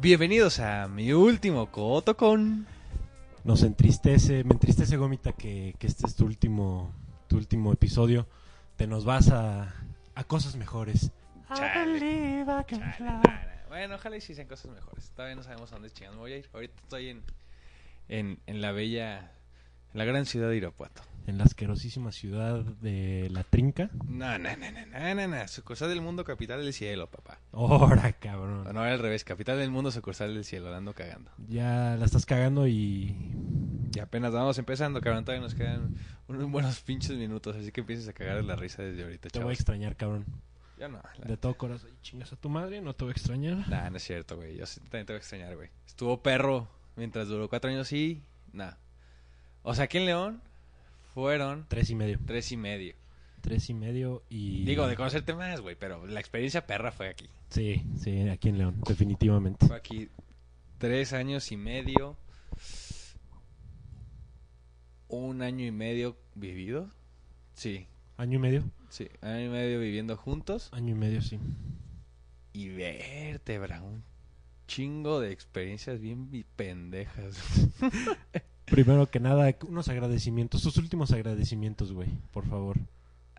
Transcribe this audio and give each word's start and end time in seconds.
Bienvenidos 0.00 0.60
a 0.60 0.86
mi 0.86 1.12
último 1.12 1.72
coto 1.72 2.16
con. 2.16 2.68
Nos 3.42 3.64
entristece, 3.64 4.44
me 4.44 4.52
entristece 4.52 4.96
Gomita 4.96 5.32
que, 5.32 5.74
que 5.76 5.88
este 5.88 6.06
es 6.06 6.14
tu 6.14 6.24
último, 6.24 6.94
tu 7.26 7.36
último 7.36 7.72
episodio. 7.72 8.28
Te 8.76 8.86
nos 8.86 9.04
vas 9.04 9.30
a, 9.30 9.74
a 10.14 10.24
cosas 10.24 10.54
mejores. 10.54 11.10
Chale. 11.52 12.44
Chale, 12.46 13.24
Bueno, 13.68 13.96
ojalá 13.96 14.16
y 14.16 14.20
sí 14.20 14.36
sean 14.36 14.46
cosas 14.46 14.70
mejores. 14.70 15.10
Todavía 15.16 15.34
no 15.34 15.42
sabemos 15.42 15.72
a 15.72 15.74
dónde 15.74 15.90
chingados 15.90 16.16
voy 16.16 16.32
a 16.32 16.36
ir. 16.36 16.48
Ahorita 16.52 16.74
estoy 16.80 17.08
en, 17.08 17.22
en, 18.08 18.38
en 18.46 18.60
la 18.60 18.70
bella, 18.70 19.32
en 19.92 19.98
la 19.98 20.04
gran 20.04 20.26
ciudad 20.26 20.48
de 20.48 20.58
Irapuato. 20.58 21.02
En 21.28 21.36
la 21.36 21.44
asquerosísima 21.44 22.10
ciudad 22.10 22.64
de 22.64 23.28
La 23.30 23.44
Trinca. 23.44 23.90
No, 24.08 24.38
no, 24.38 24.48
no, 24.56 24.70
no, 24.70 24.86
no, 24.86 25.14
no, 25.14 25.28
no. 25.28 25.46
Sucursal 25.48 25.90
del 25.90 26.00
mundo, 26.00 26.24
capital 26.24 26.62
del 26.64 26.72
cielo, 26.72 27.06
papá. 27.10 27.38
Ora, 27.52 28.14
cabrón. 28.14 28.64
No, 28.64 28.82
era 28.82 28.94
al 28.94 28.98
revés. 28.98 29.24
Capital 29.24 29.58
del 29.58 29.70
mundo, 29.70 29.90
sucursal 29.90 30.32
del 30.32 30.44
cielo. 30.46 30.70
Dando 30.70 30.94
cagando. 30.94 31.30
Ya 31.46 31.96
la 31.98 32.06
estás 32.06 32.24
cagando 32.24 32.66
y... 32.66 33.14
Y 33.94 33.98
apenas 34.00 34.32
vamos 34.32 34.58
empezando, 34.58 35.02
cabrón. 35.02 35.26
Todavía 35.26 35.42
nos 35.42 35.54
quedan 35.54 35.96
unos 36.28 36.50
buenos 36.50 36.80
pinches 36.80 37.16
minutos. 37.18 37.56
Así 37.56 37.72
que 37.72 37.82
empieces 37.82 38.08
a 38.08 38.14
cagar 38.14 38.42
la 38.42 38.56
risa 38.56 38.82
desde 38.82 39.02
ahorita, 39.02 39.28
Te 39.28 39.40
voy 39.40 39.50
a 39.50 39.52
extrañar, 39.52 39.96
cabrón. 39.96 40.24
Yo 40.78 40.88
no. 40.88 40.98
la- 41.18 41.26
De 41.26 41.36
todo 41.36 41.58
corazón. 41.58 41.90
Chingas 42.00 42.32
a 42.32 42.36
tu 42.36 42.48
madre, 42.48 42.80
no 42.80 42.94
te 42.94 43.04
voy 43.04 43.10
a 43.10 43.12
extrañar. 43.12 43.68
Nah, 43.68 43.90
no 43.90 43.98
es 43.98 44.02
cierto, 44.02 44.36
güey. 44.36 44.56
Yo 44.56 44.64
también 44.64 45.04
te 45.04 45.12
voy 45.12 45.16
a 45.16 45.18
extrañar, 45.18 45.54
güey. 45.56 45.68
Estuvo 45.86 46.22
perro 46.22 46.68
mientras 46.96 47.28
duró 47.28 47.50
cuatro 47.50 47.68
años 47.70 47.92
y... 47.92 48.22
Nah. 48.54 48.72
O 49.62 49.74
sea, 49.74 49.84
aquí 49.84 49.98
en 49.98 50.06
León 50.06 50.42
fueron 51.18 51.66
Tres 51.68 51.90
y 51.90 51.94
medio. 51.96 52.18
tres 52.24 52.52
y 52.52 52.56
medio. 52.56 52.94
Tres 53.40 53.68
y 53.70 53.74
medio 53.74 54.22
y... 54.28 54.64
Digo, 54.64 54.86
de 54.86 54.94
conocerte 54.96 55.34
más, 55.34 55.60
güey. 55.60 55.74
Pero 55.78 56.06
la 56.06 56.20
experiencia 56.20 56.66
perra 56.66 56.92
fue 56.92 57.08
aquí. 57.08 57.28
Sí, 57.50 57.82
sí, 57.96 58.20
aquí 58.28 58.48
en 58.50 58.58
León, 58.58 58.80
definitivamente. 58.86 59.66
Fue 59.66 59.76
aquí 59.76 60.08
tres 60.78 61.12
años 61.12 61.50
y 61.50 61.56
medio. 61.56 62.16
Un 65.08 65.42
año 65.42 65.64
y 65.64 65.70
medio 65.72 66.16
vivido. 66.34 66.88
Sí, 67.54 67.86
Año 68.16 68.36
y 68.36 68.40
medio. 68.40 68.64
sí. 68.88 69.08
Año 69.20 69.46
y 69.46 69.48
medio 69.48 69.80
viviendo 69.80 70.16
juntos. 70.16 70.68
Año 70.72 70.92
y 70.92 70.98
medio, 70.98 71.22
sí. 71.22 71.38
Y 72.52 72.68
vértebra, 72.68 73.82
un 73.82 74.02
chingo 74.66 75.20
de 75.20 75.32
experiencias 75.32 76.00
bien 76.00 76.30
bi- 76.30 76.44
pendejas. 76.56 77.36
Primero 78.70 79.10
que 79.10 79.20
nada, 79.20 79.54
unos 79.66 79.88
agradecimientos. 79.88 80.62
Tus 80.62 80.76
últimos 80.76 81.12
agradecimientos, 81.12 81.92
güey, 81.92 82.08
por 82.32 82.46
favor. 82.46 82.76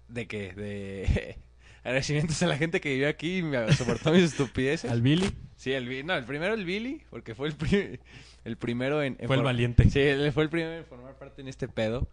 ¿De 0.08 0.28
qué? 0.28 0.54
De 0.54 1.38
agradecimientos 1.84 2.42
a 2.44 2.48
la 2.48 2.58
gente 2.58 2.82
que 2.82 2.90
vivió 2.94 3.08
aquí 3.10 3.38
y 3.38 3.44
me 3.44 3.72
soportó 3.74 4.12
mis 4.12 4.24
estupideces. 4.24 4.90
Al 4.92 5.02
Billy 5.02 5.30
Sí, 5.56 5.72
el 5.74 5.88
Billy. 5.90 6.04
No, 6.04 6.16
el 6.16 6.24
primero 6.26 6.54
el 6.54 6.64
Billy, 6.66 7.02
porque 7.10 7.36
fue 7.36 7.50
el, 7.50 7.56
pri- 7.56 8.00
el 8.46 8.58
primero 8.58 9.04
en... 9.04 9.18
en 9.20 9.28
fue 9.28 9.36
el 9.36 9.44
valiente. 9.44 9.90
Sí, 9.90 10.00
él 10.00 10.32
fue 10.32 10.44
el 10.44 10.50
primero 10.50 10.74
en 10.78 10.86
formar 10.86 11.18
parte 11.18 11.42
en 11.42 11.48
este 11.50 11.68
pedo. 11.68 12.08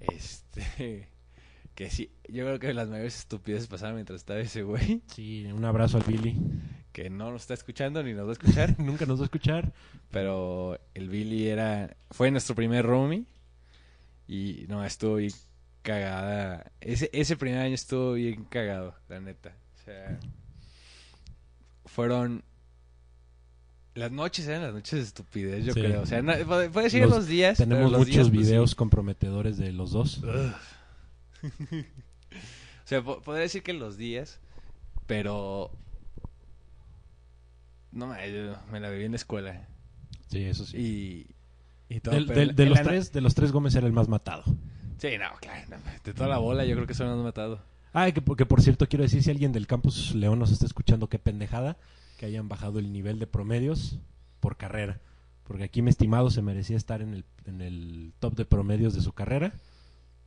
Este... 0.00 1.08
Que 1.74 1.90
sí, 1.90 2.10
yo 2.28 2.44
creo 2.44 2.58
que 2.58 2.74
las 2.74 2.88
mayores 2.88 3.16
estupideces 3.18 3.68
pasaron 3.68 3.94
mientras 3.94 4.16
estaba 4.22 4.40
ese 4.40 4.64
güey. 4.64 5.00
Sí, 5.14 5.44
un 5.46 5.64
abrazo 5.64 5.98
al 5.98 6.02
Billy. 6.02 6.34
Que 6.92 7.10
no 7.10 7.30
nos 7.30 7.42
está 7.42 7.54
escuchando 7.54 8.02
ni 8.02 8.12
nos 8.12 8.26
va 8.26 8.30
a 8.30 8.32
escuchar. 8.32 8.74
Nunca 8.80 9.06
nos 9.06 9.18
va 9.18 9.22
a 9.22 9.26
escuchar. 9.26 9.72
Pero 10.10 10.78
el 10.94 11.08
Billy 11.08 11.48
era... 11.48 11.96
Fue 12.10 12.30
nuestro 12.30 12.54
primer 12.54 12.84
roomie. 12.86 13.24
Y 14.26 14.64
no, 14.68 14.84
estuvo 14.84 15.16
bien 15.16 15.32
cagada. 15.82 16.70
Ese, 16.80 17.08
ese 17.12 17.36
primer 17.36 17.60
año 17.60 17.74
estuvo 17.74 18.14
bien 18.14 18.44
cagado, 18.44 18.94
la 19.08 19.20
neta. 19.20 19.54
O 19.80 19.84
sea... 19.84 20.18
Fueron... 21.86 22.42
Las 23.94 24.12
noches 24.12 24.46
eran 24.46 24.62
las 24.62 24.72
noches 24.74 24.92
de 24.92 25.00
estupidez, 25.00 25.64
yo 25.64 25.72
Sí. 25.74 25.80
creo. 25.80 26.02
O 26.02 26.06
sea, 26.06 26.22
no- 26.22 26.32
puede 26.46 26.68
decir 26.84 27.02
Los- 27.02 27.10
los 27.10 27.26
días. 27.26 27.58
Tenemos 27.58 27.90
los 27.90 28.00
muchos 28.00 28.14
días, 28.14 28.28
pues, 28.30 28.46
videos 28.46 28.74
comprometedores 28.74 29.56
de 29.58 29.72
los 29.72 29.90
dos. 29.92 30.20
O 31.42 32.88
sea, 32.88 33.02
po- 33.02 33.20
podría 33.20 33.42
decir 33.42 33.62
que 33.62 33.72
los 33.74 33.96
días, 33.98 34.40
pero... 35.06 35.70
No, 37.92 38.14
yo 38.26 38.54
me 38.70 38.80
la 38.80 38.90
viví 38.90 39.04
en 39.04 39.12
la 39.12 39.16
escuela. 39.16 39.66
Sí, 40.28 40.42
eso 40.44 40.64
sí. 40.66 40.76
Y... 41.88 41.94
y 41.94 42.00
todo, 42.00 42.14
Del- 42.14 42.26
del- 42.26 42.54
de, 42.54 42.66
los 42.66 42.82
tres, 42.82 43.12
de 43.12 43.20
los 43.20 43.34
tres 43.34 43.50
Gómez 43.52 43.74
era 43.74 43.86
el 43.86 43.92
más 43.92 44.08
matado. 44.08 44.44
Sí, 44.98 45.08
no, 45.18 45.26
claro. 45.40 45.66
no, 45.70 45.76
de 46.04 46.12
toda 46.12 46.28
la 46.28 46.38
bola 46.38 46.64
yo 46.64 46.74
creo 46.74 46.86
que 46.86 46.94
solo 46.94 47.10
nos 47.10 47.18
han 47.18 47.24
matado. 47.24 47.60
Ah, 47.92 48.10
que, 48.10 48.20
porque 48.20 48.44
por 48.46 48.60
cierto 48.62 48.86
quiero 48.88 49.04
decir 49.04 49.22
si 49.22 49.30
alguien 49.30 49.52
del 49.52 49.66
campus 49.66 50.14
León 50.14 50.38
nos 50.38 50.50
está 50.52 50.66
escuchando, 50.66 51.08
qué 51.08 51.18
pendejada 51.18 51.76
que 52.18 52.26
hayan 52.26 52.48
bajado 52.48 52.78
el 52.78 52.92
nivel 52.92 53.18
de 53.18 53.26
promedios 53.26 53.98
por 54.40 54.56
carrera. 54.56 55.00
Porque 55.44 55.64
aquí 55.64 55.80
mi 55.80 55.88
estimado 55.88 56.30
se 56.30 56.42
merecía 56.42 56.76
estar 56.76 57.00
en 57.00 57.14
el, 57.14 57.24
en 57.46 57.62
el 57.62 58.12
top 58.18 58.34
de 58.34 58.44
promedios 58.44 58.92
de 58.94 59.00
su 59.00 59.12
carrera 59.14 59.54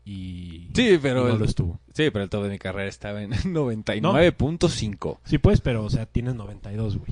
y, 0.04 0.70
Sí, 0.74 0.98
pero 1.00 1.26
no 1.28 1.34
el- 1.34 1.40
lo 1.40 1.46
estuvo. 1.46 1.80
Sí, 1.94 2.10
pero 2.10 2.24
el 2.24 2.30
top 2.32 2.44
de 2.46 2.50
mi 2.50 2.58
carrera 2.58 2.90
estaba 2.90 3.22
en 3.22 3.32
99.5. 4.10 5.20
Sí, 5.26 5.38
pues, 5.38 5.62
pero 5.62 5.84
o 5.86 5.90
sea, 5.90 6.06
tienes 6.06 6.36
92, 6.36 6.98
güey. 6.98 7.12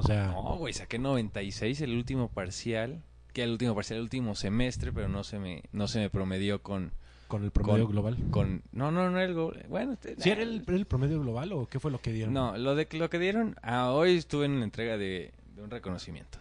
O 0.00 0.06
sea, 0.06 0.28
No, 0.28 0.56
güey, 0.56 0.72
saqué 0.74 0.98
96 0.98 1.80
el 1.82 1.94
último 1.96 2.28
parcial. 2.28 3.02
Que 3.32 3.44
el 3.44 3.50
último 3.52 3.74
parcial, 3.74 3.98
el 3.98 4.02
último 4.02 4.34
semestre, 4.34 4.92
pero 4.92 5.08
no 5.08 5.22
se 5.22 5.38
me, 5.38 5.62
no 5.72 5.86
se 5.86 6.00
me 6.00 6.10
promedió 6.10 6.62
con... 6.62 6.90
con 7.28 7.44
el 7.44 7.52
promedio 7.52 7.84
con- 7.84 7.92
global. 7.92 8.16
con 8.32 8.62
no, 8.72 8.90
no, 8.90 9.08
no 9.08 9.18
era 9.20 9.30
el... 9.30 9.34
Bueno, 9.68 9.96
¿Sí 10.18 10.30
era 10.30 10.42
el, 10.42 10.64
era 10.66 10.76
el 10.76 10.84
promedio 10.86 11.20
global 11.20 11.52
o 11.52 11.66
qué 11.68 11.78
fue 11.78 11.90
lo 11.92 12.00
que 12.00 12.12
dieron? 12.12 12.34
No, 12.34 12.56
lo 12.58 12.74
de 12.74 12.88
lo 12.92 13.08
que 13.08 13.18
dieron, 13.20 13.54
ah, 13.62 13.92
hoy 13.92 14.16
estuve 14.16 14.46
en 14.46 14.58
la 14.58 14.64
entrega 14.64 14.96
de, 14.98 15.32
de 15.54 15.62
un 15.62 15.70
reconocimiento. 15.70 16.38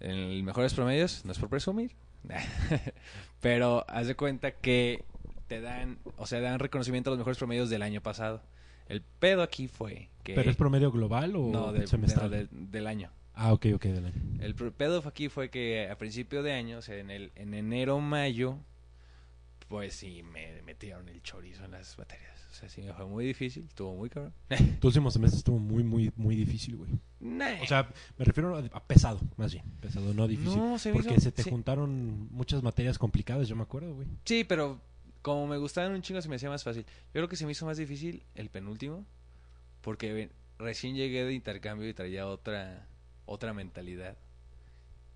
En 0.00 0.10
el 0.10 0.42
mejores 0.42 0.74
promedios, 0.74 1.24
no 1.24 1.30
es 1.30 1.38
por 1.38 1.48
presumir, 1.48 1.92
pero 3.40 3.84
haz 3.88 4.06
de 4.06 4.14
cuenta 4.16 4.50
que 4.52 5.04
te 5.48 5.60
dan, 5.60 5.98
o 6.16 6.26
sea, 6.26 6.40
dan 6.40 6.58
reconocimiento 6.58 7.10
a 7.10 7.12
los 7.12 7.18
mejores 7.18 7.38
promedios 7.38 7.70
del 7.70 7.82
año 7.82 8.00
pasado. 8.00 8.42
El 8.92 9.02
pedo 9.02 9.42
aquí 9.42 9.68
fue 9.68 10.08
que 10.22 10.34
¿Pero 10.34 10.50
es 10.50 10.56
promedio 10.56 10.90
global 10.92 11.34
o 11.36 11.50
no, 11.50 11.72
de- 11.72 11.86
semestral? 11.86 12.30
de- 12.30 12.46
de- 12.46 12.48
del 12.50 12.86
año. 12.86 13.10
Ah, 13.34 13.52
ok, 13.52 13.66
ok, 13.74 13.82
del 13.84 14.06
año. 14.06 14.22
El 14.40 14.54
pedo 14.54 15.02
aquí 15.06 15.28
fue 15.28 15.48
que 15.50 15.88
a 15.90 15.96
principio 15.96 16.42
de 16.42 16.52
año, 16.52 16.78
o 16.78 16.82
sea, 16.82 16.96
en 16.98 17.10
el 17.10 17.32
en 17.34 17.54
enero 17.54 17.98
mayo, 18.00 18.58
pues 19.68 19.94
sí 19.94 20.22
me 20.22 20.60
metieron 20.62 21.08
el 21.08 21.22
chorizo 21.22 21.64
en 21.64 21.70
las 21.72 21.96
materias. 21.98 22.30
O 22.50 22.54
sea, 22.54 22.68
sí 22.68 22.82
me 22.82 22.92
fue 22.92 23.06
muy 23.06 23.24
difícil, 23.24 23.64
estuvo 23.66 23.94
muy 23.94 24.10
cabrón. 24.10 24.34
Tu 24.80 24.86
último 24.88 25.10
semestre 25.10 25.38
estuvo 25.38 25.58
muy, 25.58 25.82
muy, 25.82 26.12
muy 26.16 26.36
difícil, 26.36 26.76
güey. 26.76 26.90
Nah. 27.20 27.62
O 27.62 27.66
sea, 27.66 27.88
me 28.18 28.24
refiero 28.26 28.54
a, 28.56 28.86
pesado, 28.86 29.20
más 29.38 29.52
bien. 29.54 29.64
Pesado, 29.80 30.12
no 30.12 30.28
difícil. 30.28 30.58
No, 30.58 30.78
se 30.78 30.92
porque 30.92 31.12
hizo- 31.14 31.20
se 31.22 31.32
te 31.32 31.42
sí. 31.42 31.48
juntaron 31.50 32.28
muchas 32.30 32.62
materias 32.62 32.98
complicadas, 32.98 33.48
yo 33.48 33.56
me 33.56 33.62
acuerdo, 33.62 33.94
güey. 33.94 34.08
Sí, 34.26 34.44
pero 34.44 34.78
como 35.22 35.46
me 35.46 35.56
gustaban 35.56 35.92
un 35.92 36.02
chingo 36.02 36.20
se 36.20 36.28
me 36.28 36.36
hacía 36.36 36.50
más 36.50 36.64
fácil. 36.64 36.84
Yo 36.84 37.12
creo 37.12 37.28
que 37.28 37.36
se 37.36 37.46
me 37.46 37.52
hizo 37.52 37.64
más 37.66 37.78
difícil 37.78 38.22
el 38.34 38.50
penúltimo 38.50 39.04
porque 39.80 40.30
recién 40.58 40.94
llegué 40.94 41.24
de 41.24 41.32
intercambio 41.32 41.88
y 41.88 41.94
traía 41.94 42.26
otra 42.26 42.86
otra 43.24 43.52
mentalidad. 43.54 44.16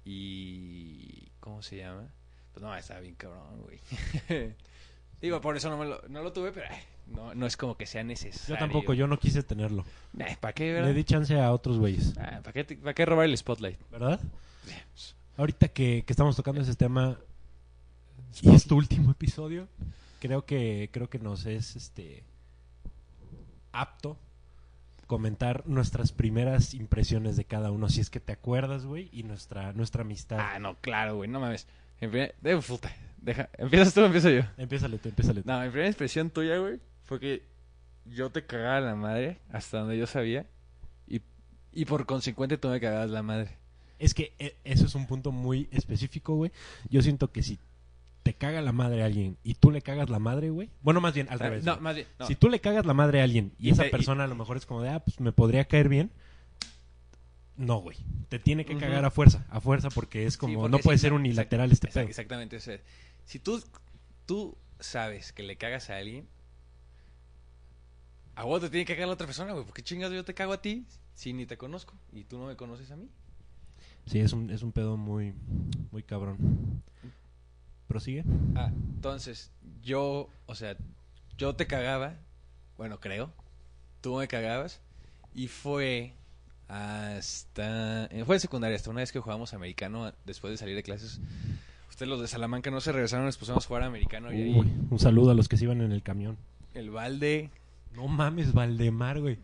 Y 0.04 1.28
¿cómo 1.40 1.62
se 1.62 1.76
llama? 1.78 2.08
Pues 2.52 2.62
no, 2.62 2.74
estaba 2.76 3.00
bien 3.00 3.14
cabrón, 3.16 3.62
güey. 3.62 3.80
Digo, 5.20 5.40
por 5.40 5.56
eso 5.56 5.68
no, 5.70 5.76
me 5.78 5.86
lo, 5.86 6.00
no 6.08 6.22
lo 6.22 6.32
tuve, 6.32 6.52
pero 6.52 6.66
ay, 6.70 6.78
no, 7.06 7.34
no 7.34 7.46
es 7.46 7.56
como 7.56 7.76
que 7.76 7.86
sea 7.86 8.04
necesario. 8.04 8.54
Yo 8.54 8.58
tampoco, 8.58 8.94
yo 8.94 9.06
no 9.06 9.18
quise 9.18 9.42
tenerlo. 9.42 9.84
¿Para 10.40 10.52
qué, 10.52 10.80
Le 10.80 10.92
di 10.92 11.04
chance 11.04 11.38
a 11.40 11.52
otros 11.52 11.78
güeyes, 11.78 12.14
Ah, 12.18 12.40
¿para, 12.42 12.52
qué, 12.52 12.64
te- 12.64 12.76
para 12.76 12.94
qué 12.94 13.04
robar 13.06 13.24
el 13.26 13.36
spotlight? 13.36 13.78
¿verdad? 13.90 14.20
Ahorita 15.36 15.68
que, 15.68 16.04
que 16.06 16.12
estamos 16.12 16.36
tocando 16.36 16.60
ese 16.60 16.74
tema 16.74 17.18
y 18.42 18.54
es 18.54 18.66
tu 18.66 18.76
último 18.76 19.10
episodio, 19.10 19.68
creo 20.20 20.44
que 20.44 20.90
creo 20.92 21.08
que 21.08 21.18
nos 21.18 21.46
es 21.46 21.76
este 21.76 22.24
apto 23.72 24.18
comentar 25.06 25.62
nuestras 25.66 26.12
primeras 26.12 26.74
impresiones 26.74 27.36
de 27.36 27.44
cada 27.44 27.70
uno, 27.70 27.88
si 27.88 28.00
es 28.00 28.10
que 28.10 28.20
te 28.20 28.32
acuerdas, 28.32 28.84
güey, 28.84 29.08
y 29.12 29.22
nuestra 29.22 29.72
nuestra 29.72 30.02
amistad. 30.02 30.38
Ah, 30.40 30.58
no, 30.58 30.76
claro, 30.80 31.16
güey, 31.16 31.30
no 31.30 31.40
mames. 31.40 31.66
Puta, 32.66 32.94
deja, 33.16 33.48
¿Empiezas 33.56 33.94
tú 33.94 34.04
empiezo 34.04 34.28
yo? 34.30 34.42
Empiézale 34.58 34.98
tú, 34.98 35.08
empiézale 35.08 35.42
tú. 35.42 35.48
No, 35.48 35.60
mi 35.60 35.68
primera 35.68 35.88
expresión 35.88 36.30
tuya, 36.30 36.58
güey, 36.58 36.80
fue 37.04 37.20
que 37.20 37.42
yo 38.04 38.30
te 38.30 38.44
cagaba 38.44 38.80
la 38.80 38.94
madre 38.94 39.40
hasta 39.50 39.78
donde 39.78 39.96
yo 39.96 40.06
sabía 40.06 40.46
y, 41.08 41.22
y 41.72 41.84
por 41.84 42.06
consecuente 42.06 42.58
tú 42.58 42.68
me 42.68 42.80
cagabas 42.80 43.10
la 43.10 43.22
madre. 43.22 43.56
Es 43.98 44.12
que 44.12 44.34
eh, 44.38 44.56
eso 44.64 44.84
es 44.84 44.94
un 44.94 45.06
punto 45.06 45.32
muy 45.32 45.68
específico, 45.70 46.34
güey. 46.34 46.52
Yo 46.90 47.00
siento 47.00 47.32
que 47.32 47.42
si 47.42 47.58
te 48.26 48.34
caga 48.34 48.60
la 48.60 48.72
madre 48.72 49.02
a 49.02 49.06
alguien 49.06 49.36
y 49.44 49.54
tú 49.54 49.70
le 49.70 49.82
cagas 49.82 50.10
la 50.10 50.18
madre, 50.18 50.50
güey. 50.50 50.68
Bueno, 50.82 51.00
más 51.00 51.14
bien 51.14 51.28
al 51.30 51.38
revés. 51.38 51.62
no, 51.64 51.74
güey. 51.74 51.82
más 51.84 51.94
bien, 51.94 52.08
no. 52.18 52.26
Si 52.26 52.34
tú 52.34 52.48
le 52.48 52.60
cagas 52.60 52.84
la 52.84 52.92
madre 52.92 53.20
a 53.20 53.24
alguien 53.24 53.52
y, 53.58 53.68
Y 53.68 53.70
esa 53.70 53.82
te- 53.82 53.88
y- 53.88 53.90
persona 53.92 54.24
a 54.24 54.26
lo 54.26 54.34
mejor 54.34 54.56
es 54.56 54.66
como 54.66 54.82
de, 54.82 54.88
ah, 54.90 54.98
pues 54.98 55.20
me 55.20 55.30
podría 55.32 55.64
caer 55.66 55.88
bien. 55.88 56.10
No, 57.56 57.78
güey. 57.78 57.96
Te 58.28 58.38
tiene 58.40 58.64
que 58.64 58.76
cagar 58.76 59.04
a 59.04 59.10
fuerza, 59.12 59.46
a 59.48 59.60
fuerza 59.60 59.88
porque 59.90 60.26
es 60.26 60.34
Sí, 60.34 60.38
como, 60.40 60.60
porque 60.62 60.70
no 60.72 60.78
puede 60.78 60.98
ser 60.98 61.12
exact- 61.12 61.16
unilateral 61.20 61.70
este 61.72 61.86
pedo. 61.88 62.04
Exactamente, 62.08 62.58
si 63.24 63.38
tú, 63.38 63.62
tú 64.26 64.56
sabes 64.80 65.32
que 65.32 65.42
le 65.44 65.56
cagas 65.56 65.88
a 65.90 65.96
alguien, 65.98 66.26
a 68.34 68.44
vos 68.44 68.60
te 68.60 68.68
tiene 68.70 68.84
que 68.84 68.94
cagar 68.94 69.08
la 69.08 69.14
otra 69.14 69.26
persona, 69.26 69.52
güey. 69.52 69.64
¿Por 69.64 69.72
qué 69.74 69.82
chingas 69.82 70.10
yo 70.12 70.24
te 70.24 70.34
cago 70.34 70.52
a 70.52 70.60
ti 70.60 70.84
si 71.14 71.32
ni 71.32 71.46
te 71.46 71.56
conozco 71.56 71.94
y 72.12 72.24
tú 72.24 72.38
no 72.38 72.46
me 72.46 72.56
conoces 72.56 72.90
a 72.90 72.96
mí? 72.96 73.08
Sí, 74.06 74.18
es 74.20 74.32
un, 74.32 74.50
es 74.50 74.62
un 74.62 74.72
pedo 74.72 74.96
muy, 74.96 75.32
muy 75.90 76.02
cabrón. 76.02 76.82
¿Prosigue? 77.88 78.24
Ah, 78.54 78.70
entonces, 78.94 79.52
yo, 79.82 80.28
o 80.46 80.54
sea, 80.54 80.76
yo 81.38 81.54
te 81.54 81.66
cagaba, 81.66 82.14
bueno, 82.76 82.98
creo, 83.00 83.32
tú 84.00 84.16
me 84.16 84.28
cagabas, 84.28 84.80
y 85.34 85.48
fue 85.48 86.14
hasta, 86.68 88.06
eh, 88.06 88.24
fue 88.24 88.36
en 88.36 88.40
secundaria, 88.40 88.76
hasta 88.76 88.90
una 88.90 89.00
vez 89.00 89.12
que 89.12 89.20
jugábamos 89.20 89.54
americano 89.54 90.12
después 90.24 90.50
de 90.50 90.56
salir 90.56 90.74
de 90.74 90.82
clases. 90.82 91.20
Ustedes 91.88 92.08
los 92.10 92.20
de 92.20 92.26
Salamanca 92.28 92.70
no 92.70 92.80
se 92.80 92.92
regresaron, 92.92 93.26
les 93.26 93.36
pusimos 93.36 93.64
a 93.64 93.68
jugar 93.68 93.82
americano 93.84 94.32
y 94.32 94.42
ahí 94.42 94.74
un 94.90 94.98
saludo 94.98 95.30
a 95.30 95.34
los 95.34 95.48
que 95.48 95.56
se 95.56 95.64
iban 95.64 95.80
en 95.80 95.92
el 95.92 96.02
camión. 96.02 96.36
el 96.74 96.90
balde, 96.90 97.50
No 97.94 98.08
mames, 98.08 98.52
Valdemar, 98.52 99.20
güey. 99.20 99.38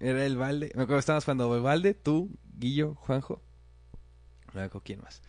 era 0.00 0.24
el 0.24 0.36
balde, 0.36 0.66
me 0.74 0.82
acuerdo 0.84 0.96
que 0.96 1.00
estábamos 1.00 1.24
jugando 1.24 1.54
el 1.56 1.62
balde, 1.62 1.94
tú, 1.94 2.30
Guillo, 2.58 2.94
Juanjo, 2.94 3.42
no 4.54 4.60
me 4.60 4.62
acuerdo 4.62 4.84
quién 4.84 5.00
más. 5.02 5.20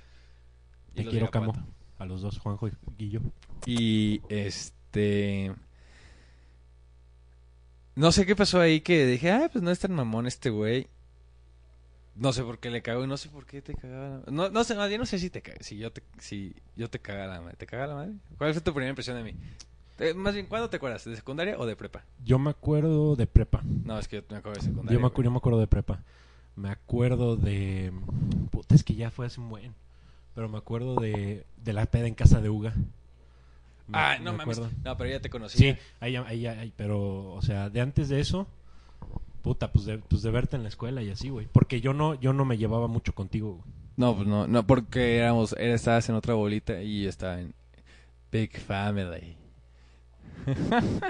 Te 0.94 1.01
Y 1.01 1.06
quiero, 1.07 1.30
Camo. 1.31 1.54
A 2.00 2.06
los 2.06 2.22
dos, 2.22 2.40
Juanjo 2.40 2.68
y 2.68 2.72
Guillo. 2.98 3.22
Y 3.66 4.22
este. 4.30 5.54
No 7.96 8.12
sé 8.12 8.25
qué 8.25 8.36
pasó 8.36 8.60
ahí 8.62 8.81
que 8.81 9.06
dije, 9.06 9.31
ah, 9.31 9.50
pues 9.51 9.62
no 9.63 9.72
es 9.72 9.80
tan 9.80 9.94
mamón 9.94 10.25
este 10.25 10.50
güey. 10.50 10.88
No 12.16 12.34
sé 12.34 12.44
por 12.44 12.60
qué 12.60 12.69
le 12.69 12.81
cago 12.81 13.04
y 13.04 13.07
no 13.07 13.18
sé 13.18 13.30
por 13.30 13.46
qué 13.46 13.62
te 13.62 13.75
cagaba 13.75 14.22
la 14.25 14.31
No, 14.31 14.50
no 14.50 14.63
sé, 14.63 14.75
bien 14.88 15.00
no 15.00 15.06
sé 15.06 15.19
si 15.19 15.30
te 15.30 15.42
si 15.62 15.78
yo 15.78 15.92
te, 15.92 16.01
si 16.18 16.54
yo 16.75 16.90
te 16.90 17.00
cagaba 17.00 17.36
la 17.36 17.42
madre. 17.42 17.57
¿Te 17.57 17.66
cagaba 17.66 17.88
la 17.88 17.96
madre? 17.96 18.13
¿Cuál 18.38 18.54
fue 18.54 18.62
tu 18.62 18.72
primera 18.74 18.90
impresión 18.90 19.18
de 19.18 19.24
mí? 19.24 19.36
Eh, 20.00 20.13
más 20.13 20.34
bien, 20.34 20.46
¿cuándo 20.46 20.69
te 20.69 20.78
acuerdas? 20.78 21.04
¿De 21.04 21.16
secundaria 21.16 21.57
o 21.60 21.66
de 21.66 21.75
prepa? 21.75 22.04
Yo 22.24 22.40
me 22.40 22.50
acuerdo 22.50 23.16
de 23.18 23.28
prepa. 23.28 23.62
No, 23.63 24.00
es 24.00 24.07
que 24.07 24.18
yo 24.18 24.24
me 24.30 24.38
acuerdo 24.38 24.60
de 24.62 24.66
secundaria. 24.68 24.94
Yo 24.94 25.00
me, 25.01 25.07
acu- 25.07 25.16
güey. 25.16 25.25
yo 25.25 25.31
me 25.31 25.38
acuerdo 25.38 25.60
de 25.60 25.68
prepa. 25.68 26.04
Me 26.56 26.69
acuerdo 26.69 27.36
de... 27.36 27.92
Puta, 28.51 28.75
es 28.75 28.84
que 28.84 28.96
ya 28.96 29.12
fue 29.12 29.25
hace 29.25 29.40
un 29.42 29.50
buen. 29.50 29.74
Pero 30.39 30.47
me 30.47 30.57
acuerdo 30.57 30.95
de, 30.95 31.44
de 31.62 31.74
la 31.74 31.86
peda 31.86 32.07
en 32.07 32.15
casa 32.15 32.39
de 32.39 32.50
Uga. 32.50 32.74
Me- 33.88 33.97
Ah, 33.97 34.15
me 34.19 34.24
no 34.24 34.31
mames. 34.31 34.57
acuerdo. 34.57 34.71
No, 34.86 34.95
pero 34.95 35.09
ya 35.09 35.19
te 35.19 35.30
conocí. 35.30 35.57
Sí, 35.57 35.75
ahí, 36.00 36.15
ahí, 36.15 36.45
ahí, 36.47 36.71
pero, 36.77 37.33
o 37.33 37.41
sea, 37.41 37.69
de 37.69 37.81
antes 37.81 38.07
de 38.07 38.21
eso, 38.21 38.47
puta, 39.41 39.74
pues 39.74 39.83
de, 39.83 39.97
pues 39.97 40.21
de 40.21 40.31
verte 40.31 40.56
en 40.56 40.63
la 40.63 40.69
escuela 40.69 41.01
y 41.03 41.09
así, 41.09 41.27
güey. 41.27 41.47
Porque 41.51 41.81
yo 41.81 41.94
no, 41.94 42.13
yo 42.21 42.31
no 42.31 42.45
me 42.45 42.57
llevaba 42.57 42.88
mucho 42.88 43.13
contigo, 43.13 43.56
güey. 43.56 43.63
No, 43.97 44.15
pues 44.15 44.30
no, 44.30 44.47
no, 44.47 44.65
porque 44.65 45.18
éramos, 45.18 45.51
estabas 45.59 46.07
en 46.07 46.15
otra 46.15 46.36
bolita 46.36 46.81
y 46.81 47.03
yo 47.03 47.09
estaba 47.09 47.41
en 47.41 47.53
Big 48.31 48.57
Family. 48.62 49.36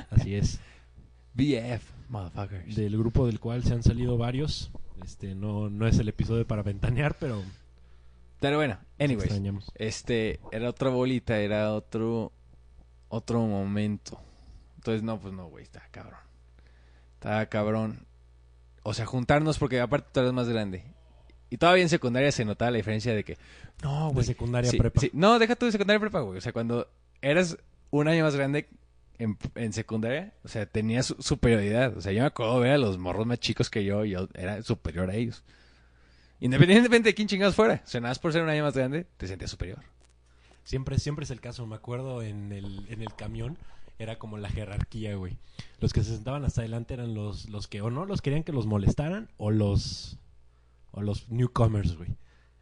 Así 0.10 0.34
es. 0.34 0.60
BF, 1.36 1.84
motherfuckers. 2.10 2.76
Del 2.76 2.98
grupo 2.98 3.28
del 3.28 3.40
cual 3.40 3.64
se 3.64 3.74
han 3.74 3.84
salido 3.84 4.18
varios. 4.18 4.72
Este, 5.04 5.36
no, 5.36 5.70
no 5.70 5.86
es 5.88 6.00
el 6.00 6.10
episodio 6.10 6.48
para 6.48 6.64
ventanear, 6.64 7.16
pero 7.20 7.44
Pero 8.40 8.58
bueno, 8.58 8.80
anyways, 9.00 9.32
este, 9.76 10.40
era 10.52 10.70
otra 10.70 10.90
bolita, 10.90 11.38
era 11.40 11.74
otro, 11.74 12.32
otro 13.10 13.40
momento. 13.42 14.20
Entonces, 14.78 15.04
no, 15.04 15.20
pues 15.20 15.34
no, 15.34 15.48
güey, 15.48 15.64
estaba 15.64 15.86
cabrón. 15.92 16.20
Estaba 17.16 17.46
cabrón. 17.48 18.06
O 18.84 18.94
sea, 18.94 19.06
juntarnos 19.06 19.60
porque 19.60 19.82
aparte 19.82 20.10
tú 20.14 20.20
eres 20.22 20.32
más 20.34 20.48
grande. 20.48 20.86
Y 21.50 21.58
todavía 21.58 21.84
en 21.84 21.90
secundaria 21.90 22.32
se 22.32 22.46
notaba 22.46 22.72
la 22.72 22.78
diferencia 22.78 23.14
de 23.14 23.24
que, 23.26 23.38
no, 23.84 24.08
De 24.10 24.14
güey. 24.14 24.26
secundaria 24.26 24.70
sí, 24.72 24.78
prepa. 24.78 25.02
sí. 25.02 25.10
No, 25.14 25.38
deja 25.40 25.56
tú 25.56 25.66
de 25.66 25.72
secundaria 25.74 26.00
prepa, 26.00 26.22
güey. 26.22 26.38
O 26.38 26.42
sea, 26.42 26.54
cuando 26.54 26.88
eras 27.22 27.58
un 27.90 28.08
año 28.08 28.24
más 28.24 28.36
grande 28.36 28.70
en, 29.18 29.38
en 29.56 29.74
secundaria, 29.74 30.34
o 30.44 30.48
sea, 30.48 30.66
tenías 30.66 31.08
su- 31.08 31.22
superioridad. 31.22 31.98
O 31.98 32.02
sea, 32.02 32.14
yo 32.14 32.22
me 32.22 32.28
acuerdo 32.28 32.60
ver 32.60 32.72
a 32.72 32.78
los 32.78 32.98
morros 32.98 33.26
más 33.26 33.40
chicos 33.40 33.70
que 33.70 33.84
yo 33.84 34.06
y 34.06 34.12
yo 34.12 34.30
era 34.34 34.62
superior 34.64 35.10
a 35.10 35.16
ellos. 35.16 35.44
Independientemente 36.40 37.10
de 37.10 37.16
quién 37.16 37.28
chingados 37.28 37.56
fuera. 37.56 37.82
O 37.84 37.88
sea, 37.88 38.02
nada 38.02 38.16
por 38.16 38.32
ser 38.32 38.44
un 38.44 38.50
año 38.50 38.64
más 38.64 38.76
grande, 38.76 39.06
te 39.18 39.28
sentías 39.28 39.52
superior. 39.52 39.80
Siempre, 40.64 41.00
siempre 41.00 41.24
es 41.24 41.32
el 41.32 41.42
caso. 41.42 41.66
Me 41.66 41.76
acuerdo 41.76 42.22
en 42.22 42.52
el, 42.52 42.86
en 42.90 43.02
el 43.02 43.14
camión, 43.14 43.58
era 43.98 44.18
como 44.18 44.38
la 44.38 44.50
jerarquía, 44.50 45.16
güey. 45.16 45.38
Los 45.80 45.94
que 45.94 46.04
se 46.04 46.16
sentaban 46.16 46.46
hasta 46.46 46.62
adelante 46.62 46.94
eran 46.94 47.14
los, 47.14 47.50
los 47.50 47.68
que 47.68 47.82
o 47.82 47.90
no 47.90 48.06
los 48.06 48.22
querían 48.22 48.44
que 48.44 48.54
los 48.54 48.66
molestaran 48.66 49.30
o 49.38 49.52
los, 49.52 50.18
o 50.92 51.02
los 51.02 51.30
newcomers, 51.30 51.98
güey. 51.98 52.16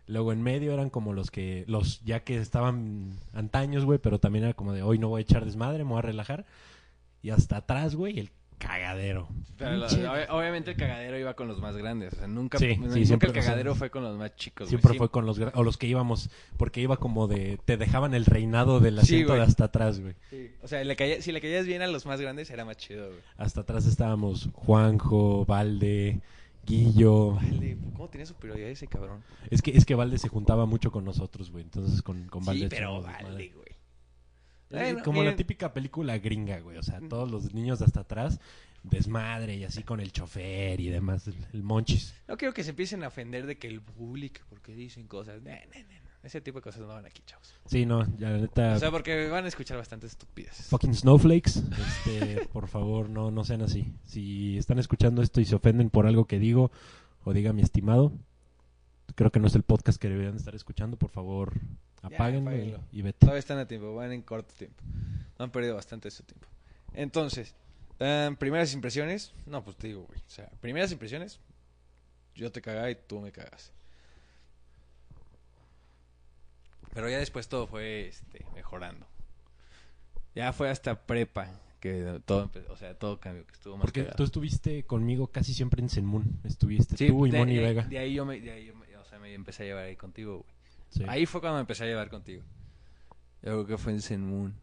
Luego 0.07 0.31
en 0.31 0.41
medio 0.41 0.73
eran 0.73 0.89
como 0.89 1.13
los 1.13 1.29
que, 1.29 1.65
los 1.67 2.01
ya 2.01 2.23
que 2.23 2.37
estaban 2.37 3.19
antaños, 3.33 3.83
güey, 3.83 3.99
pero 3.99 4.19
también 4.19 4.45
era 4.45 4.53
como 4.53 4.73
de 4.73 4.81
hoy 4.81 4.97
no 4.97 5.09
voy 5.09 5.19
a 5.19 5.23
echar 5.23 5.45
desmadre, 5.45 5.83
me 5.83 5.91
voy 5.91 5.99
a 5.99 6.03
relajar. 6.03 6.45
Y 7.21 7.29
hasta 7.29 7.57
atrás, 7.57 7.93
güey, 7.93 8.19
el 8.19 8.31
cagadero. 8.57 9.27
Pero 9.57 9.71
lo- 9.75 9.87
obviamente 10.37 10.71
el 10.71 10.77
cagadero 10.77 11.17
iba 11.17 11.33
con 11.33 11.47
los 11.47 11.59
más 11.59 11.75
grandes. 11.77 12.13
O 12.13 12.17
sea, 12.17 12.27
nunca, 12.27 12.59
Sí, 12.59 12.75
sí, 12.75 12.77
nunca 12.77 12.93
siempre, 13.05 13.27
el 13.29 13.31
o 13.31 13.33
sea, 13.33 13.43
cagadero 13.43 13.73
fue 13.75 13.89
con 13.89 14.03
los 14.03 14.17
más 14.17 14.35
chicos. 14.35 14.65
güey. 14.65 14.69
Siempre 14.69 14.91
Sí. 14.93 14.97
fue 14.99 15.09
con 15.09 15.25
los 15.25 15.39
o 15.39 15.63
los 15.63 15.77
que 15.77 15.87
íbamos, 15.87 16.29
porque 16.57 16.79
iba 16.81 16.97
como 16.97 17.27
de, 17.27 17.59
te 17.65 17.75
dejaban 17.77 18.13
el 18.13 18.25
reinado 18.25 18.79
del 18.79 18.99
asiento 18.99 19.29
güey. 19.33 19.39
de 19.39 19.45
hasta 19.47 19.65
atrás, 19.65 19.99
güey. 19.99 20.13
Sí. 20.29 20.51
O 20.61 20.67
sea, 20.67 20.83
le 20.83 20.95
caía- 20.95 21.21
si 21.21 21.31
le 21.31 21.41
caías 21.41 21.65
bien 21.65 21.81
a 21.81 21.87
los 21.87 22.05
más 22.05 22.21
grandes 22.21 22.49
era 22.51 22.65
más 22.65 22.77
chido, 22.77 23.07
güey. 23.07 23.19
Hasta 23.37 23.61
atrás 23.61 23.85
estábamos 23.87 24.49
Juanjo, 24.53 25.45
Valde, 25.45 26.19
Guillo. 26.65 27.31
Vale, 27.31 27.77
¿cómo 27.93 28.09
tenía 28.09 28.25
superioridad 28.27 28.69
ese 28.69 28.87
cabrón? 28.87 29.23
Es 29.49 29.61
que, 29.61 29.71
es 29.71 29.85
que 29.85 29.95
Valde 29.95 30.17
se 30.19 30.27
juntaba 30.27 30.65
mucho 30.65 30.91
con 30.91 31.03
nosotros, 31.05 31.49
güey. 31.49 31.63
Entonces 31.63 32.01
con, 32.01 32.27
con 32.27 32.43
Valde. 32.45 32.63
sí, 32.63 32.67
pero 32.69 33.01
desmadre. 33.01 33.51
güey. 33.55 33.66
Bueno, 34.69 35.03
como 35.03 35.23
la 35.23 35.35
típica 35.35 35.73
película 35.73 36.17
gringa, 36.17 36.59
güey. 36.59 36.77
O 36.77 36.83
sea, 36.83 36.99
todos 37.07 37.29
los 37.29 37.53
niños 37.53 37.79
de 37.79 37.85
hasta 37.85 38.01
atrás, 38.01 38.39
desmadre 38.83 39.55
y 39.55 39.63
así 39.63 39.83
con 39.83 39.99
el 39.99 40.11
chofer 40.11 40.79
y 40.79 40.89
demás, 40.89 41.27
el, 41.27 41.35
el 41.53 41.63
monchis. 41.63 42.13
No 42.27 42.37
quiero 42.37 42.53
que 42.53 42.63
se 42.63 42.71
empiecen 42.71 43.03
a 43.03 43.07
ofender 43.07 43.45
de 43.45 43.57
que 43.57 43.67
el 43.67 43.81
que 43.81 44.41
porque 44.49 44.73
dicen 44.73 45.07
cosas. 45.07 45.41
No, 45.41 45.51
no, 45.51 45.79
no. 45.79 46.07
Ese 46.23 46.41
tipo 46.41 46.57
de 46.57 46.63
cosas 46.63 46.81
no 46.81 46.87
van 46.87 47.05
aquí, 47.05 47.21
chavos. 47.25 47.53
Sí, 47.67 47.85
no, 47.85 48.05
ya 48.17 48.31
la 48.31 48.39
neta. 48.39 48.75
O 48.75 48.79
sea, 48.79 48.91
porque 48.91 49.29
van 49.29 49.45
a 49.45 49.47
escuchar 49.47 49.77
bastantes 49.77 50.11
estupideces. 50.11 50.65
Fucking 50.65 50.93
snowflakes, 50.93 51.61
este, 51.79 52.45
por 52.51 52.67
favor, 52.67 53.09
no, 53.09 53.31
no 53.31 53.45
sean 53.45 53.61
así. 53.61 53.93
Si 54.03 54.57
están 54.57 54.79
escuchando 54.79 55.21
esto 55.21 55.39
y 55.39 55.45
se 55.45 55.55
ofenden 55.55 55.89
por 55.89 56.05
algo 56.05 56.25
que 56.25 56.39
digo 56.39 56.71
o 57.23 57.33
diga 57.33 57.53
mi 57.53 57.61
estimado, 57.61 58.11
creo 59.15 59.31
que 59.31 59.39
no 59.39 59.47
es 59.47 59.55
el 59.55 59.63
podcast 59.63 60.01
que 60.01 60.09
deberían 60.09 60.35
estar 60.35 60.53
escuchando. 60.53 60.97
Por 60.97 61.11
favor, 61.11 61.53
apáguenlo 62.15 62.51
y, 62.51 62.55
apáguenlo. 62.55 62.83
y 62.91 63.01
vete. 63.01 63.19
Todavía 63.19 63.39
están 63.39 63.57
a 63.59 63.67
tiempo, 63.67 63.93
van 63.95 64.11
en 64.11 64.21
corto 64.21 64.53
tiempo. 64.55 64.83
No 65.39 65.45
han 65.45 65.51
perdido 65.51 65.75
bastante 65.75 66.09
su 66.11 66.23
tiempo. 66.23 66.47
Entonces, 66.93 67.53
em, 67.99 68.35
primeras 68.35 68.73
impresiones. 68.73 69.33
No, 69.45 69.63
pues 69.63 69.77
te 69.77 69.87
digo, 69.87 70.03
güey. 70.03 70.19
O 70.19 70.29
sea, 70.29 70.49
primeras 70.61 70.91
impresiones. 70.91 71.39
Yo 72.35 72.51
te 72.51 72.61
cagaba 72.61 72.89
y 72.91 72.95
tú 72.95 73.19
me 73.19 73.31
cagas. 73.31 73.71
Pero 76.93 77.09
ya 77.09 77.19
después 77.19 77.47
todo 77.47 77.67
fue 77.67 78.07
este, 78.07 78.45
mejorando. 78.55 79.05
Ya 80.35 80.53
fue 80.53 80.69
hasta 80.69 81.05
prepa 81.05 81.51
que 81.79 82.21
todo 82.25 82.49
o 82.69 82.75
sea, 82.77 82.95
todo 82.97 83.19
cambió, 83.19 83.45
que 83.45 83.53
estuvo 83.53 83.77
más 83.77 83.83
Porque 83.85 84.03
tú 84.03 84.23
estuviste 84.23 84.83
conmigo 84.83 85.27
casi 85.27 85.53
siempre 85.53 85.81
en 85.81 85.89
Senmun. 85.89 86.39
Estuviste 86.43 86.97
Sí, 86.97 87.07
tú 87.07 87.27
y 87.27 87.31
de, 87.31 87.37
Moni 87.37 87.55
de- 87.55 87.61
Vega. 87.61 87.83
de 87.83 87.97
ahí 87.99 88.13
yo 88.15 88.25
me, 88.25 88.39
de 88.39 88.51
ahí 88.51 88.65
yo 88.65 88.75
me- 88.75 88.95
o 88.97 89.05
sea, 89.05 89.19
me 89.19 89.33
empecé 89.33 89.63
a 89.63 89.65
llevar 89.67 89.83
ahí 89.85 89.95
contigo, 89.95 90.39
güey. 90.39 90.56
Sí. 90.89 91.03
Ahí 91.07 91.25
fue 91.25 91.41
cuando 91.41 91.55
me 91.57 91.61
empecé 91.61 91.83
a 91.83 91.87
llevar 91.87 92.09
contigo. 92.09 92.43
Yo 93.41 93.51
creo 93.51 93.65
que 93.65 93.77
fue 93.77 93.91
en 93.93 94.01
Zenmoon. 94.01 94.55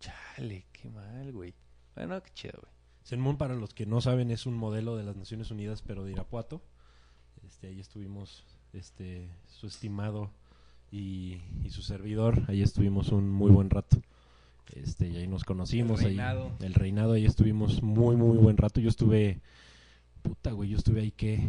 Chale, 0.00 0.66
qué 0.72 0.88
mal, 0.88 1.32
güey. 1.32 1.54
Bueno, 1.94 2.22
qué 2.22 2.30
chido, 2.32 2.58
güey. 2.60 2.72
Senmun, 3.02 3.36
para 3.36 3.54
los 3.54 3.74
que 3.74 3.86
no 3.86 4.00
saben, 4.00 4.30
es 4.30 4.46
un 4.46 4.54
modelo 4.54 4.96
de 4.96 5.04
las 5.04 5.16
Naciones 5.16 5.50
Unidas, 5.50 5.82
pero 5.82 6.04
de 6.04 6.12
Irapuato. 6.12 6.62
Este, 7.46 7.68
ahí 7.68 7.80
estuvimos, 7.80 8.44
este, 8.72 9.28
su 9.46 9.66
estimado 9.66 10.30
y, 10.90 11.40
y 11.62 11.70
su 11.70 11.82
servidor. 11.82 12.42
Ahí 12.48 12.62
estuvimos 12.62 13.08
un 13.10 13.30
muy 13.30 13.50
buen 13.50 13.70
rato. 13.70 14.00
Este, 14.74 15.08
y 15.08 15.16
ahí 15.16 15.26
nos 15.26 15.44
conocimos. 15.44 16.00
El 16.00 16.06
ahí- 16.06 16.12
reinado. 16.16 16.56
el 16.60 16.74
reinado, 16.74 17.12
ahí 17.14 17.24
estuvimos 17.26 17.82
muy, 17.82 18.16
muy 18.16 18.36
buen 18.38 18.56
rato. 18.56 18.80
Yo 18.80 18.88
estuve, 18.88 19.40
puta, 20.22 20.52
güey, 20.52 20.68
yo 20.70 20.76
estuve 20.78 21.00
ahí, 21.00 21.10
¿qué? 21.10 21.48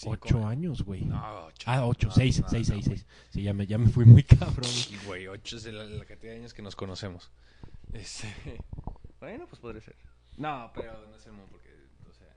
Cinco, 0.00 0.16
ocho 0.22 0.38
güey. 0.38 0.50
años, 0.50 0.82
güey. 0.82 1.04
No, 1.04 1.46
ocho. 1.46 1.64
Ah, 1.66 1.84
ocho, 1.86 2.08
No, 2.08 2.14
seis, 2.14 2.40
no, 2.40 2.48
seis, 2.48 2.66
seis, 2.68 2.84
seis. 2.86 3.06
Sí, 3.30 3.42
ya 3.42 3.52
me, 3.52 3.66
ya 3.66 3.76
me 3.78 3.88
fui 3.88 4.04
muy 4.06 4.22
cabrón. 4.22 4.64
Sí, 4.64 4.98
güey, 5.06 5.26
ocho 5.28 5.56
es 5.58 5.66
la, 5.66 5.84
la 5.84 6.04
cantidad 6.06 6.32
de 6.32 6.38
años 6.38 6.54
que 6.54 6.62
nos 6.62 6.74
conocemos. 6.76 7.30
Este... 7.92 8.28
Bueno, 9.20 9.46
pues 9.46 9.60
podría 9.60 9.82
ser. 9.82 9.94
No, 10.38 10.70
pero 10.74 11.06
no 11.06 11.14
es 11.14 11.22
Zenmoon 11.22 11.46
porque, 11.50 11.68
o 12.08 12.14
sea, 12.14 12.34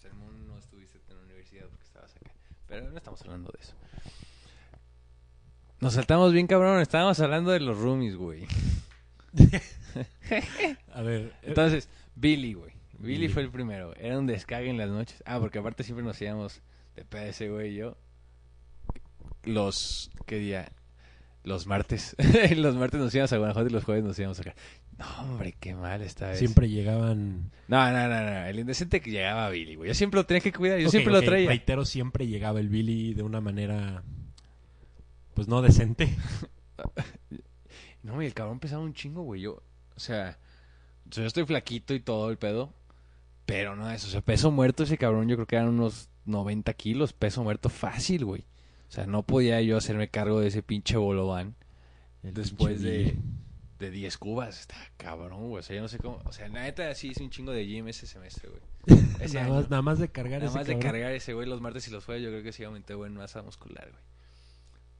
Zenmoon 0.00 0.48
no 0.48 0.56
estuviste 0.56 0.98
en 1.10 1.16
la 1.18 1.22
universidad 1.24 1.66
porque 1.68 1.84
estabas 1.84 2.16
acá. 2.16 2.30
Pero 2.66 2.90
no 2.90 2.96
estamos 2.96 3.20
hablando 3.20 3.52
de 3.52 3.62
eso. 3.62 3.74
Nos 5.80 5.92
saltamos 5.92 6.32
bien, 6.32 6.46
cabrón. 6.46 6.80
Estábamos 6.80 7.20
hablando 7.20 7.50
de 7.50 7.60
los 7.60 7.76
roomies, 7.76 8.16
güey. 8.16 8.46
A 10.94 11.02
ver, 11.02 11.20
eh, 11.26 11.32
Entonces, 11.42 11.88
Billy, 12.14 12.54
güey. 12.54 12.72
Billy, 12.98 13.18
Billy. 13.18 13.28
fue 13.28 13.42
el 13.42 13.50
primero. 13.50 13.94
Era 13.96 14.18
un 14.18 14.26
descague 14.26 14.70
en 14.70 14.78
las 14.78 14.88
noches. 14.88 15.22
Ah, 15.26 15.38
porque 15.38 15.58
aparte 15.58 15.84
siempre 15.84 16.04
nos 16.04 16.20
íbamos 16.22 16.62
de 16.94 17.04
PS, 17.04 17.48
güey 17.50 17.72
y 17.72 17.76
yo. 17.76 17.96
Los, 19.44 20.10
¿qué 20.26 20.38
día? 20.38 20.72
Los 21.44 21.66
martes. 21.66 22.16
los 22.56 22.76
martes 22.76 23.00
nos 23.00 23.14
íbamos 23.14 23.32
a 23.32 23.38
Guanajuato 23.38 23.68
y 23.68 23.72
los 23.72 23.84
jueves 23.84 24.04
nos 24.04 24.18
íbamos 24.18 24.38
acá. 24.40 24.54
No, 24.98 25.06
hombre, 25.22 25.54
qué 25.58 25.74
mal 25.74 26.02
esta 26.02 26.28
vez. 26.28 26.38
siempre 26.38 26.68
llegaban. 26.68 27.50
No, 27.66 27.90
no, 27.90 28.08
no, 28.08 28.24
no. 28.24 28.44
El 28.46 28.60
indecente 28.60 29.00
que 29.00 29.10
llegaba 29.10 29.48
Billy, 29.50 29.74
güey. 29.74 29.88
Yo 29.88 29.94
siempre 29.94 30.20
lo 30.20 30.26
tenía 30.26 30.40
que 30.40 30.52
cuidar. 30.52 30.78
Yo 30.78 30.90
siempre 30.90 31.12
lo 31.12 31.22
traía. 31.22 31.48
Reitero, 31.48 31.84
siempre 31.84 32.26
llegaba 32.26 32.60
el 32.60 32.68
Billy 32.68 33.14
de 33.14 33.22
una 33.22 33.40
manera 33.40 34.04
pues 35.34 35.48
no 35.48 35.62
decente. 35.62 36.14
No, 38.02 38.20
y 38.20 38.26
el 38.26 38.34
cabrón 38.34 38.58
pesaba 38.58 38.82
un 38.82 38.94
chingo, 38.94 39.22
güey. 39.22 39.42
Yo, 39.42 39.62
o 39.94 40.00
sea, 40.00 40.36
yo 41.04 41.24
estoy 41.24 41.44
flaquito 41.44 41.94
y 41.94 42.00
todo 42.00 42.30
el 42.30 42.36
pedo. 42.36 42.74
Pero 43.46 43.76
no 43.76 43.88
eso, 43.92 44.08
o 44.08 44.10
sea, 44.10 44.22
peso 44.22 44.50
muerto 44.50 44.82
ese 44.82 44.98
cabrón, 44.98 45.28
yo 45.28 45.36
creo 45.36 45.46
que 45.46 45.54
eran 45.54 45.68
unos 45.68 46.08
90 46.24 46.72
kilos, 46.74 47.12
peso 47.12 47.42
muerto 47.42 47.68
fácil, 47.68 48.24
güey. 48.24 48.44
O 48.88 48.94
sea, 48.94 49.06
no 49.06 49.22
podía 49.22 49.60
yo 49.62 49.76
hacerme 49.76 50.08
cargo 50.08 50.40
de 50.40 50.48
ese 50.48 50.62
pinche 50.62 50.98
bolobán 50.98 51.54
El 52.22 52.34
después 52.34 52.82
pinche 52.82 52.90
de, 52.90 53.16
de 53.78 53.90
10 53.90 54.18
cubas. 54.18 54.60
Está 54.60 54.76
cabrón, 54.98 55.48
güey. 55.48 55.60
O 55.60 55.62
sea, 55.62 55.76
yo 55.76 55.82
no 55.82 55.88
sé 55.88 55.98
cómo. 55.98 56.20
O 56.24 56.32
sea, 56.32 56.48
la 56.48 56.62
neta, 56.62 56.94
sí 56.94 57.08
hice 57.08 57.22
un 57.22 57.30
chingo 57.30 57.52
de 57.52 57.66
gym 57.66 57.88
ese 57.88 58.06
semestre, 58.06 58.50
güey. 58.50 58.62
Ese 59.20 59.36
nada, 59.36 59.46
año. 59.46 59.54
más, 59.54 59.70
nada 59.70 59.82
más 59.82 59.98
de 60.00 60.08
cargar 60.08 60.40
Nada 60.40 60.46
ese 60.46 60.58
más 60.58 60.66
de 60.66 60.78
cargar 60.78 61.12
ese 61.12 61.32
güey 61.34 61.46
los 61.46 61.60
martes 61.60 61.86
y 61.86 61.92
los 61.92 62.04
jueves, 62.04 62.24
yo 62.24 62.30
creo 62.30 62.42
que 62.42 62.52
sí 62.52 62.64
aumenté 62.64 62.94
buen 62.94 63.14
masa 63.14 63.40
muscular, 63.40 63.88
güey. 63.88 64.02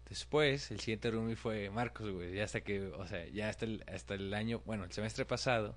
Después, 0.09 0.71
el 0.71 0.79
siguiente 0.79 1.11
roomie 1.11 1.37
fue 1.37 1.69
Marcos, 1.71 2.11
güey. 2.11 2.35
Ya 2.35 2.45
hasta 2.45 2.61
que, 2.61 2.81
o 2.81 3.07
sea, 3.09 3.27
ya 3.29 3.49
hasta 3.49 3.65
el, 3.65 3.85
hasta 3.93 4.15
el 4.15 4.33
año, 4.35 4.63
bueno, 4.65 4.85
el 4.85 4.93
semestre 4.93 5.25
pasado, 5.25 5.75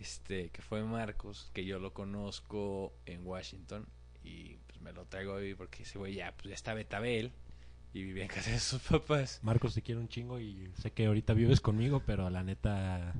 este, 0.00 0.48
que 0.48 0.62
fue 0.62 0.82
Marcos, 0.84 1.50
que 1.52 1.64
yo 1.64 1.78
lo 1.78 1.92
conozco 1.92 2.94
en 3.04 3.26
Washington 3.26 3.86
y 4.22 4.58
pues 4.66 4.80
me 4.80 4.92
lo 4.92 5.04
traigo 5.06 5.34
hoy 5.34 5.54
porque 5.54 5.82
ese 5.82 5.98
güey 5.98 6.14
ya, 6.14 6.32
pues 6.36 6.48
ya 6.48 6.54
está 6.54 6.74
Betabel 6.74 7.32
y 7.92 8.02
vivía 8.02 8.22
en 8.22 8.28
casa 8.28 8.50
de 8.50 8.60
sus 8.60 8.80
papás. 8.90 9.40
Marcos, 9.42 9.74
te 9.74 9.82
quiero 9.82 10.00
un 10.00 10.08
chingo 10.08 10.40
y 10.40 10.70
sé 10.78 10.92
que 10.92 11.06
ahorita 11.06 11.34
vives 11.34 11.60
conmigo, 11.60 12.02
pero 12.06 12.28
la 12.30 12.42
neta, 12.42 13.14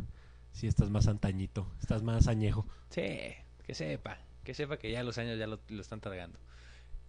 sí 0.53 0.67
estás 0.67 0.91
más 0.91 1.09
antañito, 1.09 1.71
estás 1.81 2.03
más 2.03 2.29
añejo. 2.29 2.67
Sí, 2.91 3.35
que 3.65 3.75
sepa, 3.75 4.19
que 4.45 4.55
sepa 4.55 4.79
que 4.79 4.91
ya 4.91 5.03
los 5.03 5.19
años 5.19 5.39
ya 5.39 5.47
lo, 5.47 5.61
lo 5.69 5.81
están 5.81 6.01
tragando. 6.01 6.39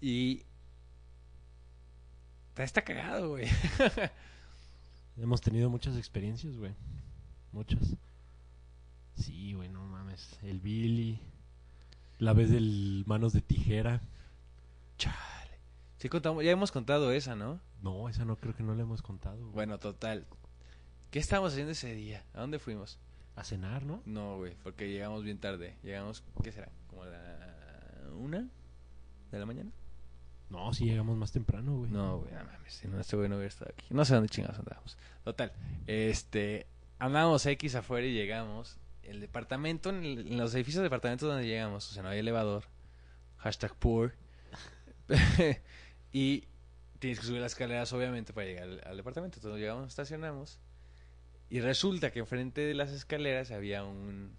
Y... 0.02 0.44
Está 2.56 2.84
cagado, 2.84 3.30
güey. 3.30 3.48
Hemos 5.18 5.42
tenido 5.42 5.70
muchas 5.70 5.98
experiencias, 5.98 6.56
güey. 6.58 6.74
Muchas. 7.52 7.96
Sí, 9.16 9.54
güey, 9.54 9.70
no 9.70 9.84
mames. 9.86 10.38
El 10.44 10.60
Billy. 10.60 11.20
La 12.24 12.32
vez 12.32 12.50
del 12.50 13.04
manos 13.06 13.34
de 13.34 13.42
tijera. 13.42 14.02
Chale. 14.98 15.60
Sí, 15.98 16.08
contamos, 16.08 16.42
ya 16.42 16.52
hemos 16.52 16.72
contado 16.72 17.12
esa, 17.12 17.36
¿no? 17.36 17.60
No, 17.82 18.08
esa 18.08 18.24
no 18.24 18.38
creo 18.38 18.56
que 18.56 18.64
no 18.64 18.76
la 18.76 18.84
hemos 18.84 19.02
contado. 19.02 19.38
güey. 19.40 19.52
Bueno, 19.52 19.78
total. 19.78 20.26
¿Qué 21.12 21.20
estábamos 21.20 21.52
haciendo 21.52 21.74
ese 21.74 21.94
día? 21.94 22.24
¿A 22.34 22.40
dónde 22.40 22.60
fuimos? 22.60 22.98
A 23.36 23.44
cenar, 23.44 23.84
¿no? 23.84 24.02
No, 24.06 24.38
güey, 24.38 24.56
porque 24.64 24.90
llegamos 24.90 25.26
bien 25.26 25.38
tarde. 25.38 25.76
Llegamos, 25.84 26.24
¿qué 26.42 26.54
será? 26.54 26.72
¿Como 26.88 27.04
a 27.04 27.08
la 27.08 28.10
una 28.18 28.48
de 29.30 29.40
la 29.40 29.46
mañana? 29.46 29.72
No, 30.50 30.74
sí 30.74 30.86
llegamos 30.86 31.18
más 31.18 31.34
temprano, 31.34 31.76
güey. 31.76 31.92
No, 31.92 32.20
güey, 32.20 32.34
no 32.34 32.46
mames. 32.46 32.74
Si 32.74 32.88
no, 32.88 33.02
este 33.02 33.18
güey 33.18 33.28
no 33.28 33.36
hubiera 33.36 33.50
estado 33.50 33.72
aquí. 33.78 33.86
No 33.90 34.06
sé 34.06 34.14
dónde 34.14 34.30
chingados 34.30 34.60
andábamos. 34.60 34.98
Total. 35.26 35.52
Este. 35.88 36.68
Andábamos 37.00 37.46
X 37.46 37.76
afuera 37.76 38.08
y 38.08 38.14
llegamos. 38.14 38.78
El 39.04 39.20
departamento, 39.20 39.90
en, 39.90 40.04
el- 40.04 40.28
en 40.32 40.38
los 40.38 40.54
edificios 40.56 40.80
de 40.82 40.84
departamentos 40.86 41.28
donde 41.30 41.46
llegamos, 41.46 41.90
o 41.90 41.94
sea, 41.94 42.04
no 42.04 42.10
hay 42.10 42.20
elevador. 42.20 42.64
Hashtag 43.38 43.76
poor. 43.76 44.16
y 46.12 46.46
tienes 47.00 47.20
que 47.20 47.26
subir 47.26 47.42
las 47.42 47.52
escaleras, 47.54 47.92
obviamente, 47.94 48.34
para 48.34 48.48
llegar 48.48 48.64
al, 48.64 48.82
al 48.86 48.98
departamento. 48.98 49.38
Entonces 49.40 49.60
llegamos, 49.60 49.88
estacionamos. 49.90 50.60
Y 51.50 51.60
resulta 51.60 52.12
que 52.12 52.20
enfrente 52.20 52.62
de 52.62 52.74
las 52.74 52.92
escaleras 52.92 53.52
había 53.52 53.84
un. 53.84 54.36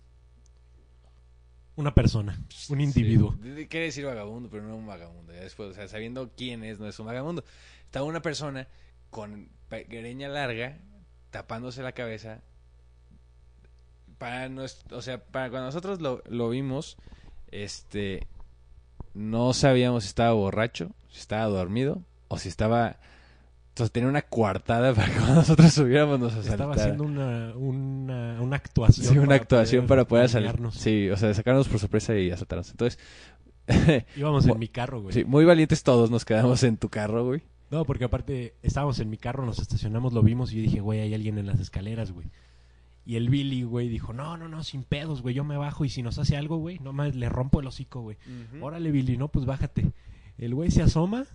Una 1.76 1.92
persona, 1.92 2.40
un 2.68 2.80
individuo. 2.80 3.36
Sí, 3.42 3.66
Quiere 3.66 3.86
decir 3.86 4.04
vagabundo, 4.06 4.48
pero 4.48 4.62
no 4.62 4.76
un 4.76 4.86
vagabundo. 4.86 5.32
Ya 5.32 5.40
después, 5.40 5.70
o 5.70 5.74
sea, 5.74 5.88
sabiendo 5.88 6.30
quién 6.36 6.62
es, 6.62 6.78
no 6.78 6.86
es 6.88 6.98
un 7.00 7.06
vagabundo. 7.06 7.44
Estaba 7.84 8.06
una 8.06 8.22
persona 8.22 8.68
con 9.10 9.48
greña 9.88 10.28
larga, 10.28 10.78
tapándose 11.30 11.82
la 11.82 11.92
cabeza. 11.92 12.42
Para 14.18 14.48
nues- 14.48 14.82
o 14.92 15.02
sea, 15.02 15.18
para 15.24 15.50
cuando 15.50 15.66
nosotros 15.66 16.00
lo, 16.00 16.22
lo 16.28 16.48
vimos, 16.50 16.96
este, 17.50 18.26
no 19.14 19.52
sabíamos 19.52 20.04
si 20.04 20.08
estaba 20.08 20.32
borracho, 20.32 20.90
si 21.10 21.20
estaba 21.20 21.44
dormido 21.46 22.02
o 22.28 22.38
si 22.38 22.48
estaba, 22.48 22.98
entonces 23.70 23.92
tenía 23.92 24.08
una 24.08 24.22
coartada 24.22 24.94
para 24.94 25.08
que 25.08 25.14
cuando 25.18 25.34
nosotros 25.36 25.72
subiéramos 25.72 26.18
nos 26.20 26.34
Estaba 26.34 26.72
asaltara. 26.72 26.82
haciendo 26.82 27.04
una, 27.04 27.52
una, 27.56 28.40
una 28.40 28.56
actuación. 28.56 29.06
Sí, 29.12 29.18
una 29.18 29.34
actuación 29.36 29.86
para 29.86 30.06
poder 30.06 30.28
salir. 30.28 30.46
dañarnos. 30.48 30.74
Sí, 30.74 31.10
o 31.10 31.16
sea, 31.16 31.32
sacarnos 31.34 31.68
por 31.68 31.78
sorpresa 31.78 32.16
y 32.16 32.30
asaltarnos. 32.30 32.70
Entonces, 32.70 32.98
Íbamos 34.16 34.46
Mo- 34.46 34.54
en 34.54 34.58
mi 34.60 34.68
carro, 34.68 35.00
güey. 35.02 35.14
sí, 35.14 35.24
muy 35.24 35.44
valientes 35.46 35.82
todos 35.82 36.10
nos 36.10 36.24
quedamos 36.24 36.62
en 36.64 36.76
tu 36.76 36.88
carro, 36.90 37.24
güey. 37.24 37.42
No, 37.70 37.84
porque 37.86 38.04
aparte 38.04 38.54
estábamos 38.62 39.00
en 39.00 39.08
mi 39.10 39.16
carro, 39.16 39.44
nos 39.46 39.58
estacionamos, 39.58 40.12
lo 40.12 40.22
vimos 40.22 40.52
y 40.52 40.56
yo 40.56 40.62
dije, 40.62 40.80
güey, 40.80 41.00
hay 41.00 41.14
alguien 41.14 41.38
en 41.38 41.46
las 41.46 41.58
escaleras, 41.60 42.12
güey. 42.12 42.30
Y 43.06 43.16
el 43.16 43.28
Billy, 43.28 43.64
güey, 43.64 43.88
dijo, 43.88 44.12
no, 44.12 44.36
no, 44.36 44.48
no, 44.48 44.64
sin 44.64 44.82
pedos, 44.82 45.20
güey, 45.20 45.34
yo 45.34 45.44
me 45.44 45.56
bajo 45.56 45.84
y 45.84 45.90
si 45.90 46.02
nos 46.02 46.18
hace 46.18 46.36
algo, 46.36 46.56
güey, 46.56 46.78
nomás 46.78 47.14
le 47.14 47.28
rompo 47.28 47.60
el 47.60 47.66
hocico, 47.66 48.00
güey. 48.00 48.16
Órale, 48.60 48.90
Billy, 48.90 49.16
no, 49.16 49.28
pues 49.28 49.44
bájate. 49.44 49.92
El 50.38 50.54
güey 50.54 50.70
se 50.70 50.82
asoma 50.82 51.26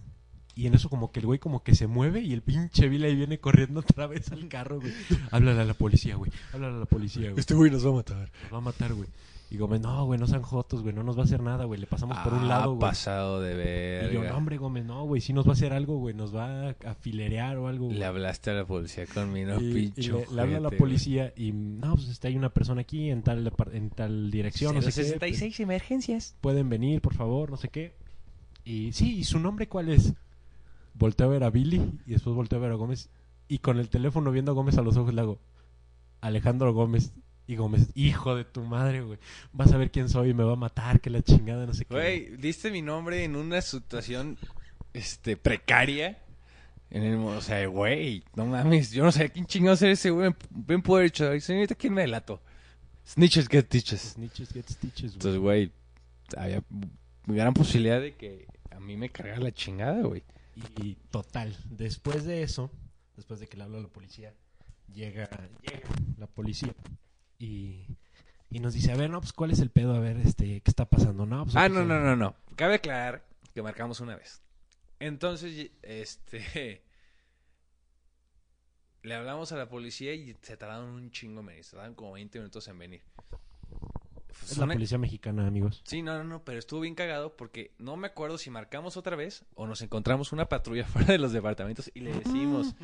y 0.55 0.67
en 0.67 0.73
eso 0.73 0.89
como 0.89 1.11
que 1.11 1.19
el 1.19 1.27
güey 1.27 1.39
como 1.39 1.63
que 1.63 1.75
se 1.75 1.87
mueve 1.87 2.21
y 2.21 2.33
el 2.33 2.41
pinche 2.41 2.89
Billy 2.89 3.05
ahí 3.05 3.15
viene 3.15 3.39
corriendo 3.39 3.79
otra 3.81 4.07
vez 4.07 4.31
al 4.31 4.47
carro, 4.47 4.81
güey. 4.81 4.93
Háblale 5.31 5.61
a 5.61 5.65
la 5.65 5.73
policía, 5.73 6.15
güey. 6.15 6.31
Háblale 6.53 6.75
a 6.75 6.79
la 6.79 6.85
policía, 6.85 7.29
güey. 7.29 7.39
Este 7.39 7.53
güey 7.53 7.71
nos 7.71 7.85
va 7.85 7.91
a 7.91 7.93
matar. 7.93 8.31
Nos 8.43 8.53
va 8.53 8.57
a 8.57 8.61
matar, 8.61 8.93
güey. 8.93 9.07
Y 9.51 9.57
Gómez, 9.57 9.81
no, 9.81 10.05
güey, 10.05 10.19
no 10.19 10.27
sean 10.27 10.43
jotos, 10.43 10.83
güey, 10.83 10.93
no 10.93 11.01
nos 11.01 11.17
va 11.17 11.21
a 11.21 11.25
hacer 11.25 11.41
nada, 11.41 11.65
güey. 11.65 11.79
Le 11.79 11.87
pasamos 11.87 12.17
por 12.19 12.35
un 12.35 12.47
lado, 12.47 12.75
güey. 12.75 12.81
pasado 12.81 13.41
de 13.41 13.55
ver. 13.55 14.11
Y 14.11 14.13
yo, 14.13 14.23
no, 14.23 14.37
hombre, 14.37 14.57
Gómez, 14.57 14.85
no, 14.85 15.05
güey, 15.05 15.21
sí 15.21 15.33
nos 15.33 15.47
va 15.47 15.51
a 15.51 15.53
hacer 15.53 15.73
algo, 15.73 15.97
güey, 15.97 16.13
nos 16.13 16.35
va 16.35 16.69
a, 16.69 16.93
filerear 16.93 17.57
o 17.57 17.67
algo, 17.67 17.87
güey. 17.87 17.97
Le 17.97 18.05
hablaste 18.05 18.51
a 18.51 18.53
la 18.53 18.65
policía 18.65 19.07
con 19.07 19.33
mi 19.33 19.45
no 19.45 19.59
y, 19.59 19.91
le, 19.91 20.27
le 20.31 20.41
habla 20.41 20.57
a 20.57 20.59
la 20.59 20.69
policía 20.69 21.33
y, 21.35 21.51
no, 21.51 21.95
pues 21.95 22.09
está, 22.09 22.27
hay 22.27 22.37
una 22.37 22.49
persona 22.49 22.81
aquí 22.81 23.09
en 23.09 23.23
tal, 23.23 23.51
en 23.73 23.89
tal 23.89 24.29
dirección, 24.29 24.75
no 24.75 24.81
sé 24.83 24.89
qué. 24.89 24.95
pues, 24.95 25.07
66 25.07 25.59
emergencias. 25.61 26.35
pueden 26.41 26.69
venir, 26.69 27.01
por 27.01 27.15
favor, 27.15 27.49
no 27.49 27.57
sé 27.57 27.69
qué. 27.69 27.95
Y 28.63 28.91
sí, 28.91 29.17
¿y 29.17 29.23
su 29.23 29.39
nombre 29.39 29.67
cuál 29.67 29.89
es? 29.89 30.13
Volteo 30.93 31.25
a 31.25 31.29
ver 31.29 31.43
a 31.43 31.49
Billy 31.49 31.81
y 32.05 32.11
después 32.11 32.35
volteo 32.35 32.59
a 32.59 32.61
ver 32.61 32.71
a 32.71 32.75
Gómez. 32.75 33.09
Y 33.47 33.59
con 33.59 33.79
el 33.79 33.89
teléfono 33.89 34.31
viendo 34.31 34.51
a 34.51 34.53
Gómez 34.55 34.77
a 34.77 34.83
los 34.83 34.95
ojos 34.95 35.11
le 35.11 35.21
hago, 35.21 35.39
Alejandro 36.21 36.71
Gómez. 36.71 37.13
Y 37.49 37.55
Gómez, 37.55 37.87
hijo 37.95 38.35
de 38.35 38.45
tu 38.45 38.61
madre, 38.61 39.01
güey. 39.01 39.17
Vas 39.53 39.71
a 39.71 39.77
ver 39.77 39.89
quién 39.89 40.07
soy 40.07 40.29
y 40.29 40.33
me 40.35 40.43
va 40.43 40.53
a 40.53 40.55
matar, 40.55 41.01
que 41.01 41.09
la 41.09 41.23
chingada, 41.23 41.65
no 41.65 41.73
sé 41.73 41.83
qué. 41.83 41.95
Güey, 41.95 42.37
diste 42.37 42.69
mi 42.69 42.83
nombre 42.83 43.23
en 43.23 43.35
una 43.35 43.59
situación 43.61 44.37
este 44.93 45.35
precaria. 45.35 46.19
En 46.91 47.01
el, 47.01 47.15
o 47.17 47.41
sea, 47.41 47.65
güey, 47.65 48.23
no 48.35 48.45
mames, 48.45 48.91
yo 48.91 49.03
no 49.03 49.11
sé 49.11 49.31
quién 49.31 49.47
chingados 49.47 49.81
era 49.81 49.93
ese 49.93 50.11
güey. 50.11 50.31
Bien 50.51 50.83
poder 50.83 51.05
dicho, 51.05 51.27
"Ay, 51.27 51.41
señorita, 51.41 51.73
¿quién 51.73 51.95
me 51.95 52.01
delató? 52.01 52.39
Snitches 53.07 53.47
get 53.47 53.65
stitches. 53.65 54.01
Snitches 54.13 54.53
get 54.53 54.69
stitches, 54.69 55.01
güey. 55.01 55.13
Entonces, 55.15 55.41
güey, 55.41 55.71
había 56.37 56.63
gran 57.25 57.55
posibilidad 57.55 57.99
de 57.99 58.13
que 58.13 58.45
a 58.69 58.79
mí 58.79 58.95
me 58.95 59.09
cargara 59.09 59.39
la 59.39 59.51
chingada, 59.51 60.03
güey. 60.03 60.21
Y 60.83 60.97
total, 61.09 61.57
después 61.71 62.25
de 62.25 62.43
eso, 62.43 62.69
después 63.15 63.39
de 63.39 63.47
que 63.47 63.57
le 63.57 63.63
habla 63.63 63.79
a 63.79 63.81
la 63.81 63.87
policía, 63.87 64.35
llega, 64.93 65.27
llega 65.63 65.81
la 66.19 66.27
policía 66.27 66.75
y, 67.39 67.85
y 68.49 68.59
nos 68.59 68.73
dice, 68.73 68.91
a 68.91 68.95
ver, 68.95 69.09
no, 69.09 69.19
pues 69.21 69.33
cuál 69.33 69.51
es 69.51 69.59
el 69.59 69.71
pedo, 69.71 69.95
a 69.95 69.99
ver, 69.99 70.17
este, 70.17 70.61
¿qué 70.61 70.69
está 70.69 70.85
pasando? 70.85 71.25
No, 71.25 71.45
pues, 71.45 71.55
Ah, 71.55 71.69
no, 71.69 71.83
no, 71.83 71.99
no, 71.99 72.15
no. 72.15 72.35
Cabe 72.55 72.75
aclarar 72.75 73.25
que 73.53 73.61
marcamos 73.63 73.99
una 74.01 74.15
vez. 74.15 74.41
Entonces, 74.99 75.71
este. 75.81 76.83
Le 79.01 79.15
hablamos 79.15 79.51
a 79.53 79.57
la 79.57 79.69
policía 79.69 80.13
y 80.13 80.35
se 80.41 80.57
tardaron 80.57 80.89
un 80.89 81.09
chingo 81.11 81.39
en 81.39 81.45
venir. 81.45 81.63
Se 81.63 81.71
tardaron 81.71 81.95
como 81.95 82.11
20 82.11 82.37
minutos 82.39 82.67
en 82.67 82.77
venir. 82.77 83.01
Es 84.43 84.57
la 84.57 84.67
policía 84.67 84.97
mexicana, 84.97 85.47
amigos. 85.47 85.81
Sí, 85.85 86.01
no, 86.01 86.17
no, 86.17 86.23
no, 86.23 86.43
pero 86.43 86.59
estuvo 86.59 86.81
bien 86.81 86.95
cagado 86.95 87.35
porque 87.35 87.73
no 87.77 87.95
me 87.97 88.07
acuerdo 88.07 88.37
si 88.37 88.49
marcamos 88.49 88.97
otra 88.97 89.15
vez 89.15 89.45
o 89.55 89.67
nos 89.67 89.81
encontramos 89.81 90.31
una 90.33 90.49
patrulla 90.49 90.83
fuera 90.87 91.13
de 91.13 91.17
los 91.17 91.31
departamentos 91.31 91.89
y 91.93 92.01
le 92.01 92.13
decimos, 92.13 92.75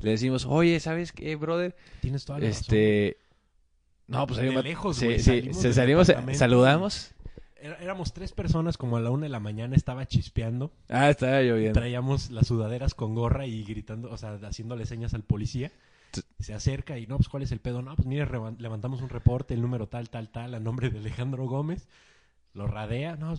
le 0.00 0.10
decimos, 0.10 0.46
oye, 0.46 0.78
¿sabes 0.80 1.12
qué, 1.12 1.34
brother? 1.36 1.76
Tienes 2.00 2.24
toda 2.24 2.40
la 2.40 2.46
razón. 2.48 2.64
No, 4.06 4.26
pues 4.26 4.40
De 4.40 4.48
ahí 4.48 4.62
lejos, 4.62 4.96
sí, 4.96 5.18
salimos 5.18 5.56
se 5.56 5.72
salimos, 5.72 6.06
departamento 6.06 6.38
saludamos. 6.38 7.14
Éramos 7.62 8.12
tres 8.12 8.32
personas, 8.32 8.76
como 8.76 8.96
a 8.96 9.00
la 9.00 9.10
una 9.10 9.24
de 9.24 9.28
la 9.28 9.38
mañana 9.38 9.76
estaba 9.76 10.06
chispeando. 10.06 10.72
Ah, 10.88 11.10
estaba 11.10 11.40
lloviendo. 11.42 11.78
Traíamos 11.78 12.30
las 12.30 12.48
sudaderas 12.48 12.94
con 12.94 13.14
gorra 13.14 13.46
y 13.46 13.62
gritando, 13.62 14.10
o 14.10 14.16
sea, 14.16 14.34
haciéndole 14.42 14.84
señas 14.84 15.14
al 15.14 15.22
policía. 15.22 15.70
Se 16.40 16.54
acerca 16.54 16.98
y 16.98 17.06
no, 17.06 17.16
pues 17.16 17.28
¿cuál 17.28 17.44
es 17.44 17.52
el 17.52 17.60
pedo? 17.60 17.80
No, 17.80 17.94
pues 17.94 18.06
mire, 18.06 18.26
levantamos 18.58 19.00
un 19.00 19.08
reporte, 19.08 19.54
el 19.54 19.62
número 19.62 19.86
tal, 19.86 20.10
tal, 20.10 20.30
tal, 20.30 20.54
a 20.54 20.60
nombre 20.60 20.90
de 20.90 20.98
Alejandro 20.98 21.46
Gómez. 21.46 21.88
Lo 22.52 22.66
radea, 22.66 23.16
no, 23.16 23.34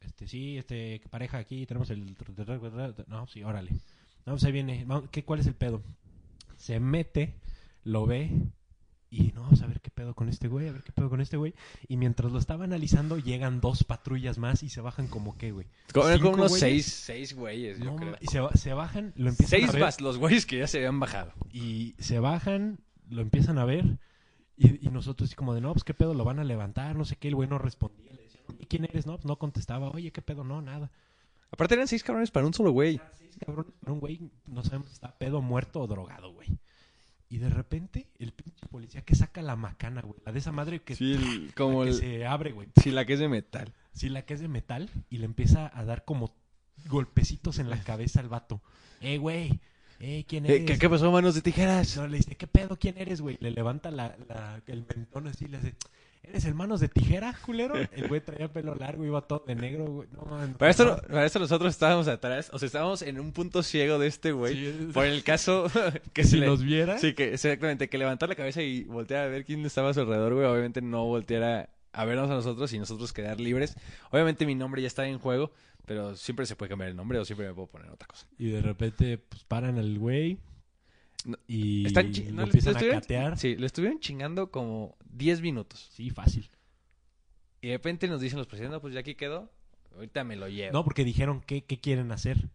este 0.00 0.26
sí, 0.26 0.58
este 0.58 1.00
pareja 1.08 1.38
aquí, 1.38 1.64
tenemos 1.64 1.90
el... 1.90 2.16
No, 3.06 3.26
sí, 3.28 3.44
órale. 3.44 3.70
No, 4.26 4.32
pues 4.32 4.44
ahí 4.44 4.52
viene. 4.52 4.84
¿qué, 5.12 5.24
¿Cuál 5.24 5.40
es 5.40 5.46
el 5.46 5.54
pedo? 5.54 5.80
Se 6.56 6.80
mete, 6.80 7.36
lo 7.84 8.04
ve 8.04 8.32
Y 9.16 9.32
no, 9.32 9.42
vamos 9.42 9.62
a 9.62 9.66
ver 9.68 9.80
qué 9.80 9.90
pedo 9.90 10.12
con 10.14 10.28
este 10.28 10.48
güey, 10.48 10.66
a 10.68 10.72
ver 10.72 10.82
qué 10.82 10.90
pedo 10.90 11.08
con 11.08 11.20
este 11.20 11.36
güey. 11.36 11.54
Y 11.86 11.96
mientras 11.96 12.32
lo 12.32 12.38
estaba 12.40 12.64
analizando, 12.64 13.16
llegan 13.18 13.60
dos 13.60 13.84
patrullas 13.84 14.38
más 14.38 14.62
y 14.64 14.68
se 14.68 14.80
bajan 14.80 15.06
como 15.06 15.38
qué, 15.38 15.52
güey. 15.52 15.66
Como, 15.92 16.08
Cinco 16.08 16.30
unos 16.30 16.50
güeyes. 16.50 16.60
seis, 16.60 16.86
seis 16.86 17.34
güeyes, 17.36 17.78
yo 17.78 17.84
No, 17.92 17.96
creo. 17.96 18.16
y 18.20 18.26
se, 18.26 18.40
ba- 18.40 18.50
se 18.54 18.72
bajan, 18.74 19.12
lo 19.16 19.28
empiezan 19.28 19.50
Seis 19.60 19.68
a 19.68 19.72
ver. 19.72 19.80
más 19.82 20.00
los 20.00 20.18
güeyes 20.18 20.46
que 20.46 20.58
ya 20.58 20.66
se 20.66 20.78
habían 20.78 20.98
bajado. 20.98 21.32
Y 21.52 21.94
se 22.00 22.18
bajan, 22.18 22.80
lo 23.08 23.22
empiezan 23.22 23.58
a 23.58 23.64
ver. 23.64 23.98
Y, 24.56 24.84
y 24.86 24.90
nosotros 24.90 25.28
así 25.28 25.36
como 25.36 25.54
de, 25.54 25.60
no, 25.60 25.72
pues 25.72 25.84
qué 25.84 25.94
pedo, 25.94 26.12
lo 26.14 26.24
van 26.24 26.40
a 26.40 26.44
levantar, 26.44 26.96
no 26.96 27.04
sé 27.04 27.14
qué. 27.16 27.28
El 27.28 27.36
güey 27.36 27.48
no 27.48 27.58
respondía. 27.58 28.12
Le 28.12 28.22
decían, 28.22 28.44
"¿Y 28.58 28.66
¿quién 28.66 28.84
eres? 28.84 29.06
No, 29.06 29.14
pues 29.14 29.26
no 29.26 29.36
contestaba. 29.36 29.90
Oye, 29.90 30.10
qué 30.10 30.22
pedo, 30.22 30.42
no, 30.42 30.60
nada. 30.60 30.90
Aparte 31.52 31.74
eran 31.74 31.86
seis 31.86 32.02
cabrones 32.02 32.32
para 32.32 32.46
un 32.46 32.54
solo 32.54 32.72
güey. 32.72 33.00
Cabrón, 33.46 33.66
era 33.82 33.92
un 33.92 34.00
güey, 34.00 34.20
no 34.46 34.64
sabemos 34.64 34.88
si 34.88 34.94
está 34.94 35.16
pedo, 35.18 35.40
muerto 35.40 35.80
o 35.80 35.86
drogado, 35.86 36.32
güey. 36.32 36.48
Y 37.28 37.38
de 37.38 37.48
repente, 37.48 38.08
el 38.18 38.32
pinche 38.32 38.66
policía 38.66 39.02
que 39.02 39.14
saca 39.14 39.42
la 39.42 39.56
macana, 39.56 40.02
güey. 40.02 40.20
La 40.24 40.32
de 40.32 40.38
esa 40.38 40.52
madre 40.52 40.82
que, 40.82 40.94
Sí, 40.94 41.14
el- 41.56 41.94
se 41.94 42.26
abre, 42.26 42.52
güey. 42.52 42.68
Sí, 42.82 42.90
la 42.90 43.04
que 43.06 43.14
es 43.14 43.18
de 43.18 43.28
metal. 43.28 43.72
Sí, 43.92 44.08
la 44.08 44.22
que 44.22 44.34
es 44.34 44.40
de 44.40 44.48
metal. 44.48 44.90
Y 45.10 45.18
le 45.18 45.24
empieza 45.24 45.70
a 45.76 45.84
dar 45.84 46.04
como 46.04 46.34
golpecitos 46.86 47.58
en 47.58 47.70
la 47.70 47.82
cabeza 47.82 48.20
al 48.20 48.28
vato. 48.28 48.60
Eh, 49.00 49.18
güey. 49.18 49.60
Eh, 50.00 50.24
¿quién 50.28 50.44
eres? 50.44 50.60
Eh, 50.62 50.64
¿qué, 50.64 50.78
qué 50.78 50.90
pasó, 50.90 51.10
manos 51.10 51.34
de 51.34 51.40
tijeras? 51.42 51.96
No, 51.96 52.06
le 52.06 52.18
dice, 52.18 52.36
¿qué 52.36 52.46
pedo? 52.46 52.76
¿Quién 52.78 52.98
eres, 52.98 53.20
güey? 53.20 53.38
Le 53.40 53.50
levanta 53.52 53.90
la, 53.90 54.16
la- 54.28 54.60
el 54.66 54.84
mentón 54.94 55.26
así, 55.28 55.46
le 55.46 55.56
hace, 55.58 55.74
¿eres 56.28 56.44
el 56.44 56.54
manos 56.54 56.80
de 56.80 56.88
tijera, 56.88 57.34
culero? 57.44 57.74
El 57.76 58.08
güey 58.08 58.20
traía 58.20 58.52
pelo 58.52 58.74
largo, 58.74 59.04
iba 59.04 59.20
todo 59.22 59.44
de 59.46 59.54
negro, 59.54 59.84
güey. 59.86 60.08
No, 60.12 60.56
Para 60.58 60.70
esto, 60.70 61.00
para 61.08 61.24
esto 61.26 61.38
nosotros 61.38 61.72
estábamos 61.72 62.08
atrás, 62.08 62.50
o 62.52 62.58
sea, 62.58 62.66
estábamos 62.66 63.02
en 63.02 63.20
un 63.20 63.32
punto 63.32 63.62
ciego 63.62 63.98
de 63.98 64.06
este 64.08 64.32
güey. 64.32 64.54
Sí, 64.54 64.88
Por 64.92 65.06
el 65.06 65.22
caso 65.22 65.66
que 66.12 66.24
si 66.24 66.38
se 66.40 66.46
nos 66.46 66.62
viera, 66.62 66.98
Sí, 66.98 67.14
que 67.14 67.34
exactamente, 67.34 67.88
que 67.88 67.98
levantar 67.98 68.28
la 68.28 68.34
cabeza 68.34 68.62
y 68.62 68.84
voltear 68.84 69.24
a 69.24 69.28
ver 69.28 69.44
quién 69.44 69.64
estaba 69.64 69.90
a 69.90 69.94
su 69.94 70.00
alrededor, 70.00 70.34
güey. 70.34 70.46
Obviamente 70.46 70.82
no 70.82 71.04
volteara 71.04 71.68
a 71.92 72.04
vernos 72.04 72.30
a 72.30 72.34
nosotros 72.34 72.72
y 72.72 72.78
nosotros 72.78 73.12
quedar 73.12 73.38
libres. 73.40 73.76
Obviamente 74.10 74.46
mi 74.46 74.54
nombre 74.54 74.82
ya 74.82 74.88
está 74.88 75.06
en 75.06 75.18
juego, 75.18 75.52
pero 75.86 76.16
siempre 76.16 76.44
se 76.46 76.56
puede 76.56 76.70
cambiar 76.70 76.90
el 76.90 76.96
nombre 76.96 77.18
o 77.18 77.24
siempre 77.24 77.46
me 77.46 77.54
puedo 77.54 77.68
poner 77.68 77.90
otra 77.90 78.08
cosa. 78.08 78.26
y 78.38 78.48
de 78.50 78.60
repente, 78.62 79.18
pues, 79.18 79.44
paran 79.44 79.78
al 79.78 79.98
güey 79.98 80.38
No, 81.24 81.38
y 81.48 81.86
Están 81.86 82.12
chi- 82.12 82.24
lo 82.26 82.34
no, 82.36 82.42
empiezan 82.44 82.74
a 82.74 82.78
estuvieron- 82.78 83.00
catear. 83.00 83.38
Sí. 83.38 83.52
Sí, 83.54 83.56
le 83.56 83.66
estuvieron 83.66 83.98
chingando 84.00 84.50
como 84.50 84.96
10 85.10 85.40
minutos. 85.40 85.90
fácil. 86.14 86.50
Y 87.62 87.68
de 87.68 87.74
repente 87.74 88.08
nos 88.08 88.20
dicen 88.20 88.38
los 88.38 88.46
presidentes, 88.46 88.74
no, 88.76 88.80
pues 88.82 88.92
ya 88.92 89.00
aquí 89.00 89.14
quedó, 89.14 89.50
ahorita 89.94 90.22
me 90.24 90.36
lo 90.36 90.48
llevo. 90.48 90.72
No, 90.74 90.84
porque 90.84 91.04
dijeron, 91.04 91.40
¿qué, 91.46 91.64
qué 91.64 91.80
quieren 91.80 92.12
hacer? 92.12 92.50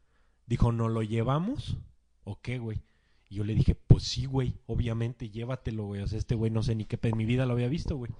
Dijo, 0.45 0.71
¿no 0.71 0.87
lo 0.87 1.01
llevamos? 1.01 1.77
¿O 2.25 2.39
qué, 2.41 2.59
güey? 2.59 2.79
Y 3.27 3.35
yo 3.35 3.43
le 3.43 3.55
dije, 3.55 3.73
pues 3.75 4.03
sí, 4.03 4.25
güey, 4.25 4.55
obviamente, 4.67 5.29
llévatelo, 5.29 5.85
güey. 5.85 6.01
O 6.01 6.07
sea, 6.07 6.19
este 6.19 6.35
güey 6.35 6.51
no 6.51 6.61
sé 6.61 6.75
ni 6.75 6.85
qué 6.85 6.99
en 7.01 7.17
mi 7.17 7.25
vida 7.25 7.45
lo 7.47 7.53
había 7.53 7.67
visto, 7.69 7.95
güey. 7.95 8.11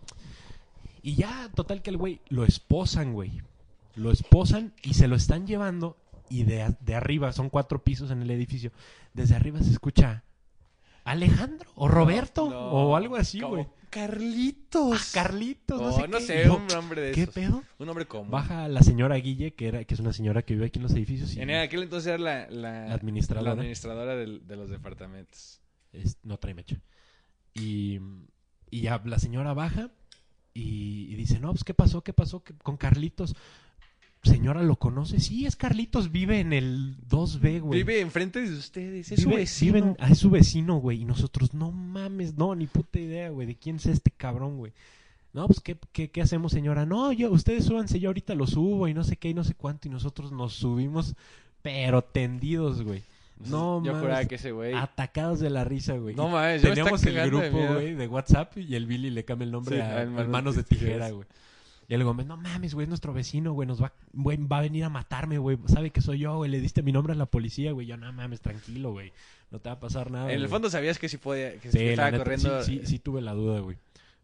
Y 1.04 1.16
ya, 1.16 1.52
total 1.56 1.82
que 1.84 1.92
el 1.92 1.98
güey 1.98 2.22
lo 2.30 2.44
esposan, 2.44 3.14
güey. 3.14 3.42
Lo 3.96 4.12
esposan 4.12 4.74
y 4.84 4.96
se 4.96 5.08
lo 5.08 5.16
están 5.16 5.46
llevando. 5.48 5.96
Y 6.30 6.44
de, 6.44 6.76
de 6.80 6.96
arriba, 6.96 7.32
son 7.34 7.50
cuatro 7.50 7.84
pisos 7.84 8.12
en 8.12 8.22
el 8.22 8.30
edificio. 8.32 8.72
Desde 9.14 9.36
arriba 9.36 9.62
se 9.62 9.72
escucha 9.72 10.24
Alejandro 11.04 11.70
o 11.76 11.88
Roberto 11.88 12.50
No, 12.50 12.60
o 12.72 12.96
algo 12.96 13.16
así, 13.16 13.42
güey. 13.42 13.68
Carlitos. 13.90 14.94
Ah, 15.02 15.24
Carlitos, 15.24 15.82
no 15.82 15.88
Oh, 15.88 15.92
sé 15.94 16.08
no 16.08 16.18
qué. 16.20 16.24
sé, 16.24 16.42
Y 16.42 16.46
yo, 16.46 16.58
un 16.58 16.68
nombre 16.68 17.02
de 17.02 17.12
¿Qué 17.12 17.22
esos. 17.24 17.34
pedo? 17.34 17.64
Un 17.80 17.88
nombre 17.88 18.06
común. 18.06 18.30
Baja 18.30 18.68
la 18.68 18.84
señora 18.84 19.16
Guille, 19.16 19.54
que 19.56 19.68
era 19.68 19.84
que 19.84 19.94
es 19.96 20.00
una 20.00 20.14
señora 20.14 20.44
que 20.44 20.54
vive 20.54 20.68
aquí 20.68 20.78
en 20.80 20.84
los 20.84 20.94
edificios. 20.94 21.34
Y 21.36 21.42
En 21.42 21.50
aquel 21.52 21.84
entonces 21.84 22.08
era 22.08 22.18
la, 22.20 22.50
la, 22.50 22.86
La 22.88 22.94
administradora. 22.94 23.54
la 23.56 23.60
administradora 23.62 24.16
del- 24.16 24.46
de 24.48 24.56
los 24.56 24.70
departamentos. 24.70 25.62
es- 25.92 26.18
no 26.24 26.38
trae 26.38 26.54
mecha. 26.54 26.80
Y, 27.56 28.00
y 28.70 28.82
ya 28.82 29.02
la 29.06 29.18
señora 29.18 29.54
baja 29.56 29.90
y, 30.54 31.08
y 31.12 31.16
dice, 31.16 31.40
no, 31.40 31.50
pues 31.52 31.64
¿qué 31.64 31.74
pasó? 31.74 32.04
¿Qué 32.04 32.14
pasó 32.14 32.44
¿Qué- 32.44 32.54
con 32.54 32.78
Carlitos? 32.78 33.36
Señora, 34.24 34.62
¿lo 34.64 34.76
conoce? 34.76 35.20
Sí, 35.22 35.46
es 35.46 35.56
Carlitos, 35.56 36.12
vive 36.12 36.40
en 36.42 36.52
el 36.52 36.98
2B, 37.08 37.62
güey. 37.62 37.80
Vive 37.84 38.02
enfrente 38.02 38.42
de 38.42 38.54
ustedes, 38.58 39.12
es 39.14 39.22
su 39.22 39.30
Vive- 39.30 39.38
vecino. 39.38 39.74
viven- 39.74 39.96
ah, 40.00 40.10
es 40.12 40.18
su 40.18 40.30
vecino, 40.30 40.76
güey. 40.78 41.02
Y 41.02 41.06
nosotros, 41.06 41.54
no 41.54 41.72
mames, 41.72 42.36
no, 42.38 42.54
ni 42.54 42.68
puta 42.68 43.00
idea, 43.00 43.30
güey, 43.30 43.48
de 43.48 43.56
quién 43.56 43.78
es 43.78 43.86
este 43.86 44.12
cabrón, 44.12 44.58
güey. 44.58 44.74
No, 45.32 45.48
pues, 45.48 45.62
¿qué, 45.62 45.78
qué, 45.94 46.10
qué 46.12 46.22
hacemos, 46.22 46.52
señora? 46.52 46.86
No, 46.86 47.12
yo, 47.14 47.32
ustedes 47.32 47.64
súbanse, 47.64 48.00
yo 48.00 48.10
ahorita 48.10 48.36
lo 48.36 48.46
subo 48.46 48.88
y 48.90 48.94
no 48.94 49.04
sé 49.06 49.16
qué 49.16 49.30
y 49.30 49.34
no 49.34 49.44
sé 49.46 49.54
cuánto. 49.54 49.88
Y 49.88 49.92
nosotros 49.92 50.32
nos 50.34 50.54
subimos, 50.54 51.16
pero 51.62 52.02
tendidos, 52.04 52.82
güey. 52.84 53.04
No, 53.46 53.82
Yo 53.86 53.94
mames. 53.94 54.02
juraba 54.02 54.26
que 54.26 54.36
ese 54.36 54.52
güey... 54.52 54.74
Atacados 54.74 55.40
de 55.40 55.50
la 55.50 55.64
risa, 55.64 55.94
güey. 55.96 56.14
No 56.14 56.28
mames, 56.28 56.62
yo 56.62 56.70
Teníamos 56.74 57.02
el 57.06 57.26
grupo, 57.30 57.74
güey, 57.74 57.94
de 57.96 58.08
WhatsApp 58.08 58.58
y 58.58 58.76
el 58.76 58.86
Billy 58.86 59.12
le 59.12 59.24
cambia 59.24 59.46
el 59.46 59.52
nombre 59.52 59.78
Sí, 59.78 59.82
a, 59.82 59.94
al 59.94 60.00
al 60.00 60.10
Manos 60.10 60.30
Manos 60.30 60.56
de 60.58 60.64
Tijera, 60.64 61.10
güey. 61.12 61.26
Y 61.90 61.96
el 61.96 62.04
Gómez, 62.04 62.28
no 62.28 62.38
mames, 62.38 62.76
güey, 62.76 62.84
es 62.84 62.88
nuestro 62.90 63.14
vecino, 63.14 63.52
güey, 63.54 63.68
nos 63.68 63.82
va, 63.82 63.92
güey, 64.14 64.38
va 64.38 64.60
a 64.60 64.62
venir 64.62 64.84
a 64.84 64.90
matarme, 64.90 65.40
güey. 65.40 65.58
Sabe 65.66 65.90
que 65.90 66.02
soy 66.02 66.20
yo, 66.20 66.38
güey, 66.38 66.50
le 66.52 66.62
diste 66.62 66.84
mi 66.84 66.92
nombre 66.92 67.14
a 67.14 67.16
la 67.16 67.26
policía, 67.26 67.72
güey. 67.72 67.88
Yo, 67.88 67.98
no 67.98 68.14
mames, 68.14 68.42
tranquilo, 68.42 68.92
güey. 68.92 69.12
No 69.50 69.60
te 69.60 69.70
va 69.70 69.74
a 69.76 69.80
pasar 69.80 70.12
nada. 70.12 70.26
en 70.28 70.34
el 70.36 70.42
güey". 70.42 70.50
fondo 70.52 70.70
sabías 70.70 71.00
que 71.00 71.10
sí 71.10 71.18
podía, 71.18 71.60
que 71.60 71.72
sí, 71.72 71.78
sí 71.80 71.84
la 71.86 71.92
estaba 71.92 72.12
neta, 72.12 72.24
corriendo... 72.24 72.64
sí, 72.64 72.80
sí, 72.82 72.86
sí 72.88 73.00
tuve 73.00 73.22
la 73.22 73.34
duda, 73.34 73.60
güey. 73.62 73.78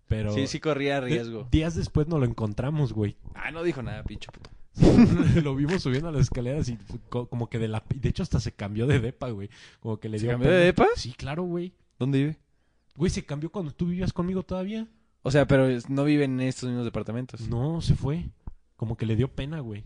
Pero 0.07 0.31
sí, 0.35 0.45
sí 0.45 0.59
corría 0.59 1.01
riesgo. 1.01 1.47
días 1.51 1.73
después 1.73 2.07
nos 2.07 2.19
lo 2.19 2.25
encontramos, 2.27 2.93
güey. 2.93 3.17
Ah, 3.33 3.49
no 3.49 3.63
dijo 3.63 3.81
nada, 3.81 4.03
pinche 4.03 4.29
puto. 4.31 4.51
lo 5.41 5.55
vimos 5.55 5.81
subiendo 5.81 6.09
a 6.09 6.11
las 6.11 6.21
escaleras 6.23 6.69
y 6.69 6.77
co- 7.09 7.27
como 7.27 7.49
que 7.49 7.57
de 7.57 7.67
la... 7.67 7.83
De 7.95 8.09
hecho, 8.09 8.21
hasta 8.21 8.39
se 8.39 8.51
cambió 8.51 8.85
de 8.85 8.99
depa, 8.99 9.29
güey. 9.31 9.49
Como 9.79 9.99
que 9.99 10.07
le 10.09 10.19
¿Se 10.19 10.25
dio... 10.25 10.33
cambió 10.33 10.51
de 10.51 10.65
depa? 10.65 10.85
Sí, 10.95 11.13
claro, 11.13 11.41
güey. 11.43 11.73
¿Dónde 11.97 12.19
vive? 12.19 12.37
Güey, 12.95 13.09
se 13.09 13.25
cambió 13.25 13.51
cuando 13.51 13.71
tú 13.71 13.87
vivías 13.87 14.13
conmigo 14.13 14.43
todavía. 14.43 14.85
O 15.27 15.31
sea, 15.31 15.47
pero 15.47 15.67
no 15.89 16.03
vive 16.03 16.25
en 16.25 16.39
estos 16.39 16.69
mismos 16.69 16.85
departamentos. 16.85 17.41
No, 17.49 17.81
se 17.81 17.95
fue. 17.95 18.29
Como 18.75 18.95
que 18.95 19.07
le 19.07 19.15
dio 19.15 19.27
pena, 19.27 19.59
güey. 19.59 19.83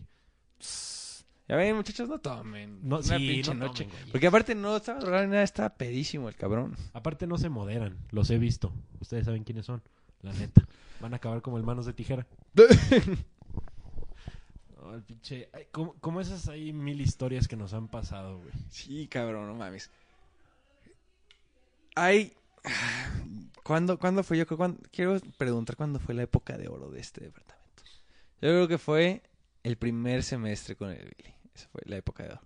Ya 1.48 1.56
ven, 1.56 1.76
muchachos, 1.76 2.10
no 2.10 2.18
tomen. 2.18 2.86
No, 2.86 2.96
Una 2.98 3.02
sí, 3.02 3.26
pinche 3.26 3.54
no 3.54 3.68
noche. 3.68 3.84
tomen. 3.86 4.10
Porque 4.10 4.26
aparte 4.26 4.54
no 4.54 4.76
estaba 4.76 5.00
drogado 5.00 5.24
ni 5.24 5.30
nada, 5.30 5.42
estaba 5.42 5.70
pedísimo 5.70 6.28
el 6.28 6.36
cabrón. 6.36 6.76
Aparte 6.92 7.26
no 7.26 7.38
se 7.38 7.48
moderan, 7.48 7.96
los 8.10 8.28
he 8.28 8.36
visto. 8.36 8.70
Ustedes 9.00 9.24
saben 9.24 9.42
quiénes 9.44 9.64
son, 9.64 9.82
la 10.20 10.34
neta. 10.34 10.68
Van 11.00 11.14
a 11.14 11.16
acabar 11.16 11.40
como 11.40 11.56
el 11.56 11.64
manos 11.64 11.86
de 11.86 11.94
tijera. 11.94 12.26
No, 14.82 14.94
el 14.94 15.02
pinche... 15.02 15.50
ay, 15.52 15.66
esas 16.20 16.48
hay 16.48 16.72
mil 16.72 17.02
historias 17.02 17.46
que 17.46 17.54
nos 17.54 17.74
han 17.74 17.88
pasado, 17.88 18.38
güey. 18.38 18.50
Sí, 18.70 19.06
cabrón, 19.08 19.46
no 19.46 19.54
mames. 19.54 19.90
Hay... 21.94 22.32
¿Cuándo, 23.70 24.00
¿Cuándo 24.00 24.24
fue? 24.24 24.36
Yo 24.36 24.46
creo, 24.46 24.58
cuándo- 24.58 24.80
quiero 24.90 25.20
preguntar 25.38 25.76
cuándo 25.76 26.00
fue 26.00 26.12
la 26.12 26.22
época 26.24 26.58
de 26.58 26.66
oro 26.66 26.90
de 26.90 26.98
este 26.98 27.20
departamento. 27.20 27.84
Yo 28.42 28.48
creo 28.48 28.66
que 28.66 28.78
fue 28.78 29.22
el 29.62 29.76
primer 29.76 30.24
semestre 30.24 30.74
con 30.74 30.90
el 30.90 30.98
Billy. 31.04 31.34
Esa 31.54 31.68
fue 31.68 31.82
la 31.84 31.96
época 31.96 32.24
de 32.24 32.30
oro. 32.30 32.40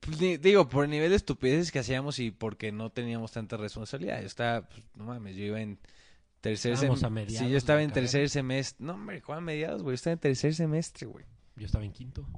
Pues, 0.00 0.18
digo, 0.42 0.68
por 0.68 0.84
el 0.84 0.90
nivel 0.90 1.08
de 1.08 1.16
estupideces 1.16 1.72
que 1.72 1.78
hacíamos 1.78 2.18
y 2.18 2.30
porque 2.32 2.70
no 2.70 2.90
teníamos 2.90 3.32
tanta 3.32 3.56
responsabilidad. 3.56 4.20
Yo 4.20 4.26
estaba, 4.26 4.68
pues, 4.68 4.82
no 4.94 5.04
mames, 5.04 5.36
yo 5.36 5.44
iba 5.44 5.60
en 5.62 5.78
tercer 6.42 6.76
semestre. 6.76 7.30
Sí, 7.30 7.48
yo 7.48 7.56
estaba 7.56 7.80
en 7.82 7.88
carrera. 7.88 8.02
tercer 8.02 8.28
semestre. 8.28 8.84
No, 8.84 8.92
hombre, 8.92 9.22
¿cuál 9.22 9.40
mediados, 9.40 9.82
güey? 9.82 9.92
Yo 9.92 9.94
estaba 9.94 10.12
en 10.12 10.18
tercer 10.20 10.54
semestre, 10.54 11.06
güey. 11.06 11.24
Yo 11.56 11.64
estaba 11.64 11.84
en 11.86 11.92
quinto. 11.92 12.28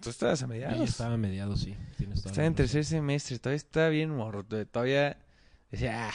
Tú 0.00 0.10
estabas 0.10 0.40
a 0.42 0.44
Yo 0.44 0.48
mediados. 0.48 0.88
estaba 0.88 1.14
a 1.14 1.16
mediados, 1.16 1.60
sí. 1.62 1.74
Tienes 1.96 2.20
toda 2.22 2.30
Estaba 2.30 2.46
en 2.46 2.52
razón. 2.52 2.54
tercer 2.54 2.84
semestre, 2.84 3.38
todavía 3.40 3.56
estaba 3.56 3.88
bien 3.88 4.10
morro, 4.10 4.44
to- 4.44 4.64
todavía 4.66 5.16
decía, 5.70 6.08
ah, 6.08 6.14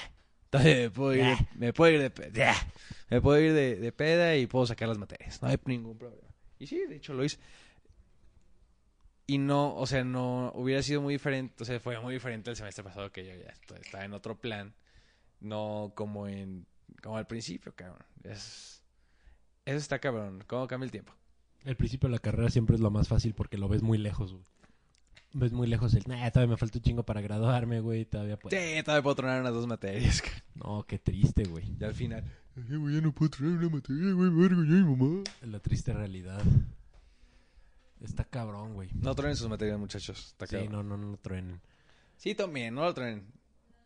todavía 0.50 0.76
me 0.76 0.90
puedo 0.90 1.16
ir, 1.16 1.24
de, 1.24 1.48
me 1.56 1.74
puedo 1.74 1.92
ir 1.92 2.12
de, 2.12 2.32
ya, 2.32 2.56
me 3.10 3.22
puedo 3.22 3.40
ir 3.40 3.54
de, 3.54 3.76
de 3.76 3.92
peda 3.92 4.36
y 4.36 4.48
puedo 4.48 4.66
sacar 4.66 4.88
las 4.88 4.98
materias, 4.98 5.42
no 5.42 5.48
hay 5.48 5.58
ningún 5.66 5.98
problema. 5.98 6.28
Y 6.60 6.68
sí, 6.68 6.86
de 6.88 6.96
hecho 6.96 7.14
lo 7.14 7.24
hice. 7.24 7.38
Y 9.26 9.38
no, 9.38 9.76
o 9.76 9.86
sea, 9.86 10.04
no 10.04 10.52
hubiera 10.54 10.84
sido 10.84 11.02
muy 11.02 11.14
diferente, 11.14 11.64
o 11.64 11.66
sea, 11.66 11.80
fue 11.80 12.00
muy 12.00 12.14
diferente 12.14 12.50
el 12.50 12.56
semestre 12.56 12.84
pasado 12.84 13.12
que 13.12 13.26
yo 13.26 13.34
ya 13.36 13.54
estaba 13.80 14.04
en 14.04 14.14
otro 14.14 14.40
plan, 14.40 14.74
no 15.40 15.94
como 15.96 16.28
en, 16.28 16.66
como 17.02 17.18
al 17.18 17.28
principio, 17.28 17.74
cabrón. 17.74 18.06
Es, 18.24 18.84
eso 19.66 19.78
está 19.78 20.00
cabrón, 20.00 20.44
cómo 20.48 20.68
cambia 20.68 20.86
el 20.86 20.92
tiempo. 20.92 21.14
El 21.64 21.78
principio 21.78 22.10
de 22.10 22.14
la 22.14 22.20
carrera 22.20 22.50
siempre 22.50 22.76
es 22.76 22.82
lo 22.82 22.92
más 22.92 23.08
fácil 23.08 23.34
porque 23.34 23.58
lo 23.58 23.70
ves 23.70 23.82
muy 23.82 23.98
lejos, 23.98 24.34
güey. 24.34 24.44
Ves 25.34 25.52
muy 25.52 25.68
lejos 25.68 25.94
el... 25.96 26.04
Nah, 26.08 26.30
todavía 26.30 26.52
me 26.52 26.58
falta 26.58 26.78
un 26.78 26.84
chingo 26.84 27.04
para 27.04 27.22
graduarme, 27.22 27.80
güey. 27.80 28.06
Todavía 28.06 28.38
puedo... 28.38 28.56
Sí, 28.56 28.84
todavía 28.84 29.02
puedo 29.04 29.16
tronar 29.16 29.42
unas 29.42 29.54
dos 29.54 29.68
materias. 29.68 30.22
No, 30.56 30.86
qué 30.88 31.00
triste, 31.00 31.44
güey. 31.46 31.66
Y 31.80 31.84
al 31.84 31.94
final, 31.96 32.24
Ay, 32.56 32.78
güey, 32.78 32.96
ya 32.96 33.02
no 33.02 33.12
puedo 33.12 33.32
traer 33.32 33.54
una 33.54 33.70
materia, 33.70 34.14
güey, 34.14 34.30
me 34.30 34.40
va 34.40 34.46
a 34.46 34.50
regañar 34.50 34.86
mi 34.86 34.96
mamá. 34.96 35.24
La 35.42 35.60
triste 35.60 35.92
realidad. 35.92 36.42
Está 38.02 38.24
cabrón, 38.24 38.74
güey. 38.76 38.90
no 38.94 39.16
tronen 39.16 39.36
sus 39.36 39.50
materias, 39.50 39.80
muchachos. 39.80 40.28
Está 40.28 40.46
Sí, 40.46 40.58
cabrón. 40.58 40.88
no, 40.88 40.98
no, 40.98 41.12
no 41.12 41.18
truenen. 41.18 41.60
Sí, 42.18 42.36
también, 42.36 42.76
no 42.76 42.84
lo 42.84 42.94
traen, 42.94 43.26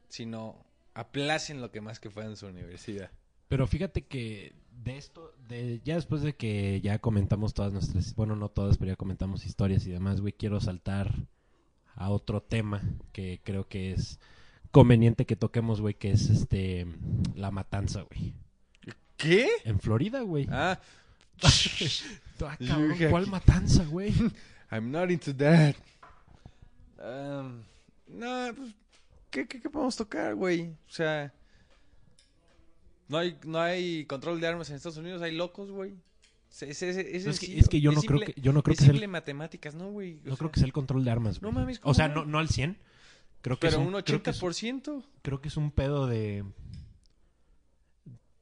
sino 0.10 0.66
aplacen 0.94 1.62
lo 1.62 1.72
que 1.72 1.82
más 1.82 2.00
que 2.00 2.10
puedan 2.10 2.32
en 2.32 2.38
su 2.38 2.48
universidad. 2.48 3.10
Pero 3.48 3.66
fíjate 3.68 4.06
que 4.06 4.54
de 4.84 4.98
esto, 4.98 5.34
de 5.48 5.80
ya 5.86 5.96
después 5.96 6.22
de 6.22 6.36
que 6.36 6.82
ya 6.82 7.00
comentamos 7.00 7.54
todas 7.54 7.72
nuestras, 7.72 8.14
bueno, 8.16 8.36
no 8.36 8.50
todas, 8.50 8.78
pero 8.78 8.92
ya 8.92 8.96
comentamos 8.96 9.46
historias 9.46 9.86
y 9.88 9.92
demás, 9.92 10.20
güey, 10.20 10.34
quiero 10.34 10.60
saltar 10.60 11.28
a 11.98 12.10
otro 12.10 12.42
tema 12.42 12.82
que 13.12 13.42
creo 13.44 13.68
que 13.68 13.92
es 13.92 14.20
conveniente 14.72 15.26
que 15.26 15.36
toquemos, 15.36 15.82
güey, 15.82 15.96
que 15.96 16.12
es 16.12 16.30
este 16.30 16.88
la 17.36 17.52
matanza, 17.52 18.04
güey. 18.04 18.34
¿Qué? 19.18 19.50
En 19.66 19.80
Florida, 19.80 20.22
güey. 20.22 20.48
Ah, 20.50 20.80
Ah, 22.40 22.56
cabrón, 22.68 22.98
¿Cuál 23.10 23.28
matanza, 23.28 23.84
güey? 23.86 24.14
I'm 24.72 24.92
not 24.92 25.10
into 25.10 25.34
that. 25.38 25.76
Um, 27.00 27.64
no, 28.08 28.54
pues, 28.56 28.74
¿qué, 29.32 29.48
qué, 29.48 29.60
qué 29.60 29.70
podemos 29.70 29.96
tocar, 29.96 30.36
güey? 30.36 30.70
O 30.88 30.92
sea, 30.92 31.34
no 33.08 33.18
hay, 33.18 33.38
no 33.44 33.60
hay 33.60 34.06
control 34.06 34.40
de 34.40 34.48
armas 34.48 34.70
en 34.70 34.76
Estados 34.76 34.98
Unidos, 34.98 35.22
hay 35.22 35.36
locos, 35.36 35.72
güey. 35.72 35.96
Es, 36.62 36.82
es- 36.82 36.98
es- 36.98 37.06
que, 37.06 37.20
sencillo. 37.22 37.60
es 37.60 37.70
que 37.70 37.82
yo 37.82 37.92
no 37.92 38.02
simple- 38.02 38.26
creo 38.26 38.34
que 38.36 38.42
yo 38.42 38.54
no 38.54 38.64
creo 38.64 38.74
es 38.74 38.80
que 38.80 38.86
sea 38.86 38.94
el, 38.96 39.08
matemáticas, 39.08 39.76
¿no, 39.76 39.92
güey? 39.92 40.16
No 40.24 40.32
sea, 40.32 40.38
creo 40.38 40.52
que 40.52 40.60
sea 40.60 40.66
el 40.68 40.74
control 40.74 41.04
de 41.06 41.12
armas, 41.12 41.42
No 41.42 41.50
güey. 41.52 41.62
mames, 41.62 41.78
O 41.80 41.82
¿cómo 41.82 41.94
sea, 41.94 42.08
no? 42.08 42.16
no, 42.16 42.26
no 42.26 42.40
al 42.40 42.50
100. 42.50 42.78
Creo 43.42 43.58
que 43.58 43.68
Pero 43.68 43.82
es 43.82 43.88
un 43.88 44.02
creo 44.02 44.24
que 44.24 44.30
es- 44.32 44.42
80%. 44.44 45.04
creo 45.22 45.42
que 45.42 45.48
es 45.50 45.58
un 45.58 45.72
pedo 45.72 46.08
de 46.08 46.44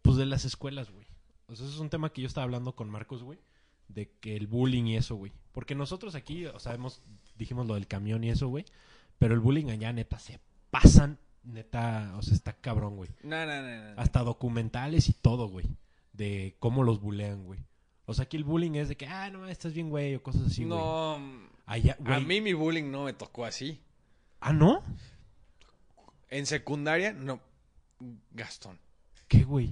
pues 0.01 0.17
de 0.17 0.25
las 0.25 0.45
escuelas, 0.45 0.91
güey. 0.91 1.05
O 1.47 1.55
sea, 1.55 1.65
eso 1.65 1.75
es 1.75 1.79
un 1.81 1.89
tema 1.89 2.11
que 2.13 2.21
yo 2.21 2.27
estaba 2.27 2.43
hablando 2.45 2.75
con 2.75 2.89
Marcos, 2.89 3.23
güey, 3.23 3.39
de 3.87 4.09
que 4.19 4.35
el 4.35 4.47
bullying 4.47 4.85
y 4.85 4.97
eso, 4.97 5.15
güey. 5.15 5.31
Porque 5.51 5.75
nosotros 5.75 6.15
aquí, 6.15 6.45
o 6.45 6.59
sea, 6.59 6.73
hemos 6.73 7.01
dijimos 7.37 7.67
lo 7.67 7.73
del 7.75 7.87
camión 7.87 8.23
y 8.23 8.29
eso, 8.29 8.47
güey, 8.47 8.65
pero 9.19 9.33
el 9.33 9.39
bullying 9.39 9.67
allá 9.69 9.91
neta 9.93 10.19
se 10.19 10.39
pasan, 10.71 11.19
neta, 11.43 12.13
o 12.17 12.21
sea, 12.21 12.33
está 12.33 12.53
cabrón, 12.53 12.95
güey. 12.97 13.09
No, 13.23 13.45
no, 13.45 13.61
no, 13.61 13.93
no. 13.95 14.01
Hasta 14.01 14.23
documentales 14.23 15.09
y 15.09 15.13
todo, 15.13 15.47
güey, 15.47 15.65
de 16.13 16.55
cómo 16.59 16.83
los 16.83 16.99
bulean, 16.99 17.43
güey. 17.43 17.59
O 18.07 18.13
sea, 18.13 18.23
aquí 18.23 18.37
el 18.37 18.43
bullying 18.43 18.73
es 18.75 18.87
de 18.89 18.95
que, 18.97 19.07
ah, 19.07 19.29
no, 19.31 19.47
estás 19.47 19.73
bien, 19.73 19.89
güey, 19.89 20.15
o 20.15 20.21
cosas 20.23 20.43
así, 20.47 20.63
güey. 20.63 20.77
no, 20.77 21.19
Allá, 21.65 21.97
a 22.05 22.19
mí 22.19 22.41
mi 22.41 22.53
bullying 22.53 22.91
no 22.91 23.03
me 23.05 23.13
tocó 23.13 23.45
así. 23.45 23.81
Ah, 24.39 24.53
¿no? 24.53 24.83
En 26.29 26.45
secundaria, 26.45 27.13
no. 27.13 27.39
Gastón. 28.31 28.79
¿Qué, 29.27 29.43
güey? 29.43 29.71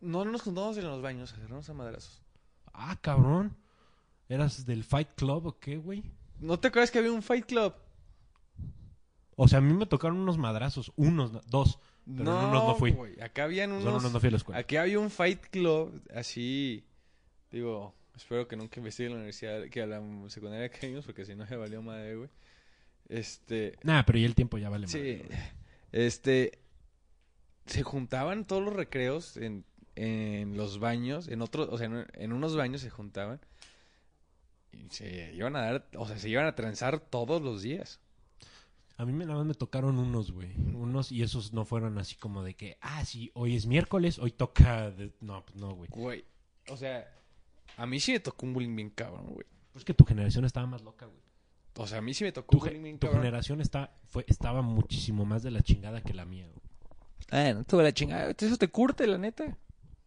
No 0.00 0.24
nos 0.24 0.42
juntamos 0.42 0.76
en 0.76 0.84
los 0.84 1.02
baños 1.02 1.32
a 1.32 1.36
agarrarnos 1.36 1.68
a 1.68 1.74
madrazos. 1.74 2.22
Ah, 2.72 2.96
cabrón. 3.00 3.56
¿Eras 4.28 4.64
del 4.64 4.84
Fight 4.84 5.08
Club 5.16 5.46
o 5.46 5.58
qué, 5.58 5.76
güey? 5.78 6.04
¿No 6.38 6.58
te 6.60 6.68
acuerdas 6.68 6.90
que 6.90 6.98
había 6.98 7.12
un 7.12 7.22
Fight 7.22 7.46
Club? 7.46 7.74
O 9.36 9.48
sea, 9.48 9.58
a 9.58 9.62
mí 9.62 9.72
me 9.72 9.86
tocaron 9.86 10.18
unos 10.18 10.38
madrazos, 10.38 10.92
unos, 10.96 11.32
no- 11.32 11.40
dos. 11.46 11.78
Pero 12.04 12.38
en 12.40 12.46
unos 12.48 12.64
no 12.64 12.74
fui. 12.76 12.92
güey, 12.92 13.20
Acá 13.20 13.44
habían 13.44 13.70
O 13.70 13.74
unos... 13.74 13.82
sea, 13.84 13.90
en 13.92 13.98
unos 13.98 14.12
no 14.12 14.20
fui 14.20 14.28
a 14.28 14.30
la 14.32 14.36
escuela. 14.36 14.58
Aquí 14.60 14.76
había 14.76 14.98
un 15.00 15.10
Fight 15.10 15.46
Club 15.50 16.02
así... 16.14 16.84
Digo, 17.52 17.94
espero 18.16 18.48
que 18.48 18.56
nunca 18.56 18.80
investigue 18.80 19.06
en 19.06 19.12
la 19.12 19.16
universidad, 19.18 19.62
que 19.68 19.82
a 19.82 19.86
la 19.86 20.00
secundaria 20.28 20.70
que 20.70 20.88
vimos, 20.88 21.04
porque 21.04 21.24
si 21.24 21.34
no 21.36 21.46
me 21.48 21.56
valió 21.56 21.82
madre, 21.82 22.16
güey. 22.16 22.28
Este... 23.08 23.76
Nah, 23.82 24.02
pero 24.04 24.18
ya 24.18 24.26
el 24.26 24.34
tiempo 24.34 24.56
ya 24.58 24.68
vale 24.70 24.88
Sí, 24.88 24.98
madre, 24.98 25.24
güey. 25.28 25.38
este... 25.92 26.58
Se 27.66 27.82
juntaban 27.84 28.44
todos 28.46 28.62
los 28.62 28.74
recreos 28.74 29.36
en, 29.36 29.64
en 29.94 30.56
los 30.56 30.80
baños, 30.80 31.28
en 31.28 31.42
otros, 31.42 31.68
o 31.70 31.78
sea, 31.78 31.86
en, 31.86 32.06
en 32.14 32.32
unos 32.32 32.56
baños 32.56 32.80
se 32.80 32.90
juntaban 32.90 33.40
y 34.72 34.88
se 34.90 35.32
iban 35.34 35.54
a 35.54 35.60
dar, 35.60 35.88
o 35.96 36.08
sea, 36.08 36.18
se 36.18 36.28
iban 36.28 36.46
a 36.46 36.56
transar 36.56 36.98
todos 36.98 37.40
los 37.40 37.62
días. 37.62 38.00
A 38.96 39.04
mí 39.04 39.12
me- 39.12 39.26
nada 39.26 39.38
más 39.38 39.46
me 39.46 39.54
tocaron 39.54 39.98
unos, 39.98 40.32
güey. 40.32 40.50
Unos 40.74 41.12
y 41.12 41.22
esos 41.22 41.52
no 41.52 41.64
fueron 41.64 41.98
así 41.98 42.16
como 42.16 42.42
de 42.42 42.54
que, 42.54 42.78
ah, 42.80 43.04
sí, 43.04 43.30
hoy 43.34 43.54
es 43.54 43.66
miércoles, 43.66 44.18
hoy 44.18 44.32
toca... 44.32 44.90
de- 44.90 45.12
No, 45.20 45.44
pues 45.44 45.56
no, 45.56 45.72
güey. 45.74 45.88
Güey, 45.92 46.24
o 46.68 46.76
sea, 46.76 47.08
a 47.76 47.86
mí 47.86 48.00
sí 48.00 48.12
me 48.12 48.20
tocó 48.20 48.46
un 48.46 48.52
bullying 48.54 48.74
bien 48.76 48.90
cabrón, 48.90 49.26
güey. 49.26 49.46
Pues 49.72 49.84
que 49.84 49.94
tu 49.94 50.04
generación 50.04 50.44
estaba 50.44 50.66
más 50.66 50.82
loca, 50.82 51.06
güey. 51.06 51.20
O 51.78 51.86
sea, 51.86 51.98
a 51.98 52.02
mí 52.02 52.12
sí 52.12 52.24
me 52.24 52.32
tocó 52.32 52.58
Tu, 52.58 52.64
bullying 52.64 52.82
bien 52.82 52.98
tu 52.98 53.06
cabrón. 53.06 53.22
generación 53.22 53.60
está, 53.60 53.94
fue, 54.06 54.24
estaba 54.28 54.60
muchísimo 54.62 55.24
más 55.24 55.42
de 55.42 55.50
la 55.50 55.62
chingada 55.62 56.02
que 56.02 56.12
la 56.14 56.24
mía, 56.26 56.46
güey. 56.46 56.60
Ah, 57.30 57.52
no 57.54 57.64
tuve 57.64 57.82
la 57.82 57.92
chingada. 57.92 58.34
Eso 58.38 58.56
te 58.58 58.68
curte, 58.68 59.06
la 59.06 59.16
neta. 59.16 59.56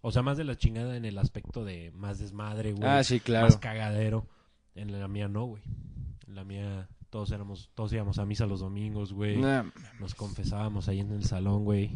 O 0.01 0.12
sea, 0.12 0.21
más 0.21 0.38
de 0.38 0.43
la 0.43 0.56
chingada 0.56 0.95
en 0.95 1.06
el 1.06 1.17
aspecto 1.17 1.65
de 1.65 1.91
más 1.95 2.19
desmadre, 2.19 2.73
güey. 2.73 2.88
Ah, 2.88 3.04
sí, 3.04 3.19
claro. 3.19 3.47
Más 3.47 3.58
cagadero. 3.58 4.28
En 4.75 4.91
la 4.99 5.08
mía 5.08 5.28
no, 5.28 5.45
güey. 5.45 5.63
En 6.28 6.36
la 6.36 6.43
mía 6.43 6.88
todos 7.10 7.32
éramos, 7.32 7.71
todos 7.73 7.91
íbamos 7.93 8.19
a 8.19 8.25
misa 8.25 8.45
los 8.45 8.60
domingos, 8.60 9.13
güey. 9.13 9.38
Nah, 9.38 9.63
Nos 9.99 10.13
confesábamos 10.13 10.88
ahí 10.89 10.99
en 10.99 11.12
el 11.12 11.23
salón, 11.23 11.63
güey. 11.63 11.89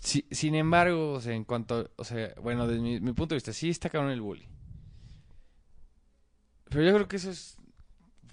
si- 0.00 0.24
sin 0.30 0.54
embargo, 0.54 1.12
o 1.14 1.20
sea, 1.20 1.34
en 1.34 1.44
cuanto, 1.44 1.90
o 1.96 2.04
sea, 2.04 2.32
bueno, 2.40 2.66
desde 2.66 2.80
mi, 2.80 3.00
mi 3.00 3.12
punto 3.12 3.34
de 3.34 3.36
vista, 3.36 3.52
sí 3.52 3.68
está 3.68 3.90
cabrón 3.90 4.12
el 4.12 4.20
bullying. 4.22 4.46
Pero 6.70 6.82
yo 6.84 6.94
creo 6.94 7.08
que 7.08 7.16
eso 7.16 7.30
es, 7.30 7.56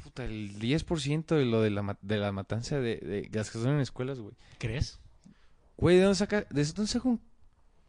puta, 0.04 0.23
el 0.23 0.58
10% 0.60 1.26
de 1.36 1.45
lo 1.45 1.62
de 1.62 1.69
la, 1.69 1.97
de 2.02 2.17
la 2.17 2.32
matanza 2.32 2.80
de, 2.80 2.97
de 2.97 3.30
las 3.34 3.52
que 3.52 3.60
son 3.60 3.71
en 3.71 3.82
escuelas, 3.82 4.19
güey. 4.19 4.34
¿Crees? 4.58 5.00
Güey, 5.76 5.97
¿de 5.97 6.04
dónde 6.04 6.15
saca, 6.15 6.45
de 6.50 6.63
dónde 6.65 6.88
saca 6.88 7.10
un 7.10 7.21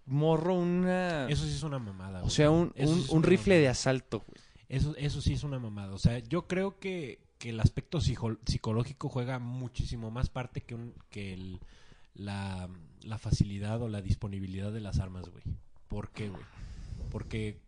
morro 0.06 0.54
una, 0.54 1.28
Eso 1.28 1.44
sí 1.44 1.52
es 1.52 1.62
una 1.62 1.78
mamada, 1.78 2.18
o 2.18 2.22
güey. 2.22 2.34
sea, 2.34 2.50
un, 2.50 2.72
un, 2.76 3.02
sí 3.02 3.08
un 3.10 3.22
rifle 3.22 3.58
de 3.58 3.68
asalto, 3.68 4.24
güey? 4.26 4.40
Eso, 4.68 4.94
eso 4.96 5.20
sí 5.22 5.34
es 5.34 5.44
una 5.44 5.58
mamada. 5.58 5.94
O 5.94 5.98
sea, 5.98 6.18
yo 6.18 6.46
creo 6.46 6.78
que, 6.78 7.20
que 7.38 7.50
el 7.50 7.60
aspecto 7.60 8.00
psicológico 8.00 9.08
juega 9.08 9.38
muchísimo 9.38 10.10
más 10.10 10.28
parte 10.28 10.60
que, 10.62 10.74
un, 10.74 10.94
que 11.10 11.32
el, 11.32 11.60
la, 12.14 12.68
la 13.02 13.18
facilidad 13.18 13.80
o 13.80 13.88
la 13.88 14.02
disponibilidad 14.02 14.72
de 14.72 14.80
las 14.80 14.98
armas, 14.98 15.28
güey. 15.30 15.44
¿Por 15.88 16.10
qué, 16.10 16.28
güey? 16.28 16.42
Porque, 17.10 17.58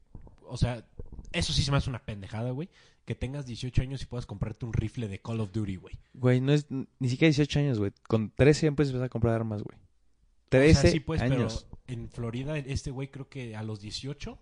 o 0.47 0.59
sea, 0.59 0.85
eso 1.33 1.53
sí 1.53 1.63
se 1.63 1.71
me 1.71 1.77
hace 1.77 1.91
una 1.91 2.05
pendejada, 2.05 2.51
güey. 2.51 2.69
Que 3.05 3.15
tengas 3.15 3.47
18 3.47 3.83
años 3.83 4.03
y 4.03 4.07
puedas 4.07 4.27
comprarte 4.27 4.67
un 4.67 4.73
rifle 4.73 5.09
de 5.09 5.21
Call 5.21 5.41
of 5.41 5.53
Duty, 5.53 5.77
güey. 5.77 5.99
Güey, 6.15 6.41
no 6.41 6.53
es 6.53 6.67
ni 6.71 7.09
siquiera 7.09 7.31
18 7.31 7.59
años, 7.59 7.79
güey. 7.79 7.93
Con 8.07 8.31
13 8.31 8.63
ya 8.63 8.69
empiezas 8.69 9.03
a 9.03 9.09
comprar 9.09 9.35
armas, 9.35 9.63
güey. 9.63 9.77
O 9.79 10.51
13 10.51 10.81
sea, 10.81 10.91
sí, 10.91 11.01
pues, 11.01 11.21
años. 11.21 11.67
pero 11.71 12.01
en 12.01 12.09
Florida, 12.11 12.59
este 12.59 12.91
güey 12.91 13.11
creo 13.11 13.29
que 13.29 13.57
a 13.57 13.63
los 13.63 13.81
18 13.81 14.39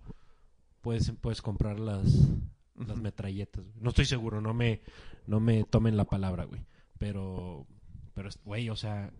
puedes, 0.80 1.10
puedes 1.20 1.42
comprar 1.42 1.78
las, 1.78 2.28
las 2.76 2.98
metralletas. 2.98 3.64
güey. 3.66 3.80
No 3.80 3.90
estoy 3.90 4.06
seguro, 4.06 4.40
no 4.40 4.54
me, 4.54 4.82
no 5.26 5.40
me 5.40 5.64
tomen 5.64 5.96
la 5.96 6.04
palabra, 6.04 6.44
güey. 6.44 6.64
Pero, 6.98 7.66
pero, 8.14 8.30
güey, 8.44 8.68
o 8.70 8.76
sea, 8.76 9.12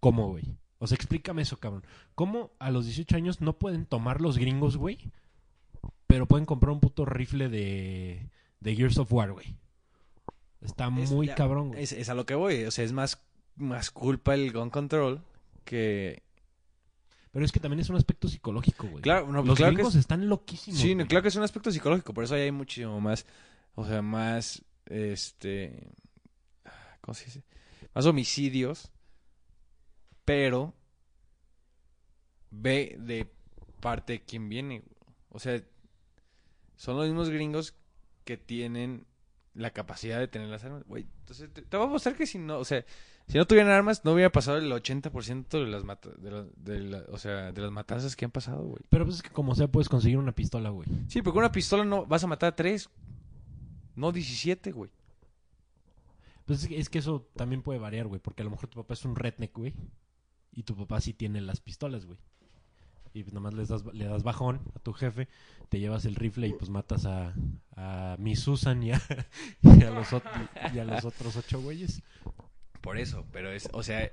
¿cómo, 0.00 0.28
güey? 0.28 0.44
O 0.78 0.86
sea, 0.86 0.96
explícame 0.96 1.42
eso, 1.42 1.58
cabrón. 1.58 1.84
¿Cómo 2.14 2.52
a 2.58 2.70
los 2.70 2.84
18 2.84 3.16
años 3.16 3.40
no 3.40 3.58
pueden 3.58 3.86
tomar 3.86 4.20
los 4.20 4.38
gringos, 4.38 4.76
güey? 4.76 5.10
Pero 6.14 6.26
pueden 6.26 6.46
comprar 6.46 6.70
un 6.70 6.78
puto 6.78 7.04
rifle 7.04 7.48
de, 7.48 8.30
de 8.60 8.76
Gears 8.76 8.98
of 8.98 9.12
War, 9.12 9.32
güey. 9.32 9.56
Está 10.60 10.86
Es- 10.96 11.10
muy 11.10 11.26
ya, 11.26 11.34
cabrón, 11.34 11.70
güey. 11.70 11.82
Es, 11.82 11.90
es 11.90 12.08
a 12.08 12.14
lo 12.14 12.24
que 12.24 12.36
voy. 12.36 12.62
O 12.66 12.70
sea, 12.70 12.84
es 12.84 12.92
más, 12.92 13.20
más 13.56 13.90
culpa 13.90 14.34
el 14.34 14.52
gun 14.52 14.70
control 14.70 15.24
que... 15.64 16.22
Pero 17.32 17.44
es 17.44 17.50
que 17.50 17.58
también 17.58 17.80
es 17.80 17.88
un 17.90 17.96
aspecto 17.96 18.28
psicológico, 18.28 18.86
güey. 18.86 19.02
Claro, 19.02 19.26
no, 19.26 19.38
pues 19.40 19.46
los 19.48 19.56
claro 19.56 19.72
que 19.72 19.76
gringos 19.78 19.94
es- 19.96 20.00
están 20.02 20.28
loquísimos. 20.28 20.80
Sí, 20.80 20.94
güey. 20.94 21.06
claro 21.08 21.22
que 21.22 21.28
es 21.30 21.36
un 21.36 21.42
aspecto 21.42 21.72
psicológico. 21.72 22.14
Por 22.14 22.22
eso 22.22 22.36
ahí 22.36 22.42
hay 22.42 22.52
muchísimo 22.52 23.00
más... 23.00 23.26
O 23.74 23.84
sea, 23.84 24.00
más... 24.00 24.64
Este... 24.86 25.90
¿Cómo 27.00 27.14
se 27.14 27.24
dice? 27.24 27.42
Más 27.92 28.06
homicidios. 28.06 28.92
Pero... 30.24 30.74
Ve 32.52 32.94
de 33.00 33.26
parte 33.80 34.12
de 34.14 34.22
quién 34.22 34.48
viene. 34.48 34.84
O 35.30 35.40
sea... 35.40 35.60
Son 36.76 36.96
los 36.96 37.06
mismos 37.06 37.30
gringos 37.30 37.74
que 38.24 38.36
tienen 38.36 39.06
la 39.54 39.70
capacidad 39.70 40.18
de 40.18 40.28
tener 40.28 40.48
las 40.48 40.64
armas. 40.64 40.84
Güey, 40.86 41.06
entonces 41.20 41.52
te, 41.52 41.62
te 41.62 41.76
voy 41.76 41.86
a 41.86 41.90
mostrar 41.90 42.16
que 42.16 42.26
si 42.26 42.38
no... 42.38 42.58
O 42.58 42.64
sea... 42.64 42.84
Si 43.26 43.38
no 43.38 43.46
tuvieran 43.46 43.72
armas, 43.72 44.04
no 44.04 44.12
hubiera 44.12 44.30
pasado 44.30 44.58
el 44.58 44.70
80% 44.70 45.48
de 45.48 45.66
las, 45.66 45.82
mata- 45.82 46.10
de, 46.18 46.30
la- 46.30 46.46
de 46.56 46.80
la- 46.80 47.04
o 47.08 47.16
sea, 47.16 47.52
de 47.52 47.62
las 47.62 47.70
matanzas 47.70 48.16
que 48.16 48.26
han 48.26 48.30
pasado, 48.30 48.62
güey. 48.64 48.82
Pero 48.90 49.06
pues 49.06 49.16
es 49.16 49.22
que 49.22 49.30
como 49.30 49.54
sea 49.54 49.66
puedes 49.66 49.88
conseguir 49.88 50.18
una 50.18 50.32
pistola, 50.32 50.68
güey. 50.68 50.86
Sí, 51.08 51.22
porque 51.22 51.38
una 51.38 51.50
pistola 51.50 51.86
no 51.86 52.04
vas 52.04 52.22
a 52.22 52.26
matar 52.26 52.50
a 52.52 52.56
tres. 52.56 52.90
No 53.96 54.12
17, 54.12 54.72
güey. 54.72 54.90
Pues 56.44 56.62
es 56.64 56.68
que, 56.68 56.78
es 56.78 56.90
que 56.90 56.98
eso 56.98 57.26
también 57.34 57.62
puede 57.62 57.78
variar, 57.78 58.06
güey. 58.08 58.20
Porque 58.20 58.42
a 58.42 58.44
lo 58.44 58.50
mejor 58.50 58.68
tu 58.68 58.78
papá 58.80 58.92
es 58.92 59.04
un 59.06 59.16
redneck, 59.16 59.56
güey. 59.56 59.72
Y 60.52 60.64
tu 60.64 60.76
papá 60.76 61.00
sí 61.00 61.14
tiene 61.14 61.40
las 61.40 61.60
pistolas, 61.62 62.04
güey. 62.04 62.18
Y 63.14 63.22
pues 63.22 63.32
nomás 63.32 63.54
les 63.54 63.68
das, 63.68 63.84
le 63.92 64.06
das 64.06 64.24
bajón 64.24 64.60
a 64.74 64.80
tu 64.80 64.92
jefe, 64.92 65.28
te 65.68 65.78
llevas 65.78 66.04
el 66.04 66.16
rifle 66.16 66.48
y 66.48 66.52
pues 66.52 66.68
matas 66.68 67.06
a, 67.06 67.32
a 67.76 68.16
Miss 68.18 68.40
Susan 68.40 68.82
y 68.82 68.90
a, 68.90 69.00
y 69.62 69.84
a 69.84 69.90
los, 69.90 70.08
y 70.74 70.78
a 70.80 70.84
los 70.84 71.04
otros 71.04 71.36
ocho 71.36 71.62
güeyes. 71.62 72.02
Por 72.80 72.98
eso, 72.98 73.24
pero 73.30 73.52
es, 73.52 73.68
o 73.72 73.84
sea, 73.84 74.10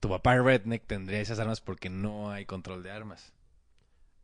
tu 0.00 0.08
papá 0.08 0.36
redneck 0.36 0.86
tendría 0.86 1.20
esas 1.20 1.40
armas 1.40 1.60
porque 1.60 1.90
no 1.90 2.30
hay 2.30 2.46
control 2.46 2.84
de 2.84 2.92
armas. 2.92 3.32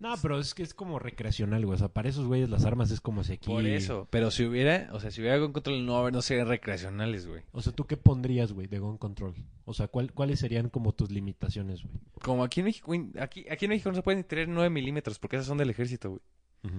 No, 0.00 0.14
pero 0.20 0.38
es 0.38 0.54
que 0.54 0.62
es 0.62 0.74
como 0.74 0.98
recreacional, 0.98 1.64
güey. 1.64 1.76
O 1.76 1.78
sea, 1.78 1.88
para 1.88 2.08
esos 2.08 2.26
güeyes 2.26 2.50
las 2.50 2.64
armas 2.64 2.90
es 2.90 3.00
como 3.00 3.24
si 3.24 3.34
aquí... 3.34 3.46
Por 3.46 3.64
eso, 3.64 4.06
pero 4.10 4.30
si 4.30 4.44
hubiera, 4.44 4.90
o 4.92 5.00
sea, 5.00 5.10
si 5.10 5.20
hubiera 5.22 5.38
con 5.38 5.52
control 5.52 5.86
no, 5.86 6.10
no 6.10 6.20
serían 6.20 6.48
recreacionales, 6.48 7.26
güey. 7.26 7.42
O 7.52 7.62
sea, 7.62 7.72
¿tú 7.72 7.86
qué 7.86 7.96
pondrías, 7.96 8.52
güey, 8.52 8.66
de 8.66 8.80
gun 8.80 8.98
control? 8.98 9.34
O 9.64 9.72
sea, 9.72 9.88
¿cuál- 9.88 10.12
¿cuáles 10.12 10.40
serían 10.40 10.68
como 10.68 10.92
tus 10.92 11.10
limitaciones, 11.10 11.82
güey? 11.84 11.94
Como 12.22 12.44
aquí 12.44 12.60
en 12.60 12.66
México, 12.66 12.92
aquí, 13.20 13.46
aquí 13.50 13.64
en 13.64 13.70
México 13.70 13.88
no 13.90 13.94
se 13.94 14.02
pueden 14.02 14.24
tener 14.24 14.48
9 14.48 14.68
milímetros 14.68 15.18
porque 15.18 15.36
esas 15.36 15.46
son 15.46 15.58
del 15.58 15.70
ejército, 15.70 16.10
güey. 16.10 16.74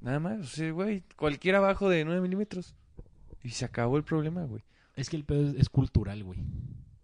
Nada 0.00 0.18
más, 0.18 0.40
o 0.40 0.44
sea, 0.44 0.70
güey, 0.72 1.02
cualquier 1.16 1.56
abajo 1.56 1.88
de 1.88 2.04
9 2.04 2.20
milímetros. 2.20 2.74
Y 3.44 3.50
se 3.50 3.64
acabó 3.64 3.96
el 3.96 4.04
problema, 4.04 4.44
güey. 4.44 4.62
Es 4.96 5.10
que 5.10 5.16
el 5.16 5.24
pedo 5.24 5.48
es, 5.48 5.54
es 5.56 5.68
cultural, 5.68 6.22
güey. 6.24 6.38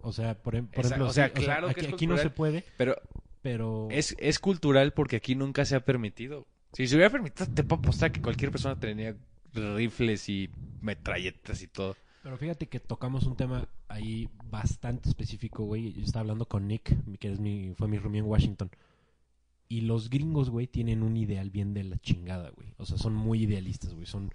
O 0.01 0.13
sea, 0.13 0.35
por, 0.41 0.55
em- 0.57 0.67
por 0.67 0.81
Esa- 0.85 0.95
ejemplo, 0.95 1.11
o 1.11 1.13
sea, 1.13 1.27
sí, 1.29 1.33
claro 1.45 1.67
que 1.69 1.73
aquí, 1.73 1.87
es 1.87 1.93
aquí 1.93 2.07
no 2.07 2.17
se 2.17 2.31
puede, 2.31 2.65
Pero 2.77 2.97
pero 3.43 3.89
es, 3.91 4.17
es 4.19 4.39
cultural 4.39 4.93
porque 4.93 5.17
aquí 5.17 5.35
nunca 5.35 5.65
se 5.65 5.77
ha 5.77 5.81
permitido. 5.81 6.47
Si 6.73 6.87
se 6.87 6.97
hubiera 6.97 7.11
permitido, 7.11 7.47
te 7.47 7.65
puedo 7.65 7.81
apostar 7.81 8.13
que 8.13 8.21
cualquier 8.21 8.51
persona 8.51 8.79
tenía 8.79 9.17
rifles 9.53 10.29
y 10.29 10.51
metralletas 10.81 11.63
y 11.63 11.67
todo. 11.69 11.97
Pero 12.23 12.37
fíjate 12.37 12.67
que 12.67 12.81
tocamos 12.81 13.25
un 13.25 13.37
tema 13.37 13.69
ahí 13.89 14.29
bastante 14.51 15.09
específico, 15.09 15.65
güey. 15.65 15.93
Yo 15.95 16.05
estaba 16.05 16.23
hablando 16.23 16.47
con 16.47 16.69
Nick, 16.69 16.95
que 17.19 17.33
es 17.33 17.41
mi, 17.41 17.73
fue 17.75 17.89
mi 17.89 17.99
roomie 17.99 18.21
en 18.21 18.27
Washington. 18.27 18.71
Y 19.69 19.83
los 19.83 20.11
gringos, 20.11 20.51
güey, 20.51 20.67
tienen 20.67 21.03
un 21.03 21.17
ideal 21.17 21.51
bien 21.51 21.75
de 21.75 21.85
la 21.85 21.99
chingada, 21.99 22.51
güey. 22.51 22.75
O 22.79 22.87
sea, 22.87 22.99
son 22.99 23.15
muy 23.15 23.43
idealistas, 23.43 23.95
güey. 23.95 24.07
Son 24.07 24.31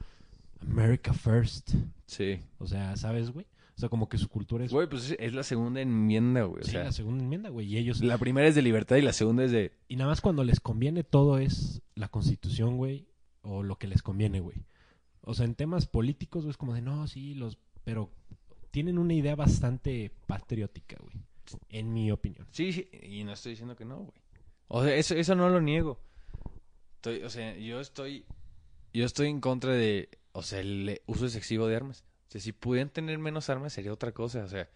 America 0.61 1.13
First. 1.13 1.71
Sí. 2.05 2.39
O 2.59 2.67
sea, 2.67 2.95
¿sabes, 2.97 3.31
güey? 3.31 3.45
O 3.75 3.79
sea, 3.79 3.89
como 3.89 4.07
que 4.07 4.17
su 4.17 4.29
cultura 4.29 4.63
es... 4.65 4.71
Güey, 4.71 4.87
pues 4.87 5.15
es- 5.17 5.33
la 5.33 5.43
segunda 5.43 5.81
enmienda, 5.81 6.43
güey. 6.43 6.61
O 6.61 6.65
sí, 6.65 6.71
sea, 6.71 6.83
la 6.83 6.91
segunda 6.91 7.23
enmienda, 7.23 7.49
güey. 7.49 7.67
Y 7.67 7.77
ellos... 7.77 8.01
la 8.01 8.17
primera 8.17 8.47
es 8.47 8.55
de 8.55 8.61
libertad 8.61 8.97
y 8.97 9.01
la 9.01 9.13
segunda 9.13 9.43
es 9.43 9.51
de... 9.51 9.71
Y 9.87 9.95
nada 9.95 10.11
más 10.11 10.21
cuando 10.21 10.43
les 10.43 10.59
conviene 10.59 11.03
todo 11.03 11.39
es 11.39 11.81
la 11.95 12.07
constitución, 12.09 12.77
güey. 12.77 13.07
O 13.41 13.63
lo 13.63 13.77
que 13.77 13.87
les 13.87 14.01
conviene, 14.03 14.39
güey. 14.39 14.57
O 15.21 15.33
sea, 15.33 15.45
en 15.45 15.55
temas 15.55 15.87
políticos, 15.87 16.43
güey, 16.43 16.51
es 16.51 16.57
como 16.57 16.73
de, 16.73 16.81
no, 16.81 17.07
sí, 17.07 17.33
los... 17.33 17.57
Pero 17.83 18.11
tienen 18.71 18.97
una 18.97 19.13
idea 19.15 19.35
bastante 19.35 20.11
patriótica, 20.27 20.97
güey. 21.01 21.15
En 21.69 21.93
mi 21.93 22.11
opinión. 22.11 22.47
Sí, 22.51 22.71
sí, 22.71 22.87
y 23.01 23.23
no 23.23 23.33
estoy 23.33 23.51
diciendo 23.51 23.75
que 23.75 23.85
no, 23.85 23.97
güey. 23.97 24.13
O 24.67 24.83
sea, 24.83 24.95
eso, 24.95 25.15
eso 25.15 25.35
no 25.35 25.49
lo 25.49 25.59
niego. 25.61 25.99
Estoy, 26.95 27.21
o 27.23 27.29
sea, 27.29 27.55
yo 27.57 27.79
estoy, 27.81 28.25
yo 28.93 29.03
estoy 29.05 29.27
en 29.27 29.41
contra 29.41 29.73
de, 29.73 30.09
o 30.31 30.41
sea, 30.41 30.61
el 30.61 31.01
uso 31.05 31.25
excesivo 31.25 31.67
de 31.67 31.75
armas. 31.75 32.05
Sea, 32.33 32.41
si 32.41 32.51
pudieran 32.51 32.89
tener 32.89 33.19
menos 33.19 33.49
armas 33.49 33.73
sería 33.73 33.93
otra 33.93 34.11
cosa. 34.11 34.43
O 34.43 34.47
sea, 34.47 34.67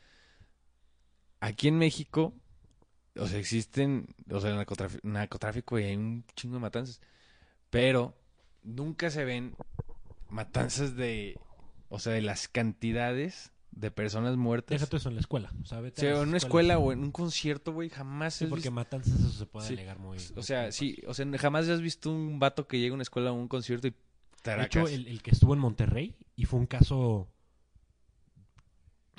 aquí 1.40 1.68
en 1.68 1.78
México, 1.78 2.34
o 3.16 3.28
sea, 3.28 3.40
existen, 3.40 4.14
o 4.30 4.40
sea, 4.40 4.54
narcotráfico, 4.56 5.08
narcotráfico 5.08 5.80
y 5.80 5.84
hay 5.86 5.96
un 5.96 6.24
chingo 6.36 6.56
de 6.56 6.62
matanzas. 6.62 7.02
Pero 7.70 8.16
nunca 8.64 9.10
se 9.10 9.26
ven 9.26 9.56
matanzas 10.30 10.96
de, 10.96 11.40
o 11.90 12.00
sea, 12.00 12.14
de 12.14 12.22
las 12.22 12.48
cantidades 12.48 13.52
de 13.72 13.92
personas 13.92 14.38
muertas. 14.38 14.80
Déjate 14.80 14.98
eso 14.98 15.10
en 15.10 15.16
la 15.16 15.22
escuela. 15.22 15.52
O 15.62 15.66
sea, 15.66 15.80
O 15.80 15.82
vete 15.82 16.02
sea, 16.02 16.22
en 16.22 16.30
una 16.30 16.38
escuela 16.38 16.78
o 16.80 16.92
en 16.92 17.00
un 17.04 17.12
concierto, 17.12 17.74
güey, 17.74 17.90
jamás 17.90 18.36
Sí, 18.36 18.46
porque 18.46 18.62
visto- 18.70 18.72
matanzas 18.72 19.20
eso 19.20 19.30
se 19.30 19.46
puede 19.46 19.68
Sí. 19.68 19.74
alegar 19.74 20.00
muy... 20.00 20.18
O 20.36 20.42
sea, 20.44 20.72
sí, 20.72 21.02
o 21.08 21.14
sea, 21.14 21.26
jamás 21.38 21.68
has 21.70 21.82
visto 21.82 22.12
un 22.12 22.40
vato 22.40 22.68
que 22.68 22.80
llega 22.80 22.94
a 22.94 22.96
una 22.96 23.04
escuela 23.04 23.32
o 23.32 23.36
un 23.36 23.48
concierto 23.48 23.88
y 23.88 23.92
De 23.92 23.98
taracas. 24.42 24.68
hecho, 24.68 24.88
el, 24.88 25.08
el 25.08 25.22
que 25.22 25.32
estuvo 25.32 25.54
en 25.54 25.60
Monterrey 25.60 26.16
y 26.36 26.46
fue 26.46 26.60
un 26.60 26.66
caso... 26.68 27.28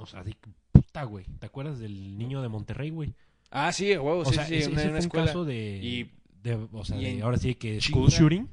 O 0.00 0.06
sea, 0.06 0.22
de 0.24 0.36
puta, 0.72 1.04
güey. 1.04 1.24
¿Te 1.38 1.46
acuerdas 1.46 1.78
del 1.78 2.16
niño 2.18 2.42
de 2.42 2.48
Monterrey, 2.48 2.90
güey? 2.90 3.14
Ah, 3.50 3.72
sí, 3.72 3.88
huevo, 3.96 4.20
O 4.20 4.24
sí, 4.26 4.34
sea, 4.34 4.46
sí, 4.46 4.56
ese, 4.56 4.70
una, 4.70 4.80
ese 4.82 4.90
una 4.90 5.00
fue 5.00 5.20
un 5.20 5.26
caso 5.26 5.44
de... 5.44 5.80
Y- 5.82 6.10
de- 6.42 6.68
o 6.72 6.84
sea, 6.84 6.96
y 6.96 7.04
de- 7.04 7.10
en 7.14 7.22
ahora 7.22 7.36
sí 7.38 7.54
que 7.54 7.80
school 7.80 8.08
shooting. 8.10 8.48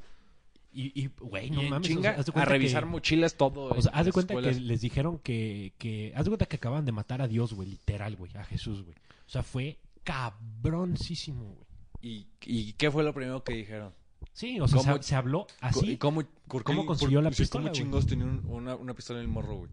Y, 0.78 1.08
güey, 1.22 1.52
no 1.52 1.64
y 1.64 1.70
mames. 1.70 1.90
o 1.90 1.94
chinga, 1.94 2.22
sea, 2.22 2.34
a 2.42 2.46
revisar 2.46 2.84
que- 2.84 2.90
mochilas, 2.90 3.36
todo. 3.36 3.70
O 3.74 3.82
sea, 3.82 3.92
haz 3.94 4.06
de 4.06 4.12
cuenta 4.12 4.34
escuelas. 4.34 4.56
que 4.58 4.62
les 4.62 4.82
dijeron 4.82 5.20
que, 5.20 5.72
que... 5.78 6.12
Haz 6.16 6.26
de 6.26 6.32
cuenta 6.32 6.46
que 6.48 6.58
acaban 6.58 6.84
de 6.84 6.92
matar 6.92 7.22
a 7.22 7.30
Dios, 7.30 7.54
güey. 7.54 7.70
Literal, 7.70 8.16
güey. 8.18 8.30
A 8.36 8.44
Jesús, 8.44 8.84
güey. 8.84 8.96
O 9.26 9.30
sea, 9.30 9.42
fue 9.44 9.78
cabroncísimo, 10.04 11.46
güey. 11.46 11.66
¿Y, 12.02 12.28
¿Y 12.46 12.74
qué 12.74 12.92
fue 12.92 13.04
lo 13.04 13.14
primero 13.14 13.44
que 13.44 13.54
dijeron? 13.54 13.94
Sí, 14.34 14.60
o 14.60 14.68
sea, 14.68 14.80
¿Cómo- 14.80 14.98
se, 14.98 15.04
se 15.04 15.16
habló 15.16 15.48
así. 15.62 15.92
¿Y 15.92 15.98
cómo, 15.98 16.24
¿Cómo 16.48 16.82
qué- 16.82 16.86
consiguió 16.88 17.20
por- 17.20 17.24
la 17.24 17.30
pistola, 17.32 17.72
¿Cómo 17.72 18.02
tenía 18.06 18.26
un- 18.26 18.44
una, 18.48 18.76
una 18.76 18.94
pistola 18.94 19.20
en 19.20 19.26
el 19.26 19.32
morro, 19.32 19.56
güey? 19.58 19.72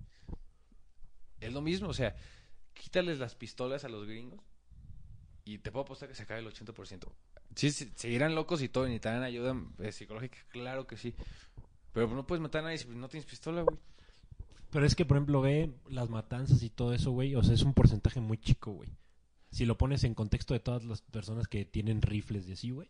Es 1.43 1.53
lo 1.53 1.61
mismo, 1.61 1.89
o 1.89 1.95
sea, 1.95 2.15
quítales 2.73 3.19
las 3.19 3.35
pistolas 3.35 3.85
a 3.85 3.89
los 3.89 4.07
gringos 4.07 4.41
y 5.45 5.59
te 5.59 5.73
puedo 5.73 5.85
apostar 5.85 6.09
que 6.09 6.15
se 6.15 6.23
acabe 6.23 6.41
el 6.41 6.47
80%. 6.47 7.09
Sí, 7.55 7.71
seguirán 7.71 8.35
locos 8.35 8.63
y 8.63 8.69
todo, 8.69 8.85
y 8.85 8.89
necesitarán 8.89 9.23
ayuda 9.23 9.57
eh, 9.81 9.93
psicológica, 9.93 10.39
claro 10.49 10.87
que 10.87 10.97
sí. 10.97 11.15
Pero 11.93 12.09
no 12.09 12.27
puedes 12.27 12.41
matar 12.41 12.61
a 12.61 12.65
nadie 12.65 12.79
si 12.79 12.89
no 12.89 13.09
tienes 13.09 13.27
pistola, 13.29 13.63
güey. 13.63 13.79
Pero 14.71 14.87
es 14.87 14.95
que, 14.95 15.05
por 15.05 15.19
ejemplo, 15.19 15.43
ve 15.43 15.71
las 15.89 16.09
matanzas 16.09 16.63
y 16.63 16.71
todo 16.71 16.95
eso, 16.95 17.11
güey. 17.11 17.35
O 17.35 17.43
sea, 17.43 17.55
es 17.55 17.63
un 17.63 17.75
porcentaje 17.75 18.21
muy 18.21 18.39
chico, 18.39 18.73
güey. 18.73 18.89
Si 19.51 19.67
lo 19.67 19.77
pones 19.77 20.03
en 20.05 20.15
contexto 20.15 20.55
de 20.55 20.61
todas 20.61 20.85
las 20.85 21.03
personas 21.03 21.47
que 21.47 21.67
tienen 21.67 22.01
rifles 22.01 22.49
y 22.49 22.53
así, 22.53 22.71
güey. 22.71 22.89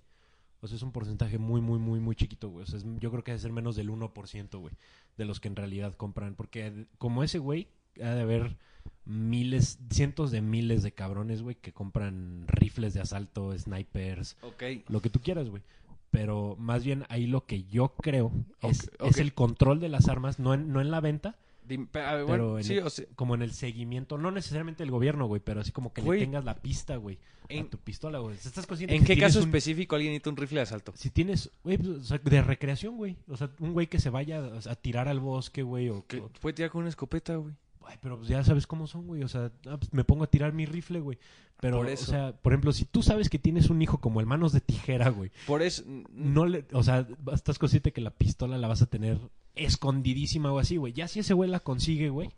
O 0.61 0.69
sea, 0.69 0.77
es 0.77 0.83
un 0.85 0.93
porcentaje 0.93 1.39
muy, 1.39 1.61
muy, 1.61 1.81
muy, 1.81 1.99
muy 1.99 2.15
chiquito, 2.15 2.51
güey. 2.51 2.63
O 2.63 2.67
sea, 2.67 2.79
yo 3.01 3.11
creo 3.11 3.25
que 3.25 3.33
debe 3.33 3.41
ser 3.41 3.51
menos 3.51 3.75
del 3.75 3.91
1%, 3.91 4.61
güey. 4.61 4.75
De 5.17 5.25
los 5.25 5.41
que 5.41 5.49
en 5.49 5.57
realidad 5.57 5.95
compran. 5.95 6.37
Porque 6.37 6.87
como 6.99 7.25
ese, 7.25 7.41
güey, 7.41 7.67
ha 8.03 8.11
de 8.15 8.21
haber 8.23 8.57
miles, 9.05 9.79
cientos 9.91 10.31
de 10.31 10.41
miles 10.41 10.83
de 10.83 10.93
cabrones, 10.93 11.43
güey, 11.43 11.57
que 11.57 11.73
compran 11.73 12.45
rifles 12.49 12.95
de 12.95 13.01
asalto, 13.01 13.57
snipers, 13.59 14.37
Ok. 14.43 14.63
lo 14.89 15.01
que 15.03 15.11
tú 15.11 15.21
quieras, 15.21 15.49
güey. 15.49 15.63
Pero 16.11 16.57
más 16.59 16.85
bien 16.85 17.05
ahí 17.09 17.27
lo 17.27 17.47
que 17.47 17.65
yo 17.65 17.95
creo 17.97 18.31
es, 18.61 18.91
el 19.19 19.33
control 19.35 19.81
de 19.81 19.89
las 19.89 20.09
armas, 20.09 20.39
no 20.39 20.53
en, 20.55 20.73
no 20.73 20.81
en 20.81 20.91
la 20.91 21.01
venta, 21.01 21.37
Dim- 21.69 21.87
Pero 21.93 22.59
en 22.59 22.65
sí, 22.65 22.75
el- 22.75 22.83
o 22.87 22.91
sea, 22.91 23.05
como 23.15 23.37
en 23.37 23.43
el 23.43 23.53
seguimiento, 23.53 24.19
no 24.19 24.33
necesariamente 24.33 24.83
el 24.83 24.91
gobierno, 24.91 25.27
güey, 25.27 25.41
pero 25.43 25.61
así 25.61 25.71
como 25.71 25.93
que 25.93 26.03
Güey. 26.03 26.19
le 26.19 26.27
tengas 26.27 26.45
la 26.45 26.57
pista, 26.57 26.97
güey, 26.97 27.19
en, 27.49 27.67
a 27.67 27.71
tu 27.71 27.79
pistola, 27.79 28.19
güey. 28.19 28.35
Estás 28.35 28.67
consciente 28.67 28.97
¿en 28.97 29.05
que 29.05 29.15
qué 29.15 29.21
caso 29.21 29.39
un- 29.39 29.45
específico 29.47 29.95
alguien 29.95 30.11
necesita 30.13 30.31
un 30.31 30.37
rifle 30.39 30.57
de 30.57 30.63
asalto? 30.63 30.93
Si 30.97 31.11
tienes, 31.11 31.51
güey, 31.63 31.79
pues, 31.79 31.89
o 31.89 32.03
sea, 32.05 32.19
de 32.19 32.43
recreación, 32.43 32.97
güey. 32.97 33.17
O 33.29 33.37
sea, 33.37 33.49
un 33.61 33.73
güey 33.75 33.87
que 33.87 34.01
se 34.01 34.11
vaya 34.11 34.43
a 34.69 34.75
tirar 34.75 35.07
al 35.07 35.21
bosque, 35.21 35.63
güey, 35.63 35.89
o... 35.89 36.05
Que 36.09 36.19
o- 36.19 36.29
puede 36.41 36.53
tirar 36.55 36.73
con 36.73 36.81
una 36.81 36.89
escopeta, 36.91 37.37
güey. 37.37 37.55
Ay, 37.93 37.99
pero 38.01 38.17
pues 38.17 38.29
ya 38.29 38.43
sabes 38.43 38.67
cómo 38.67 38.87
son, 38.87 39.07
güey. 39.07 39.23
O 39.23 39.29
sea, 39.29 39.53
ah, 39.67 39.77
pues, 39.77 39.93
me 39.93 40.03
pongo 40.03 40.25
a 40.25 40.27
tirar 40.27 40.55
mi 40.55 40.65
rifle, 40.65 41.01
güey. 41.01 41.19
Pero, 41.61 41.77
Por 41.77 41.87
o 41.87 41.91
eso. 41.91 42.07
sea, 42.07 42.33
por 42.33 42.53
ejemplo, 42.53 42.73
si 42.73 42.87
tú 42.87 43.03
sabes 43.03 43.29
que 43.29 43.39
tienes 43.39 43.69
un 43.69 43.83
hijo 43.83 43.99
como 43.99 44.21
el 44.21 44.27
manos 44.27 44.53
de 44.53 44.61
tijera, 44.61 45.11
güey. 45.11 45.31
Por 45.47 45.61
eso, 45.61 45.85
No 46.11 46.47
le, 46.47 46.65
o 46.73 46.83
sea, 46.83 47.07
estás 47.33 47.59
consciente 47.59 47.93
que 47.93 48.01
la 48.01 48.11
pistola 48.11 48.57
la 48.57 48.67
vas 48.67 48.81
a 48.81 48.87
tener 48.87 49.19
escondidísima 49.55 50.51
o 50.51 50.59
así, 50.59 50.79
güey. 50.79 50.95
Ya 50.95 51.07
si 51.07 51.21
ese 51.21 51.35
güey 51.35 51.51
la 51.51 51.61
consigue, 51.61 52.09
güey, 52.09 52.31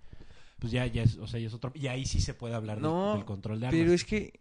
pues 0.58 0.72
ya, 0.72 0.86
ya 0.86 1.04
es, 1.04 1.16
o 1.18 1.28
sea, 1.28 1.38
ya 1.38 1.46
es 1.46 1.54
otro. 1.54 1.70
Y 1.74 1.86
ahí 1.86 2.04
sí 2.04 2.20
se 2.20 2.34
puede 2.34 2.54
hablar 2.54 2.80
del, 2.80 3.24
control 3.24 3.60
de 3.60 3.66
armas. 3.68 3.80
Pero 3.80 3.92
es 3.92 4.04
que. 4.04 4.40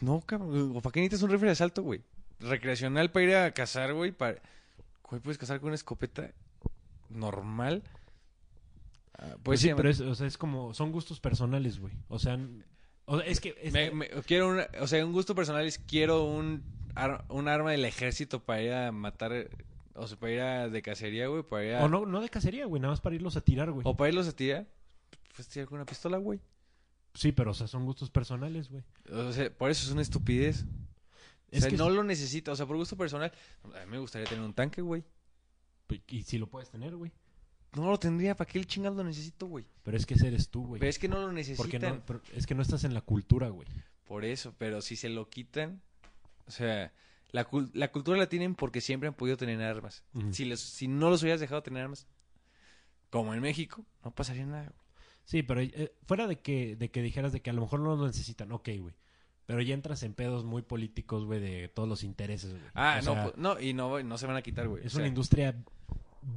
No, 0.00 0.22
cabrón. 0.22 0.80
¿Para 0.82 0.92
qué 0.92 1.00
necesitas 1.00 1.22
un 1.22 1.30
rifle 1.30 1.46
de 1.46 1.52
asalto, 1.52 1.82
güey? 1.82 2.00
Recreacional 2.40 3.10
para 3.10 3.24
ir 3.24 3.34
a 3.36 3.52
cazar, 3.52 3.92
güey. 3.92 4.12
Para... 4.12 4.40
Güey, 5.08 5.20
puedes 5.20 5.36
cazar 5.36 5.60
con 5.60 5.68
una 5.68 5.74
escopeta 5.74 6.32
normal. 7.10 7.82
Ah, 9.18 9.28
Pues 9.30 9.38
pues 9.44 9.60
sí, 9.60 9.70
pero 9.76 9.88
es, 9.90 10.00
o 10.00 10.14
sea, 10.14 10.26
es 10.26 10.36
como, 10.38 10.74
son 10.74 10.90
gustos 10.92 11.20
personales, 11.20 11.78
güey. 11.78 11.92
O 12.08 12.18
sea, 12.18 12.38
o 13.06 13.18
sea, 13.18 13.26
es 13.26 13.40
que... 13.40 13.54
es- 13.62 13.72
me- 13.72 13.90
me- 13.90 14.08
quiero 14.26 14.48
una, 14.48 14.66
o 14.80 14.86
sea, 14.86 15.04
un 15.06 15.12
gusto 15.12 15.34
personal 15.34 15.64
es 15.66 15.78
quiero 15.78 16.24
un, 16.24 16.62
ar- 16.94 17.24
un 17.28 17.48
arma 17.48 17.70
del 17.70 17.84
ejército 17.84 18.42
para 18.42 18.62
ir 18.62 18.72
a 18.72 18.90
matar, 18.92 19.48
o 19.94 20.06
sea, 20.06 20.18
para 20.18 20.32
ir 20.32 20.40
a 20.40 20.68
de 20.68 20.82
cacería, 20.82 21.28
güey, 21.28 21.42
para 21.42 21.64
ir 21.64 21.74
a, 21.74 21.84
O 21.84 21.88
no, 21.88 22.06
no 22.06 22.20
de 22.20 22.28
cacería, 22.28 22.66
güey, 22.66 22.80
nada 22.80 22.92
más 22.92 23.00
para 23.00 23.14
irlos 23.14 23.36
a 23.36 23.40
tirar, 23.40 23.70
güey. 23.70 23.82
o 23.86 23.96
para 23.96 24.08
irlos 24.08 24.26
a 24.26 24.32
tirar, 24.34 24.66
pues 25.36 25.46
tirar 25.48 25.68
con 25.68 25.76
una 25.76 25.86
pistola, 25.86 26.18
güey. 26.18 26.40
Sí, 27.14 27.30
pero, 27.30 27.52
o 27.52 27.54
sea, 27.54 27.68
son 27.68 27.84
gustos 27.84 28.10
personales, 28.10 28.68
güey. 28.70 28.82
O 29.12 29.32
sea, 29.32 29.48
por 29.56 29.70
eso 29.70 29.86
es 29.86 29.92
una 29.92 30.02
estupidez. 30.02 30.64
O 30.64 31.56
Es 31.56 31.60
sea, 31.62 31.70
que 31.70 31.76
no 31.76 31.88
lo 31.88 32.02
necesito, 32.02 32.50
o 32.50 32.56
sea, 32.56 32.66
por 32.66 32.76
gusto 32.76 32.96
personal, 32.96 33.30
a 33.62 33.84
mí 33.84 33.92
me 33.92 33.98
gustaría 33.98 34.26
tener 34.26 34.42
un 34.44 34.52
tanque, 34.54 34.82
güey. 34.82 35.04
Y 36.08 36.22
si 36.24 36.38
lo 36.38 36.48
puedes 36.48 36.70
tener, 36.70 36.96
güey. 36.96 37.12
No 37.76 37.90
lo 37.90 37.98
tendría, 37.98 38.36
¿para 38.36 38.50
qué 38.50 38.58
el 38.58 38.66
chingado 38.66 38.94
lo 38.96 39.04
necesito, 39.04 39.46
güey? 39.46 39.64
Pero 39.82 39.96
es 39.96 40.06
que 40.06 40.14
ese 40.14 40.28
eres 40.28 40.48
tú, 40.48 40.66
güey. 40.66 40.80
Pero 40.80 40.90
es 40.90 40.98
que 40.98 41.08
no 41.08 41.20
lo 41.20 41.32
necesitan. 41.32 41.56
Porque 41.64 41.78
no, 41.78 42.02
pero 42.06 42.22
es 42.34 42.46
que 42.46 42.54
no 42.54 42.62
estás 42.62 42.84
en 42.84 42.94
la 42.94 43.00
cultura, 43.00 43.48
güey. 43.48 43.66
Por 44.04 44.24
eso, 44.24 44.54
pero 44.58 44.80
si 44.82 44.96
se 44.96 45.08
lo 45.08 45.28
quitan, 45.28 45.80
o 46.46 46.50
sea, 46.50 46.92
la, 47.32 47.48
cul- 47.48 47.70
la 47.74 47.90
cultura 47.90 48.16
la 48.18 48.28
tienen 48.28 48.54
porque 48.54 48.80
siempre 48.80 49.08
han 49.08 49.14
podido 49.14 49.36
tener 49.36 49.60
armas. 49.62 50.04
Si, 50.30 50.44
les- 50.44 50.60
si 50.60 50.86
no 50.88 51.10
los 51.10 51.22
hubieras 51.22 51.40
dejado 51.40 51.62
tener 51.62 51.82
armas, 51.82 52.06
como 53.10 53.34
en 53.34 53.40
México, 53.40 53.84
no 54.04 54.14
pasaría 54.14 54.46
nada. 54.46 54.64
güey. 54.64 54.84
Sí, 55.24 55.42
pero 55.42 55.60
eh, 55.62 55.92
fuera 56.06 56.26
de 56.26 56.38
que, 56.40 56.76
de 56.76 56.90
que 56.90 57.00
dijeras 57.02 57.32
de 57.32 57.40
que 57.40 57.50
a 57.50 57.52
lo 57.54 57.62
mejor 57.62 57.80
no 57.80 57.96
lo 57.96 58.06
necesitan, 58.06 58.52
ok, 58.52 58.68
güey. 58.78 58.94
Pero 59.46 59.60
ya 59.60 59.74
entras 59.74 60.02
en 60.02 60.14
pedos 60.14 60.44
muy 60.44 60.62
políticos, 60.62 61.24
güey, 61.24 61.38
de 61.40 61.68
todos 61.68 61.88
los 61.88 62.02
intereses, 62.02 62.50
güey. 62.52 62.62
Ah, 62.74 62.98
O 63.02 63.04
no, 63.04 63.12
sea, 63.14 63.22
pues, 63.24 63.36
no, 63.36 63.60
y 63.60 63.72
no, 63.74 64.02
no 64.02 64.18
se 64.18 64.26
van 64.26 64.36
a 64.36 64.42
quitar, 64.42 64.68
güey. 64.68 64.82
Es 64.86 64.92
O 64.92 64.96
sea, 64.96 65.00
una 65.00 65.08
industria 65.08 65.54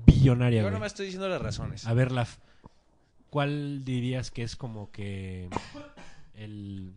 billonaria, 0.06 0.60
yo 0.62 0.66
güey. 0.66 0.74
no 0.74 0.80
me 0.80 0.88
estoy 0.88 1.06
diciendo 1.06 1.28
las 1.30 1.42
razones. 1.42 1.86
A 1.88 1.94
ver, 1.94 2.12
Laf, 2.12 2.38
¿cuál 3.30 3.84
dirías 3.86 4.32
que 4.32 4.44
es 4.44 4.56
como 4.56 4.92
que 4.92 5.50
el... 6.34 6.94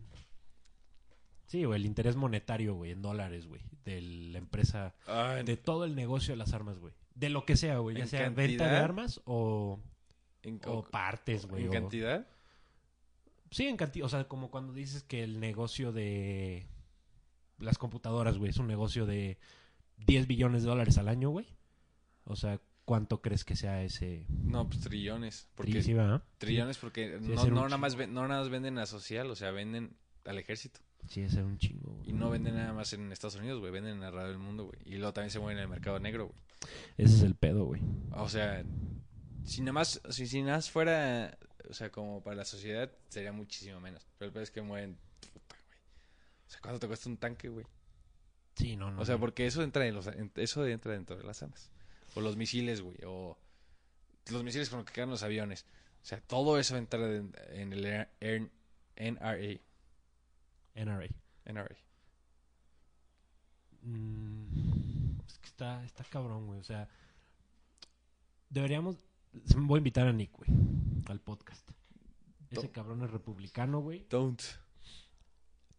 Sí, 1.47 1.65
güey, 1.65 1.79
el 1.81 1.85
interés 1.85 2.15
monetario, 2.15 2.75
güey, 2.75 2.91
en 2.91 3.01
dólares, 3.01 3.45
güey, 3.47 3.61
de 3.83 4.01
la 4.01 4.37
empresa, 4.37 4.93
Ah, 5.05 5.41
de 5.43 5.57
todo 5.57 5.83
el 5.83 5.95
negocio 5.95 6.31
de 6.33 6.37
las 6.37 6.53
armas, 6.53 6.79
güey. 6.79 6.93
De 7.15 7.29
lo 7.29 7.45
que 7.45 7.57
sea, 7.57 7.77
güey, 7.79 7.97
ya 7.97 8.03
¿En 8.03 8.09
sea 8.09 8.21
venta 8.29 8.41
de 8.41 8.57
cantidad? 8.57 8.83
armas 8.83 9.21
o, 9.25 9.79
en, 10.43 10.61
o 10.65 10.81
partes, 10.83 11.45
güey. 11.45 11.63
en 11.63 11.69
o- 11.69 11.71
cantidad. 11.73 12.25
Sí, 13.49 13.67
en 13.67 13.75
cantidad, 13.75 14.05
o 14.05 14.09
sea, 14.09 14.29
como 14.29 14.49
cuando 14.49 14.71
dices 14.71 15.03
que 15.03 15.23
el 15.23 15.41
negocio 15.41 15.91
de 15.91 16.67
las 17.59 17.77
computadoras, 17.77 18.37
güey, 18.37 18.51
es 18.51 18.57
un 18.57 18.67
negocio 18.67 19.05
de 19.05 19.37
10 20.07 20.27
billones 20.27 20.63
de 20.63 20.69
dólares 20.69 20.97
al 20.97 21.09
año, 21.09 21.31
güey. 21.31 21.47
O 22.23 22.37
sea, 22.37 22.61
cuánto 22.91 23.21
crees 23.21 23.45
que 23.45 23.55
sea 23.55 23.81
ese... 23.83 24.25
No, 24.27 24.67
pues 24.67 24.81
trillones. 24.81 25.47
Porque, 25.55 25.81
Sí. 25.81 25.95
Trillones 26.39 26.77
porque 26.77 27.19
Sí, 27.21 27.49
no, 27.49 27.63
nada 27.63 27.77
más, 27.77 27.95
no 27.95 28.27
nada 28.27 28.41
más 28.41 28.49
venden 28.49 28.77
a 28.79 28.85
social, 28.85 29.31
o 29.31 29.35
sea, 29.37 29.51
venden 29.51 29.95
al 30.25 30.37
ejército. 30.37 30.81
Sí, 31.07 31.21
era 31.21 31.45
un 31.45 31.57
chingo, 31.57 31.93
güey. 31.93 32.09
Y 32.09 32.11
no 32.11 32.29
venden 32.29 32.55
nada 32.55 32.73
más 32.73 32.91
en 32.91 33.09
Estados 33.13 33.37
Unidos, 33.37 33.61
güey. 33.61 33.71
Venden 33.71 33.99
en 33.99 34.03
el 34.03 34.11
radio 34.11 34.27
del 34.27 34.39
mundo, 34.39 34.65
güey. 34.65 34.77
Y 34.83 34.97
luego 34.97 35.13
también 35.13 35.31
se 35.31 35.39
mueven 35.39 35.57
en 35.59 35.63
el 35.63 35.69
mercado 35.69 36.01
negro, 36.01 36.25
güey. 36.27 36.37
Ese 36.97 37.15
es 37.15 37.21
el 37.21 37.35
pedo, 37.35 37.63
güey. 37.63 37.81
O 38.11 38.27
sea, 38.27 38.61
si 39.45 39.61
nada 39.61 39.71
más, 39.71 40.01
si, 40.09 40.27
si 40.27 40.41
nada 40.41 40.57
más 40.57 40.69
fuera, 40.69 41.37
o 41.69 41.73
sea, 41.73 41.89
como 41.93 42.21
para 42.21 42.35
la 42.35 42.43
sociedad, 42.45 42.91
sería 43.07 43.31
muchísimo 43.31 43.79
menos. 43.79 44.05
Pero 44.17 44.27
el 44.27 44.33
peor 44.33 44.43
es 44.43 44.51
que 44.51 44.61
mueven, 44.61 44.97
puta, 45.21 45.55
güey. 45.65 45.79
O 46.45 46.49
sea, 46.51 46.59
¿cuánto 46.59 46.79
te 46.81 46.87
cuesta 46.87 47.07
un 47.09 47.15
tanque, 47.15 47.47
güey? 47.47 47.65
Sí, 48.55 48.75
no, 48.75 48.91
no. 48.91 48.99
O 49.01 49.05
sea, 49.05 49.17
porque 49.17 49.45
eso 49.47 49.63
entra, 49.63 49.87
en 49.87 49.95
los, 49.95 50.07
en- 50.07 50.33
eso 50.35 50.67
entra 50.67 50.91
dentro 50.91 51.15
de 51.15 51.23
las 51.23 51.41
armas. 51.41 51.71
O 52.15 52.21
los 52.21 52.37
misiles, 52.37 52.81
güey. 52.81 52.97
O 53.05 53.37
los 54.31 54.43
misiles 54.43 54.69
con 54.69 54.79
los 54.79 54.85
que 54.85 54.93
quedan 54.93 55.09
los 55.09 55.23
aviones. 55.23 55.65
O 56.01 56.05
sea, 56.05 56.19
todo 56.21 56.57
eso 56.59 56.77
entra 56.77 56.99
en, 57.15 57.33
en 57.51 57.73
el 57.73 58.07
NRA. 58.95 59.59
NRA. 60.75 61.07
NRA. 61.45 61.77
Mm, 63.83 65.19
es 65.27 65.39
que 65.39 65.47
está, 65.47 65.83
está 65.83 66.03
cabrón, 66.03 66.47
güey. 66.47 66.59
O 66.59 66.63
sea, 66.63 66.87
deberíamos. 68.49 68.97
Voy 69.55 69.77
a 69.77 69.79
invitar 69.79 70.07
a 70.07 70.13
Nick, 70.13 70.31
güey, 70.33 70.49
al 71.07 71.19
podcast. 71.19 71.69
Ese 72.49 72.69
cabrón 72.69 73.01
es 73.03 73.11
republicano, 73.11 73.79
güey. 73.79 74.05
Don't. 74.09 74.41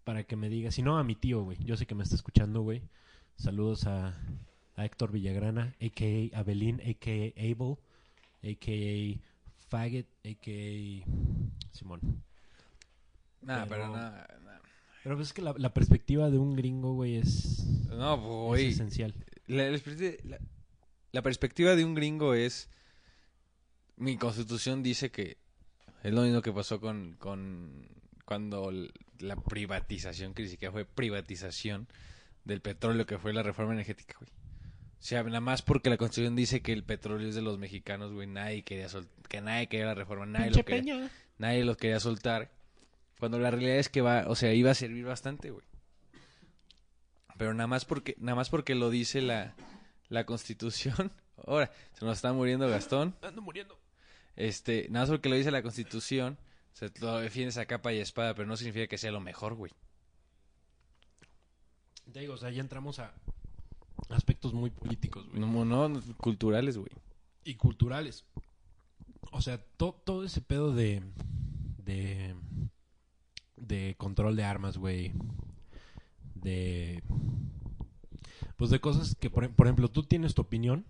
Para 0.04 0.24
que 0.24 0.36
me 0.36 0.48
diga. 0.48 0.70
Si 0.70 0.82
no, 0.82 0.98
a 0.98 1.04
mi 1.04 1.14
tío, 1.14 1.44
güey. 1.44 1.58
Yo 1.62 1.76
sé 1.76 1.86
que 1.86 1.94
me 1.94 2.02
está 2.02 2.16
escuchando, 2.16 2.62
güey. 2.62 2.82
Saludos 3.36 3.86
a, 3.86 4.18
a 4.76 4.84
Héctor 4.84 5.12
Villagrana, 5.12 5.74
a.k.a. 5.80 6.38
Abelín, 6.38 6.80
a.k.a. 6.80 7.32
Abel, 7.40 7.76
a.k.a. 8.42 9.20
Faggot, 9.68 10.06
a.k.a. 10.24 11.04
Simón. 11.72 12.22
Nada, 13.42 13.66
pero, 13.66 13.82
Pero- 13.82 13.96
nada. 13.96 14.26
Pero 15.02 15.16
pues 15.16 15.28
es 15.28 15.32
que 15.34 15.42
la, 15.42 15.52
la 15.58 15.74
perspectiva 15.74 16.30
de 16.30 16.38
un 16.38 16.54
gringo, 16.54 16.94
güey, 16.94 17.16
es, 17.16 17.64
No, 17.88 18.22
pues, 18.48 18.62
es 18.62 18.74
esencial. 18.74 19.14
La, 19.48 19.64
la 19.64 19.70
perspectiva- 19.70 20.16
la- 20.24 20.38
la 21.10 21.22
perspectiva 21.22 21.74
de 21.76 21.84
un 21.84 21.94
gringo 21.94 22.34
es. 22.34 22.68
Mi 23.96 24.16
constitución 24.16 24.82
dice 24.82 25.10
que. 25.10 25.36
Es 26.04 26.12
lo 26.12 26.22
mismo 26.22 26.40
que 26.42 26.52
pasó 26.52 26.80
con. 26.80 27.16
con 27.18 27.88
cuando 28.24 28.72
la 29.18 29.36
privatización, 29.36 30.32
que 30.34 30.44
ni 30.44 30.48
siquiera 30.48 30.70
fue 30.72 30.84
privatización 30.84 31.88
del 32.44 32.60
petróleo, 32.60 33.04
que 33.04 33.18
fue 33.18 33.32
la 33.32 33.42
reforma 33.42 33.72
energética, 33.74 34.14
güey. 34.18 34.30
O 35.02 35.04
sea, 35.04 35.24
nada 35.24 35.40
más 35.40 35.62
porque 35.62 35.90
la 35.90 35.96
constitución 35.96 36.36
dice 36.36 36.62
que 36.62 36.72
el 36.72 36.84
petróleo 36.84 37.28
es 37.28 37.34
de 37.34 37.42
los 37.42 37.58
mexicanos, 37.58 38.12
güey. 38.12 38.28
Nadie 38.28 38.62
quería 38.62 38.88
sol- 38.88 39.08
que 39.28 39.40
nadie 39.40 39.66
quería 39.68 39.86
la 39.86 39.94
reforma, 39.94 40.26
nadie 40.26 40.52
lo 40.52 40.64
quería 40.64 40.94
Peña. 40.94 41.10
nadie 41.38 41.64
los 41.64 41.76
quería 41.76 41.98
soltar. 41.98 42.50
Cuando 43.18 43.40
la 43.40 43.50
realidad 43.50 43.76
es 43.78 43.88
que 43.88 44.00
va, 44.00 44.26
o 44.28 44.36
sea, 44.36 44.54
iba 44.54 44.70
a 44.70 44.74
servir 44.74 45.04
bastante, 45.04 45.50
güey. 45.50 45.66
Pero 47.36 47.52
nada 47.52 47.66
más 47.66 47.84
porque, 47.84 48.14
nada 48.18 48.36
más 48.36 48.48
porque 48.48 48.76
lo 48.76 48.90
dice 48.90 49.22
la, 49.22 49.54
la 50.08 50.24
constitución. 50.24 51.10
Ahora, 51.48 51.72
se 51.98 52.04
nos 52.04 52.18
está 52.18 52.32
muriendo 52.32 52.68
Gastón. 52.68 53.16
Ando 53.22 53.42
muriendo. 53.42 53.76
Este, 54.36 54.86
nada 54.88 55.02
más 55.04 55.10
porque 55.10 55.28
lo 55.28 55.34
dice 55.34 55.50
la 55.50 55.62
constitución, 55.62 56.38
se 56.74 56.92
lo 57.00 57.18
defiendes 57.18 57.58
a 57.58 57.66
capa 57.66 57.92
y 57.92 57.98
espada, 57.98 58.34
pero 58.34 58.46
no 58.46 58.56
significa 58.56 58.86
que 58.86 58.98
sea 58.98 59.10
lo 59.10 59.20
mejor, 59.20 59.54
güey. 59.54 59.72
Te 62.12 62.20
digo, 62.20 62.34
o 62.34 62.38
sea, 62.38 62.50
ya 62.50 62.60
entramos 62.60 62.98
a 63.00 63.12
aspectos 64.10 64.52
muy 64.54 64.70
políticos, 64.70 65.26
güey. 65.28 65.40
No, 65.40 65.64
no, 65.64 66.00
culturales, 66.18 66.76
güey. 66.76 66.90
Y 67.44 67.54
culturales. 67.54 68.24
O 69.32 69.40
sea, 69.40 69.58
to- 69.76 70.00
todo 70.04 70.24
ese 70.24 70.40
pedo 70.40 70.72
de, 70.74 71.02
de. 71.78 72.34
de 73.56 73.94
control 73.98 74.36
de 74.36 74.44
armas, 74.44 74.76
güey. 74.78 75.12
De. 76.34 77.02
Pues 78.56 78.70
de 78.70 78.80
cosas 78.80 79.14
que, 79.14 79.30
por, 79.30 79.48
por 79.50 79.66
ejemplo, 79.66 79.88
tú 79.90 80.02
tienes 80.04 80.34
tu 80.34 80.42
opinión, 80.42 80.84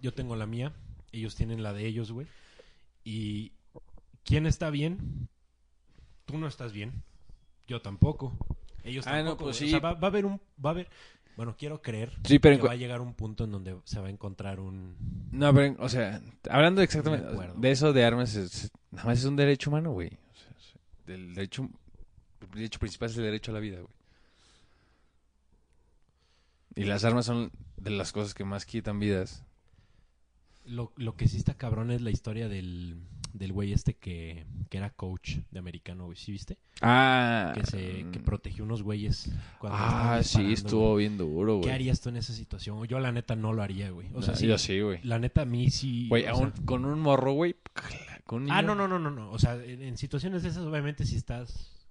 yo 0.00 0.12
tengo 0.12 0.36
la 0.36 0.46
mía, 0.46 0.74
ellos 1.12 1.34
tienen 1.34 1.62
la 1.62 1.72
de 1.72 1.86
ellos, 1.86 2.12
güey. 2.12 2.26
Y. 3.04 3.52
¿Quién 4.24 4.46
está 4.46 4.70
bien? 4.70 5.28
Tú 6.24 6.36
no 6.38 6.48
estás 6.48 6.72
bien. 6.72 7.02
Yo 7.68 7.80
tampoco. 7.80 8.36
Ellos 8.84 9.06
Ah, 9.06 9.18
no, 9.22 9.30
tampoco. 9.30 9.44
pues 9.44 9.58
güey. 9.58 9.70
sí. 9.70 9.74
O 9.76 9.80
sea, 9.80 9.88
va, 9.88 9.94
va 9.98 10.08
a 10.08 10.10
haber 10.10 10.26
un. 10.26 10.40
Va 10.64 10.70
a 10.70 10.72
haber. 10.72 10.88
Bueno, 11.36 11.54
quiero 11.58 11.82
creer 11.82 12.12
Sí, 12.24 12.38
pero 12.38 12.54
en 12.54 12.60
que 12.62 12.66
va 12.66 12.72
a 12.72 12.76
llegar 12.76 13.00
un 13.02 13.12
punto 13.14 13.44
en 13.44 13.52
donde 13.52 13.76
se 13.84 14.00
va 14.00 14.06
a 14.06 14.10
encontrar 14.10 14.58
un. 14.58 14.96
No, 15.32 15.52
pero, 15.54 15.76
o 15.80 15.88
sea, 15.88 16.22
hablando 16.48 16.80
exactamente 16.80 17.28
De 17.56 17.70
eso 17.70 17.92
de 17.92 18.04
armas, 18.04 18.34
es- 18.34 18.70
nada 18.90 19.04
más 19.06 19.18
es 19.18 19.24
un 19.26 19.36
derecho 19.36 19.68
humano, 19.70 19.92
güey. 19.92 20.08
O 20.08 20.34
sea, 20.38 20.80
del 21.06 21.34
derecho, 21.34 21.68
el 22.40 22.50
derecho 22.52 22.78
principal 22.78 23.10
es 23.10 23.16
el 23.18 23.24
derecho 23.24 23.50
a 23.50 23.54
la 23.54 23.60
vida, 23.60 23.76
güey. 23.80 23.92
Y 26.74 26.84
las 26.84 27.04
armas 27.04 27.24
son 27.26 27.50
de 27.76 27.90
las 27.90 28.12
cosas 28.12 28.34
que 28.34 28.44
más 28.44 28.66
quitan 28.66 28.98
vidas. 28.98 29.44
Lo, 30.66 30.92
lo 30.96 31.16
que 31.16 31.28
sí 31.28 31.36
está 31.38 31.54
cabrón 31.54 31.90
es 31.90 32.02
la 32.02 32.10
historia 32.10 32.48
del, 32.48 32.96
del 33.38 33.52
güey 33.52 33.72
este 33.72 33.94
que, 33.94 34.46
que 34.70 34.78
era 34.78 34.90
coach 34.90 35.36
de 35.50 35.58
americano, 35.58 36.06
güey. 36.06 36.16
¿Sí 36.16 36.32
viste? 36.32 36.58
Ah, 36.80 37.52
Que 37.54 37.66
se 37.66 38.06
que 38.10 38.18
protegió 38.20 38.64
unos 38.64 38.82
güeyes 38.82 39.30
cuando 39.58 39.78
ah, 39.80 40.20
sí, 40.22 40.52
estuvo 40.52 40.92
güey. 40.92 41.06
bien 41.06 41.18
duro, 41.18 41.60
¿Qué 41.60 41.66
güey. 41.66 41.74
harías 41.74 42.00
tú 42.00 42.08
en 42.08 42.16
esa 42.16 42.32
situación? 42.32 42.82
Yo 42.86 42.98
la 42.98 43.12
neta 43.12 43.36
no 43.36 43.52
lo 43.52 43.62
haría, 43.62 43.90
güey. 43.90 44.08
O 44.14 44.22
sea, 44.22 44.32
No, 44.34 44.38
sí, 44.40 44.46
yo 44.46 44.58
sí, 44.58 44.80
güey. 44.80 45.00
la 45.02 45.18
neta 45.18 45.42
a 45.42 45.44
mí 45.44 45.70
sí. 45.70 46.08
Güey, 46.08 46.26
aún 46.26 46.52
sea- 46.54 46.64
con 46.64 46.84
un 46.84 46.98
morro, 47.00 47.32
güey. 47.32 47.56
Con 48.24 48.44
un 48.44 48.50
Ah, 48.50 48.62
no, 48.62 48.74
no, 48.74 48.88
no, 48.88 48.98
no, 48.98 49.10
no. 49.10 49.30
O 49.30 49.38
sea, 49.38 49.54
en, 49.62 49.82
en 49.82 49.96
situaciones 49.98 50.42
de 50.42 50.48
esas, 50.48 50.64
obviamente, 50.64 51.04
si 51.04 51.16
estás 51.16 51.86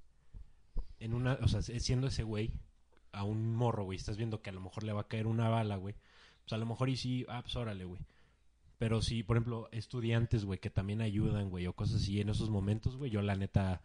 en 0.99 1.13
una, 1.13 1.33
o 1.41 1.47
sea, 1.47 1.61
siendo 1.61 2.07
ese 2.07 2.23
güey 2.23 2.51
a 3.11 3.23
un 3.23 3.55
morro, 3.55 3.83
güey, 3.85 3.97
estás 3.97 4.17
viendo 4.17 4.41
que 4.41 4.49
a 4.49 4.53
lo 4.53 4.61
mejor 4.61 4.83
le 4.83 4.93
va 4.93 5.01
a 5.01 5.07
caer 5.07 5.27
una 5.27 5.47
bala, 5.49 5.75
güey. 5.77 5.95
Pues 6.43 6.53
a 6.53 6.57
lo 6.57 6.65
mejor 6.65 6.89
y 6.89 6.97
sí, 6.97 7.25
ah, 7.29 7.41
pues 7.41 7.55
órale, 7.55 7.85
güey. 7.85 8.01
Pero 8.77 9.01
sí, 9.01 9.23
por 9.23 9.37
ejemplo, 9.37 9.69
estudiantes, 9.71 10.45
güey, 10.45 10.59
que 10.59 10.69
también 10.69 11.01
ayudan, 11.01 11.49
güey, 11.49 11.67
o 11.67 11.73
cosas 11.73 12.01
así 12.01 12.19
en 12.19 12.29
esos 12.29 12.49
momentos, 12.49 12.97
güey, 12.97 13.11
yo 13.11 13.21
la 13.21 13.35
neta 13.35 13.81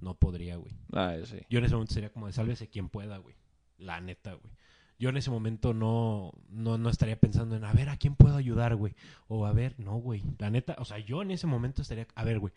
no 0.00 0.14
podría, 0.14 0.56
güey. 0.56 0.72
Ah, 0.92 1.16
sí. 1.24 1.38
Yo 1.48 1.58
en 1.58 1.66
ese 1.66 1.74
momento 1.74 1.94
sería 1.94 2.12
como 2.12 2.26
de 2.26 2.32
sálvese 2.32 2.68
quien 2.68 2.88
pueda, 2.88 3.18
güey. 3.18 3.36
La 3.78 4.00
neta, 4.00 4.34
güey. 4.34 4.52
Yo 4.98 5.08
en 5.08 5.16
ese 5.16 5.30
momento 5.30 5.74
no, 5.74 6.32
no, 6.48 6.78
no 6.78 6.88
estaría 6.88 7.18
pensando 7.18 7.56
en, 7.56 7.64
a 7.64 7.72
ver, 7.72 7.88
¿a 7.88 7.96
quién 7.96 8.14
puedo 8.14 8.36
ayudar, 8.36 8.76
güey? 8.76 8.94
O 9.26 9.46
a 9.46 9.52
ver, 9.52 9.74
no, 9.78 9.96
güey. 9.96 10.22
La 10.38 10.50
neta, 10.50 10.76
o 10.78 10.84
sea, 10.84 10.98
yo 10.98 11.22
en 11.22 11.32
ese 11.32 11.46
momento 11.46 11.82
estaría, 11.82 12.06
a 12.14 12.24
ver, 12.24 12.38
güey, 12.38 12.52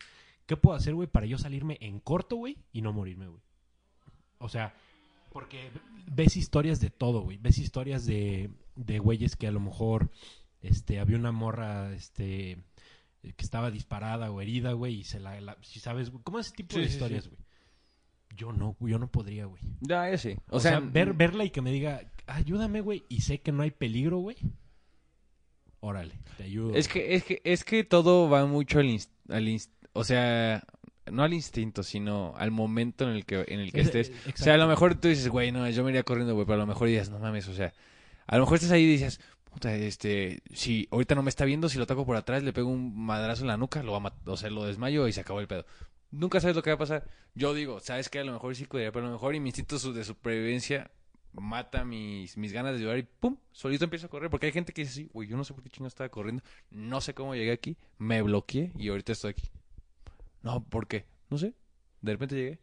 ¿qué 0.46 0.56
puedo 0.56 0.76
hacer, 0.76 0.94
güey, 0.94 1.08
para 1.08 1.26
yo 1.26 1.38
salirme 1.38 1.76
en 1.80 1.98
corto, 1.98 2.36
güey, 2.36 2.56
y 2.72 2.82
no 2.82 2.92
morirme, 2.92 3.26
güey? 3.26 3.40
O 4.38 4.48
sea, 4.48 4.74
porque 5.32 5.70
ves 6.06 6.36
historias 6.36 6.80
de 6.80 6.90
todo, 6.90 7.22
güey. 7.22 7.36
Ves 7.36 7.58
historias 7.58 8.06
de, 8.06 8.50
de 8.76 8.98
güeyes 8.98 9.36
que 9.36 9.48
a 9.48 9.52
lo 9.52 9.60
mejor, 9.60 10.10
este, 10.62 10.98
había 11.00 11.16
una 11.16 11.32
morra, 11.32 11.92
este, 11.94 12.58
que 13.22 13.44
estaba 13.44 13.70
disparada 13.70 14.30
o 14.30 14.40
herida, 14.40 14.72
güey, 14.72 15.00
y 15.00 15.04
se 15.04 15.20
la, 15.20 15.40
la- 15.40 15.56
si 15.62 15.80
sabes, 15.80 16.10
¿cómo 16.22 16.38
ese 16.38 16.52
tipo 16.52 16.74
Sí, 16.74 16.80
de 16.80 16.86
sí, 16.86 16.90
sí. 16.90 16.96
historias, 16.96 17.28
güey? 17.28 17.40
Yo 18.36 18.52
no, 18.52 18.76
yo 18.80 18.98
no 18.98 19.08
podría, 19.10 19.46
güey. 19.46 19.62
Ya, 19.80 20.10
yo 20.10 20.18
sí. 20.18 20.36
O, 20.50 20.60
sea, 20.60 20.78
ver, 20.80 21.14
verla 21.14 21.44
y 21.44 21.50
que 21.50 21.62
me 21.62 21.70
diga, 21.72 22.02
ayúdame, 22.26 22.80
güey, 22.82 23.04
y 23.08 23.22
sé 23.22 23.40
que 23.40 23.50
no 23.52 23.62
hay 23.62 23.70
peligro, 23.70 24.18
güey. 24.18 24.36
Órale, 25.80 26.18
te 26.36 26.44
ayudo. 26.44 26.74
Es 26.74 26.88
que, 26.88 27.14
es 27.14 27.24
que, 27.24 27.40
es 27.44 27.64
que 27.64 27.84
todo 27.84 28.28
va 28.28 28.44
mucho 28.46 28.78
al, 28.80 28.86
inst- 28.86 29.10
al 29.28 29.46
inst- 29.46 29.70
o 29.92 30.04
sea, 30.04 30.64
no 31.10 31.22
al 31.22 31.32
instinto, 31.34 31.82
sino 31.82 32.34
al 32.36 32.50
momento 32.50 33.04
en 33.04 33.10
el 33.10 33.24
que, 33.24 33.44
en 33.48 33.60
el 33.60 33.72
que 33.72 33.80
Es- 33.82 33.94
estés. 33.94 34.12
O 34.34 34.36
sea, 34.36 34.54
a 34.54 34.58
lo 34.58 34.66
mejor 34.66 34.96
tú 35.00 35.08
dices, 35.08 35.28
güey, 35.28 35.52
no, 35.52 35.68
yo 35.70 35.84
me 35.84 35.90
iría 35.90 36.02
corriendo, 36.02 36.34
güey, 36.34 36.46
pero 36.46 36.54
a 36.56 36.58
lo 36.58 36.66
mejor 36.66 36.88
dices, 36.88 37.10
no 37.10 37.18
mames, 37.18 37.46
o 37.48 37.54
sea, 37.54 37.72
a 38.26 38.36
lo 38.36 38.42
mejor 38.44 38.56
estás 38.56 38.72
ahí 38.72 38.82
y 38.82 38.86
dices, 38.86 39.20
este, 39.64 40.42
si 40.52 40.88
ahorita 40.90 41.14
no 41.14 41.22
me 41.22 41.30
está 41.30 41.44
viendo, 41.44 41.68
si 41.68 41.78
lo 41.78 41.84
ataco 41.84 42.04
por 42.06 42.16
atrás, 42.16 42.42
le 42.42 42.52
pego 42.52 42.68
un 42.68 43.04
madrazo 43.06 43.42
en 43.42 43.48
la 43.48 43.56
nuca, 43.56 43.82
lo 43.82 43.92
va 43.92 43.98
a 43.98 44.00
mat- 44.00 44.28
o 44.28 44.36
sea, 44.36 44.50
lo 44.50 44.64
desmayo 44.64 45.08
y 45.08 45.12
se 45.12 45.20
acabó 45.20 45.40
el 45.40 45.48
pedo. 45.48 45.64
Nunca 46.10 46.40
sabes 46.40 46.54
lo 46.56 46.62
que 46.62 46.70
va 46.70 46.74
a 46.74 46.78
pasar. 46.78 47.08
Yo 47.34 47.52
digo, 47.54 47.80
sabes 47.80 48.08
que 48.08 48.18
a 48.20 48.24
lo 48.24 48.32
mejor 48.32 48.54
sí 48.54 48.66
cuidaría, 48.66 48.92
pero 48.92 49.06
a 49.06 49.08
lo 49.08 49.14
mejor 49.14 49.34
y 49.34 49.40
mi 49.40 49.48
instinto 49.50 49.78
de 49.92 50.04
supervivencia 50.04 50.90
mata 51.32 51.84
mis, 51.84 52.36
mis 52.36 52.52
ganas 52.52 52.72
de 52.72 52.78
ayudar 52.78 52.98
y 52.98 53.02
pum, 53.02 53.36
solito 53.52 53.84
empiezo 53.84 54.06
a 54.06 54.10
correr. 54.10 54.30
Porque 54.30 54.46
hay 54.46 54.52
gente 54.52 54.72
que 54.72 54.82
dice, 54.82 54.94
sí, 54.94 55.10
güey, 55.12 55.28
yo 55.28 55.36
no 55.36 55.44
sé 55.44 55.52
por 55.52 55.62
qué 55.62 55.68
chingo 55.68 55.88
estaba 55.88 56.08
corriendo, 56.08 56.42
no 56.70 57.00
sé 57.00 57.12
cómo 57.12 57.34
llegué 57.34 57.52
aquí, 57.52 57.76
me 57.98 58.22
bloqueé 58.22 58.72
y 58.78 58.88
ahorita 58.88 59.12
estoy 59.12 59.30
aquí. 59.32 59.48
No, 60.42 60.62
¿por 60.64 60.86
qué? 60.86 61.04
No 61.28 61.38
sé, 61.38 61.54
de 62.00 62.12
repente 62.12 62.34
llegué. 62.36 62.58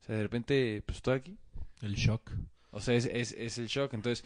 O 0.00 0.04
sea, 0.06 0.16
de 0.16 0.22
repente, 0.22 0.82
pues 0.86 0.96
estoy 0.96 1.16
aquí. 1.16 1.36
El 1.82 1.94
shock. 1.94 2.30
O 2.70 2.80
sea, 2.80 2.94
es, 2.94 3.06
es, 3.06 3.32
es 3.32 3.58
el 3.58 3.66
shock. 3.66 3.92
Entonces, 3.94 4.24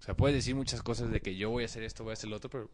o 0.00 0.02
sea, 0.02 0.16
puedes 0.16 0.34
decir 0.36 0.54
muchas 0.54 0.82
cosas 0.82 1.10
de 1.10 1.20
que 1.20 1.36
yo 1.36 1.50
voy 1.50 1.62
a 1.62 1.66
hacer 1.66 1.82
esto, 1.84 2.02
voy 2.04 2.10
a 2.10 2.14
hacer 2.14 2.28
lo 2.30 2.36
otro, 2.36 2.50
pero 2.50 2.70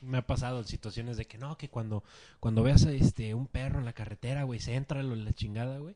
Me 0.00 0.16
ha 0.18 0.26
pasado 0.26 0.58
en 0.58 0.64
situaciones 0.64 1.16
de 1.18 1.26
que 1.26 1.36
no, 1.36 1.58
que 1.58 1.68
cuando, 1.68 2.02
cuando 2.40 2.62
veas 2.62 2.82
este 2.84 3.34
un 3.34 3.46
perro 3.46 3.78
en 3.78 3.84
la 3.84 3.92
carretera, 3.92 4.44
güey, 4.44 4.58
se 4.58 4.74
entra 4.74 5.02
lo 5.02 5.14
la 5.14 5.32
chingada, 5.34 5.78
güey. 5.78 5.94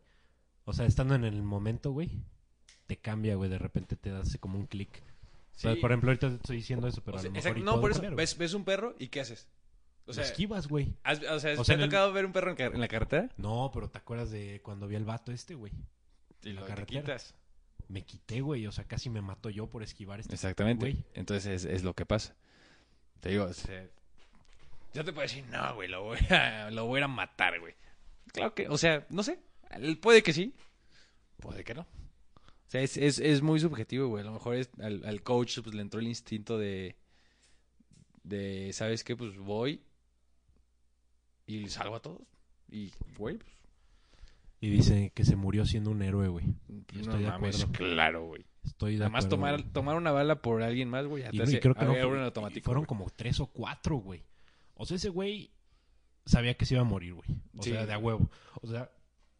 O 0.66 0.72
sea, 0.74 0.84
estando 0.86 1.14
en 1.14 1.24
el 1.24 1.42
momento, 1.42 1.90
güey, 1.92 2.10
te 2.86 2.98
cambia, 2.98 3.34
güey, 3.36 3.48
de 3.48 3.58
repente 3.58 3.96
te 3.96 4.10
das 4.10 4.36
como 4.40 4.58
un 4.58 4.66
clic. 4.66 5.02
Sí. 5.56 5.68
Por 5.76 5.90
ejemplo, 5.90 6.10
ahorita 6.10 6.28
te 6.28 6.34
estoy 6.36 6.56
diciendo 6.58 6.86
eso, 6.86 7.00
pero 7.02 7.16
O 7.16 7.18
a 7.18 7.22
sea, 7.22 7.30
lo 7.30 7.34
mejor 7.34 7.58
no, 7.60 7.80
por 7.80 7.90
eso, 7.92 8.00
cambiar, 8.00 8.16
ves, 8.16 8.36
ves 8.36 8.52
un 8.54 8.64
perro 8.64 8.94
y 8.98 9.08
¿qué 9.08 9.20
haces? 9.20 9.46
O 10.06 10.12
sea, 10.12 10.22
Lo 10.24 10.28
esquivas, 10.28 10.68
güey. 10.68 10.92
¿has- 11.02 11.22
o 11.22 11.40
sea, 11.40 11.58
O 11.58 11.64
¿te 11.64 11.72
ha 11.72 11.74
en 11.76 11.80
el- 11.80 11.88
tocado 11.88 12.12
ver 12.12 12.26
un 12.26 12.32
perro 12.32 12.50
en, 12.50 12.60
en 12.60 12.80
la 12.80 12.88
carretera? 12.88 13.30
No, 13.38 13.70
pero 13.72 13.88
¿te 13.88 13.96
acuerdas 13.98 14.30
de 14.30 14.60
cuando 14.62 14.86
vi 14.86 14.96
al 14.96 15.04
vato 15.06 15.32
este, 15.32 15.54
güey? 15.54 15.72
Y 16.42 16.52
la 16.52 16.60
lo 16.60 16.66
te 16.66 16.72
carretera. 16.74 17.00
quitas. 17.00 17.34
Me 17.88 18.02
quité, 18.02 18.40
güey. 18.40 18.66
O 18.66 18.72
sea, 18.72 18.84
casi 18.84 19.10
me 19.10 19.20
mato 19.20 19.50
yo 19.50 19.66
por 19.68 19.82
esquivar 19.82 20.20
este 20.20 20.34
Exactamente. 20.34 20.90
güey. 20.90 21.04
Entonces 21.14 21.64
es, 21.64 21.70
es 21.70 21.82
lo 21.84 21.94
que 21.94 22.06
pasa. 22.06 22.34
Te 23.20 23.30
digo, 23.30 23.44
o 23.44 23.52
sea, 23.52 23.86
yo 24.92 25.04
te 25.04 25.12
puedo 25.12 25.22
decir, 25.22 25.44
no, 25.46 25.74
güey, 25.74 25.88
lo 25.88 26.02
voy 26.02 26.18
a, 26.30 26.70
lo 26.70 26.86
voy 26.86 27.00
a 27.00 27.08
matar, 27.08 27.58
güey. 27.60 27.74
Claro 28.32 28.54
que, 28.54 28.68
o 28.68 28.78
sea, 28.78 29.06
no 29.10 29.22
sé. 29.22 29.38
Puede 30.00 30.22
que 30.22 30.32
sí, 30.32 30.54
puede 31.40 31.64
que 31.64 31.74
no. 31.74 31.82
O 31.82 32.70
sea, 32.74 32.80
es, 32.80 32.96
es, 32.96 33.18
es 33.18 33.42
muy 33.42 33.60
subjetivo, 33.60 34.08
güey. 34.08 34.22
A 34.22 34.26
lo 34.26 34.32
mejor 34.32 34.54
es, 34.56 34.70
al, 34.80 35.04
al 35.04 35.22
coach 35.22 35.58
pues, 35.62 35.74
le 35.74 35.82
entró 35.82 36.00
el 36.00 36.06
instinto 36.06 36.58
de, 36.58 36.96
de, 38.22 38.72
¿sabes 38.72 39.04
qué? 39.04 39.16
Pues 39.16 39.36
voy 39.36 39.82
y 41.46 41.68
salvo 41.68 41.96
a 41.96 42.02
todos. 42.02 42.22
Y, 42.70 42.92
güey, 43.16 43.36
pues, 43.38 43.52
Y 44.64 44.70
dice 44.70 45.12
que 45.14 45.24
se 45.24 45.36
murió 45.36 45.66
siendo 45.66 45.90
un 45.90 46.00
héroe, 46.02 46.28
güey. 46.28 46.46
pues, 46.86 47.02
Estoy 47.02 47.22
de 47.22 47.28
mames, 47.28 47.62
acuerdo. 47.64 47.72
claro, 47.84 48.24
güey. 48.26 48.46
Estoy 48.64 48.92
de 48.94 48.98
Nada 49.00 49.10
más 49.10 49.26
acuerdo, 49.26 49.36
tomar, 49.36 49.72
tomar 49.72 49.96
una 49.96 50.10
bala 50.10 50.40
por 50.40 50.62
alguien 50.62 50.88
más, 50.88 51.04
güey. 51.06 51.22
Y, 51.32 51.36
no, 51.38 51.44
creo 51.44 51.74
que 51.74 51.84
no 51.84 51.92
fue- 51.92 52.52
y 52.56 52.60
fueron 52.60 52.82
güey. 52.84 52.86
como 52.86 53.10
tres 53.10 53.40
o 53.40 53.46
cuatro, 53.48 53.96
güey. 53.96 54.22
O 54.74 54.86
sea, 54.86 54.96
ese 54.96 55.10
güey 55.10 55.50
sabía 56.24 56.54
que 56.54 56.64
se 56.64 56.74
iba 56.74 56.80
a 56.80 56.84
morir, 56.86 57.12
güey. 57.14 57.28
O 57.58 57.62
Sí. 57.62 57.70
sea, 57.72 57.84
de 57.84 57.92
a 57.92 57.98
huevo. 57.98 58.30
O 58.62 58.66
sea, 58.66 58.90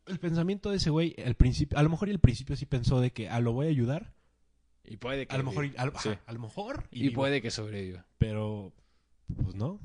el 0.06 0.18
pensamiento 0.18 0.70
de 0.70 0.76
ese 0.76 0.90
güey, 0.90 1.16
al 1.24 1.36
principio, 1.36 1.78
a 1.78 1.82
lo 1.82 1.88
mejor 1.88 2.08
y 2.08 2.12
al 2.12 2.20
principio 2.20 2.54
sí 2.56 2.66
pensó 2.66 3.00
de 3.00 3.10
que 3.12 3.30
a 3.30 3.40
lo 3.40 3.52
voy 3.54 3.66
a 3.66 3.70
ayudar. 3.70 4.12
Y 4.84 4.98
puede 4.98 5.26
que... 5.26 5.34
A 5.34 5.38
lo 5.38 5.44
mejor, 5.44 5.70
a, 5.78 5.86
lo- 5.86 5.98
sí. 5.98 6.10
ajá, 6.10 6.20
a 6.26 6.32
lo 6.34 6.40
mejor. 6.40 6.84
Y, 6.90 7.08
puede 7.10 7.40
que 7.40 7.50
sobreviva. 7.50 8.04
Pero, 8.18 8.74
pues 9.42 9.54
no. 9.54 9.80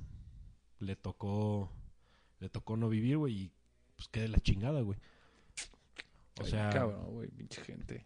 Le 0.79 0.97
tocó, 0.97 1.71
le 2.39 2.49
tocó 2.49 2.75
no 2.75 2.89
vivir, 2.89 3.15
güey, 3.17 3.33
y 3.43 3.51
pues 3.95 4.09
quede 4.09 4.27
la 4.27 4.39
chingada, 4.39 4.81
güey. 4.81 4.99
O 6.39 6.43
Ay, 6.43 6.49
sea, 6.51 6.69
Cabrón, 6.69 7.11
güey, 7.13 7.29
pinche 7.29 7.63
gente. 7.63 8.05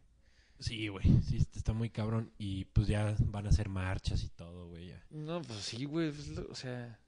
sí, 0.59 0.87
güey, 0.87 1.21
sí, 1.21 1.37
está 1.37 1.73
muy 1.73 1.89
cabrón. 1.89 2.31
Y 2.37 2.65
pues 2.65 2.87
ya 2.87 3.15
van 3.27 3.45
a 3.45 3.49
hacer 3.49 3.69
marchas 3.69 4.23
y 4.23 4.29
todo, 4.29 4.69
güey. 4.69 4.93
No, 5.09 5.41
pues 5.41 5.59
sí, 5.59 5.85
güey. 5.85 6.11
pues, 6.11 6.37
o 6.37 6.55
sea... 6.55 6.99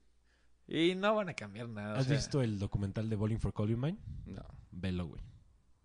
Y 0.68 0.94
no 0.96 1.14
van 1.14 1.28
a 1.28 1.34
cambiar 1.34 1.68
nada. 1.68 1.94
o 1.94 1.98
¿Has 1.98 2.06
sea, 2.06 2.16
visto 2.16 2.42
el 2.42 2.58
documental 2.58 3.08
de 3.08 3.14
Bowling 3.16 3.38
for 3.38 3.52
Columbine? 3.52 3.98
No. 4.24 4.42
Velo, 4.72 5.06
güey. 5.06 5.22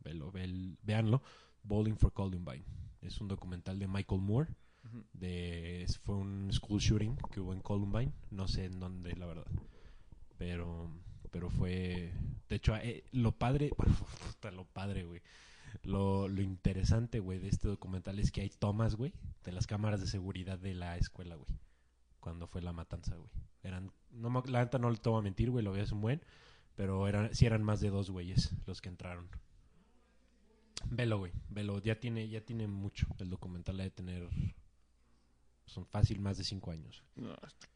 Velo, 0.04 0.32
vel- 0.32 0.78
véanlo. 0.82 1.22
Bowling 1.64 1.96
for 1.98 2.12
Columbine. 2.14 2.66
Es 3.02 3.22
un 3.22 3.28
documental 3.28 3.78
de 3.78 3.88
Michael 3.88 4.22
Moore. 4.22 4.50
De, 5.14 5.86
fue 6.04 6.16
un 6.16 6.50
school 6.52 6.80
shooting 6.80 7.16
que 7.32 7.39
hubo 7.39 7.54
en 7.54 7.60
Columbine. 7.62 8.12
No 8.32 8.48
sé 8.48 8.66
en 8.66 8.80
dónde, 8.80 9.16
la 9.16 9.28
verdad. 9.28 9.46
Pero, 10.39 10.92
pero 11.32 11.50
fue. 11.50 12.14
De 12.50 12.58
hecho, 12.58 12.76
eh, 12.76 13.04
lo 13.12 13.32
padre. 13.32 13.72
lo 14.54 14.66
padre, 14.66 15.04
güey. 15.04 15.22
Lo, 15.84 16.28
lo 16.28 16.42
interesante, 16.42 17.20
güey, 17.20 17.40
de 17.40 17.48
este 17.48 17.70
documental 17.70 18.20
es 18.20 18.32
que 18.32 18.42
hay 18.42 18.50
tomas, 18.50 18.96
güey, 18.96 19.14
de 19.46 19.54
las 19.54 19.68
cámaras 19.68 20.02
de 20.02 20.08
seguridad 20.08 20.60
de 20.60 20.74
la 20.74 20.98
escuela, 20.98 21.36
güey. 21.36 21.48
Cuando 22.20 22.46
fue 22.46 22.62
la 22.62 22.74
matanza, 22.74 23.16
güey. 23.16 23.32
Eran. 23.64 23.92
No, 24.12 24.44
la 24.48 24.60
neta 24.60 24.78
no 24.78 24.92
le 24.92 24.98
tomo 24.98 25.18
a 25.18 25.22
mentir, 25.22 25.50
güey, 25.50 25.64
lo 25.64 25.74
hace 25.74 25.94
un 25.94 26.02
buen. 26.02 26.22
Pero 26.76 27.08
eran, 27.08 27.34
sí 27.34 27.46
eran 27.46 27.64
más 27.64 27.80
de 27.80 27.90
dos 27.90 28.12
güeyes 28.12 28.54
los 28.66 28.82
que 28.82 28.90
entraron. 28.90 29.30
Velo, 30.90 31.20
güey. 31.20 31.32
Velo. 31.50 31.80
Ya 31.80 32.00
tiene, 32.00 32.28
ya 32.28 32.42
tiene 32.42 32.68
mucho. 32.68 33.08
El 33.20 33.30
documental 33.30 33.80
ha 33.80 33.84
de 33.84 33.92
tener. 33.92 34.28
Son 35.66 35.86
fácil 35.86 36.20
más 36.20 36.38
de 36.38 36.44
cinco 36.44 36.72
años. 36.72 37.04
No, 37.16 37.34
está. 37.48 37.68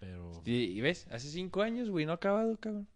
Pero. 0.00 0.42
Y, 0.44 0.52
y 0.52 0.80
ves, 0.80 1.06
hace 1.10 1.28
cinco 1.28 1.62
años, 1.62 1.90
güey, 1.90 2.06
no 2.06 2.12
ha 2.12 2.16
acabado, 2.16 2.56
cabrón. 2.58 2.86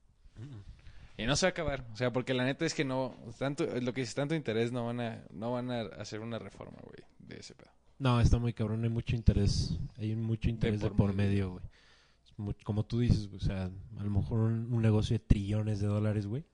Y 1.16 1.26
no 1.26 1.36
se 1.36 1.46
va 1.46 1.48
a 1.48 1.50
acabar. 1.50 1.84
O 1.92 1.96
sea, 1.96 2.12
porque 2.12 2.34
la 2.34 2.44
neta 2.44 2.64
es 2.64 2.74
que 2.74 2.84
no... 2.84 3.14
tanto 3.38 3.66
Lo 3.80 3.92
que 3.92 4.00
es 4.00 4.14
tanto 4.14 4.34
interés, 4.34 4.72
no 4.72 4.86
van 4.86 5.00
a, 5.00 5.24
no 5.30 5.52
van 5.52 5.70
a 5.70 5.82
hacer 5.98 6.20
una 6.20 6.38
reforma, 6.38 6.78
güey, 6.82 7.04
de 7.18 7.38
ese 7.40 7.54
pedo. 7.54 7.70
No, 7.98 8.20
está 8.20 8.38
muy 8.38 8.52
cabrón. 8.52 8.82
Hay 8.82 8.90
mucho 8.90 9.14
interés. 9.14 9.78
Hay 9.98 10.16
mucho 10.16 10.48
interés 10.48 10.80
de 10.80 10.88
por 10.88 10.96
por, 10.96 11.14
medio. 11.14 11.52
güey. 11.52 12.54
Como 12.64 12.84
tú 12.84 13.00
dices, 13.00 13.28
o 13.32 13.38
sea, 13.40 13.70
a 13.98 14.02
lo 14.02 14.10
mejor 14.10 14.40
un, 14.40 14.72
un 14.72 14.82
negocio 14.82 15.14
de 15.16 15.24
trillones 15.24 15.80
de 15.80 15.86
dólares, 15.86 16.26
güey. 16.26 16.44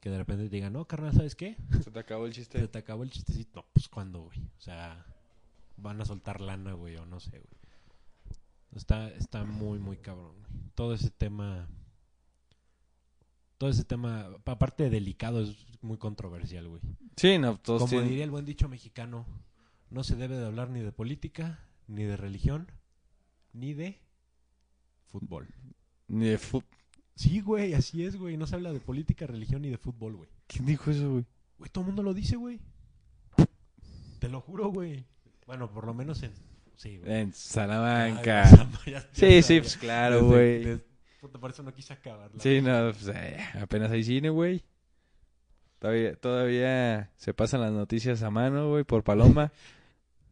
Que 0.00 0.10
de 0.10 0.18
repente 0.18 0.44
te 0.44 0.56
digan, 0.56 0.74
no, 0.74 0.84
carnal, 0.86 1.14
¿sabes 1.14 1.34
qué? 1.34 1.56
Se 1.82 1.90
te 1.90 1.98
acabó 1.98 2.26
el 2.26 2.34
Se 2.34 2.40
chiste. 2.42 2.68
te 2.68 2.78
acabó 2.78 3.02
el 3.04 3.10
chistecito. 3.10 3.60
No, 3.60 3.66
pues 3.72 3.88
cuándo, 3.88 4.20
güey. 4.24 4.38
O 4.58 4.60
sea, 4.60 5.04
van 5.78 6.00
a 6.00 6.04
soltar 6.04 6.40
lana, 6.42 6.74
güey, 6.74 6.96
o 6.96 7.06
no 7.06 7.18
sé, 7.20 7.30
güey. 7.30 7.63
Está, 8.74 9.08
está 9.10 9.44
muy, 9.44 9.78
muy 9.78 9.96
cabrón, 9.96 10.34
güey. 10.40 10.52
Todo 10.74 10.94
ese 10.94 11.10
tema. 11.10 11.68
Todo 13.58 13.70
ese 13.70 13.84
tema, 13.84 14.28
aparte 14.44 14.84
de 14.84 14.90
delicado, 14.90 15.40
es 15.40 15.66
muy 15.80 15.96
controversial, 15.96 16.68
güey. 16.68 16.82
Sí, 17.16 17.38
no, 17.38 17.56
todos 17.58 17.82
Como 17.82 17.90
tienen... 17.90 18.08
diría 18.08 18.24
el 18.24 18.30
buen 18.30 18.44
dicho 18.44 18.68
mexicano, 18.68 19.26
no 19.90 20.02
se 20.02 20.16
debe 20.16 20.36
de 20.36 20.44
hablar 20.44 20.70
ni 20.70 20.80
de 20.80 20.90
política, 20.90 21.60
ni 21.86 22.02
de 22.02 22.16
religión, 22.16 22.70
ni 23.52 23.72
de 23.72 24.00
fútbol. 25.06 25.46
Ni 26.08 26.26
de 26.26 26.38
fut... 26.38 26.64
Sí, 27.14 27.40
güey, 27.40 27.74
así 27.74 28.04
es, 28.04 28.16
güey. 28.16 28.36
No 28.36 28.48
se 28.48 28.56
habla 28.56 28.72
de 28.72 28.80
política, 28.80 29.26
religión, 29.26 29.62
ni 29.62 29.70
de 29.70 29.78
fútbol, 29.78 30.16
güey. 30.16 30.28
¿Quién 30.48 30.66
dijo 30.66 30.90
eso, 30.90 31.12
güey? 31.12 31.26
Güey, 31.58 31.70
todo 31.70 31.82
el 31.82 31.86
mundo 31.86 32.02
lo 32.02 32.12
dice, 32.12 32.34
güey. 32.34 32.60
Te 34.18 34.28
lo 34.28 34.40
juro, 34.40 34.68
güey. 34.68 35.04
Bueno, 35.46 35.70
por 35.70 35.86
lo 35.86 35.94
menos 35.94 36.22
en... 36.24 36.32
Sí, 36.76 36.98
güey. 36.98 37.12
En 37.12 37.26
Ay, 37.28 37.32
Salamanca. 37.34 38.44
ya- 38.44 38.68
ya- 38.86 38.92
ya 38.92 39.08
Sí, 39.12 39.42
sí, 39.42 39.60
pues 39.60 39.76
claro, 39.76 40.24
güey. 40.26 40.80
por 41.40 41.50
eso 41.50 41.62
no 41.62 41.72
quise 41.72 41.92
acabarla. 41.92 42.38
Sí, 42.40 42.60
no, 42.60 42.92
pues, 42.92 43.08
eh, 43.16 43.38
apenas 43.60 43.90
hay 43.90 44.04
cine, 44.04 44.28
güey. 44.30 44.62
Todavía, 45.78 46.14
todavía 46.16 47.10
se 47.16 47.34
pasan 47.34 47.60
las 47.60 47.72
noticias 47.72 48.22
a 48.22 48.30
mano, 48.30 48.68
güey, 48.70 48.84
por 48.84 49.02
Paloma. 49.04 49.52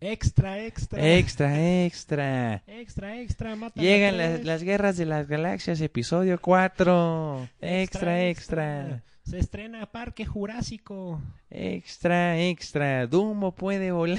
Extra, 0.05 0.59
extra. 0.65 0.99
extra, 1.17 1.85
extra. 1.85 2.63
Extra, 2.67 3.21
extra, 3.21 3.55
mata 3.55 3.81
Llegan 3.81 4.17
las, 4.19 4.43
las 4.45 4.65
guerras 4.65 4.97
de 4.97 5.07
las 5.07 5.29
galaxias, 5.29 5.81
episodio 5.81 6.41
4. 6.41 7.49
Extra, 7.61 8.27
Extra, 8.29 8.29
extra. 8.29 9.03
Se 9.25 9.39
estrena 9.39 9.87
Parque 9.87 10.27
Jurásico. 10.27 11.23
Extra, 11.51 12.37
extra. 12.41 13.07
Dumbo 13.07 13.55
puede 13.55 13.93
volar. 13.93 14.19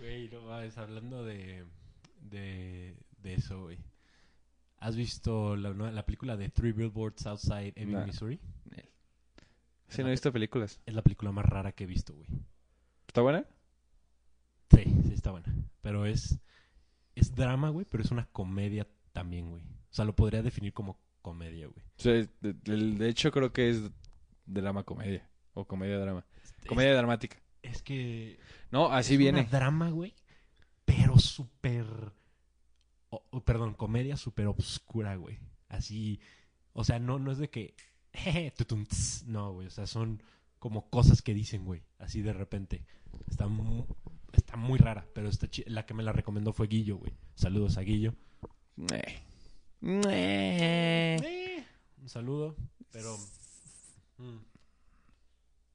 Güey, 0.00 0.28
no 0.30 0.42
mames, 0.42 0.76
hablando 0.78 1.24
de, 1.24 1.64
de, 2.20 2.96
de 3.22 3.34
eso, 3.34 3.62
güey. 3.62 3.78
¿Has 4.78 4.96
visto 4.96 5.54
la, 5.56 5.72
nueva- 5.72 5.92
la 5.92 6.04
película 6.04 6.36
de 6.36 6.48
Three 6.48 6.72
Billboards 6.72 7.26
Outside 7.26 7.72
Ebbing, 7.76 7.92
No. 7.92 8.06
Missouri? 8.06 8.40
Sí, 9.88 10.00
no 10.02 10.08
he 10.08 10.12
visto 10.12 10.32
películas. 10.32 10.80
Es 10.86 10.94
la 10.94 11.02
película 11.02 11.30
más 11.32 11.44
rara 11.44 11.72
que 11.72 11.84
he 11.84 11.86
visto, 11.86 12.14
güey. 12.14 12.26
¿Está 13.06 13.20
buena? 13.20 13.44
Sí, 14.74 14.82
sí 14.84 15.12
está 15.12 15.30
buena. 15.32 15.54
Pero 15.82 16.06
es, 16.06 16.38
es 17.14 17.34
drama, 17.34 17.68
güey, 17.68 17.84
pero 17.88 18.02
es 18.02 18.10
una 18.10 18.26
comedia 18.32 18.88
también, 19.12 19.50
güey. 19.50 19.62
O 19.62 19.94
sea, 19.94 20.04
lo 20.06 20.16
podría 20.16 20.42
definir 20.42 20.72
como 20.72 20.98
comedia, 21.20 21.66
güey. 21.66 21.84
Sí, 21.98 22.28
de, 22.40 22.54
de- 22.54 22.94
de 22.96 23.08
hecho, 23.08 23.30
creo 23.30 23.52
que 23.52 23.68
es 23.68 23.82
drama 24.46 24.82
comedia. 24.82 25.28
O 25.52 25.66
comedia 25.66 25.98
drama. 25.98 26.24
Comedia 26.66 26.94
dramática. 26.96 27.36
Es, 27.62 27.82
que... 27.82 28.38
No, 28.70 28.86
así 28.86 29.14
es 29.14 29.18
viene. 29.18 29.40
Una 29.40 29.48
drama, 29.48 29.90
güey, 29.90 30.14
pero 30.84 31.18
súper... 31.18 31.86
perdón, 33.44 33.74
comedia 33.74 34.16
súper 34.16 34.46
obscura, 34.46 35.16
güey. 35.16 35.38
Así... 35.68 36.20
O 36.72 36.84
sea, 36.84 36.98
no, 36.98 37.18
no 37.18 37.32
es 37.32 37.38
de 37.38 37.50
que... 37.50 37.74
Jeje, 38.12 38.50
tutum, 38.50 38.84
tss. 38.84 39.24
no, 39.26 39.52
güey. 39.54 39.66
O 39.66 39.70
sea, 39.70 39.86
son 39.86 40.22
como 40.58 40.90
cosas 40.90 41.22
que 41.22 41.34
dicen, 41.34 41.64
güey. 41.64 41.82
Así 41.98 42.22
de 42.22 42.32
repente. 42.32 42.84
Está 43.28 43.48
muy, 43.48 43.84
está 44.32 44.56
muy 44.56 44.78
rara, 44.78 45.06
pero 45.14 45.28
está 45.28 45.48
la 45.66 45.86
que 45.86 45.94
me 45.94 46.02
la 46.02 46.12
recomendó 46.12 46.52
fue 46.52 46.68
Guillo, 46.68 46.98
güey. 46.98 47.12
Saludos 47.34 47.78
a 47.78 47.82
Guillo. 47.82 48.14
Eh. 48.92 49.22
Eh. 49.82 51.16
Eh, 51.22 51.64
un 52.00 52.08
saludo, 52.08 52.56
pero... 52.90 53.16
mm, 54.18 54.38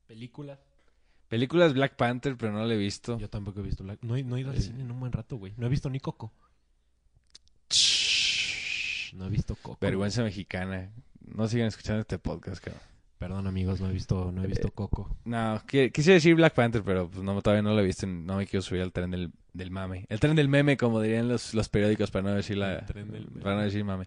película. 0.08 0.60
Películas 1.30 1.74
Black 1.74 1.96
Panther, 1.96 2.38
pero 2.38 2.52
no 2.54 2.66
la 2.66 2.74
he 2.74 2.78
visto. 2.78 3.18
Yo 3.20 3.30
tampoco 3.30 3.60
he 3.60 3.64
visto. 3.64 3.84
la- 3.84 3.98
No, 4.02 4.16
he- 4.16 4.24
no 4.24 4.38
he 4.38 4.42
ido 4.42 4.52
al 4.52 4.58
Eh. 4.58 4.62
cine 4.62 4.82
en 4.82 4.92
un 4.92 5.00
buen 5.00 5.12
rato, 5.12 5.36
güey. 5.38 5.54
No 5.58 5.66
he 5.66 5.70
visto 5.70 5.90
ni 5.90 6.00
Coco. 6.00 6.32
No 9.14 9.26
he 9.26 9.30
visto 9.30 9.56
Coco. 9.56 9.78
Vergüenza 9.82 10.24
mexicana. 10.24 10.90
No 11.26 11.48
sigan 11.48 11.68
escuchando 11.68 12.02
este 12.02 12.20
podcast, 12.20 12.64
cabrón. 12.64 12.82
Perdón, 13.18 13.48
amigos, 13.48 13.82
no 13.82 13.90
he 13.90 13.94
visto, 13.94 14.32
no 14.32 14.44
he 14.44 14.48
visto 14.48 14.68
Eh, 14.68 14.72
Coco. 14.74 15.18
No, 15.26 15.60
qui- 15.66 15.92
quise 15.92 16.12
decir 16.14 16.36
Black 16.36 16.54
Panther, 16.54 16.84
pero 16.84 17.10
pues 17.10 17.24
no, 17.24 17.42
todavía 17.42 17.64
no 17.64 17.74
lo 17.74 17.80
he 17.82 17.86
visto. 17.86 18.06
No 18.06 18.38
me 18.38 18.46
quiero 18.46 18.62
subir 18.62 18.82
al 18.84 18.92
tren 18.92 19.10
del, 19.10 19.32
del 19.54 19.72
mame. 19.72 20.06
El 20.10 20.20
tren 20.20 20.36
del 20.36 20.48
meme, 20.50 20.78
como 20.78 21.02
dirían 21.02 21.28
los, 21.28 21.54
los 21.56 21.68
periódicos, 21.68 22.12
para 22.12 22.30
no 22.30 22.36
decir 22.36 22.58
la, 22.58 22.76
El 22.80 22.86
tren 22.86 23.12
del 23.12 23.26
meme. 23.28 23.42
para 23.42 23.56
no 23.56 23.62
decir 23.64 23.84
mame. 23.84 24.06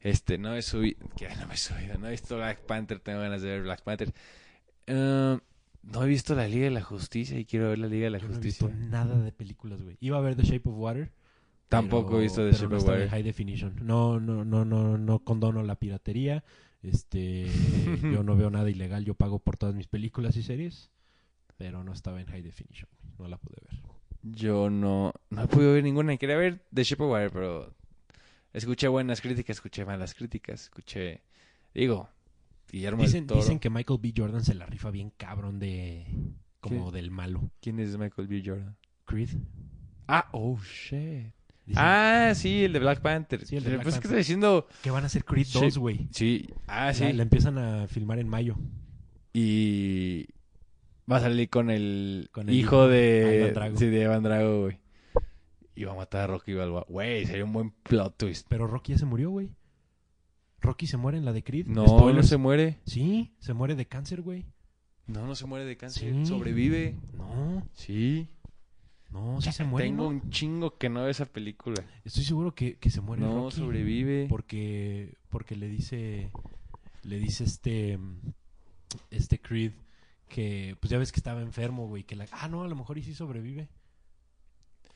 Este, 0.00 0.38
no 0.38 0.54
he 0.54 0.62
subido, 0.62 0.98
no 1.38 1.46
me 1.48 1.54
he 1.54 1.56
subido, 1.58 1.98
no 1.98 2.06
he 2.06 2.12
visto 2.12 2.36
Black 2.36 2.60
Panther, 2.60 2.98
tengo 3.00 3.20
ganas 3.20 3.42
de 3.42 3.48
ver 3.48 3.62
Black 3.62 3.82
Panther. 3.82 4.12
Eh, 4.86 5.38
No 5.92 6.02
he 6.04 6.08
visto 6.08 6.34
la 6.34 6.48
Liga 6.48 6.64
de 6.64 6.70
la 6.72 6.82
Justicia 6.82 7.38
y 7.38 7.44
quiero 7.44 7.68
ver 7.68 7.78
la 7.78 7.86
Liga 7.86 8.04
de 8.04 8.10
la 8.10 8.18
Yo 8.18 8.26
no 8.26 8.32
he 8.32 8.36
Justicia. 8.36 8.66
visto 8.68 8.88
nada 8.90 9.18
de 9.20 9.32
películas, 9.32 9.82
güey. 9.82 9.96
Iba 10.00 10.18
a 10.18 10.20
ver 10.20 10.34
The 10.36 10.42
Shape 10.42 10.68
of 10.68 10.74
Water. 10.76 11.12
Tampoco 11.68 12.08
pero- 12.08 12.18
he 12.20 12.22
visto 12.24 12.44
The 12.44 12.52
Shape 12.56 12.68
no 12.74 12.76
of 12.78 12.84
Water. 12.88 13.08
High 13.08 13.22
Definition. 13.22 13.74
No, 13.82 14.18
no, 14.20 14.44
no, 14.44 14.64
no, 14.64 14.98
no 14.98 15.18
condono 15.20 15.62
la 15.62 15.76
piratería. 15.76 16.44
Este, 16.82 17.46
yo 18.02 18.22
no 18.22 18.36
veo 18.36 18.50
nada 18.50 18.68
ilegal. 18.70 19.04
Yo 19.04 19.14
pago 19.14 19.38
por 19.38 19.56
todas 19.56 19.74
mis 19.74 19.86
películas 19.86 20.36
y 20.36 20.42
series. 20.42 20.90
Pero 21.56 21.82
no 21.84 21.92
estaba 21.92 22.20
en 22.20 22.26
High 22.26 22.42
Definition. 22.42 22.88
güey. 23.00 23.14
No 23.18 23.28
la 23.28 23.38
pude 23.38 23.56
ver. 23.70 23.80
Yo 24.22 24.68
no, 24.70 25.12
no 25.30 25.42
he 25.42 25.46
podido 25.46 25.72
ver 25.72 25.84
ninguna. 25.84 26.16
Quería 26.16 26.36
ver 26.36 26.64
The 26.74 26.82
Shape 26.84 27.02
of 27.04 27.10
Water, 27.12 27.30
pero 27.30 27.74
escuché 28.52 28.88
buenas 28.88 29.20
críticas, 29.20 29.56
escuché 29.58 29.84
malas 29.84 30.14
críticas, 30.14 30.62
escuché... 30.64 31.22
Digo, 31.74 32.08
Guillermo 32.70 33.02
Dicen, 33.02 33.20
del 33.20 33.26
Toro. 33.28 33.40
dicen 33.40 33.58
que 33.58 33.70
Michael 33.70 34.00
B. 34.02 34.12
Jordan 34.16 34.44
se 34.44 34.54
la 34.54 34.66
rifa 34.66 34.90
bien 34.90 35.12
cabrón 35.16 35.58
de... 35.58 36.06
Como 36.60 36.90
¿Qué? 36.90 36.96
del 36.98 37.10
malo. 37.10 37.50
¿Quién 37.60 37.78
es 37.78 37.96
Michael 37.96 38.26
B. 38.28 38.42
Jordan? 38.44 38.76
Creed. 39.04 39.30
Ah, 40.08 40.28
oh, 40.32 40.58
shit. 40.60 41.32
Dicen 41.64 41.82
Ah, 41.84 42.32
sí, 42.34 42.64
el 42.64 42.72
de 42.72 42.78
Black 42.80 43.00
Panther. 43.00 43.44
Sí, 43.46 43.56
el 43.56 43.64
de 43.64 43.70
Black 43.70 43.82
pues 43.84 43.94
es 43.94 44.00
que 44.00 44.08
Panther. 44.08 44.18
está 44.18 44.18
diciendo... 44.18 44.66
que 44.82 44.90
van 44.90 45.04
a 45.04 45.06
hacer 45.06 45.24
Creed 45.24 45.46
Sí. 45.46 45.60
2, 45.60 45.78
güey. 45.78 46.08
Sí, 46.10 46.48
ah, 46.66 46.86
La- 46.86 46.94
sí. 46.94 47.12
La, 47.12 47.22
empiezan 47.22 47.58
a 47.58 47.86
filmar 47.88 48.18
en 48.18 48.28
mayo. 48.28 48.56
Y 49.32 50.26
va 51.10 51.18
a 51.18 51.20
salir 51.20 51.48
con 51.50 51.70
el, 51.70 52.28
Con 52.32 52.48
el 52.48 52.54
hijo 52.54 52.76
hijo, 52.76 52.88
de... 52.88 53.52
Drago. 53.52 53.76
Sí, 53.76 53.86
de 53.86 54.02
Evan 54.02 54.22
Drago, 54.22 54.62
güey. 54.62 54.78
Y 55.74 55.84
va 55.84 55.92
a 55.92 55.96
matar 55.96 56.22
a 56.22 56.26
Rocky 56.28 56.54
Balboa. 56.54 56.86
Güey, 56.88 57.26
sería 57.26 57.44
un 57.44 57.52
buen 57.52 57.70
plot 57.70 58.16
twist. 58.16 58.46
Pero 58.48 58.66
Rocky 58.66 58.92
ya 58.92 58.98
se 58.98 59.04
murió, 59.04 59.30
güey. 59.30 59.50
Rocky 60.66 60.86
se 60.86 60.96
muere 60.96 61.18
en 61.18 61.24
la 61.24 61.32
de 61.32 61.42
Creed. 61.42 61.66
No, 61.66 61.86
Spoilers. 61.86 62.16
no 62.16 62.22
se 62.28 62.36
muere. 62.36 62.80
Sí, 62.86 63.34
se 63.38 63.54
muere 63.54 63.74
de 63.74 63.86
cáncer, 63.86 64.22
güey. 64.22 64.46
No, 65.06 65.26
no 65.26 65.34
se 65.34 65.46
muere 65.46 65.64
de 65.64 65.76
cáncer. 65.76 66.12
Sí. 66.12 66.26
Sobrevive. 66.26 66.96
No, 67.16 67.66
Sí. 67.74 68.28
no, 69.10 69.40
sí 69.40 69.52
se 69.52 69.64
muere. 69.64 69.86
Tengo 69.88 70.02
¿no? 70.04 70.08
un 70.10 70.30
chingo 70.30 70.76
que 70.78 70.88
no 70.88 71.00
veo 71.00 71.08
esa 71.10 71.26
película. 71.26 71.82
Estoy 72.04 72.24
seguro 72.24 72.54
que, 72.54 72.76
que 72.78 72.90
se 72.90 73.00
muere 73.00 73.22
No, 73.22 73.44
Rocky. 73.44 73.56
sobrevive. 73.56 74.26
Porque, 74.28 75.14
porque 75.30 75.54
le 75.56 75.68
dice, 75.68 76.30
le 77.04 77.18
dice 77.18 77.44
este, 77.44 77.98
este 79.10 79.40
Creed 79.40 79.72
que, 80.28 80.76
pues 80.80 80.90
ya 80.90 80.98
ves 80.98 81.12
que 81.12 81.20
estaba 81.20 81.40
enfermo, 81.40 81.86
güey. 81.86 82.02
Que 82.02 82.16
la, 82.16 82.26
ah, 82.32 82.48
no, 82.48 82.62
a 82.64 82.68
lo 82.68 82.74
mejor 82.76 82.98
y 82.98 83.02
sí 83.04 83.14
sobrevive. 83.14 83.68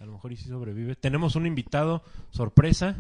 A 0.01 0.07
lo 0.07 0.13
mejor 0.13 0.33
y 0.33 0.37
sí 0.37 0.49
sobrevive. 0.49 0.97
Tenemos 0.97 1.37
un 1.37 1.47
invitado 1.47 2.03
sorpresa 2.31 2.97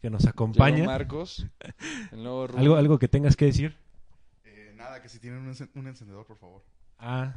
que 0.00 0.10
nos 0.10 0.22
Llegó 0.22 0.30
acompaña. 0.30 0.84
Marcos. 0.84 1.46
El 2.12 2.22
nuevo 2.22 2.46
Rubén. 2.46 2.60
¿Algo, 2.62 2.76
algo 2.76 2.98
que 2.98 3.08
tengas 3.08 3.36
que 3.36 3.46
decir. 3.46 3.76
Eh, 4.44 4.72
nada, 4.76 5.02
que 5.02 5.08
si 5.08 5.18
tienen 5.18 5.40
un, 5.40 5.52
encen- 5.52 5.70
un 5.74 5.86
encendedor, 5.86 6.26
por 6.26 6.36
favor. 6.38 6.62
Ah, 6.98 7.34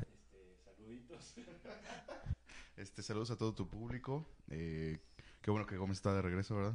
Este, 2.78 3.02
saludos 3.04 3.32
a 3.32 3.38
todo 3.38 3.54
tu 3.54 3.68
público. 3.68 4.26
Eh, 4.50 4.98
qué 5.42 5.52
bueno 5.52 5.66
que 5.66 5.78
Gómez 5.78 5.98
está 5.98 6.14
de 6.14 6.22
regreso, 6.22 6.56
¿verdad? 6.56 6.74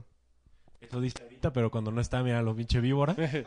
eso 0.78 1.01
dice 1.01 1.22
ahorita, 1.22 1.53
pero 1.55 1.70
cuando 1.70 1.91
no 1.91 2.01
está, 2.03 2.22
mira, 2.22 2.43
lo 2.43 2.55
pinche 2.55 2.80
víbora. 2.80 3.14
Le 3.16 3.45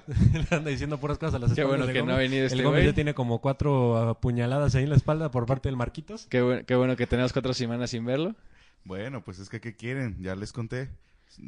anda 0.50 0.72
diciendo 0.72 0.98
puras 1.00 1.18
cosas 1.20 1.36
a 1.36 1.40
las 1.40 1.54
Qué 1.54 1.62
espaldas 1.62 1.70
bueno 1.70 1.86
de 1.88 1.94
que 1.94 2.00
no 2.00 2.06
Gómez. 2.06 2.16
ha 2.16 2.20
venido 2.20 2.46
este 2.46 2.58
El 2.58 2.64
Gómez 2.64 2.80
güey. 2.80 2.88
ya 2.88 2.96
tiene 2.96 3.14
como 3.14 3.40
cuatro 3.40 3.98
apuñaladas 4.10 4.74
ahí 4.76 4.84
en 4.84 4.90
la 4.90 4.96
espalda 4.96 5.30
por 5.32 5.46
parte 5.46 5.70
del 5.70 5.76
Marquitos. 5.78 6.26
Qué, 6.28 6.42
bueno, 6.42 6.66
qué 6.66 6.76
bueno 6.76 6.96
que 6.98 7.06
tenemos 7.08 7.32
cuatro 7.32 7.54
semanas 7.54 7.92
sin 7.92 8.04
verlo. 8.04 8.36
Bueno, 8.84 9.24
pues 9.24 9.40
es 9.40 9.48
que, 9.50 9.62
¿qué 9.62 9.76
quieren? 9.76 10.18
Ya 10.22 10.36
les 10.36 10.52
conté. 10.52 10.90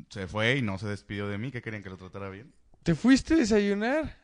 Se 0.10 0.28
fue 0.28 0.58
y 0.58 0.62
no 0.62 0.78
se 0.78 0.88
despidió 0.88 1.28
de 1.28 1.38
mí. 1.38 1.52
¿Qué 1.52 1.62
querían 1.62 1.84
que 1.84 1.90
lo 1.90 1.98
tratara 1.98 2.30
bien? 2.30 2.54
¿Te 2.84 2.96
fuiste 2.96 3.34
a 3.34 3.38
desayunar? 3.38 4.18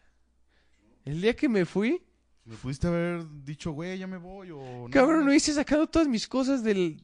El 1.04 1.22
día 1.22 1.36
que 1.36 1.50
me 1.50 1.66
fui, 1.66 2.04
¿Me 2.46 2.56
pudiste 2.56 2.88
haber 2.88 3.26
dicho, 3.44 3.72
güey, 3.72 3.98
ya 3.98 4.08
me 4.08 4.18
voy 4.18 4.52
o 4.52 4.60
no? 4.60 4.90
cabrón, 4.90 5.26
no 5.26 5.34
hice 5.34 5.54
sacado 5.54 5.88
todas 5.88 6.08
mis 6.08 6.28
cosas 6.28 6.64
del 6.64 7.04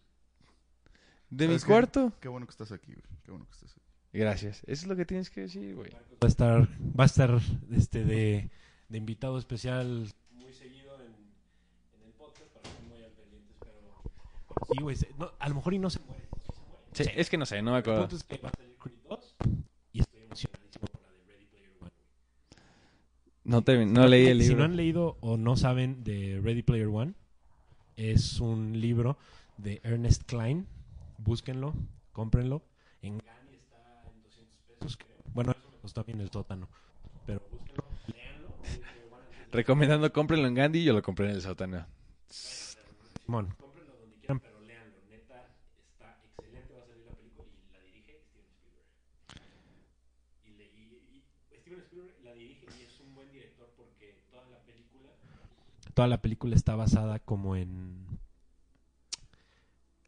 de 1.29 1.47
mi 1.47 1.59
cuarto. 1.59 2.13
Qué 2.21 2.29
bueno 2.29 2.45
que 2.45 2.51
estás 2.51 2.71
aquí, 2.71 2.93
güey. 2.93 3.05
Qué 3.23 3.31
bueno 3.31 3.45
que 3.45 3.51
estás 3.51 3.71
aquí. 3.71 3.81
Gracias. 4.13 4.61
Eso 4.67 4.83
es 4.83 4.87
lo 4.87 4.95
que 4.95 5.05
tienes 5.05 5.29
que 5.29 5.41
decir, 5.41 5.75
güey. 5.75 5.91
Va 5.91 5.99
a 6.21 6.27
estar, 6.27 6.61
va 6.97 7.03
a 7.03 7.07
estar 7.07 7.41
este 7.71 8.05
de, 8.05 8.49
de 8.87 8.97
invitado 8.97 9.37
especial 9.37 10.07
muy 10.31 10.53
seguido 10.53 10.95
en, 11.01 11.11
en 11.11 12.07
el 12.07 12.13
podcast 12.13 12.49
para 12.53 12.75
que 12.75 12.81
muy 12.83 13.03
al 13.03 13.11
pendientes, 13.11 13.55
pero 13.59 14.67
sí, 14.71 14.81
güey, 14.81 14.97
no, 15.17 15.31
a 15.39 15.49
lo 15.49 15.55
mejor 15.55 15.73
y 15.73 15.79
no 15.79 15.89
se 15.89 15.99
muere. 15.99 16.22
Sí, 16.93 17.03
es 17.15 17.29
que 17.29 17.37
no 17.37 17.45
sé, 17.45 17.61
no 17.61 17.71
me 17.71 17.77
El 17.77 17.81
acuerdo. 17.81 18.01
punto 18.01 18.15
es 18.15 18.23
que 18.23 18.37
va 18.37 18.49
a 18.49 18.51
salir 18.57 18.77
Creed 18.77 18.97
2 19.09 19.35
y 19.93 19.99
estoy 19.99 20.21
emocionadísimo 20.21 20.87
por 20.87 21.01
la 21.01 21.11
de 21.11 21.23
Ready 21.25 21.45
Player 21.45 21.71
One. 21.79 21.91
No, 23.45 23.61
te, 23.63 23.85
no 23.85 24.07
leí 24.07 24.27
el 24.27 24.41
Si 24.41 24.47
no 24.49 24.51
libro. 24.51 24.65
han 24.65 24.75
leído 24.75 25.17
o 25.21 25.37
no 25.37 25.55
saben 25.57 26.03
de 26.03 26.39
Ready 26.43 26.61
Player 26.63 26.87
One, 26.87 27.13
es 27.95 28.39
un 28.39 28.79
libro 28.79 29.17
de 29.57 29.81
Ernest 29.83 30.23
Klein. 30.23 30.67
Búsquenlo, 31.17 31.73
cómprenlo. 32.11 32.63
En 33.01 33.17
Gani 33.19 33.55
está 33.55 34.03
en 34.13 34.21
200 34.23 34.57
pesos, 34.79 34.97
creo. 34.97 35.17
Bueno, 35.33 35.51
eso 35.51 35.61
me 35.71 35.77
costó 35.79 36.01
a 36.01 36.03
mí 36.05 36.13
en 36.13 36.21
el 36.21 36.29
sótano. 36.31 36.69
Pero 37.25 37.41
búsquenlo, 37.51 37.83
Recomendando 39.51 40.11
cómprenlo 40.11 40.47
en 40.47 40.55
Gandhi 40.55 40.79
y 40.79 40.83
yo 40.85 40.93
lo 40.93 41.01
compré 41.03 41.25
en 41.29 41.35
el 41.35 41.41
sótano. 41.41 41.85
Simón. 42.27 43.53
Cómprenlo 43.59 43.93
donde 43.99 44.15
quieran, 44.17 44.39
pero 44.39 44.59
léanlo. 44.61 44.97
Neta, 45.11 45.47
está 45.91 46.17
excelente. 46.25 46.73
Va 46.73 46.81
a 46.81 46.87
salir 46.87 47.05
la 47.05 47.13
película 47.13 47.45
y 47.53 47.71
la 47.71 47.79
dirige 47.83 48.19
Steven 48.25 48.49
Spielberg. 48.49 48.87
Y, 50.43 50.49
le- 50.57 50.71
y- 50.73 51.21
y 51.51 51.55
Steven 51.61 51.79
Spielberg 51.81 52.15
la 52.23 52.33
dirige 52.33 52.65
y 52.79 52.83
es 52.83 52.99
un 52.99 53.13
buen 53.13 53.31
director 53.31 53.69
porque 53.77 54.17
toda 54.31 54.47
la 54.49 54.57
película... 54.65 55.09
Toda 55.93 56.07
la 56.07 56.21
película 56.21 56.55
está 56.55 56.75
basada 56.75 57.19
como 57.19 57.55
en... 57.55 58.05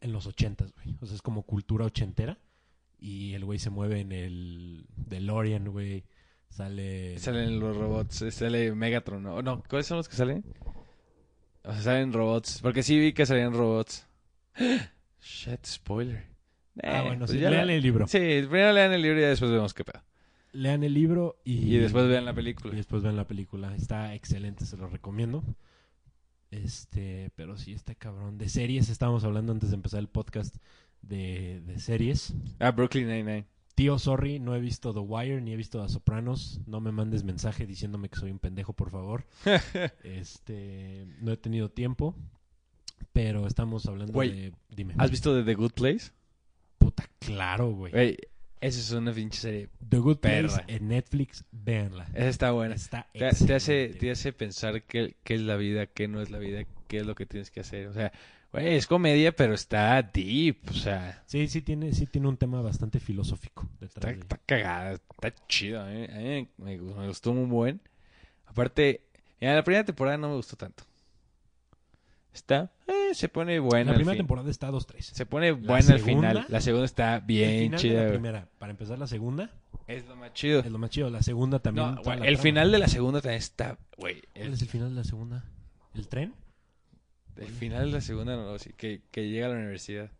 En 0.02 0.12
los 0.12 0.28
ochentas, 0.28 0.72
güey. 0.74 0.96
O 1.02 1.06
sea, 1.06 1.16
es 1.16 1.22
como 1.22 1.44
cultura 1.44 1.86
ochentera. 1.86 2.38
Y 3.00 3.34
el 3.34 3.46
güey 3.46 3.60
se 3.60 3.70
mueve 3.70 4.00
en 4.02 4.12
el 4.12 4.86
DeLorean, 4.96 5.66
güey. 5.70 6.04
Sale... 6.50 7.18
Salen 7.20 7.60
los 7.60 7.76
robots, 7.76 8.22
eh, 8.22 8.32
sale 8.32 8.74
Megatron, 8.74 9.24
¿no? 9.24 9.42
No, 9.42 9.64
¿cuáles 9.68 9.88
son 9.88 9.98
los 9.98 10.08
que 10.08 10.16
salen? 10.16 10.44
O 11.64 11.72
sea, 11.74 11.82
salen 11.82 12.14
robots. 12.14 12.60
Porque 12.62 12.84
sí 12.84 13.00
vi 13.00 13.14
que 13.14 13.26
salían 13.26 13.54
robots. 13.54 14.08
Shit, 15.22 15.66
spoiler. 15.66 16.24
Ah, 16.84 17.00
Eh, 17.00 17.02
bueno, 17.08 17.20
pues 17.26 17.32
sí. 17.32 17.40
ya 17.40 17.50
Lean 17.50 17.68
la- 17.68 17.74
el 17.74 17.82
libro. 17.82 18.08
Sí, 18.08 18.18
primero 18.18 18.72
lean 18.74 18.94
el 18.94 19.02
libro 19.02 19.20
y 19.20 19.24
después 19.24 19.50
vemos 19.52 19.74
qué 19.74 19.84
pedo. 19.84 20.04
Lean 20.54 20.84
el 20.84 20.94
libro 20.94 21.42
y... 21.44 21.76
Y 21.76 21.78
después 21.80 22.08
vean 22.08 22.26
la 22.26 22.32
Y 22.32 22.36
película. 22.36 22.74
después 22.76 23.02
ven 23.04 23.18
la 23.18 23.28
película. 23.28 23.76
Está 23.76 24.14
excelente, 24.14 24.66
se 24.66 24.78
lo 24.78 24.88
recomiendo. 24.88 25.44
Este, 26.52 27.32
pero 27.36 27.58
sí, 27.58 27.74
está 27.74 27.96
cabrón. 27.96 28.38
De 28.38 28.50
series, 28.50 28.90
estábamos 28.90 29.24
hablando 29.24 29.52
antes 29.52 29.70
de 29.70 29.76
empezar 29.76 30.00
el 30.00 30.08
podcast 30.08 30.56
de, 31.02 31.62
de 31.66 31.80
series. 31.80 32.34
Ah, 32.60 32.72
Brooklyn 32.72 33.08
Nine-Nine. 33.08 33.46
Tío, 33.76 34.00
sorry, 34.00 34.40
no 34.40 34.56
he 34.56 34.62
visto 34.62 34.94
The 34.94 35.02
Wire 35.02 35.42
ni 35.42 35.52
he 35.52 35.58
visto 35.58 35.82
The 35.82 35.90
Sopranos. 35.90 36.62
No 36.66 36.80
me 36.80 36.94
mandes 36.94 37.26
mensaje 37.26 37.66
diciéndome 37.66 38.08
que 38.08 38.18
soy 38.18 38.32
un 38.32 38.40
pendejo, 38.40 38.72
por 38.72 38.90
favor. 38.90 39.26
este, 40.04 41.06
no 41.20 41.34
he 41.34 41.38
tenido 41.38 41.70
tiempo. 41.70 42.16
Pero 43.12 43.48
estamos 43.48 43.86
hablando 43.86 44.18
de. 44.20 44.54
Dime. 44.70 44.94
¿Has 44.98 45.12
visto 45.12 45.44
The 45.44 45.56
Good 45.56 45.74
Place? 45.74 46.12
Puta, 46.78 47.10
claro, 47.20 47.72
güey. 47.72 48.18
Esa 48.62 48.80
es 48.80 48.92
una 48.92 49.12
pinche 49.14 49.40
serie. 49.40 49.70
The 49.88 49.98
Good 49.98 50.18
Place 50.18 50.42
perra. 50.48 50.64
en 50.68 50.88
Netflix, 50.88 51.44
véanla. 51.52 52.06
Esa 52.14 52.30
está 52.30 52.52
buena. 52.52 52.76
Está 52.76 53.08
Te, 53.14 53.20
te 53.32 53.54
hace, 53.56 53.90
te 53.90 54.10
hace 54.12 54.34
pensar 54.34 54.84
qué, 54.84 55.16
qué 55.24 55.36
es 55.36 55.42
la 55.42 55.56
vida, 55.56 55.86
qué 55.88 56.08
no 56.08 56.22
es 56.22 56.32
la 56.32 56.40
vida, 56.40 56.64
qué 56.88 56.98
es 56.98 57.06
lo 57.06 57.14
que 57.16 57.26
tienes 57.26 57.52
que 57.52 57.60
hacer. 57.60 57.88
O 57.88 57.94
sea, 57.94 58.12
güey, 58.52 58.76
es 58.76 58.88
comedia, 58.88 59.36
pero 59.36 59.54
está 59.54 60.02
deep. 60.02 60.58
O 60.70 60.74
sea, 60.74 61.22
Sí, 61.28 61.48
sí 61.48 61.62
tiene, 61.62 61.94
sí 61.94 62.08
tiene 62.08 62.28
un 62.28 62.38
tema 62.38 62.62
bastante 62.62 63.00
filosófico 63.00 63.70
está, 63.82 64.08
de- 64.08 64.14
está 64.20 64.38
cagada, 64.46 64.94
está 64.94 65.34
chido. 65.48 65.88
¿eh? 65.90 66.10
A 66.12 66.18
mí 66.18 66.50
me, 66.58 66.78
me 66.78 67.08
gustó 67.08 67.34
muy 67.34 67.46
buen. 67.48 67.82
Aparte, 68.48 69.02
en 69.42 69.54
la 69.54 69.64
primera 69.64 69.84
temporada 69.86 70.18
no 70.18 70.30
me 70.30 70.36
gustó 70.36 70.56
tanto. 70.56 70.86
Está, 72.36 72.72
eh, 72.88 73.14
se 73.16 73.30
pone 73.30 73.58
buena. 73.60 73.92
la 73.92 73.96
primera 73.96 74.14
fin. 74.14 74.20
temporada 74.20 74.52
está 74.52 74.70
2-3. 74.70 75.00
Se 75.02 75.26
pone 75.26 75.54
buena 75.54 75.94
al 75.94 76.00
final. 76.02 76.46
La 76.50 76.60
segunda 76.62 76.86
está 76.86 77.16
El 77.16 77.22
bien 77.22 77.50
final 77.50 77.72
de 77.72 77.78
chida. 77.78 78.04
la 78.04 78.10
primera, 78.10 78.50
para 78.60 78.72
empezar 78.72 79.00
la 79.00 79.08
segunda, 79.08 79.50
Es 79.88 80.06
lo 80.06 80.16
más 80.18 80.34
chido. 80.34 80.60
es 80.60 80.70
lo 80.72 80.78
más 80.78 80.90
chido. 80.90 81.10
La 81.10 81.24
segunda 81.24 81.60
también. 81.60 81.88
No, 81.88 81.92
toda 82.02 82.04
güey, 82.04 82.20
la 82.20 82.26
el 82.28 82.34
trama. 82.36 82.44
final 82.44 82.72
de 82.74 82.80
la 82.80 82.88
segunda 82.90 83.22
también 83.22 83.38
está, 83.40 83.78
güey. 83.98 84.22
¿Cuál 84.34 84.48
El, 84.48 84.54
es 84.54 84.62
el 84.62 84.68
final 84.68 84.90
de 84.90 84.96
la 84.96 85.04
segunda? 85.06 85.46
¿El 85.94 86.08
tren? 86.10 86.36
el 87.38 87.48
final 87.50 87.86
de 87.88 87.92
la 87.94 88.02
segunda, 88.02 88.36
no, 88.36 88.58
sí, 88.60 88.72
que, 88.78 89.02
que 89.12 89.30
llega 89.30 89.48
a 89.48 89.50
la 89.50 89.56
universidad. 89.56 90.12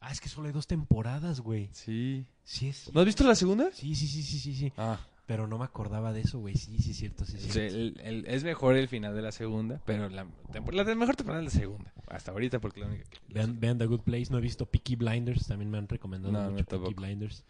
Ah, 0.00 0.12
es 0.12 0.20
que 0.20 0.28
solo 0.28 0.46
hay 0.46 0.52
dos 0.52 0.66
temporadas, 0.68 1.40
güey. 1.40 1.68
Sí. 1.72 2.26
Sí, 2.44 2.68
es. 2.68 2.92
¿No 2.94 3.00
has 3.00 3.06
visto 3.06 3.24
la 3.24 3.34
segunda? 3.34 3.68
Sí, 3.72 3.94
sí, 3.94 4.06
sí, 4.06 4.22
sí, 4.22 4.38
sí, 4.38 4.54
sí. 4.54 4.72
Ah. 4.76 4.98
Pero 5.28 5.46
no 5.46 5.58
me 5.58 5.64
acordaba 5.66 6.12
de 6.14 6.22
eso, 6.22 6.38
güey. 6.40 6.56
Sí, 6.56 6.78
sí, 6.78 6.90
es 6.92 6.96
cierto, 6.96 7.24
sí, 7.26 7.36
el- 7.60 8.00
el- 8.02 8.26
es 8.26 8.42
mejor 8.44 8.76
el 8.76 8.88
final 8.88 9.14
de 9.14 9.20
la 9.22 9.30
segunda, 9.30 9.80
pero 9.84 10.08
la, 10.08 10.24
tempor- 10.50 10.72
la 10.72 10.84
mejor 10.96 11.14
temporada 11.16 11.44
es 11.44 11.54
la 11.54 11.60
segunda. 11.60 11.92
Hasta 12.08 12.32
ahorita, 12.32 12.58
porque 12.60 12.80
la 12.80 12.86
única 12.86 13.04
que... 13.10 13.18
Vean, 13.28 13.60
vean 13.60 13.76
The 13.78 13.84
Good 13.86 14.00
Place. 14.00 14.28
No 14.30 14.38
he 14.38 14.40
visto 14.40 14.64
Peaky 14.64 14.96
Blinders. 14.96 15.46
También 15.46 15.70
me 15.70 15.76
han 15.78 15.86
recomendado 15.86 16.32
No, 16.32 16.44
no, 16.46 16.50
mucho 16.52 16.64
Peaky. 16.82 16.94
Blinders. 16.94 17.44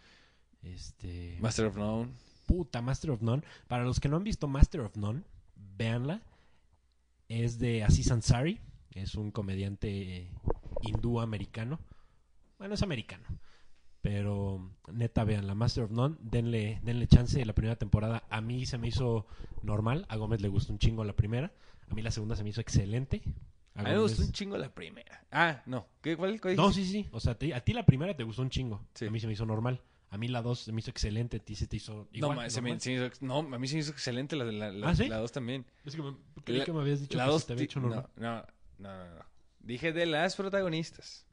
Este. 0.62 1.38
Master 1.40 1.66
of 1.66 1.76
None. 1.76 2.10
Puta, 2.46 2.82
Master 2.82 3.12
of 3.12 3.22
None. 3.22 3.42
Para 3.68 3.84
los 3.84 4.00
que 4.00 4.08
no 4.08 4.16
han 4.16 4.24
visto 4.24 4.48
Master 4.48 4.80
of 4.80 4.96
None, 4.96 5.22
véanla. 5.76 6.20
es 7.28 7.58
de 7.60 7.84
Aziz 7.84 8.10
Ansari. 8.10 8.58
Es 8.90 9.14
un 9.14 9.30
comediante 9.30 10.32
hindú 10.82 11.20
americano. 11.20 11.78
Bueno, 12.58 12.74
es 12.74 12.82
americano. 12.82 13.24
Pero 14.01 14.70
neta, 14.92 15.24
vean, 15.24 15.46
la 15.46 15.55
Master 15.55 15.84
of 15.84 15.90
None, 15.90 16.16
denle, 16.20 16.80
denle 16.82 17.07
chance. 17.09 17.44
La 17.44 17.53
primera 17.55 17.76
temporada 17.76 18.24
a 18.30 18.40
mí 18.40 18.64
se 18.66 18.78
me 18.78 18.88
hizo 18.88 19.26
normal. 19.62 20.07
A 20.09 20.16
Gómez 20.16 20.40
le 20.40 20.49
gustó 20.49 20.72
un 20.72 20.78
chingo 20.78 21.05
la 21.05 21.14
primera. 21.16 21.53
A 21.90 21.94
mí 21.94 22.03
la 22.03 22.11
segunda 22.11 22.36
se 22.36 22.44
me 22.44 22.51
hizo 22.51 22.61
excelente. 22.61 23.22
A 23.74 23.82
mí 23.82 23.90
me 23.90 23.99
gustó 23.99 24.22
un 24.22 24.32
chingo 24.32 24.57
la 24.59 24.72
primera. 24.74 25.24
Ah, 25.30 25.62
no. 25.66 25.86
¿Qué, 26.01 26.16
¿Cuál? 26.16 26.40
No, 26.57 26.72
sí, 26.72 26.84
sí. 26.84 27.09
O 27.12 27.20
sea, 27.20 27.36
te- 27.36 27.55
a 27.55 27.61
ti 27.64 27.72
la 27.72 27.84
primera 27.86 28.16
te 28.16 28.22
gustó 28.24 28.42
un 28.42 28.51
chingo. 28.51 28.84
Sí. 28.94 29.07
A 29.07 29.11
mí 29.11 29.20
se 29.20 29.26
me 29.26 29.32
hizo 29.34 29.46
normal. 29.46 29.80
A 30.11 30.16
mí 30.16 30.26
la 30.28 30.42
dos 30.42 30.61
se 30.61 30.72
me 30.72 30.80
hizo 30.80 30.90
excelente. 30.90 31.36
A 31.36 31.40
ti 31.40 31.55
se 31.55 31.66
te 31.66 31.76
hizo 31.76 31.94
No, 31.94 32.09
igual. 32.12 32.36
ma, 32.36 32.51
se 32.51 32.61
me- 32.62 32.78
se 32.80 32.90
me 32.90 33.07
hizo- 33.07 33.16
no, 33.20 33.38
a 33.38 33.59
mí 33.59 33.68
se 33.68 33.74
me 33.74 33.80
hizo 33.80 33.90
excelente 33.90 34.36
la, 34.36 34.44
la, 34.46 34.72
la, 34.72 34.88
¿Ah, 34.88 34.94
sí? 34.96 35.07
la 35.09 35.18
dos 35.18 35.32
también. 35.32 35.66
Es 35.84 35.94
que 35.96 36.03
me, 36.03 36.14
creí 36.44 36.59
La- 36.59 36.64
que 36.64 36.72
me 36.72 36.80
habías 36.80 37.01
dicho 37.01 37.16
la 37.18 37.24
que 37.24 37.30
dos 37.30 37.42
se 37.42 37.46
te 37.49 37.53
había 37.55 37.64
hecho 37.64 37.80
normal. 37.80 38.09
no, 38.16 38.34
no, 38.36 38.42
no, 38.78 38.96
no, 39.07 39.14
no. 39.16 39.24
Dije 39.61 39.92
de 39.92 40.07
las 40.07 40.34
protagonistas. 40.34 41.26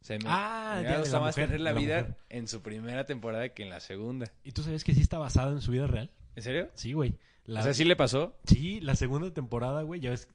O 0.00 0.04
sea, 0.04 0.16
me, 0.18 0.24
Ah, 0.28 0.80
me 0.82 0.88
la 0.90 0.98
más 1.20 1.36
mujer, 1.36 1.46
tener 1.46 1.60
la 1.60 1.72
vida 1.72 2.00
mujer. 2.00 2.16
en 2.30 2.48
su 2.48 2.62
primera 2.62 3.04
temporada 3.04 3.48
que 3.50 3.62
en 3.64 3.70
la 3.70 3.80
segunda. 3.80 4.30
¿Y 4.44 4.52
tú 4.52 4.62
sabes 4.62 4.84
que 4.84 4.94
sí 4.94 5.00
está 5.00 5.18
basada 5.18 5.50
en 5.52 5.60
su 5.60 5.72
vida 5.72 5.86
real? 5.86 6.10
¿En 6.36 6.42
serio? 6.42 6.68
Sí, 6.74 6.92
güey. 6.92 7.14
La, 7.44 7.60
O 7.60 7.62
sea, 7.62 7.74
¿sí 7.74 7.84
le 7.84 7.96
pasó? 7.96 8.36
sí, 8.44 8.80
la 8.80 8.94
segunda 8.94 9.32
temporada, 9.32 9.82
güey, 9.82 10.00
ya 10.00 10.10
ves... 10.10 10.28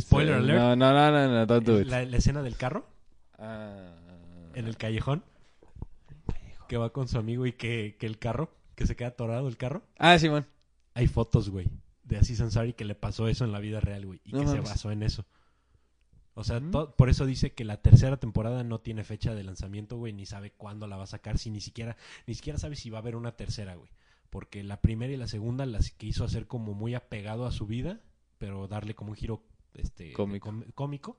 Spoiler 0.00 0.36
Sí, 0.36 0.42
alert. 0.44 0.58
No, 0.58 0.76
no, 0.76 0.92
no, 0.92 1.10
no, 1.10 1.28
no, 1.28 1.46
don't 1.46 1.66
do 1.66 1.80
it. 1.80 1.86
La, 1.86 2.04
la 2.04 2.16
escena 2.16 2.42
del 2.42 2.56
carro 2.56 2.86
Ah, 3.38 3.94
en 4.54 4.66
el 4.66 4.76
callejón. 4.76 5.22
Que 6.68 6.76
va 6.76 6.90
con 6.92 7.08
su 7.08 7.18
amigo 7.18 7.46
y 7.46 7.52
que, 7.52 7.96
que 7.98 8.06
el 8.06 8.18
carro, 8.18 8.50
que 8.74 8.86
se 8.86 8.96
queda 8.96 9.08
atorado 9.08 9.48
el 9.48 9.56
carro. 9.56 9.82
ah, 9.98 10.18
Simón. 10.18 10.46
Hay 10.94 11.06
fotos, 11.06 11.48
güey, 11.50 11.70
de 12.02 12.16
Aziz 12.18 12.40
Ansari 12.40 12.72
que 12.72 12.84
le 12.84 12.94
pasó 12.96 13.28
eso 13.28 13.44
en 13.44 13.52
la 13.52 13.60
vida 13.60 13.78
real, 13.80 14.04
güey. 14.06 14.20
Y 14.24 14.32
No 14.32 14.40
que 14.40 14.48
se 14.48 14.60
basó 14.60 14.90
en 14.90 15.02
eso. 15.04 15.24
O 16.38 16.44
sea, 16.44 16.60
Mm. 16.60 16.70
por 16.96 17.08
eso 17.10 17.26
dice 17.26 17.52
que 17.52 17.64
la 17.64 17.82
tercera 17.82 18.16
temporada 18.18 18.62
no 18.62 18.78
tiene 18.80 19.02
fecha 19.04 19.34
de 19.34 19.42
lanzamiento, 19.42 19.96
güey, 19.96 20.12
ni 20.12 20.24
sabe 20.24 20.52
cuándo 20.52 20.86
la 20.86 20.96
va 20.96 21.04
a 21.04 21.08
sacar, 21.08 21.36
si 21.38 21.50
ni 21.50 21.60
siquiera, 21.60 21.96
ni 22.26 22.34
siquiera 22.34 22.58
sabe 22.58 22.76
si 22.76 22.90
va 22.90 22.98
a 22.98 23.00
haber 23.00 23.16
una 23.16 23.32
tercera, 23.36 23.74
güey. 23.74 23.90
Porque 24.30 24.62
la 24.62 24.80
primera 24.80 25.12
y 25.12 25.16
la 25.16 25.26
segunda 25.26 25.66
las 25.66 25.90
quiso 25.90 26.22
hacer 26.24 26.46
como 26.46 26.74
muy 26.74 26.94
apegado 26.94 27.44
a 27.46 27.50
su 27.50 27.66
vida, 27.66 28.00
pero 28.38 28.68
darle 28.68 28.94
como 28.94 29.10
un 29.10 29.16
giro 29.16 29.42
este 29.74 30.12
Cómico. 30.12 30.54
cómico. 30.74 31.18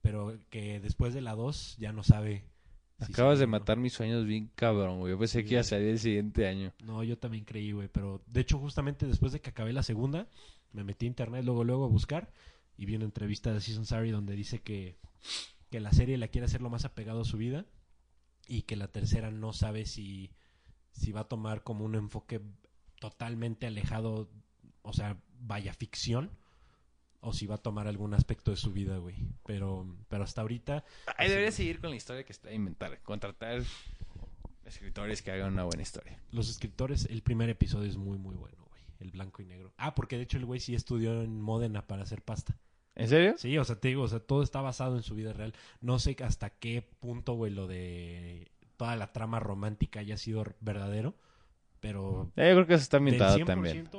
Pero 0.00 0.36
que 0.50 0.80
después 0.80 1.14
de 1.14 1.20
la 1.20 1.34
dos 1.34 1.76
ya 1.78 1.92
no 1.92 2.02
sabe. 2.02 2.44
si 3.06 3.12
Acabas 3.12 3.38
de 3.38 3.46
no. 3.46 3.52
matar 3.52 3.78
mis 3.78 3.92
sueños 3.92 4.26
bien 4.26 4.50
cabrón, 4.54 4.98
güey. 5.00 5.12
Yo 5.12 5.18
pensé 5.18 5.40
Sí, 5.40 5.44
que 5.46 5.52
iba 5.54 5.60
a 5.60 5.64
salir 5.64 5.88
el 5.88 5.98
siguiente 5.98 6.46
año. 6.46 6.72
No, 6.82 7.02
yo 7.02 7.18
también 7.18 7.44
creí, 7.44 7.72
güey. 7.72 7.88
Pero 7.88 8.22
de 8.26 8.40
hecho, 8.40 8.58
justamente 8.58 9.06
después 9.06 9.32
de 9.32 9.40
que 9.40 9.50
acabé 9.50 9.72
la 9.72 9.82
segunda, 9.82 10.28
me 10.72 10.84
metí 10.84 11.06
a 11.06 11.08
internet 11.08 11.44
luego, 11.44 11.64
luego 11.64 11.84
a 11.84 11.88
buscar. 11.88 12.32
Y 12.76 12.86
vi 12.86 12.96
una 12.96 13.04
entrevista 13.04 13.52
de 13.52 13.60
Season 13.60 13.86
Sari 13.86 14.10
donde 14.10 14.34
dice 14.34 14.60
que, 14.60 14.96
que 15.70 15.80
la 15.80 15.92
serie 15.92 16.18
la 16.18 16.28
quiere 16.28 16.46
hacer 16.46 16.60
lo 16.60 16.70
más 16.70 16.84
apegado 16.84 17.22
a 17.22 17.24
su 17.24 17.36
vida. 17.36 17.66
Y 18.46 18.62
que 18.62 18.76
la 18.76 18.88
tercera 18.88 19.30
no 19.30 19.52
sabe 19.52 19.86
si, 19.86 20.30
si 20.92 21.12
va 21.12 21.20
a 21.22 21.28
tomar 21.28 21.62
como 21.62 21.84
un 21.84 21.94
enfoque 21.94 22.40
totalmente 23.00 23.66
alejado, 23.66 24.28
o 24.82 24.92
sea, 24.92 25.16
vaya 25.40 25.72
ficción. 25.72 26.30
O 27.20 27.32
si 27.32 27.46
va 27.46 27.54
a 27.54 27.62
tomar 27.62 27.88
algún 27.88 28.12
aspecto 28.12 28.50
de 28.50 28.58
su 28.58 28.72
vida, 28.72 28.98
güey. 28.98 29.16
Pero, 29.46 29.86
pero 30.08 30.24
hasta 30.24 30.42
ahorita 30.42 30.84
Ahí 31.16 31.30
debería 31.30 31.52
seguir 31.52 31.80
con 31.80 31.88
la 31.88 31.96
historia 31.96 32.22
que 32.24 32.32
está 32.32 32.50
a 32.50 32.52
inventar. 32.52 33.00
Contratar 33.02 33.62
escritores 34.66 35.22
que 35.22 35.30
hagan 35.30 35.52
una 35.52 35.64
buena 35.64 35.82
historia. 35.82 36.18
Los 36.32 36.50
escritores, 36.50 37.06
el 37.06 37.22
primer 37.22 37.48
episodio 37.48 37.88
es 37.88 37.96
muy, 37.96 38.18
muy 38.18 38.34
bueno. 38.34 38.63
El 39.04 39.10
blanco 39.10 39.42
y 39.42 39.44
negro. 39.44 39.74
Ah, 39.76 39.94
porque 39.94 40.16
de 40.16 40.22
hecho 40.22 40.38
el 40.38 40.46
güey 40.46 40.60
sí 40.60 40.74
estudió 40.74 41.20
en 41.22 41.40
Modena 41.40 41.86
para 41.86 42.02
hacer 42.04 42.22
pasta. 42.22 42.58
¿En 42.94 43.08
serio? 43.08 43.34
Sí, 43.36 43.58
o 43.58 43.64
sea, 43.64 43.78
te 43.78 43.88
digo, 43.88 44.02
o 44.04 44.08
sea, 44.08 44.20
todo 44.20 44.42
está 44.42 44.62
basado 44.62 44.96
en 44.96 45.02
su 45.02 45.14
vida 45.14 45.32
real. 45.34 45.52
No 45.82 45.98
sé 45.98 46.16
hasta 46.24 46.48
qué 46.50 46.80
punto, 47.00 47.34
güey, 47.34 47.52
lo 47.52 47.66
de 47.66 48.50
toda 48.78 48.96
la 48.96 49.12
trama 49.12 49.40
romántica 49.40 50.00
haya 50.00 50.16
sido 50.16 50.44
verdadero, 50.60 51.14
pero 51.80 52.32
Eh, 52.36 52.48
yo 52.48 52.54
creo 52.54 52.66
que 52.66 52.74
eso 52.74 52.82
está 52.82 52.96
del 52.96 53.02
ambientado 53.08 53.36
100%, 53.36 53.44
también. 53.46 53.90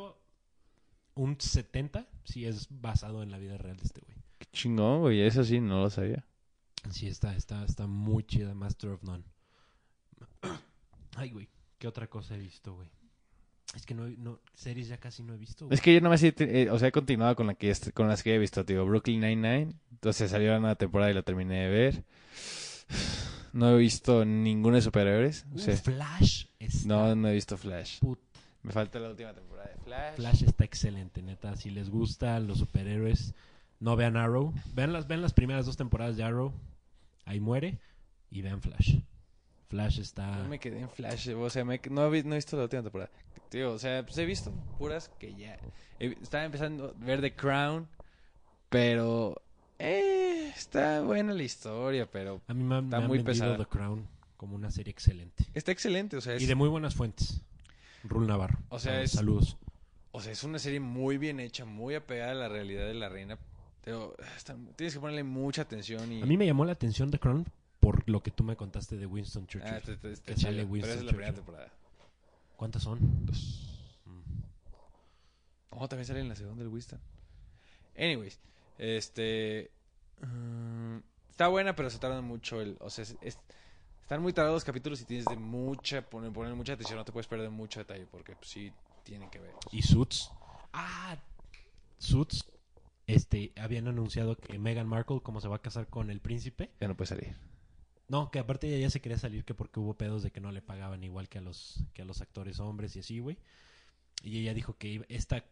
un 1.13 1.39
70 1.39 2.07
sí 2.23 2.45
es 2.45 2.67
basado 2.71 3.21
en 3.21 3.29
la 3.29 3.37
vida 3.37 3.57
real 3.57 3.77
de 3.77 3.83
este 3.83 4.01
güey. 4.01 4.17
Qué 4.39 4.47
chingón, 4.51 5.01
güey. 5.01 5.21
Eso 5.21 5.43
sí, 5.43 5.59
no 5.59 5.81
lo 5.81 5.89
sabía. 5.91 6.25
Sí, 6.89 7.07
está, 7.07 7.35
está, 7.35 7.63
está 7.63 7.85
muy 7.85 8.23
chida 8.23 8.55
Master 8.55 8.89
of 8.91 9.03
None. 9.03 9.23
Ay, 11.15 11.31
güey, 11.31 11.47
¿qué 11.77 11.87
otra 11.87 12.07
cosa 12.09 12.35
he 12.35 12.39
visto, 12.39 12.73
güey? 12.75 12.89
Es 13.75 13.85
que 13.85 13.93
no, 13.93 14.07
no 14.07 14.39
series 14.53 14.87
ya 14.87 14.97
casi 14.97 15.21
no 15.23 15.33
he 15.33 15.37
visto. 15.37 15.65
güey. 15.65 15.75
Es 15.75 15.81
que 15.81 15.93
yo 15.93 16.01
nomás 16.01 16.23
eh, 16.23 16.69
o 16.71 16.79
sea, 16.79 16.87
he 16.87 16.91
continuado 16.91 17.35
con, 17.35 17.47
la 17.47 17.55
que, 17.55 17.73
con 17.93 18.07
las 18.07 18.23
que 18.23 18.33
he 18.33 18.37
visto, 18.37 18.63
tío. 18.65 18.85
Brooklyn 18.85 19.19
Nine-Nine. 19.21 19.73
Entonces 19.91 20.31
salió 20.31 20.51
la 20.51 20.59
nueva 20.59 20.75
temporada 20.75 21.11
y 21.11 21.13
la 21.13 21.23
terminé 21.23 21.63
de 21.65 21.69
ver. 21.69 22.03
No 23.53 23.69
he 23.73 23.77
visto 23.77 24.25
ninguno 24.25 24.75
de 24.75 24.81
superhéroes. 24.81 25.45
O 25.53 25.55
Uh, 25.55 25.59
sea, 25.59 25.77
Flash 25.77 26.45
está 26.59 26.87
no, 26.89 27.15
no 27.15 27.29
he 27.29 27.33
visto 27.33 27.55
Flash. 27.57 27.99
put- 28.01 28.19
Me 28.63 28.73
falta 28.73 28.99
la 28.99 29.09
última 29.09 29.33
temporada 29.33 29.69
de 29.73 29.77
Flash. 29.81 30.15
Flash 30.15 30.43
está 30.43 30.65
excelente, 30.65 31.21
neta. 31.21 31.55
Si 31.55 31.69
les 31.69 31.89
gustan 31.89 32.47
los 32.47 32.57
superhéroes, 32.57 33.33
no 33.79 33.95
vean 33.95 34.17
Arrow. 34.17 34.53
Vean 34.73 34.91
las, 34.91 35.07
vean 35.07 35.21
las 35.21 35.31
primeras 35.33 35.65
dos 35.65 35.77
temporadas 35.77 36.17
de 36.17 36.23
Arrow. 36.23 36.51
Ahí 37.23 37.39
muere. 37.39 37.79
Y 38.29 38.41
vean 38.41 38.61
Flash. 38.61 38.97
Flash 39.69 39.99
está. 39.99 40.37
Yo 40.43 40.49
me 40.49 40.59
quedé 40.59 40.79
en 40.81 40.89
Flash, 40.89 41.29
o 41.29 41.49
sea, 41.49 41.63
me- 41.63 41.79
no, 41.89 42.07
he, 42.07 42.09
vi- 42.09 42.27
no 42.27 42.33
he 42.33 42.37
visto 42.37 42.57
la 42.57 42.63
última 42.63 42.83
temporada. 42.83 43.09
Tío, 43.49 43.73
o 43.73 43.79
sea, 43.79 44.03
pues 44.05 44.17
he 44.17 44.25
visto 44.25 44.51
puras 44.77 45.09
que 45.19 45.33
ya... 45.35 45.57
estaba 45.99 46.43
empezando 46.45 46.95
a 46.99 47.05
ver 47.05 47.21
The 47.21 47.33
Crown, 47.33 47.87
pero... 48.69 49.41
Eh, 49.77 50.51
está 50.55 51.01
buena 51.01 51.33
la 51.33 51.43
historia, 51.43 52.09
pero... 52.09 52.41
A 52.47 52.53
mí 52.53 52.63
me, 52.63 52.75
han- 52.75 52.85
Está 52.85 52.97
me 52.97 53.03
han 53.03 53.07
muy 53.09 53.17
vendido 53.19 53.33
pesada. 53.33 53.57
The 53.57 53.65
Crown 53.65 54.07
como 54.37 54.55
una 54.55 54.71
serie 54.71 54.91
excelente. 54.91 55.45
Está 55.53 55.71
excelente, 55.71 56.17
o 56.17 56.21
sea, 56.21 56.35
es, 56.35 56.41
Y 56.43 56.45
de 56.45 56.55
muy 56.55 56.69
buenas 56.69 56.95
fuentes. 56.95 57.41
Rule 58.03 58.27
Navarro. 58.27 58.59
O 58.69 58.79
sea, 58.79 59.01
es- 59.01 59.11
Saludos. 59.11 59.57
o 60.11 60.21
sea, 60.21 60.31
es 60.31 60.43
una 60.43 60.59
serie 60.59 60.79
muy 60.79 61.17
bien 61.17 61.39
hecha, 61.39 61.65
muy 61.65 61.95
apegada 61.95 62.31
a 62.31 62.35
la 62.35 62.49
realidad 62.49 62.85
de 62.85 62.93
la 62.93 63.09
reina. 63.09 63.37
Pero 63.83 64.15
está- 64.35 64.55
tienes 64.75 64.93
que 64.93 64.99
ponerle 64.99 65.23
mucha 65.23 65.61
atención 65.63 66.11
y... 66.11 66.21
A 66.21 66.25
mí 66.25 66.37
me 66.37 66.45
llamó 66.45 66.65
la 66.65 66.71
atención 66.73 67.11
The 67.11 67.19
Crown 67.19 67.45
por 67.79 68.07
lo 68.09 68.21
que 68.23 68.31
tú 68.31 68.43
me 68.43 68.55
contaste 68.55 68.97
de 68.97 69.05
Winston 69.05 69.45
Churchill. 69.47 69.71
Ah, 69.73 69.77
está- 69.77 69.91
está- 69.93 70.09
está 70.09 70.33
que 70.33 70.39
sale 70.41 70.63
Winston 70.63 70.79
pero 70.81 70.93
esa 70.93 70.99
es 70.99 71.05
la 71.05 71.11
primera 71.11 71.33
temporada. 71.33 71.71
¿Cuántas 72.55 72.83
son? 72.83 72.99
Mm. 74.05 74.21
Oh, 75.71 75.87
también 75.87 76.05
sale 76.05 76.21
en 76.21 76.29
la 76.29 76.35
segunda 76.35 76.63
el 76.63 76.69
Winston. 76.69 76.99
Anyways, 77.97 78.39
este. 78.77 79.71
mm, 80.21 80.97
está 81.29 81.47
buena, 81.47 81.75
pero 81.75 81.89
se 81.89 81.99
tardan 81.99 82.23
mucho. 82.25 82.61
El, 82.61 82.77
o 82.79 82.89
sea, 82.89 83.03
es- 83.03 83.15
es- 83.21 83.39
están 84.01 84.21
muy 84.21 84.33
tardados 84.33 84.55
los 84.57 84.63
capítulos 84.65 85.01
y 85.01 85.05
tienes 85.05 85.25
de 85.25 85.35
mucha. 85.37 86.01
Poner, 86.09 86.31
poner 86.31 86.53
mucha 86.55 86.73
atención, 86.73 86.97
no 86.97 87.05
te 87.05 87.11
puedes 87.11 87.27
perder 87.27 87.49
mucho 87.49 87.79
detalle 87.79 88.05
porque 88.05 88.35
pues, 88.35 88.49
sí 88.49 88.71
tienen 89.03 89.29
que 89.29 89.39
ver. 89.39 89.53
Y 89.71 89.81
Suits. 89.81 90.31
Ah, 90.73 91.17
Suits. 91.97 92.45
Este, 93.07 93.51
habían 93.57 93.87
anunciado 93.87 94.35
que 94.35 94.57
Meghan 94.57 94.87
Markle, 94.87 95.21
como 95.21 95.39
se 95.39 95.47
va 95.47 95.57
a 95.57 95.61
casar 95.61 95.87
con 95.87 96.09
el 96.09 96.19
príncipe. 96.21 96.71
Ya 96.79 96.87
no 96.87 96.95
puede 96.97 97.07
salir. 97.09 97.35
No, 98.07 98.29
que 98.29 98.39
aparte 98.39 98.67
ella 98.67 98.77
ya 98.79 98.89
se 98.89 99.01
quería 99.01 99.17
salir 99.17 99.43
que 99.45 99.55
porque 99.55 99.79
hubo 99.79 99.95
pedos 99.95 100.21
de 100.23 100.31
que 100.31 100.39
no 100.41 100.51
le 100.51 100.61
pagaban 100.61 101.03
igual 101.03 101.27
que 101.27 101.39
a 101.39 101.41
los, 101.41 101.83
que 101.93 102.03
a 102.03 102.05
los 102.05 102.21
actores 102.21 102.59
hombres 102.59 102.95
y 102.95 102.99
así, 102.99 103.19
güey. 103.19 103.37
Y 104.23 104.39
ella 104.39 104.53
dijo 104.53 104.77
que 104.77 105.05
esta 105.09 105.43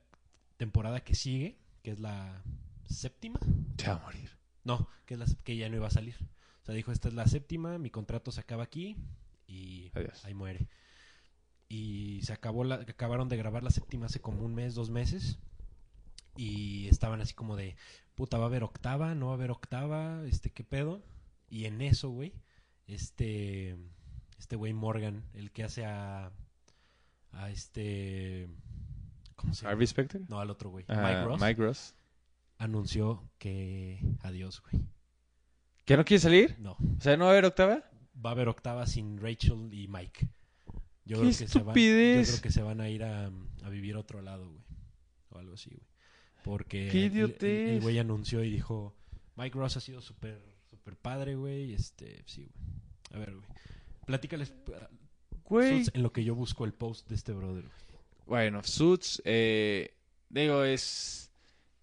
temporada 0.58 1.04
que 1.04 1.16
sigue, 1.16 1.58
que 1.82 1.92
es 1.92 2.00
la 2.00 2.44
séptima, 2.86 3.40
Se 3.78 3.88
va 3.90 3.96
a 3.96 4.00
morir. 4.04 4.30
no, 4.64 4.88
que 5.06 5.16
es 5.16 5.20
la 5.20 5.26
que 5.44 5.58
ya 5.58 5.68
no 5.70 5.76
iba 5.78 5.88
a 5.88 5.92
salir. 5.92 6.16
O 6.62 6.66
sea, 6.66 6.76
dijo, 6.76 6.92
esta 6.92 7.08
es 7.08 7.14
la 7.14 7.28
séptima, 7.28 7.78
mi 7.80 7.90
contrato 7.90 8.32
se 8.32 8.40
acaba 8.40 8.64
aquí 8.64 8.96
y 9.48 9.92
Adiós. 9.96 10.24
ahí 10.24 10.34
muere. 10.34 10.68
Y 11.70 12.22
se 12.24 12.34
acabó 12.34 12.64
la, 12.64 12.76
acabaron 12.76 13.30
de 13.30 13.38
grabar 13.38 13.64
la 13.64 13.72
séptima 13.72 14.06
hace 14.06 14.22
como 14.22 14.44
un 14.44 14.54
mes, 14.54 14.76
dos 14.76 14.90
meses. 14.92 15.40
Y 16.38 16.88
estaban 16.88 17.20
así 17.22 17.34
como 17.34 17.56
de, 17.56 17.76
puta, 18.16 18.38
va 18.38 18.46
a 18.46 18.48
haber 18.48 18.64
octava, 18.64 19.16
no 19.16 19.28
va 19.28 19.32
a 19.34 19.36
haber 19.36 19.52
octava, 19.52 20.24
este, 20.28 20.52
qué 20.52 20.64
pedo. 20.64 21.02
Y 21.54 21.66
en 21.66 21.82
eso, 21.82 22.10
güey, 22.10 22.34
este, 22.88 23.78
este 24.40 24.56
güey 24.56 24.74
Morgan, 24.74 25.24
el 25.34 25.52
que 25.52 25.64
hace 25.64 25.86
a, 25.86 26.32
a 27.32 27.52
este, 27.52 28.48
¿cómo 29.36 29.54
se 29.54 29.62
llama? 29.62 29.74
Harvey 29.74 29.86
Specter. 29.86 30.22
No, 30.30 30.40
al 30.40 30.50
otro 30.50 30.72
güey, 30.72 30.84
Ah, 30.88 30.96
Mike 31.04 31.24
Ross, 31.26 31.42
Mike 31.42 31.62
Ross. 31.62 31.96
anunció 32.58 33.30
que 33.38 34.00
adiós, 34.22 34.62
güey. 34.62 34.84
¿Que 35.86 35.96
no 35.96 36.04
quiere 36.06 36.22
salir? 36.22 36.56
No, 36.60 36.72
O 36.98 37.02
sea, 37.02 37.18
¿no 37.18 37.26
va 37.26 37.30
a 37.32 37.34
haber 37.34 37.46
octava? 37.46 37.84
va 38.26 38.30
a 38.30 38.34
haber 38.34 38.48
octava 38.48 38.88
sin 38.88 39.20
Rachel 39.20 39.70
y 39.74 39.88
Mike. 39.88 40.28
Yo 41.06 41.18
¡Qué 41.18 41.22
creo 41.22 41.28
que 41.28 41.34
se 41.48 41.60
van, 41.60 41.76
yo 41.76 42.24
creo 42.32 42.42
que 42.42 42.52
se 42.52 42.62
van 42.64 42.82
a 42.82 42.90
ir 42.90 43.04
a, 43.04 43.26
a 43.64 43.70
vivir 43.70 43.96
a 43.96 44.00
otro 44.00 44.22
lado, 44.24 44.50
güey. 44.50 44.64
O 45.30 45.38
algo 45.38 45.54
así, 45.54 45.70
güey. 45.70 45.86
Porque 46.44 46.90
el 46.90 47.82
güey 47.82 48.00
anunció 48.00 48.44
y 48.44 48.50
dijo, 48.50 48.96
Mike 49.36 49.56
Ross 49.58 49.78
ha 49.78 49.82
sido 49.82 50.02
súper 50.02 50.53
súper 50.84 50.98
padre, 50.98 51.36
güey. 51.36 51.74
Este, 51.74 52.22
sí, 52.26 52.50
güey. 52.54 53.14
A 53.14 53.26
ver, 53.26 53.36
güey. 53.36 53.48
Platícales 54.06 54.54
uh, 54.68 54.74
Güey. 55.46 55.70
Suits, 55.70 55.92
en 55.94 56.04
lo 56.04 56.12
que 56.12 56.24
yo 56.24 56.36
busco 56.36 56.66
el 56.66 56.74
post 56.74 57.08
de 57.08 57.16
este 57.16 57.32
brother. 57.32 57.64
güey. 57.64 57.74
Bueno, 58.26 58.64
Suits, 58.64 59.22
eh, 59.26 59.94
digo, 60.30 60.64
es... 60.64 61.32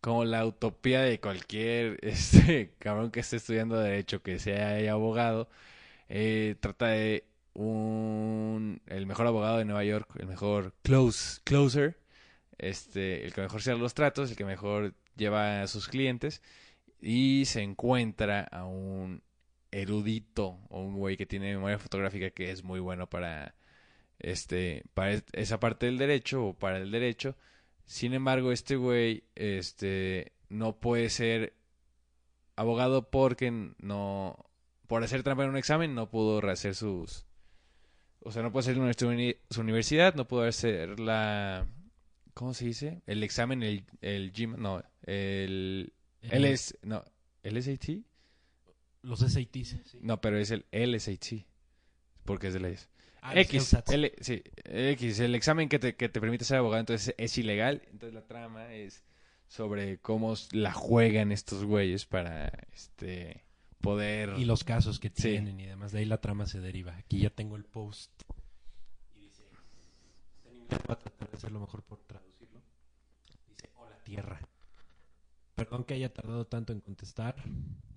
como 0.01 0.25
la 0.25 0.45
utopía 0.47 1.01
de 1.03 1.19
cualquier 1.21 1.99
este 2.03 2.75
cabrón 2.79 3.11
que 3.11 3.21
esté 3.21 3.37
estudiando 3.37 3.79
derecho, 3.79 4.23
que 4.23 4.39
sea 4.39 4.93
abogado. 4.93 5.49
Eh, 6.09 6.57
trata 6.61 6.89
de 6.89 7.25
un 7.55 8.83
el 8.87 9.07
mejor 9.07 9.27
abogado 9.27 9.59
de 9.59 9.65
Nueva 9.65 9.85
York, 9.85 10.11
el 10.19 10.27
mejor 10.27 10.75
close 10.83 11.41
closer, 11.45 11.99
este, 12.59 13.25
el 13.25 13.33
que 13.33 13.43
mejor 13.43 13.63
cierra 13.63 13.79
los 13.79 13.95
tratos, 13.95 14.31
el 14.31 14.37
que 14.37 14.45
mejor 14.45 14.95
lleva 15.17 15.63
a 15.63 15.67
sus 15.69 15.89
clientes 15.89 16.43
y 17.01 17.45
se 17.47 17.63
encuentra 17.63 18.43
a 18.43 18.65
un 18.67 19.23
erudito 19.73 20.59
o 20.69 20.83
un 20.83 20.97
güey 20.97 21.17
que 21.17 21.27
tiene 21.27 21.53
memoria 21.55 21.79
fotográfica 21.79 22.31
que 22.31 22.51
es 22.51 22.65
muy 22.65 22.81
bueno 22.81 23.09
para 23.09 23.55
este 24.19 24.85
para 24.95 25.13
es- 25.13 25.25
esa 25.33 25.61
parte 25.61 25.87
del 25.87 25.99
derecho 25.99 26.47
o 26.49 26.55
para 26.55 26.79
el 26.79 26.91
derecho. 26.91 27.37
Sin 27.87 28.15
embargo, 28.15 28.53
este 28.53 28.77
güey 28.77 29.25
este 29.37 30.33
no 30.49 30.79
puede 30.81 31.11
ser 31.11 31.55
abogado 32.57 33.11
porque 33.11 33.51
no 33.79 34.37
por 34.87 35.03
hacer 35.05 35.23
trampa 35.23 35.45
en 35.45 35.51
un 35.51 35.57
examen 35.57 35.95
no 35.95 36.11
pudo 36.11 36.47
hacer 36.51 36.75
sus 36.75 37.27
o 38.23 38.33
sea, 38.33 38.43
no 38.43 38.51
pudo 38.53 38.61
hacer 38.61 38.77
su 39.51 39.61
universidad, 39.61 40.15
no 40.15 40.29
pudo 40.29 40.43
hacer 40.43 41.01
la 41.01 41.67
¿cómo 42.35 42.55
se 42.55 42.67
dice? 42.67 43.03
El 43.07 43.23
examen 43.23 43.63
el 43.63 43.87
el 44.03 44.33
GM, 44.33 44.57
no, 44.59 44.83
el 45.07 45.93
El- 46.23 46.45
LS 46.45 46.79
no, 46.83 47.05
LSAT? 47.43 48.03
Los 49.03 49.21
SATs. 49.21 49.69
sí. 49.87 49.99
No, 50.03 50.21
pero 50.21 50.39
es 50.39 50.51
el 50.51 50.67
LSAT. 50.73 51.47
Porque 52.25 52.49
es 52.49 52.55
de 52.55 52.61
leyes. 52.61 52.89
Ah, 53.23 53.33
X. 53.39 53.75
L- 53.89 54.13
sí, 54.21 54.43
X, 54.65 55.21
el 55.21 55.35
examen 55.35 55.69
que 55.69 55.79
te, 55.79 55.95
que 55.97 56.09
te 56.09 56.21
permite 56.21 56.45
ser 56.45 56.59
abogado, 56.59 56.81
entonces 56.81 57.15
es 57.19 57.37
ilegal. 57.39 57.83
Entonces 57.91 58.15
la 58.15 58.27
trama 58.27 58.73
es 58.75 59.03
sobre 59.47 59.99
cómo 59.99 60.35
la 60.53 60.73
juegan 60.73 61.33
estos 61.33 61.65
güeyes 61.65 62.07
para 62.07 62.49
este 62.73 63.45
poder... 63.81 64.35
Y 64.39 64.45
los 64.45 64.65
casos 64.65 64.99
que 65.01 65.09
Sí. 65.09 65.23
tienen 65.23 65.59
y 65.61 65.67
demás. 65.67 65.93
De 65.93 65.99
ahí 66.01 66.05
la 66.05 66.21
trama 66.21 66.47
se 66.47 66.61
deriva. 66.61 66.97
Aquí 66.97 67.21
ya 67.21 67.31
tengo 67.31 67.57
el 67.57 67.65
post. 67.65 68.11
Y 69.17 69.21
dice, 69.21 69.43
inglés, 70.53 70.81
voy 70.87 70.95
a 70.95 70.99
tratar 70.99 71.31
de 71.31 71.37
hacer 71.37 71.53
lo 71.53 71.61
mejor 71.61 71.83
por 71.83 71.99
traducirlo. 72.05 72.63
Dice, 73.49 73.71
hola 73.77 73.99
tierra. 74.05 74.41
Perdón 75.61 75.85
que 75.85 75.93
haya 75.93 76.09
tardado 76.19 76.47
tanto 76.47 76.73
en 76.73 76.81
contestar. 76.81 77.37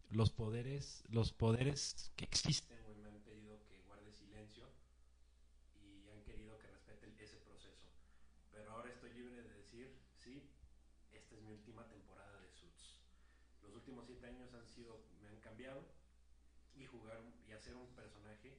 Los 0.09 0.31
poderes, 0.31 1.01
los 1.07 1.31
poderes 1.31 2.11
que 2.17 2.25
existen, 2.25 2.77
güey, 2.83 2.97
me 2.97 3.07
han 3.07 3.21
pedido 3.23 3.55
que 3.69 3.79
guarde 3.87 4.11
silencio 4.11 4.65
y 5.81 6.09
han 6.09 6.21
querido 6.23 6.59
que 6.59 6.67
respete 6.67 7.07
ese 7.23 7.37
proceso. 7.37 7.87
Pero 8.51 8.69
ahora 8.71 8.89
estoy 8.89 9.13
libre 9.13 9.41
de 9.41 9.53
decir, 9.55 9.95
sí, 10.19 10.43
esta 11.13 11.35
es 11.35 11.41
mi 11.41 11.51
última 11.53 11.87
temporada 11.87 12.37
de 12.41 12.51
Suits. 12.51 12.99
Los 13.63 13.73
últimos 13.73 14.05
siete 14.07 14.27
años 14.27 14.53
han 14.53 14.67
sido, 14.67 14.99
me 15.21 15.29
han 15.29 15.39
cambiado 15.39 15.85
y 16.75 16.85
jugar 16.85 17.21
un- 17.21 17.33
y 17.47 17.53
hacer 17.53 17.75
un 17.77 17.87
personaje 17.95 18.57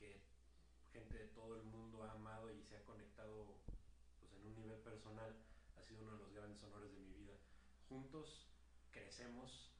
que 0.00 0.20
gente 0.92 1.16
de 1.16 1.28
todo 1.28 1.56
el 1.56 1.62
mundo 1.62 2.02
ha 2.02 2.10
amado 2.12 2.50
y 2.52 2.60
se 2.64 2.76
ha 2.76 2.82
conectado 2.84 3.54
pues, 4.18 4.32
en 4.34 4.44
un 4.46 4.54
nivel 4.56 4.80
personal 4.80 5.32
ha 5.78 5.82
sido 5.84 6.02
uno 6.02 6.12
de 6.14 6.18
los 6.18 6.32
grandes 6.34 6.60
honores 6.64 6.92
de 6.92 6.98
mi 7.00 7.12
vida. 7.14 7.34
Juntos 7.92 8.48
crecemos. 8.90 9.70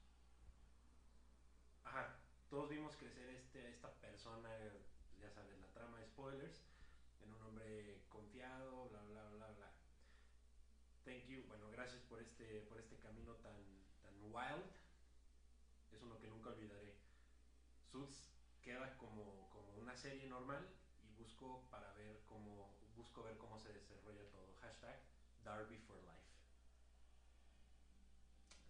Ajá, 1.83 2.15
todos 2.47 2.69
vimos 2.69 2.95
crecer 2.95 3.27
este, 3.31 3.67
esta 3.71 3.91
persona, 3.95 4.51
ya 5.19 5.31
sabes, 5.31 5.57
la 5.59 5.67
trama 5.73 5.97
de 5.97 6.05
spoilers, 6.05 6.61
en 7.23 7.33
un 7.33 7.41
hombre 7.41 8.03
confiado, 8.09 8.87
bla, 8.89 9.01
bla, 9.01 9.29
bla, 9.31 9.51
bla. 9.53 9.71
Thank 11.03 11.25
you, 11.25 11.41
bueno, 11.47 11.71
gracias 11.71 12.03
por 12.03 12.21
este, 12.21 12.61
por 12.69 12.79
este 12.79 12.97
camino 12.97 13.33
tan, 13.37 13.57
tan 14.03 14.13
wild. 14.31 14.71
Es 15.91 16.03
uno 16.03 16.19
que 16.19 16.27
nunca 16.27 16.51
olvidaré. 16.51 16.93
Suits 17.91 18.29
queda 18.61 18.95
como, 18.97 19.49
como 19.49 19.73
una 19.81 19.97
serie 19.97 20.27
normal 20.27 20.69
y 21.01 21.11
busco 21.15 21.67
para 21.71 21.91
ver 21.93 22.21
cómo, 22.27 22.77
busco 22.95 23.23
ver 23.23 23.39
cómo 23.39 23.57
se 23.57 23.73
desarrolla 23.73 24.29
todo. 24.29 24.53
Hashtag 24.61 25.01
Darby 25.43 25.79
for 25.79 25.97
Life. 25.97 26.23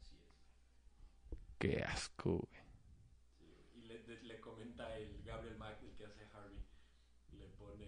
Así 0.01 0.15
es. 0.17 1.52
Qué 1.63 1.81
asco, 1.81 2.39
güey. 2.39 2.63
Y 3.75 3.87
le, 3.87 3.99
de- 4.03 4.21
le 4.23 4.39
comenta 4.41 4.93
el 4.97 5.23
Gabriel 5.23 5.57
Mack, 5.57 5.81
el 5.83 5.93
que 5.95 6.05
hace 6.05 6.25
Harvey, 6.33 6.59
le 7.39 7.47
pone, 7.57 7.85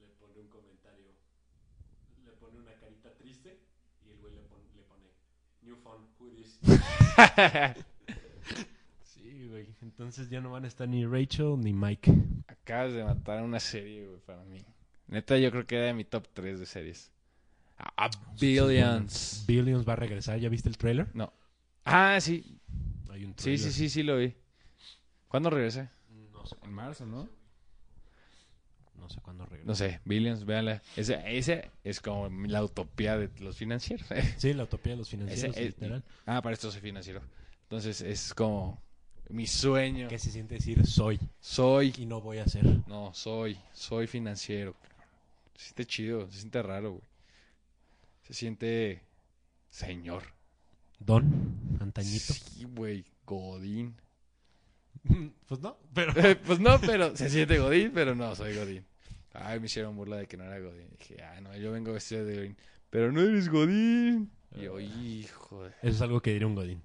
le 0.00 0.08
pone 0.18 0.40
un 0.40 0.48
comentario, 0.48 1.06
le 2.24 2.32
pone 2.32 2.58
una 2.58 2.74
carita 2.74 3.14
triste 3.16 3.60
y 4.04 4.10
el 4.10 4.18
güey 4.18 4.34
le, 4.34 4.40
pon- 4.42 4.58
le 4.74 4.82
pone 4.82 5.06
New 5.62 5.76
Phone, 5.76 6.04
who 6.18 6.30
this? 6.34 6.58
sí, 9.04 9.46
güey. 9.48 9.68
Entonces 9.82 10.28
ya 10.30 10.40
no 10.40 10.50
van 10.50 10.64
a 10.64 10.68
estar 10.68 10.88
ni 10.88 11.06
Rachel 11.06 11.60
ni 11.60 11.72
Mike. 11.72 12.12
Acabas 12.48 12.92
de 12.92 13.04
matar 13.04 13.38
a 13.38 13.42
una 13.44 13.60
serie, 13.60 14.04
güey, 14.06 14.18
para 14.20 14.42
mí. 14.44 14.64
Neta, 15.06 15.38
yo 15.38 15.50
creo 15.52 15.64
que 15.66 15.76
era 15.76 15.86
de 15.86 15.94
mi 15.94 16.04
top 16.04 16.26
3 16.32 16.58
de 16.58 16.66
series. 16.66 17.12
A, 17.78 18.06
a 18.06 18.10
Billions. 18.40 19.44
Billions 19.46 19.88
va 19.88 19.92
a 19.94 19.96
regresar, 19.96 20.38
¿ya 20.40 20.48
viste 20.48 20.68
el 20.68 20.76
trailer? 20.76 21.08
Ah, 21.84 22.18
sí. 22.20 22.58
Hay 23.10 23.24
un 23.24 23.34
Sí, 23.36 23.58
sí, 23.58 23.72
sí, 23.72 23.88
sí 23.88 24.02
lo 24.02 24.16
vi. 24.18 24.34
¿Cuándo 25.28 25.50
regresa? 25.50 25.90
No 26.32 26.44
sé, 26.46 26.56
En 26.64 26.72
marzo, 26.72 27.06
¿no? 27.06 27.28
no 28.96 29.08
sé 29.08 29.20
cuándo 29.22 29.44
regresa. 29.46 29.66
No 29.66 29.74
sé, 29.74 30.00
Billions, 30.04 30.44
véanla. 30.44 30.82
Ese, 30.96 31.20
ese 31.26 31.70
es 31.84 32.00
como 32.00 32.28
la 32.46 32.62
utopía 32.62 33.16
de 33.16 33.30
los 33.40 33.56
financieros. 33.56 34.06
Sí, 34.38 34.52
la 34.52 34.64
utopía 34.64 34.92
de 34.92 34.98
los 34.98 35.08
financieros, 35.08 35.56
Ese 35.56 35.66
es- 35.68 35.74
literal. 35.74 36.04
ah, 36.26 36.42
para 36.42 36.52
esto 36.52 36.70
soy 36.70 36.80
financiero. 36.80 37.22
Entonces 37.62 38.00
es 38.02 38.34
como 38.34 38.82
mi 39.30 39.46
sueño. 39.46 40.08
¿Qué 40.08 40.18
se 40.18 40.30
siente 40.30 40.56
decir 40.56 40.86
soy 40.86 41.18
Soy. 41.40 41.94
y 41.96 42.04
no 42.06 42.20
voy 42.20 42.38
a 42.38 42.46
ser? 42.46 42.64
No, 42.88 43.14
soy. 43.14 43.56
Soy 43.72 44.06
financiero. 44.06 44.74
Se 45.56 45.64
siente 45.66 45.86
chido, 45.86 46.30
se 46.30 46.38
siente 46.40 46.62
raro, 46.62 46.90
güey. 46.92 47.02
Se 48.24 48.34
siente 48.34 49.02
señor. 49.70 50.24
Don, 51.00 51.78
antañito. 51.80 52.32
Sí, 52.32 52.64
güey. 52.64 53.04
Godín. 53.26 53.96
Pues 55.46 55.60
no, 55.60 55.76
pero... 55.94 56.12
pues 56.46 56.60
no, 56.60 56.78
pero 56.80 57.16
se 57.16 57.28
siente 57.28 57.58
Godín, 57.58 57.90
pero 57.92 58.14
no, 58.14 58.36
soy 58.36 58.54
Godín. 58.54 58.84
Ay, 59.32 59.58
me 59.58 59.66
hicieron 59.66 59.96
burla 59.96 60.18
de 60.18 60.26
que 60.26 60.36
no 60.36 60.44
era 60.44 60.60
Godín. 60.60 60.88
Dije, 60.98 61.22
ah, 61.22 61.40
no, 61.40 61.56
yo 61.56 61.72
vengo 61.72 61.92
vestido 61.92 62.24
de 62.24 62.36
Godín. 62.36 62.56
Pero 62.90 63.10
no 63.10 63.20
eres 63.20 63.48
Godín. 63.48 64.30
Y 64.54 64.62
yo, 64.62 64.78
hijo 64.78 65.64
de... 65.64 65.70
Eso 65.70 65.88
es 65.96 66.02
algo 66.02 66.20
que 66.20 66.32
diría 66.32 66.46
un 66.46 66.54
Godín. 66.54 66.82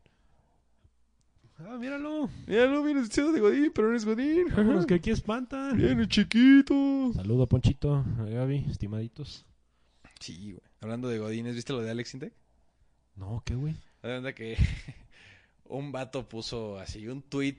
Ah, 1.58 1.78
míralo. 1.80 2.30
Mira, 2.48 2.68
no 2.68 2.84
vienes 2.84 3.04
vestido 3.04 3.32
de 3.32 3.40
Godín, 3.40 3.72
pero 3.74 3.88
no 3.88 3.94
eres 3.94 4.06
Godín. 4.06 4.48
Vámonos, 4.56 4.86
que 4.86 4.96
aquí 4.96 5.12
espantan. 5.12 5.78
Viene 5.78 6.08
chiquito. 6.08 7.12
Saludo, 7.14 7.48
Ponchito, 7.48 7.96
a 7.96 8.24
Gaby, 8.24 8.66
estimaditos. 8.70 9.46
Sí, 10.20 10.54
güey. 10.54 10.64
Hablando 10.82 11.08
de 11.08 11.20
Godines, 11.20 11.56
¿viste 11.56 11.74
lo 11.74 11.82
de 11.82 11.92
Alex 11.92 12.14
Intec? 12.14 12.34
No, 13.16 13.42
¿qué, 13.46 13.56
güey? 13.56 13.76
Verdad 14.06 14.34
que 14.34 14.58
un 15.66 15.92
vato 15.92 16.28
puso 16.30 16.78
así 16.78 17.08
un 17.08 17.22
tweet 17.24 17.58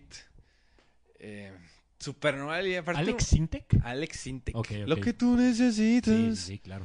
eh, 1.18 1.53
super 1.99 2.36
normal 2.36 2.66
y 2.68 2.76
aparte... 2.76 3.01
¿Alex 3.01 3.24
Sintec? 3.24 3.64
Alex 3.82 4.28
ok. 4.55 4.70
Lo 4.86 4.97
que 4.97 5.12
tú 5.12 5.36
necesitas. 5.36 6.14
Sí, 6.14 6.36
sí, 6.36 6.59
claro. 6.59 6.84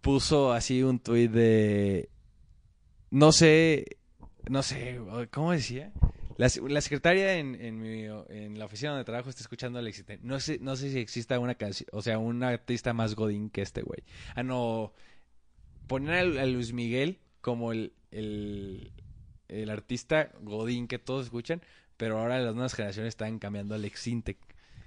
Puso 0.00 0.52
así 0.52 0.82
un 0.82 0.98
tweet 0.98 1.28
de... 1.28 2.08
No 3.10 3.30
sé... 3.32 3.98
No 4.48 4.62
sé, 4.64 4.98
¿cómo 5.30 5.52
decía? 5.52 5.92
La, 6.36 6.50
la 6.68 6.80
secretaria 6.80 7.36
en, 7.36 7.54
en, 7.54 7.78
mi- 7.80 8.06
en 8.30 8.58
la 8.58 8.64
oficina 8.64 8.90
donde 8.90 9.04
trabajo 9.04 9.30
está 9.30 9.42
escuchando 9.42 9.78
a 9.78 9.82
Alex 9.82 10.00
Intec. 10.00 10.20
No 10.22 10.40
sé, 10.40 10.58
no 10.60 10.74
sé 10.74 10.90
si 10.90 10.98
exista 10.98 11.38
una 11.38 11.54
canción, 11.54 11.88
o 11.92 12.02
sea, 12.02 12.18
un 12.18 12.42
artista 12.42 12.92
más 12.92 13.14
godín 13.14 13.50
que 13.50 13.62
este 13.62 13.82
güey. 13.82 14.02
Ah, 14.34 14.42
no. 14.42 14.92
Poner 15.86 16.14
a, 16.38 16.42
a 16.42 16.46
Luis 16.46 16.72
Miguel 16.72 17.18
como 17.42 17.72
el, 17.72 17.92
el, 18.10 18.92
el 19.48 19.68
artista 19.68 20.32
godín 20.40 20.88
que 20.88 20.98
todos 20.98 21.26
escuchan, 21.26 21.60
pero 21.98 22.18
ahora 22.18 22.40
las 22.40 22.54
nuevas 22.54 22.72
generaciones 22.72 23.10
están 23.10 23.38
cambiando 23.38 23.74
a 23.74 23.76
Alex 23.76 24.06
Intec. 24.06 24.38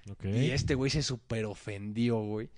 Ok. 0.09 0.25
Y 0.25 0.51
este 0.51 0.73
güey 0.73 0.89
se 0.89 1.03
super 1.03 1.45
ofendió, 1.45 2.17
güey. 2.17 2.49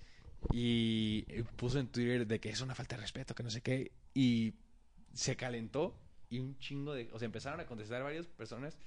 Y 0.52 1.24
puso 1.58 1.80
en 1.80 1.88
Twitter 1.88 2.26
de 2.26 2.40
que 2.40 2.50
es 2.50 2.62
una 2.62 2.76
falta 2.76 2.96
de 2.96 3.02
respeto, 3.02 3.36
que 3.36 3.44
no 3.44 3.50
sé 3.50 3.62
qué. 3.62 3.92
Y 4.14 4.54
se 5.14 5.36
calentó 5.36 6.00
y 6.30 6.40
un 6.40 6.58
chingo 6.60 6.94
de... 6.94 7.10
O 7.12 7.20
sea, 7.20 7.26
empezaron 7.26 7.60
a 7.60 7.66
contestar 7.66 8.04
varias 8.04 8.28
personas. 8.28 8.78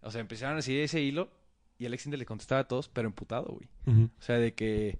O 0.00 0.10
sea, 0.10 0.20
empezaron 0.20 0.58
a 0.58 0.62
seguir 0.62 0.82
ese 0.82 1.00
hilo 1.02 1.30
y 1.78 1.86
Alex 1.86 2.06
Intec 2.06 2.20
le 2.20 2.26
contestaba 2.26 2.62
a 2.62 2.68
todos, 2.68 2.88
pero 2.88 3.08
emputado, 3.08 3.46
güey. 3.46 3.68
O 4.18 4.22
sea, 4.22 4.36
de 4.36 4.54
que 4.54 4.98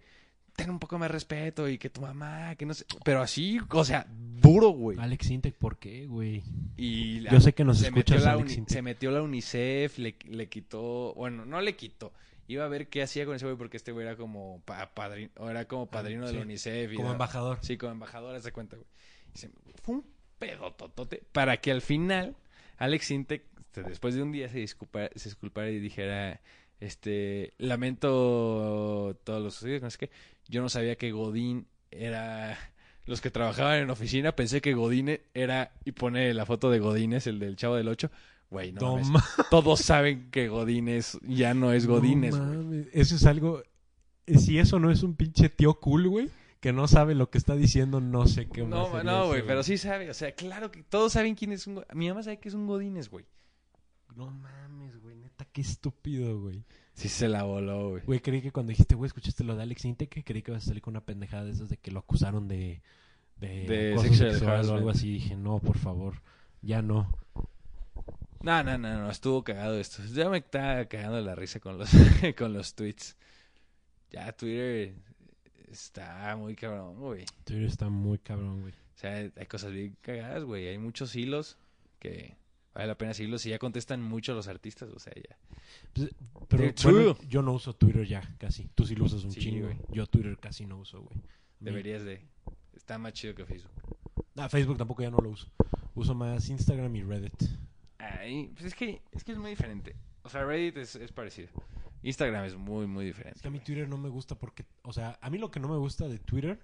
ten 0.57 0.71
un 0.71 0.79
poco 0.79 0.99
más 0.99 1.11
respeto 1.11 1.69
y 1.69 1.79
que 1.79 1.91
tu 1.91 2.01
mamá, 2.03 2.55
que 2.57 2.67
no 2.67 2.75
sé... 2.75 2.85
Pero 3.05 3.23
así, 3.23 3.59
o 3.71 3.85
sea, 3.85 4.07
duro, 4.11 4.69
güey. 4.71 4.99
Alex 4.99 5.27
Sintec, 5.27 5.55
¿por 5.55 5.79
qué, 5.79 6.07
güey? 6.07 6.43
Y 6.77 7.21
Yo 7.31 7.41
sé 7.41 7.53
que 7.55 7.65
nos 7.65 7.79
se 7.79 7.87
escuchas, 7.89 8.17
metió, 8.17 8.27
la 8.27 8.33
Alex 8.33 8.57
Intec. 8.57 8.73
se 8.75 8.83
metió 8.83 9.11
la 9.11 9.23
UNICEF, 9.23 9.99
le, 9.99 10.17
le 10.29 10.49
quitó, 10.49 11.15
bueno, 11.15 11.45
no 11.47 11.61
le 11.61 11.77
quitó. 11.77 12.13
Iba 12.49 12.65
a 12.65 12.69
ver 12.69 12.89
qué 12.89 13.03
hacía 13.03 13.27
con 13.27 13.37
ese 13.37 13.45
güey 13.47 13.57
porque 13.57 13.77
este 13.77 13.93
güey 13.93 14.07
era 14.07 14.17
como 14.17 14.61
pa- 14.65 14.93
padrino, 14.93 15.31
era 15.49 15.67
como 15.67 15.87
padrino 15.87 16.27
de 16.27 16.33
la. 16.33 16.41
UNICEF. 16.43 16.93
y 16.93 16.97
Como 16.97 17.13
embajador. 17.13 17.59
Sí, 17.63 17.77
como 17.77 17.93
embajador, 17.93 18.35
haz 18.35 18.43
de 18.43 18.51
cuenta, 18.53 18.77
güey. 18.77 18.89
Y 19.35 19.39
se- 19.39 19.51
fue 19.83 19.95
un 19.97 20.05
pedototote 20.41 21.23
para 21.33 21.59
que 21.59 21.71
al 21.71 21.81
final 21.81 22.35
Alex 22.79 23.11
Intec, 23.13 23.45
este, 23.61 23.83
después 23.85 24.15
de 24.17 24.23
un 24.23 24.33
día, 24.33 24.49
se 24.49 24.59
disculpara, 24.59 25.11
se 25.15 25.29
disculpara 25.29 25.71
y 25.71 25.79
dijera, 25.79 26.41
este, 26.81 27.53
lamento 27.59 29.17
todos 29.25 29.43
los 29.43 29.55
sucedidos, 29.55 29.83
no 29.83 29.91
sé 29.91 29.99
qué. 29.99 30.11
Yo 30.51 30.61
no 30.63 30.69
sabía 30.69 30.97
que 30.97 31.13
Godín 31.13 31.67
era 31.91 32.59
los 33.07 33.21
que 33.21 33.31
trabajaban 33.31 33.81
en 33.81 33.91
oficina, 33.91 34.37
pensé 34.37 34.61
que 34.61 34.75
Godín 34.75 35.19
era, 35.35 35.73
y 35.85 35.93
pone 35.93 36.33
la 36.35 36.45
foto 36.47 36.71
de 36.71 36.79
Godín, 36.79 37.13
es 37.13 37.27
el 37.27 37.39
del 37.39 37.57
Chavo 37.57 37.77
del 37.77 37.89
8. 37.89 38.11
Güey, 38.51 38.73
no, 38.73 38.81
No 38.81 38.93
mames. 38.97 39.09
ma- 39.11 39.25
todos 39.51 39.81
saben 39.81 40.31
que 40.31 40.49
Godínez 40.49 41.19
ya 41.23 41.55
no 41.55 41.73
es 41.73 41.87
Godínez, 41.87 42.37
No 42.37 42.45
mames, 42.45 42.89
Eso 42.93 43.15
es 43.17 43.25
algo. 43.27 43.63
eh, 44.27 44.39
Si 44.39 44.59
eso 44.59 44.79
no 44.81 44.91
es 44.91 45.03
un 45.03 45.15
pinche 45.15 45.49
tío 45.49 45.75
cool, 45.81 46.09
güey, 46.09 46.31
que 46.61 46.73
no 46.73 46.87
sabe 46.89 47.15
lo 47.15 47.31
que 47.31 47.39
está 47.39 47.55
diciendo, 47.57 48.01
no 48.01 48.27
sé 48.27 48.47
qué 48.49 48.63
más. 48.65 48.71
No, 48.71 49.03
no, 49.03 49.27
güey, 49.29 49.43
pero 49.47 49.63
sí 49.63 49.79
sabe. 49.79 50.11
O 50.11 50.15
sea, 50.15 50.33
claro 50.33 50.71
que 50.71 50.83
todos 50.83 51.13
saben 51.13 51.35
quién 51.37 51.53
es 51.53 51.67
un. 51.67 51.83
Mi 51.95 52.09
mamá 52.09 52.23
sabe 52.23 52.39
que 52.39 52.49
es 52.49 52.55
un 52.55 52.67
Godínez, 52.67 53.09
güey. 53.09 53.25
No 54.17 54.31
mames, 54.31 55.01
güey, 55.01 55.15
neta, 55.17 55.47
qué 55.53 55.61
estúpido, 55.61 56.41
güey. 56.41 56.65
Sí 57.01 57.09
se 57.09 57.29
la 57.29 57.45
voló, 57.45 57.93
güey. 57.93 58.03
Güey, 58.05 58.21
creí 58.21 58.43
que 58.43 58.53
cuando 58.53 58.73
dijiste, 58.73 58.95
güey, 58.95 59.07
escuchaste 59.07 59.43
lo 59.43 59.57
de 59.57 59.63
Alex 59.63 59.87
Intec, 59.87 60.23
creí 60.23 60.43
que 60.43 60.51
ibas 60.51 60.65
a 60.65 60.67
salir 60.67 60.83
con 60.83 60.93
una 60.93 61.01
pendejada 61.01 61.47
de 61.47 61.53
esas 61.53 61.71
de 61.71 61.79
que 61.79 61.91
lo 61.91 62.01
acusaron 62.01 62.47
de. 62.47 62.83
De, 63.39 63.65
De 63.65 64.15
sexual 64.15 64.69
o 64.69 64.75
algo 64.75 64.91
así. 64.91 65.15
Dije, 65.15 65.35
no, 65.35 65.61
por 65.61 65.79
favor, 65.79 66.21
ya 66.61 66.83
no. 66.83 67.11
No, 68.43 68.63
no, 68.63 68.77
no, 68.77 68.99
no, 68.99 69.11
estuvo 69.11 69.43
cagado 69.43 69.81
esto. 69.81 70.05
Ya 70.13 70.29
me 70.29 70.37
estaba 70.37 70.85
cagando 70.85 71.19
la 71.23 71.35
risa 71.35 71.59
con 71.59 71.79
los, 71.79 71.89
con 72.37 72.53
los 72.53 72.75
tweets. 72.75 73.17
Ya 74.11 74.31
Twitter 74.33 74.95
está 75.71 76.37
muy 76.37 76.55
cabrón, 76.55 76.97
güey. 76.97 77.25
Twitter 77.45 77.65
está 77.65 77.89
muy 77.89 78.19
cabrón, 78.19 78.61
güey. 78.61 78.75
O 78.75 78.99
sea, 78.99 79.15
hay 79.15 79.47
cosas 79.47 79.73
bien 79.73 79.97
cagadas, 80.03 80.45
güey. 80.45 80.69
Hay 80.69 80.77
muchos 80.77 81.17
hilos 81.17 81.57
que 81.99 82.37
vale 82.81 82.89
la 82.89 82.97
pena 82.99 83.12
seguirlos 83.12 83.45
y 83.45 83.51
ya 83.51 83.59
contestan 83.59 84.03
mucho 84.03 84.35
los 84.35 84.49
artistas, 84.49 84.89
o 84.91 84.99
sea, 84.99 85.12
ya. 85.14 85.37
Pues, 85.93 86.14
Pero 86.49 86.72
bueno, 86.85 87.18
yo 87.28 87.43
no 87.43 87.53
uso 87.53 87.74
Twitter 87.74 88.07
ya, 88.07 88.22
casi. 88.39 88.68
Tú 88.74 88.87
sí 88.87 88.95
lo 88.95 89.05
usas 89.05 89.22
un 89.24 89.33
Sí, 89.33 89.41
chingo. 89.41 89.66
güey. 89.66 89.76
Yo 89.91 90.07
Twitter 90.07 90.39
casi 90.39 90.64
no 90.64 90.78
uso, 90.78 91.03
güey. 91.03 91.20
Deberías 91.61 92.05
de. 92.05 92.26
Está 92.74 92.97
más 92.99 93.12
chido 93.12 93.35
que 93.35 93.45
Facebook. 93.45 93.72
Ah, 94.37 94.49
Facebook 94.49 94.78
tampoco 94.78 95.03
ya 95.03 95.11
no 95.11 95.18
lo 95.18 95.28
uso. 95.31 95.49
Uso 95.95 96.14
más 96.14 96.49
Instagram 96.49 96.95
y 96.97 97.03
Reddit. 97.03 97.43
Ay, 97.99 98.51
pues 98.55 98.64
es 98.64 98.74
que, 98.74 99.03
es 99.12 99.24
que 99.24 99.33
es 99.33 99.39
muy 99.39 99.51
diferente. 99.51 99.95
O 100.22 100.31
sea, 100.31 100.45
Reddit 100.45 100.78
es, 100.78 100.97
es 100.97 101.12
parecido. 101.12 101.49
Instagram 102.03 102.45
es 102.47 102.57
muy, 102.57 102.87
muy 102.87 103.05
diferente. 103.05 103.37
Es 103.37 103.43
que 103.43 103.49
a 103.49 103.51
mí. 103.51 103.61
Twitter 103.61 103.87
no 103.89 103.99
me 103.99 104.09
gusta 104.09 104.39
porque, 104.39 104.64
o 104.85 104.93
sea, 104.95 105.18
a 105.20 105.28
mí 105.28 105.37
lo 105.37 105.51
que 105.51 105.61
no 105.61 105.68
me 105.68 105.76
gusta 105.76 106.09
de 106.09 106.18
Twitter 106.18 106.59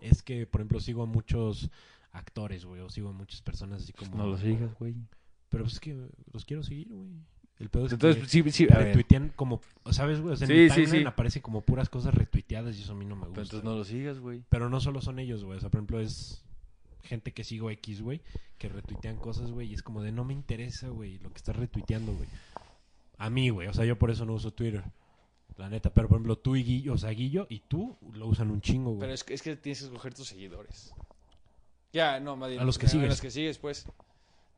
es 0.00 0.22
que, 0.22 0.46
por 0.46 0.60
ejemplo, 0.62 0.80
sigo 0.80 1.04
a 1.04 1.06
muchos 1.06 1.70
actores, 2.10 2.64
güey, 2.64 2.80
o 2.80 2.90
sigo 2.90 3.10
a 3.10 3.12
muchas 3.12 3.40
personas 3.40 3.82
así 3.84 3.92
como... 3.92 4.16
No 4.16 4.26
lo 4.26 4.36
sigas, 4.36 4.74
güey. 4.80 4.96
Pero 5.50 5.64
pues 5.64 5.74
es 5.74 5.80
que 5.80 5.96
los 6.32 6.44
quiero 6.44 6.62
seguir, 6.62 6.88
güey. 6.90 7.08
El 7.58 7.68
pedo 7.68 7.84
es 7.86 7.92
Entonces, 7.92 8.22
que 8.22 8.28
sí, 8.30 8.50
sí, 8.50 8.64
a 8.72 8.78
ver. 8.78 8.86
retuitean 8.86 9.32
como, 9.36 9.60
¿sabes, 9.90 10.20
güey? 10.22 10.32
O 10.32 10.36
sea, 10.36 10.46
en 10.48 10.54
Sí, 10.54 10.60
mi 10.62 10.68
sí, 10.70 10.74
timeline 10.76 11.02
sí. 11.02 11.06
aparecen 11.06 11.42
como 11.42 11.60
puras 11.60 11.90
cosas 11.90 12.14
retuiteadas 12.14 12.78
y 12.78 12.82
eso 12.82 12.92
a 12.92 12.94
mí 12.94 13.04
no 13.04 13.16
me 13.16 13.22
Pero 13.26 13.28
gusta. 13.42 13.42
entonces 13.42 13.64
no 13.64 13.76
lo 13.76 13.84
sigas, 13.84 14.18
güey. 14.18 14.42
Pero 14.48 14.70
no 14.70 14.80
solo 14.80 15.02
son 15.02 15.18
ellos, 15.18 15.44
güey. 15.44 15.58
O 15.58 15.60
sea, 15.60 15.68
por 15.68 15.78
ejemplo, 15.80 16.00
es 16.00 16.42
gente 17.02 17.32
que 17.32 17.44
sigo 17.44 17.70
X, 17.70 18.00
güey, 18.00 18.22
que 18.56 18.68
retuitean 18.70 19.16
cosas, 19.16 19.50
güey, 19.50 19.68
y 19.70 19.74
es 19.74 19.82
como 19.82 20.02
de 20.02 20.10
no 20.12 20.24
me 20.24 20.32
interesa, 20.32 20.88
güey, 20.88 21.18
lo 21.18 21.30
que 21.30 21.36
estás 21.36 21.56
retuiteando, 21.56 22.14
güey. 22.14 22.28
A 23.18 23.28
mí, 23.28 23.50
güey. 23.50 23.68
O 23.68 23.74
sea, 23.74 23.84
yo 23.84 23.98
por 23.98 24.10
eso 24.10 24.24
no 24.24 24.32
uso 24.34 24.52
Twitter. 24.54 24.82
La 25.58 25.68
neta. 25.68 25.92
Pero, 25.92 26.08
por 26.08 26.16
ejemplo, 26.16 26.38
tú 26.38 26.56
y 26.56 26.64
Guillo, 26.64 26.94
o 26.94 26.98
sea, 26.98 27.10
Guillo 27.10 27.46
y 27.50 27.60
tú 27.60 27.98
lo 28.14 28.26
usan 28.28 28.50
un 28.50 28.62
chingo, 28.62 28.90
güey. 28.92 29.00
Pero 29.00 29.12
es 29.12 29.22
que, 29.24 29.34
es 29.34 29.42
que 29.42 29.56
tienes 29.56 29.80
que 29.80 29.86
escoger 29.86 30.14
tus 30.14 30.28
seguidores. 30.28 30.94
Ya, 31.92 32.18
no, 32.20 32.36
más 32.36 32.48
bien. 32.48 32.62
A 32.62 32.64
los 32.64 32.78
que 32.78 32.86
A 32.86 32.88
sigues. 32.88 33.08
los 33.08 33.20
que 33.20 33.30
sigues, 33.30 33.58
pues. 33.58 33.84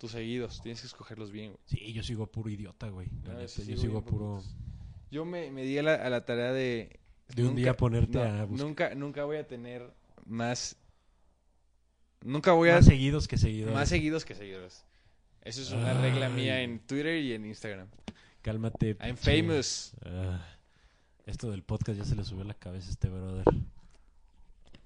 Tus 0.03 0.11
seguidos. 0.11 0.61
Tienes 0.61 0.81
que 0.81 0.89
escogerlos 0.89 1.31
bien, 1.31 1.53
güey. 1.53 1.61
Sí, 1.65 1.93
yo 1.93 2.03
sigo 2.03 2.27
puro 2.27 2.51
idiota, 2.51 2.89
güey. 2.89 3.07
La 3.23 3.35
Ah, 3.35 3.37
neta, 3.37 3.47
sí, 3.47 3.65
yo 3.65 3.77
sigo 3.77 4.01
bien 4.01 4.05
puro... 4.05 4.43
Yo 5.13 5.25
me, 5.25 5.49
me 5.53 5.63
di 5.63 5.79
a 5.79 5.85
la, 5.85 5.95
a 5.95 6.11
la 6.11 6.25
tarea 6.25 6.53
de... 6.53 6.99
De 7.29 7.47
un 7.47 7.55
día 7.55 7.77
ponerte 7.77 8.19
no, 8.19 8.25
a 8.25 8.45
buscar. 8.45 8.67
Nunca, 8.67 8.95
nunca 8.97 9.25
voy 9.25 9.37
a 9.37 9.47
tener 9.47 9.95
más... 10.27 10.75
Nunca 12.21 12.51
voy 12.51 12.71
a... 12.71 12.75
Más 12.75 12.87
seguidos 12.87 13.29
que 13.29 13.39
seguidores. 13.39 13.75
Más 13.77 13.89
seguidos 13.89 14.25
que 14.25 14.35
seguidores. 14.35 14.85
Eso 15.43 15.63
es 15.63 15.71
una 15.71 15.95
regla 15.95 16.29
mía 16.29 16.63
en 16.63 16.81
Twitter 16.81 17.23
y 17.23 17.35
en 17.35 17.47
Instagram. 17.47 17.87
Cálmate. 18.43 18.97
I'm 19.05 19.17
famous. 19.17 19.95
Ah, 20.05 20.45
esto 21.27 21.49
del 21.53 21.63
podcast 21.63 21.99
ya 21.99 22.05
se 22.05 22.17
le 22.17 22.25
subió 22.25 22.43
a 22.43 22.47
la 22.47 22.55
cabeza 22.55 22.89
a 22.89 22.91
este 22.91 23.09
brother. 23.09 23.45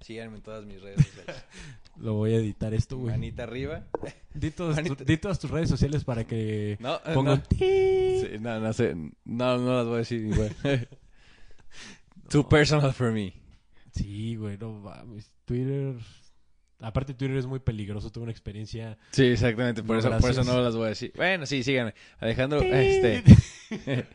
Síganme 0.06 0.36
en 0.36 0.42
todas 0.42 0.64
mis 0.64 0.80
redes 0.80 1.04
sociales. 1.04 1.44
Lo 1.96 2.14
voy 2.14 2.32
a 2.32 2.36
editar 2.36 2.72
esto, 2.72 2.96
güey. 2.96 3.10
Manita 3.10 3.42
arriba. 3.42 3.86
Di, 4.32 4.52
todas 4.52 4.76
tu- 4.76 4.82
Manita- 4.82 5.04
di 5.04 5.16
todas 5.16 5.38
tus 5.40 5.50
redes 5.50 5.68
sociales 5.68 6.04
para 6.04 6.24
que 6.24 6.76
No, 6.78 7.00
ponga 7.12 7.34
no. 7.36 7.42
Sí, 7.58 8.28
no, 8.38 8.60
no 8.60 8.72
sé. 8.72 8.94
No, 9.24 9.58
no 9.58 9.76
las 9.78 9.86
voy 9.86 9.94
a 9.96 9.98
decir 9.98 10.20
igual. 10.26 10.54
Too 12.30 12.48
personal 12.48 12.92
for 12.92 13.10
me. 13.10 13.32
Sí, 13.90 14.36
güey, 14.36 14.56
no 14.58 14.74
mames. 14.74 15.32
Twitter. 15.44 15.96
Aparte, 16.78 17.12
Twitter 17.14 17.38
es 17.38 17.46
muy 17.46 17.58
peligroso. 17.58 18.12
Tuve 18.12 18.24
una 18.24 18.32
experiencia. 18.32 18.96
Sí, 19.10 19.24
exactamente. 19.24 19.82
Por, 19.82 19.96
eso, 19.98 20.16
por 20.18 20.30
eso 20.30 20.44
no 20.44 20.60
las 20.62 20.76
voy 20.76 20.86
a 20.86 20.88
decir. 20.90 21.12
Bueno, 21.16 21.46
sí, 21.46 21.64
síganme. 21.64 21.94
Alejandro, 22.20 22.60
este... 22.62 23.24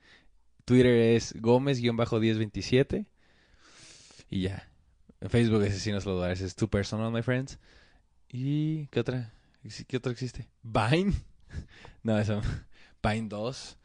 Twitter 0.66 1.16
es 1.16 1.34
gómez-1027. 1.42 3.06
Y 4.30 4.42
ya. 4.42 4.70
Facebook 5.30 5.64
ese 5.64 5.80
sí 5.80 5.94
no 5.94 6.02
se 6.02 6.10
lo 6.10 6.16
voy 6.16 6.24
a 6.24 6.26
dar. 6.28 6.34
Ese 6.34 6.46
es 6.46 6.56
tu 6.56 6.70
personal, 6.70 7.14
my 7.14 7.22
friends. 7.22 7.60
¿Y 8.30 8.88
qué 8.88 9.00
otra? 9.00 9.32
¿Qué 9.88 9.98
otra 9.98 10.12
existe? 10.12 10.50
Vine. 10.62 11.14
No, 12.04 12.20
eso. 12.20 12.42
Vine 13.02 13.28
2. 13.28 13.78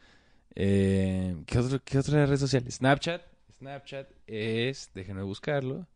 Eh, 0.57 1.37
¿qué, 1.47 1.59
otro, 1.59 1.83
¿Qué 1.83 1.99
otra 1.99 2.27
red 2.27 2.37
social? 2.37 2.71
Snapchat. 2.71 3.23
Snapchat 3.57 4.11
es... 4.27 4.91
Déjenme 4.95 5.23
buscarlo. 5.23 5.87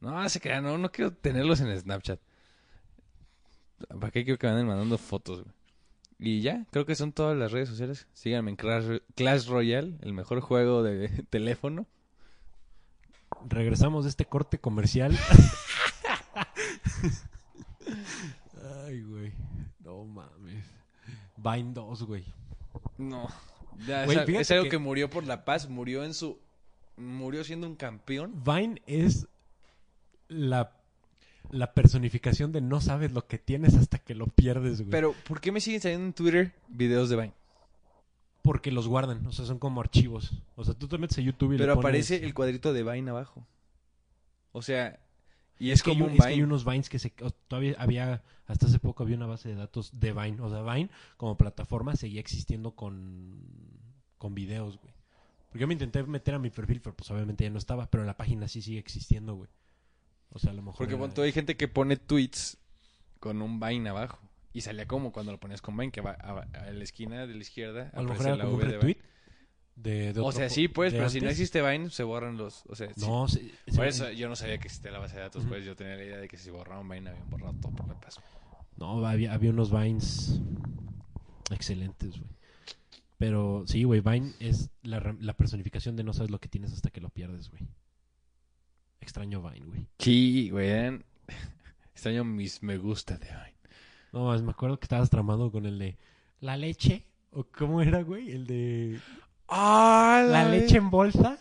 No, 0.00 0.28
se 0.28 0.38
crean. 0.40 0.64
No, 0.64 0.76
no 0.76 0.92
quiero 0.92 1.12
tenerlos 1.12 1.60
en 1.60 1.80
Snapchat. 1.80 2.20
¿Para 3.88 4.10
qué 4.10 4.24
quiero 4.24 4.38
que 4.38 4.46
me 4.46 4.52
anden 4.54 4.66
mandando 4.66 4.98
fotos, 4.98 5.42
güey? 5.42 5.54
Y 6.18 6.40
ya, 6.40 6.64
creo 6.70 6.86
que 6.86 6.94
son 6.94 7.12
todas 7.12 7.36
las 7.36 7.52
redes 7.52 7.68
sociales. 7.68 8.06
Síganme 8.14 8.50
en 8.50 8.56
Clash, 8.56 9.00
Clash 9.14 9.46
Royale, 9.48 9.98
el 10.00 10.12
mejor 10.14 10.40
juego 10.40 10.82
de 10.82 11.08
teléfono. 11.30 11.86
Regresamos 13.48 14.04
de 14.04 14.10
este 14.10 14.24
corte 14.24 14.58
comercial. 14.58 15.16
Ay, 18.86 19.02
güey. 19.02 19.32
No 19.80 20.04
mames. 20.04 20.64
Vine 21.36 21.72
2, 21.72 22.02
güey. 22.04 22.24
No. 22.98 23.28
Ya, 23.86 24.04
Güey, 24.06 24.36
es 24.36 24.50
algo 24.50 24.64
que- 24.64 24.70
que... 24.70 24.78
murió 24.78 25.10
por 25.10 25.24
la 25.24 25.44
paz, 25.44 25.68
murió 25.68 26.02
en 26.04 26.14
su... 26.14 26.40
Murió 26.96 27.44
siendo 27.44 27.66
un 27.66 27.76
campeón. 27.76 28.42
Vine 28.42 28.80
es 28.86 29.28
la, 30.28 30.75
la 31.50 31.72
personificación 31.74 32.52
de 32.52 32.60
no 32.60 32.80
sabes 32.80 33.12
lo 33.12 33.26
que 33.26 33.38
tienes 33.38 33.74
hasta 33.74 33.98
que 33.98 34.14
lo 34.14 34.26
pierdes, 34.26 34.78
güey. 34.80 34.90
Pero, 34.90 35.14
¿por 35.26 35.40
qué 35.40 35.52
me 35.52 35.60
siguen 35.60 35.80
saliendo 35.80 36.06
en 36.06 36.12
Twitter 36.12 36.52
videos 36.68 37.08
de 37.08 37.16
Vine? 37.16 37.32
Porque 38.42 38.70
los 38.70 38.86
guardan, 38.86 39.26
o 39.26 39.32
sea, 39.32 39.44
son 39.44 39.58
como 39.58 39.80
archivos. 39.80 40.32
O 40.54 40.64
sea, 40.64 40.74
tú 40.74 40.86
te 40.88 40.98
metes 40.98 41.18
a 41.18 41.20
YouTube 41.20 41.54
y 41.54 41.58
Pero 41.58 41.72
le 41.72 41.74
pones... 41.74 41.84
aparece 41.84 42.24
el 42.24 42.32
cuadrito 42.34 42.72
de 42.72 42.82
Vine 42.84 43.10
abajo. 43.10 43.46
O 44.52 44.62
sea, 44.62 45.00
y 45.58 45.70
es 45.70 45.78
es, 45.78 45.82
que, 45.82 45.90
hay, 45.90 45.96
como 45.96 46.06
un- 46.06 46.10
un 46.12 46.16
es 46.18 46.22
que 46.22 46.28
hay 46.28 46.34
Vine. 46.36 46.46
unos 46.46 46.64
Vines 46.64 46.88
que 46.88 46.98
se... 46.98 47.10
todavía 47.48 47.74
había... 47.78 48.22
Hasta 48.46 48.66
hace 48.66 48.78
poco 48.78 49.02
había 49.02 49.16
una 49.16 49.26
base 49.26 49.48
de 49.48 49.56
datos 49.56 49.90
de 49.98 50.12
Vine. 50.12 50.40
O 50.40 50.48
sea, 50.48 50.62
Vine 50.62 50.90
como 51.16 51.36
plataforma 51.36 51.96
seguía 51.96 52.20
existiendo 52.20 52.72
con... 52.76 53.40
Con 54.18 54.34
videos, 54.34 54.78
güey. 54.80 54.94
Porque 55.48 55.60
yo 55.62 55.66
me 55.66 55.74
intenté 55.74 56.02
meter 56.04 56.34
a 56.34 56.38
mi 56.38 56.50
perfil, 56.50 56.80
pero 56.80 56.94
pues 56.94 57.10
obviamente 57.10 57.44
ya 57.44 57.50
no 57.50 57.58
estaba. 57.58 57.86
Pero 57.90 58.04
la 58.04 58.16
página 58.16 58.46
sí 58.48 58.62
sigue 58.62 58.78
existiendo, 58.78 59.34
güey. 59.34 59.48
O 60.36 60.38
sea, 60.38 60.52
a 60.52 60.54
lo 60.54 60.62
mejor... 60.62 60.78
Porque 60.88 61.14
tú, 61.14 61.22
hay 61.22 61.32
gente 61.32 61.56
que 61.56 61.68
pone 61.68 61.96
tweets 61.96 62.56
con 63.20 63.42
un 63.42 63.58
Vine 63.60 63.88
abajo. 63.90 64.18
Y 64.52 64.62
salía 64.62 64.86
como 64.86 65.12
cuando 65.12 65.32
lo 65.32 65.38
ponías 65.40 65.60
con 65.60 65.76
Vine, 65.76 65.92
que 65.92 66.00
va 66.00 66.12
a, 66.18 66.40
a 66.40 66.70
la 66.70 66.82
esquina 66.84 67.26
de 67.26 67.34
la 67.34 67.40
izquierda. 67.40 67.90
A 67.94 68.00
lo 68.02 68.08
mejor 68.10 68.26
era 68.28 68.36
la 68.36 68.44
como 68.44 68.56
V 68.56 68.64
de 68.66 68.72
retweet. 68.72 68.96
De, 69.76 70.12
de 70.14 70.20
O 70.20 70.32
sea, 70.32 70.48
sí, 70.48 70.68
pues, 70.68 70.94
pero 70.94 71.10
si 71.10 71.20
no 71.20 71.28
existe 71.28 71.60
Vine, 71.60 71.90
se 71.90 72.02
borran 72.04 72.38
los... 72.38 72.64
O 72.68 72.74
sea, 72.74 72.88
sí. 72.94 73.00
No, 73.06 73.28
se- 73.28 73.50
se- 73.66 73.76
Por 73.76 73.86
eso 73.86 74.10
yo 74.12 74.28
no 74.30 74.36
sabía 74.36 74.56
que 74.56 74.68
existía 74.68 74.90
la 74.90 74.98
base 74.98 75.16
de 75.16 75.22
datos, 75.22 75.42
Ujú. 75.42 75.50
pues 75.52 75.64
yo 75.66 75.76
tenía 75.76 75.96
la 75.96 76.04
idea 76.04 76.16
de 76.16 76.28
que 76.28 76.38
si 76.38 76.48
borraban 76.50 76.88
Vine 76.88 77.10
habían 77.10 77.28
borrado 77.28 77.52
todo 77.60 77.72
por 77.72 77.86
la 77.88 78.00
paz. 78.00 78.18
No, 78.78 79.06
había, 79.06 79.34
había 79.34 79.50
unos 79.50 79.70
Vines 79.70 80.40
excelentes, 81.50 82.18
güey. 82.18 82.30
Pero 83.18 83.64
sí, 83.66 83.84
güey, 83.84 84.00
Vine 84.00 84.32
es 84.40 84.70
la 84.82 85.34
personificación 85.36 85.96
de 85.96 86.04
no 86.04 86.12
sabes 86.12 86.30
lo 86.30 86.38
que 86.40 86.48
tienes 86.48 86.72
hasta 86.72 86.90
que 86.90 87.00
lo 87.00 87.08
pierdes, 87.10 87.50
güey. 87.50 87.62
Extraño 89.06 89.40
Vine, 89.40 89.64
güey. 89.66 89.86
Sí, 90.00 90.50
güey. 90.50 91.00
Extraño 91.94 92.24
mis 92.24 92.60
me 92.60 92.76
gusta 92.76 93.16
de 93.18 93.26
Vine. 93.26 93.54
No, 94.12 94.24
más 94.26 94.42
me 94.42 94.50
acuerdo 94.50 94.80
que 94.80 94.84
estabas 94.86 95.10
tramando 95.10 95.52
con 95.52 95.64
el 95.64 95.78
de 95.78 95.96
la 96.40 96.56
leche. 96.56 97.04
¿O 97.30 97.44
cómo 97.44 97.80
era, 97.80 98.02
güey? 98.02 98.32
El 98.32 98.48
de 98.48 99.00
¡Ah! 99.48 100.26
la 100.28 100.48
leche 100.48 100.78
en 100.78 100.90
bolsa. 100.90 101.38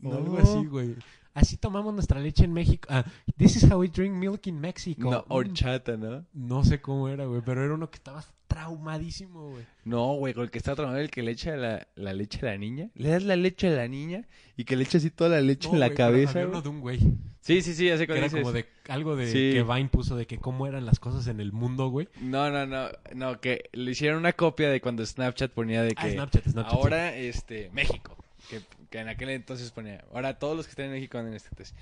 O 0.00 0.08
No. 0.10 0.16
algo 0.16 0.38
así, 0.38 0.64
güey. 0.66 0.94
Así 1.38 1.56
tomamos 1.56 1.94
nuestra 1.94 2.18
leche 2.20 2.44
en 2.44 2.52
México. 2.52 2.88
Ah, 2.90 3.04
this 3.36 3.56
is 3.56 3.64
how 3.70 3.78
we 3.80 3.88
drink 3.88 4.14
milk 4.14 4.46
in 4.46 4.60
Mexico. 4.60 5.10
No, 5.10 5.20
Mm, 5.20 5.24
horchata, 5.32 5.96
¿no? 5.96 6.24
no 6.32 6.64
sé 6.64 6.80
cómo 6.80 7.08
era, 7.08 7.26
güey, 7.26 7.42
pero 7.44 7.64
era 7.64 7.74
uno 7.74 7.90
que 7.90 7.96
estaba 7.96 8.24
traumadísimo, 8.48 9.50
güey. 9.50 9.64
No, 9.84 10.14
güey, 10.14 10.34
con 10.34 10.44
el 10.44 10.50
que 10.50 10.58
está 10.58 10.74
tramado 10.74 10.98
el 10.98 11.10
que 11.10 11.22
le 11.22 11.30
echa 11.32 11.56
la, 11.56 11.86
la 11.96 12.12
leche 12.12 12.40
a 12.42 12.50
la 12.52 12.58
niña. 12.58 12.90
Le 12.94 13.10
das 13.10 13.22
la 13.22 13.36
leche 13.36 13.68
a 13.68 13.70
la 13.70 13.88
niña 13.88 14.26
y 14.56 14.64
que 14.64 14.76
le 14.76 14.84
echa 14.84 14.98
así 14.98 15.10
toda 15.10 15.30
la 15.30 15.40
leche 15.40 15.68
No, 15.68 15.74
en 15.74 15.80
la 15.80 15.86
pero 15.86 15.96
cabeza, 15.96 16.30
había 16.40 16.48
uno 16.48 16.62
de 16.62 16.68
un 16.68 16.80
güey. 16.80 16.98
Sí, 17.40 17.62
sí, 17.62 17.74
sí, 17.74 17.86
ya 17.86 17.96
sé 17.96 18.06
Que 18.06 18.12
era 18.14 18.24
dices. 18.24 18.40
como 18.40 18.52
de 18.52 18.66
algo 18.88 19.16
de 19.16 19.26
Sí. 19.30 19.52
que 19.54 19.62
Vine 19.62 19.88
puso 19.88 20.16
de 20.16 20.26
que 20.26 20.38
cómo 20.38 20.66
eran 20.66 20.84
las 20.84 20.98
cosas 20.98 21.26
en 21.28 21.40
el 21.40 21.52
mundo, 21.52 21.88
güey. 21.88 22.08
No, 22.20 22.50
no, 22.50 22.66
no, 22.66 22.88
no, 23.14 23.40
que 23.40 23.70
le 23.72 23.92
hicieron 23.92 24.18
una 24.18 24.32
copia 24.32 24.68
de 24.70 24.80
cuando 24.80 25.06
Snapchat 25.06 25.52
ponía 25.52 25.82
de 25.82 25.90
que 25.94 26.06
Ah, 26.08 26.10
Snapchat, 26.10 26.44
Snapchat. 26.48 26.72
sí. 26.72 26.76
ahora, 26.78 27.14
este, 27.16 27.70
México, 27.72 28.16
que, 28.50 28.60
que 28.90 28.98
en 28.98 29.08
aquel 29.08 29.30
entonces 29.30 29.70
ponía, 29.70 30.04
ahora 30.12 30.38
todos 30.38 30.56
los 30.56 30.66
que 30.66 30.70
están 30.70 30.86
en 30.86 30.92
México 30.92 31.18
andan 31.18 31.32
en 31.32 31.36
este 31.36 31.54
test. 31.54 31.74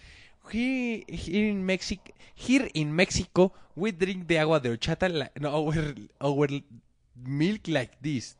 Here, 0.52 1.04
here 1.08 1.48
in 1.48 1.64
Mexico, 1.64 2.12
here 2.36 2.70
in 2.74 2.92
Mexico, 2.92 3.52
we 3.74 3.92
drink 3.92 4.26
the 4.26 4.38
agua 4.38 4.60
de 4.60 4.70
horchata, 4.70 5.08
la- 5.08 5.32
no, 5.40 5.52
our, 5.56 5.94
our 6.20 6.48
milk 7.14 7.66
like 7.68 7.96
this, 8.00 8.36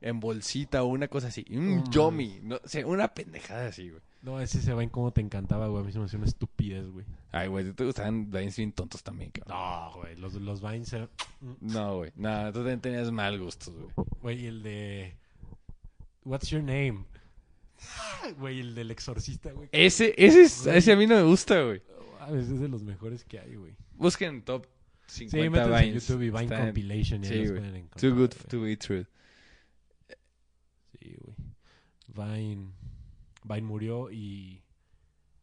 en 0.00 0.20
bolsita 0.20 0.82
o 0.82 0.86
una 0.86 1.08
cosa 1.08 1.28
así, 1.28 1.44
un 1.50 1.76
No 1.78 1.90
yummy, 1.90 2.40
no, 2.42 2.56
o 2.62 2.68
sea, 2.68 2.86
una 2.86 3.08
pendejada 3.08 3.66
así, 3.66 3.90
güey. 3.90 4.02
No, 4.22 4.40
ese 4.40 4.62
se 4.62 4.72
Vine 4.72 4.90
cómo 4.90 5.10
te 5.10 5.20
encantaba, 5.20 5.68
güey. 5.68 5.82
A 5.82 5.84
mí 5.84 5.92
se 5.92 5.98
me 5.98 6.06
hacía 6.06 6.18
una 6.18 6.26
estupidez, 6.26 6.86
güey. 6.90 7.04
Ay, 7.30 7.46
güey, 7.48 7.72
te 7.74 7.84
gustaban 7.84 8.30
Vines 8.30 8.56
bien 8.56 8.72
tontos 8.72 9.02
también, 9.02 9.30
cabrón. 9.30 9.54
No, 9.58 10.00
güey. 10.00 10.16
Los, 10.16 10.32
los 10.32 10.62
Vines 10.62 10.90
eran... 10.94 11.10
No, 11.60 11.96
güey, 11.98 12.10
no, 12.16 12.46
tú 12.50 12.60
también 12.60 12.80
tenías 12.80 13.12
mal 13.12 13.38
gustos, 13.38 13.74
güey. 13.74 14.06
Güey, 14.22 14.46
el 14.46 14.62
de... 14.62 15.14
What's 16.24 16.48
your 16.48 16.62
name? 16.62 17.04
Güey, 18.38 18.60
el 18.60 18.74
del 18.74 18.90
exorcista, 18.90 19.52
güey. 19.52 19.68
Ese, 19.72 20.14
ese, 20.16 20.42
es- 20.42 20.66
ese 20.66 20.92
a 20.92 20.96
mí 20.96 21.06
no 21.06 21.14
me 21.16 21.22
gusta, 21.22 21.60
güey. 21.62 21.82
Ah, 22.20 22.28
ese 22.30 22.54
es 22.54 22.60
de 22.60 22.68
los 22.68 22.82
mejores 22.82 23.24
que 23.24 23.38
hay, 23.38 23.54
güey. 23.56 23.74
Busquen 23.94 24.42
top 24.42 24.66
Sí, 25.06 25.28
50 25.28 25.50
métanse 25.50 25.74
en 25.84 25.88
Vines. 25.90 26.08
YouTube 26.08 26.22
y 26.22 26.30
Vine 26.30 26.56
Compilation. 26.64 27.24
y 27.24 27.26
ahí 27.26 27.32
sí, 27.32 27.38
los 27.40 27.48
güey. 27.50 27.60
pueden 27.60 27.76
encontrar, 27.76 28.00
Too 28.00 28.10
good 28.18 28.30
güey. 28.34 28.48
to 28.48 28.60
be 28.62 28.76
true. 28.78 29.06
Sí, 30.98 31.16
güey. 31.20 31.36
Vine... 32.08 32.72
Vine 33.44 33.62
murió 33.62 34.10
y... 34.10 34.62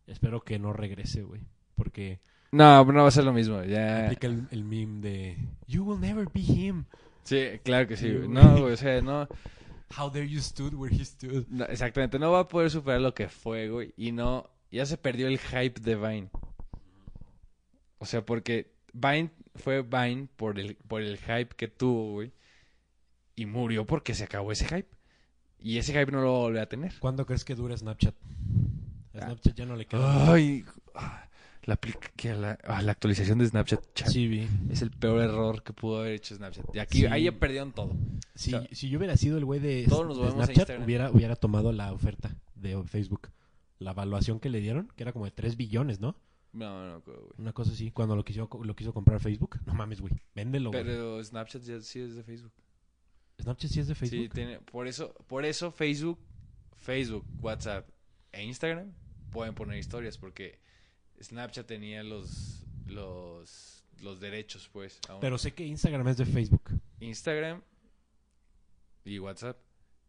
Espero 0.08 0.42
que 0.42 0.58
no 0.58 0.74
regrese, 0.74 1.22
güey. 1.22 1.42
Porque 1.76 2.20
No, 2.52 2.84
no 2.86 3.04
va 3.04 3.08
a 3.08 3.12
ser 3.12 3.24
lo 3.24 3.34
mismo. 3.34 3.64
Ya. 3.64 4.06
aplica 4.06 4.26
el, 4.28 4.48
el 4.52 4.64
meme 4.64 5.00
de... 5.02 5.38
You 5.68 5.84
will 5.84 6.00
never 6.02 6.28
be 6.34 6.42
him. 6.42 6.86
Sí, 7.24 7.44
claro 7.64 7.88
que 7.88 7.96
sí. 7.98 8.08
Sí, 8.08 8.14
güey. 8.16 8.28
güey. 8.28 8.44
No, 8.44 8.60
güey, 8.62 8.74
o 8.74 8.78
sea, 8.78 9.00
no, 9.02 9.28
How 9.98 10.10
dare 10.10 10.28
you 10.28 10.39
stood 10.39 10.74
where 10.74 10.94
he 10.94 11.04
stood. 11.06 11.46
no, 11.50 11.66
Exactamente. 11.66 12.18
No 12.20 12.32
va 12.32 12.42
a 12.42 12.48
poder 12.48 12.70
superar 12.70 13.02
lo 13.02 13.14
que 13.14 13.28
fue, 13.30 13.70
güey. 13.70 13.94
Y 13.98 14.12
no. 14.12 14.50
Ya 14.72 14.86
se 14.86 14.98
perdió 14.98 15.28
el 15.28 15.38
hype 15.39 15.80
de 15.82 15.96
Vine. 15.96 16.30
O 18.00 18.06
sea, 18.06 18.26
porque 18.26 18.74
Vine 18.94 19.32
fue 19.56 19.82
Vine 19.82 20.28
por 20.38 20.58
el, 20.60 20.76
por 20.88 21.02
el 21.02 21.18
hype 21.18 21.56
que 21.56 21.68
tuvo, 21.68 22.14
güey. 22.14 22.32
Y 23.36 23.46
murió 23.46 23.86
porque 23.86 24.14
se 24.14 24.24
acabó 24.24 24.52
ese 24.52 24.66
hype. 24.66 24.89
Y 25.60 25.78
ese 25.78 25.94
hype 25.94 26.12
no 26.12 26.22
lo 26.22 26.32
volvió 26.32 26.62
a 26.62 26.66
tener. 26.66 26.98
¿Cuándo 27.00 27.26
crees 27.26 27.44
que 27.46 27.54
dure 27.56 27.78
Snapchat? 27.78 28.16
A 29.14 29.18
Ah. 29.18 29.26
Snapchat 29.26 29.56
ya 29.56 29.66
no 29.66 29.76
le 29.76 29.86
queda. 29.86 30.32
Ay, 30.34 30.66
ah, 30.96 31.28
la, 31.72 31.78
que 32.15 32.34
la, 32.34 32.57
ah, 32.63 32.82
la 32.82 32.91
actualización 32.91 33.39
de 33.39 33.47
Snapchat 33.47 33.93
chat, 33.93 34.07
Sí, 34.09 34.28
vi. 34.28 34.47
es 34.69 34.82
el 34.82 34.91
peor 34.91 35.22
error 35.22 35.63
que 35.63 35.74
pudo 35.74 35.99
haber 35.99 36.13
hecho 36.13 36.36
Snapchat. 36.36 36.76
Y 36.76 36.80
aquí, 36.80 36.99
Sí. 36.99 37.05
ahí 37.07 37.24
ya 37.26 37.32
perdieron 37.32 37.72
todo. 37.72 37.91
O 37.91 37.97
sea, 38.36 38.67
si 38.72 38.89
yo 38.89 38.97
hubiera 38.97 39.17
sido 39.17 39.38
el 39.38 39.45
güey 39.45 39.59
de, 39.59 39.86
todos 39.88 40.05
nos 40.07 40.17
de 40.17 40.32
Snapchat, 40.45 40.84
hubiera, 40.84 41.11
hubiera 41.11 41.36
tomado 41.36 41.72
la 41.72 41.91
oferta 41.93 42.36
de 42.55 42.82
Facebook. 42.86 43.30
La 43.80 43.91
evaluación 43.91 44.39
que 44.39 44.49
le 44.49 44.59
dieron, 44.61 44.91
que 44.95 45.03
era 45.03 45.11
como 45.11 45.26
de 45.26 45.32
3 45.32 45.57
billones, 45.57 45.99
¿no? 45.99 46.15
No, 46.53 46.88
no, 46.88 47.01
güey. 47.01 47.17
Una 47.38 47.53
cosa 47.53 47.72
así, 47.72 47.91
cuando 47.91 48.15
lo 48.15 48.24
quiso, 48.26 48.47
lo 48.63 48.76
quiso 48.76 48.93
comprar 48.93 49.19
Facebook. 49.19 49.59
No 49.65 49.74
mames, 49.74 50.01
güey. 50.01 50.13
Véndelo, 50.36 50.69
güey. 50.72 50.84
Pero 50.84 51.24
Snapchat 51.24 51.63
ya 51.63 51.80
sí 51.82 51.99
es 51.99 52.15
de 52.15 52.24
Facebook. 52.24 52.51
Snapchat 53.41 53.72
sí 53.72 53.80
es 53.80 53.88
de 53.88 53.95
Sí, 53.95 53.99
Facebook. 53.99 54.34
tiene, 54.34 54.59
por 54.59 54.88
eso, 54.88 55.13
por 55.28 55.45
eso 55.45 55.72
Facebook, 55.72 56.19
Facebook, 56.76 57.26
WhatsApp 57.41 57.88
e 58.32 58.43
Instagram 58.43 58.91
pueden 59.32 59.55
poner 59.55 59.78
historias 59.80 60.17
porque 60.17 60.59
Snapchat 61.22 61.65
tenía 61.67 62.03
los 62.03 62.65
los 62.88 63.84
los 64.01 64.19
derechos, 64.19 64.69
pues. 64.74 64.99
aún. 65.09 65.19
Pero 65.22 65.38
sé 65.38 65.53
que 65.53 65.65
Instagram 65.65 66.07
es 66.07 66.17
de 66.17 66.26
Facebook. 66.26 66.72
Instagram 66.99 67.61
y 69.05 69.19
WhatsApp 69.19 69.57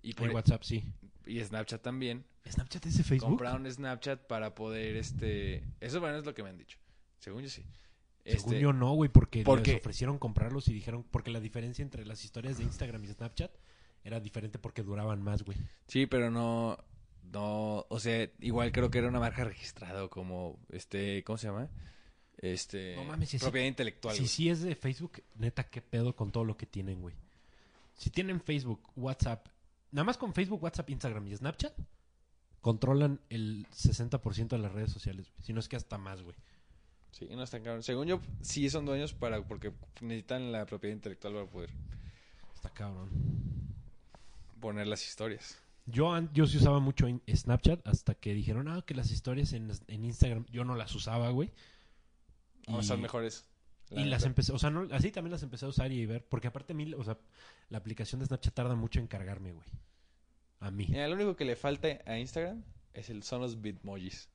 y, 0.02 0.14
por- 0.14 0.30
e, 0.30 0.34
WhatsApp 0.34 0.62
sí. 0.62 0.84
y 1.26 1.40
Snapchat 1.40 1.82
también 1.82 2.24
¿Snapchat 2.48 2.84
es 2.86 2.96
de 2.98 3.04
Facebook? 3.04 3.28
compraron 3.30 3.70
Snapchat 3.70 4.26
para 4.26 4.54
poder 4.54 4.96
este 4.96 5.62
eso 5.80 6.00
bueno 6.00 6.18
es 6.18 6.24
lo 6.26 6.34
que 6.34 6.42
me 6.42 6.48
han 6.50 6.58
dicho. 6.58 6.78
Según 7.18 7.42
yo 7.42 7.48
sí. 7.48 7.62
Según 8.24 8.54
Este, 8.54 8.60
yo 8.60 8.72
no, 8.72 8.92
güey, 8.94 9.10
porque 9.10 9.42
porque- 9.44 9.72
les 9.72 9.80
ofrecieron 9.80 10.18
comprarlos 10.18 10.68
y 10.68 10.72
dijeron, 10.72 11.04
porque 11.10 11.30
la 11.30 11.40
diferencia 11.40 11.82
entre 11.82 12.04
las 12.06 12.24
historias 12.24 12.56
de 12.58 12.64
Instagram 12.64 13.02
y 13.04 13.08
Snapchat 13.08 13.50
era 14.04 14.18
diferente 14.20 14.58
porque 14.58 14.82
duraban 14.82 15.22
más, 15.22 15.42
güey. 15.44 15.56
Sí, 15.86 16.06
pero 16.06 16.30
no, 16.30 16.76
no, 17.31 17.87
o 17.89 18.01
sea, 18.01 18.29
igual 18.41 18.73
creo 18.73 18.91
que 18.91 18.99
era 18.99 19.09
una 19.09 19.20
marca 19.20 19.45
registrada 19.45 20.05
o 20.05 20.11
como, 20.11 20.59
este, 20.70 21.23
¿cómo 21.25 21.39
se 21.39 21.47
llama? 21.49 21.68
Este, 22.39 22.97
No 22.97 23.05
mames, 23.05 23.29
si 23.31 23.39
sí- 23.39 23.45
propiedad 23.45 23.68
intelectual. 23.68 24.16
Si 24.16 24.27
sí 24.27 24.49
es 24.51 24.62
de 24.62 24.75
Facebook, 24.75 25.23
neta, 25.37 25.64
qué 25.64 25.81
pedo 25.81 26.16
con 26.16 26.33
todo 26.33 26.45
lo 26.45 26.57
que 26.57 26.66
tienen, 26.66 27.01
güey. 27.01 27.14
Si 27.97 28.11
tienen 28.11 28.41
Facebook, 28.41 28.81
WhatsApp, 28.97 29.47
nada 29.93 30.05
más 30.05 30.16
con 30.18 30.35
Facebook, 30.35 30.62
WhatsApp, 30.62 30.91
Instagram 30.91 31.27
y 31.29 31.37
Snapchat, 31.37 31.73
controlan 32.61 33.20
el 33.31 33.66
60% 33.70 34.49
de 34.57 34.59
las 34.59 34.73
redes 34.73 34.91
sociales, 34.93 35.29
güey. 35.31 35.45
Si 35.47 35.53
no 35.53 35.61
es 35.61 35.68
que 35.68 35.77
hasta 35.77 35.99
más, 35.99 36.23
güey. 36.23 36.35
Sí, 37.12 37.29
no 37.31 37.43
están 37.43 37.62
cabrón. 37.62 37.83
Según 37.83 38.09
yo, 38.09 38.20
sí 38.41 38.68
son 38.70 38.87
dueños 38.87 39.12
para, 39.12 39.43
porque 39.47 39.73
necesitan 40.01 40.51
la 40.51 40.64
propiedad 40.66 40.95
intelectual 40.97 41.35
para 41.35 41.47
poder 41.47 41.70
Está 42.55 42.70
cabrón. 42.70 43.11
poner 44.61 44.87
las 44.87 45.07
historias. 45.07 45.59
Yo, 45.87 46.16
yo 46.33 46.47
sí 46.47 46.59
usaba 46.59 46.78
mucho 46.78 47.07
Snapchat 47.28 47.87
hasta 47.87 48.14
que 48.14 48.35
dijeron, 48.35 48.68
ah, 48.68 48.83
que 48.87 48.95
las 48.95 49.11
historias 49.11 49.53
en, 49.53 49.70
en 49.89 50.05
Instagram, 50.05 50.47
yo 50.51 50.64
no 50.64 50.76
las 50.76 50.95
usaba, 50.95 51.30
güey. 51.30 51.51
O 52.68 52.80
Y- 52.80 52.85
son 52.85 53.01
mejores. 53.01 53.45
la 53.91 54.01
Y 54.01 54.05
las 54.05 54.24
empecé, 54.24 54.53
o 54.53 54.59
sea, 54.59 54.70
no, 54.70 54.87
así 54.93 55.11
también 55.11 55.33
las 55.33 55.43
empecé 55.43 55.64
a 55.66 55.68
usar 55.68 55.91
y 55.93 56.07
ver, 56.07 56.24
porque 56.24 56.47
aparte 56.49 56.72
a 56.72 56.76
mí, 56.76 56.93
o 56.95 57.03
sea, 57.05 57.18
la 57.68 57.78
aplicación 57.78 58.20
de 58.20 58.26
Snapchat 58.26 58.55
tarda 58.55 58.74
mucho 58.76 59.01
en 59.01 59.07
cargarme, 59.09 59.53
güey. 59.53 59.66
A 60.61 60.70
mí. 60.70 60.87
Mira, 60.89 61.09
lo 61.09 61.14
único 61.16 61.35
que 61.35 61.45
le 61.45 61.57
falta 61.57 61.89
a 62.07 62.18
Instagram 62.18 62.62
es 62.95 63.11
el, 63.11 63.22
son 63.24 63.41
los 63.41 63.61
bitmojis. 63.61 64.28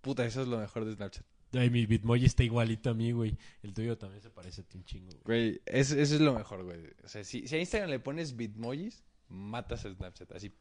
Puta, 0.00 0.24
eso 0.24 0.40
es 0.42 0.48
lo 0.48 0.58
mejor 0.58 0.84
de 0.86 0.94
Snapchat. 0.94 1.24
Ay, 1.52 1.70
mi 1.70 1.86
Bitmoji 1.86 2.26
está 2.26 2.42
igualito 2.44 2.90
a 2.90 2.94
mí, 2.94 3.10
güey. 3.12 3.36
El 3.62 3.72
tuyo 3.72 3.96
también 3.96 4.20
se 4.22 4.28
parece 4.30 4.60
a 4.60 4.64
ti 4.64 4.76
un 4.76 4.84
chingo, 4.84 5.10
güey. 5.10 5.22
Güey, 5.24 5.62
es- 5.66 5.92
eso 5.92 6.14
es 6.14 6.20
lo 6.20 6.34
mejor, 6.34 6.62
güey. 6.64 6.78
O 7.04 7.08
sea, 7.08 7.24
si, 7.24 7.46
si 7.48 7.56
a 7.56 7.58
Instagram 7.58 7.90
le 7.90 7.98
pones 8.00 8.36
bitmojis, 8.36 9.02
matas 9.28 9.84
a 9.84 9.92
Snapchat. 9.92 10.32
Así, 10.32 10.52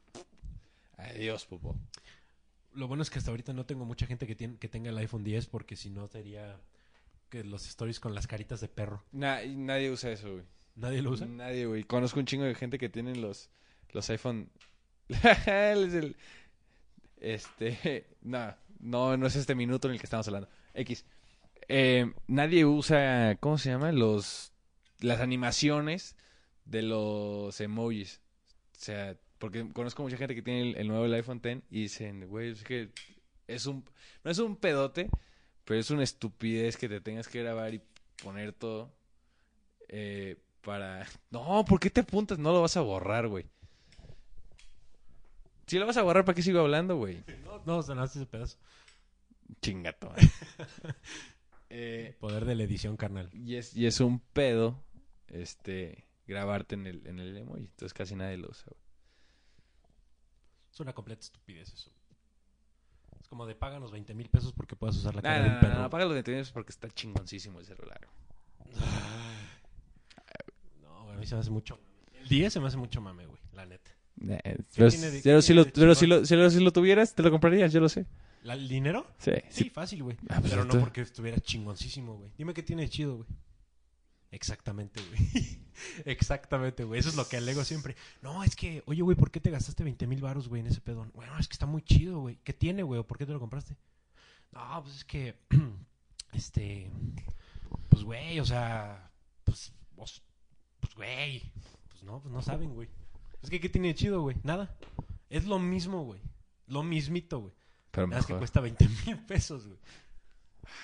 adiós, 0.98 1.46
pupo. 1.46 1.76
Lo 2.74 2.88
bueno 2.88 3.02
es 3.04 3.10
que 3.10 3.18
hasta 3.20 3.32
ahorita 3.32 3.54
no 3.54 3.66
tengo 3.66 3.86
mucha 3.86 4.06
gente 4.06 4.28
que, 4.28 4.36
tiene, 4.36 4.58
que 4.58 4.68
tenga 4.68 4.90
el 4.90 4.98
iPhone 4.98 5.24
10 5.24 5.48
porque 5.48 5.76
si 5.76 5.90
no 5.90 6.08
sería 6.08 6.60
que 7.30 7.44
los 7.44 7.66
stories 7.68 8.00
con 8.00 8.14
las 8.16 8.28
caritas 8.28 8.62
de 8.62 8.68
perro. 8.68 9.04
Na- 9.12 9.44
y 9.44 9.56
nadie 9.56 9.90
usa 9.92 10.12
eso, 10.12 10.32
güey. 10.32 10.44
¿Nadie 10.76 11.02
lo 11.02 11.12
usa? 11.12 11.26
Nadie, 11.26 11.66
güey. 11.66 11.84
Conozco 11.84 12.20
un 12.20 12.26
chingo 12.28 12.44
de 12.46 12.54
gente 12.56 12.78
que 12.78 12.88
tienen 12.90 13.22
los, 13.22 13.50
los 13.92 14.10
iPhone. 14.10 14.50
Este. 17.20 18.08
No, 18.22 18.54
no, 18.80 19.18
no 19.18 19.26
es 19.28 19.36
este 19.36 19.56
minuto 19.56 19.88
en 19.88 19.94
el 19.94 20.00
que 20.00 20.06
estamos 20.06 20.28
hablando. 20.28 20.50
X. 20.74 21.06
Eh, 21.70 22.12
nadie 22.28 22.66
usa. 22.66 23.38
¿Cómo 23.40 23.58
se 23.58 23.70
llama? 23.70 23.92
Los. 23.92 24.52
Las 25.00 25.20
animaciones 25.22 26.16
de 26.66 26.82
los 26.84 27.60
emojis. 27.62 28.22
O 28.78 28.80
sea, 28.80 29.18
porque 29.40 29.68
conozco 29.74 30.04
mucha 30.04 30.18
gente 30.18 30.36
que 30.36 30.44
tiene 30.44 30.62
el, 30.62 30.76
el 30.78 30.88
nuevo 30.88 31.06
el 31.06 31.14
iPhone 31.16 31.42
X 31.44 31.64
y 31.72 31.82
dicen, 31.82 32.28
güey, 32.28 32.52
es 32.52 32.64
que 32.64 32.92
es 33.48 33.66
un. 33.66 33.84
No 34.24 34.30
es 34.30 34.38
un 34.38 34.56
pedote, 34.56 35.10
pero 35.66 35.80
es 35.80 35.90
una 35.90 36.04
estupidez 36.04 36.78
que 36.78 36.88
te 36.88 37.02
tengas 37.02 37.28
que 37.28 37.42
grabar 37.42 37.74
y 37.74 37.82
poner 38.22 38.54
todo. 38.54 38.94
Eh, 39.90 40.38
para. 40.62 41.08
No, 41.32 41.66
¿por 41.66 41.80
qué 41.80 41.90
te 41.90 42.02
apuntas? 42.02 42.38
No 42.38 42.52
lo 42.52 42.62
vas 42.62 42.78
a 42.78 42.82
borrar, 42.82 43.28
güey. 43.28 43.46
Si 45.66 45.80
lo 45.80 45.86
vas 45.88 45.98
a 45.98 46.04
borrar, 46.04 46.24
¿para 46.24 46.36
qué 46.36 46.42
sigo 46.44 46.60
hablando, 46.62 46.96
güey? 46.96 47.24
No, 47.44 47.62
no, 47.66 47.84
sonaste 47.84 48.20
ese 48.20 48.26
pedazo. 48.26 48.58
Chingato. 49.62 50.14
eh, 51.70 52.16
Poder 52.20 52.46
de 52.46 52.56
la 52.56 52.64
edición, 52.64 52.96
carnal. 52.96 53.30
y, 53.34 53.56
es, 53.56 53.76
y 53.76 53.86
es 53.86 54.00
un 54.00 54.20
pedo 54.20 54.82
este 55.28 56.07
grabarte 56.28 56.76
en 56.76 56.86
el, 56.88 57.06
en 57.08 57.20
el 57.20 57.36
emoji. 57.38 57.62
Entonces 57.62 57.94
casi 57.94 58.16
nadie 58.16 58.38
lo 58.38 58.50
usa, 58.50 58.66
güey. 58.68 58.82
Es 60.72 60.80
una 60.80 60.94
completa 60.94 61.22
estupidez 61.22 61.74
eso. 61.74 61.92
Es 63.20 63.28
como 63.28 63.46
de 63.48 63.56
páganos 63.56 63.92
20 63.92 64.14
mil 64.14 64.30
pesos 64.30 64.54
porque 64.54 64.76
puedas 64.76 64.96
usar 64.98 65.16
la 65.16 65.22
cara 65.22 65.38
no, 65.40 65.44
de 65.44 65.50
no, 65.50 65.56
un 65.56 65.62
no, 65.62 65.68
perro. 65.68 65.80
no, 65.80 65.86
apaga 65.86 66.06
los 66.06 66.14
detenidos 66.16 66.52
porque 66.52 66.70
está 66.72 66.88
chingoncísimo 66.90 67.60
el 67.60 67.66
celular. 67.66 68.08
No, 70.82 71.04
güey, 71.04 71.16
a 71.16 71.20
mí 71.20 71.26
se 71.26 71.36
me 71.36 71.42
hace 71.42 71.50
mucho. 71.50 71.80
El 72.14 72.28
10 72.28 72.54
se 72.54 72.60
me 72.60 72.68
hace 72.68 72.78
mucho 72.78 73.02
mame, 73.02 73.26
güey, 73.26 73.40
la 73.54 73.66
neta. 73.66 73.92
Eh, 74.30 74.58
pero 74.76 74.90
de- 74.90 75.42
si 75.42 75.54
lo, 75.54 75.66
pero 75.66 75.94
si 75.96 76.08
lo, 76.08 76.26
si 76.26 76.36
lo- 76.36 76.50
si 76.50 76.60
lo 76.60 76.72
tuvieras, 76.74 77.14
te 77.14 77.22
lo 77.24 77.30
comprarías, 77.32 77.72
yo 77.72 77.80
lo 77.80 77.90
sé. 77.90 78.06
¿La- 78.44 78.54
¿El 78.54 78.68
dinero? 78.68 79.06
Sí, 79.20 79.32
Sí, 79.50 79.64
sí. 79.66 79.70
fácil, 79.70 80.04
güey. 80.04 80.18
Ah, 80.30 80.38
pues 80.40 80.52
Pero 80.52 80.64
no 80.66 80.80
porque 80.80 81.02
estuviera 81.02 81.40
chingoncísimo, 81.40 82.16
güey. 82.18 82.32
Dime 82.38 82.54
qué 82.54 82.64
tiene 82.64 82.84
de 82.84 82.90
chido, 82.90 83.16
güey. 83.18 83.28
Exactamente, 84.32 85.02
güey. 85.02 85.60
Exactamente, 86.06 86.84
güey. 86.84 87.00
Eso 87.00 87.10
es 87.10 87.16
lo 87.16 87.28
que 87.28 87.38
alego 87.38 87.64
siempre. 87.64 87.96
No, 88.22 88.44
es 88.44 88.56
que, 88.56 88.84
oye, 88.86 89.02
güey, 89.02 89.16
¿por 89.16 89.32
qué 89.32 89.40
te 89.40 89.52
gastaste 89.52 89.84
20 89.84 90.08
mil 90.08 90.22
baros, 90.22 90.48
güey, 90.48 90.62
en 90.62 90.68
ese 90.68 90.82
pedón? 90.82 91.12
Bueno, 91.14 91.38
es 91.40 91.48
que 91.48 91.54
está 91.54 91.66
muy 91.66 91.82
chido, 91.82 92.20
güey. 92.20 92.38
¿Qué 92.44 92.54
tiene, 92.54 92.84
güey? 92.84 93.00
¿O 93.00 93.08
por 93.08 93.18
qué 93.18 93.26
te 93.26 93.32
lo 93.32 93.40
compraste? 93.40 93.78
No, 94.52 94.82
pues 94.84 94.98
es 94.98 95.06
que, 95.06 95.36
este, 96.34 96.92
pues, 97.90 98.04
güey, 98.04 98.40
o 98.40 98.46
sea, 98.46 99.12
pues, 99.44 99.72
pues, 99.96 100.22
pues, 100.80 100.96
güey. 100.96 101.52
Pues 101.90 102.04
no, 102.04 102.22
pues 102.22 102.34
no 102.34 102.42
saben, 102.42 102.74
güey. 102.74 102.90
Es 103.42 103.50
que, 103.50 103.60
¿qué 103.60 103.70
tiene 103.70 103.90
de 103.90 103.96
chido, 103.96 104.22
güey? 104.22 104.36
Nada. 104.44 104.76
Es 105.30 105.46
lo 105.46 105.60
mismo, 105.60 106.04
güey. 106.04 106.22
Lo 106.68 106.84
mismito, 106.84 107.40
güey. 107.40 107.54
Pero 107.92 108.08
Nada 108.08 108.20
más 108.20 108.28
que 108.28 108.36
cuesta 108.36 108.60
20 108.60 108.88
mil 109.06 109.20
pesos, 109.26 109.66
güey. 109.66 109.80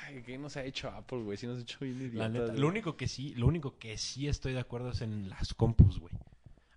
Ay, 0.05 0.23
¿qué 0.23 0.37
nos 0.37 0.57
ha 0.57 0.63
hecho 0.63 0.89
Apple, 0.89 1.19
güey? 1.19 1.37
Si 1.37 1.47
nos 1.47 1.57
ha 1.59 1.61
hecho 1.61 1.79
bien 1.81 1.97
La 1.99 2.03
idiotas, 2.05 2.31
neta, 2.31 2.45
güey. 2.47 2.59
lo 2.59 2.67
único 2.67 2.97
que 2.97 3.07
sí, 3.07 3.33
lo 3.35 3.47
único 3.47 3.77
que 3.77 3.97
sí 3.97 4.27
estoy 4.27 4.53
de 4.53 4.59
acuerdo 4.59 4.91
es 4.91 5.01
en 5.01 5.29
las 5.29 5.53
compus, 5.53 5.99
güey. 5.99 6.13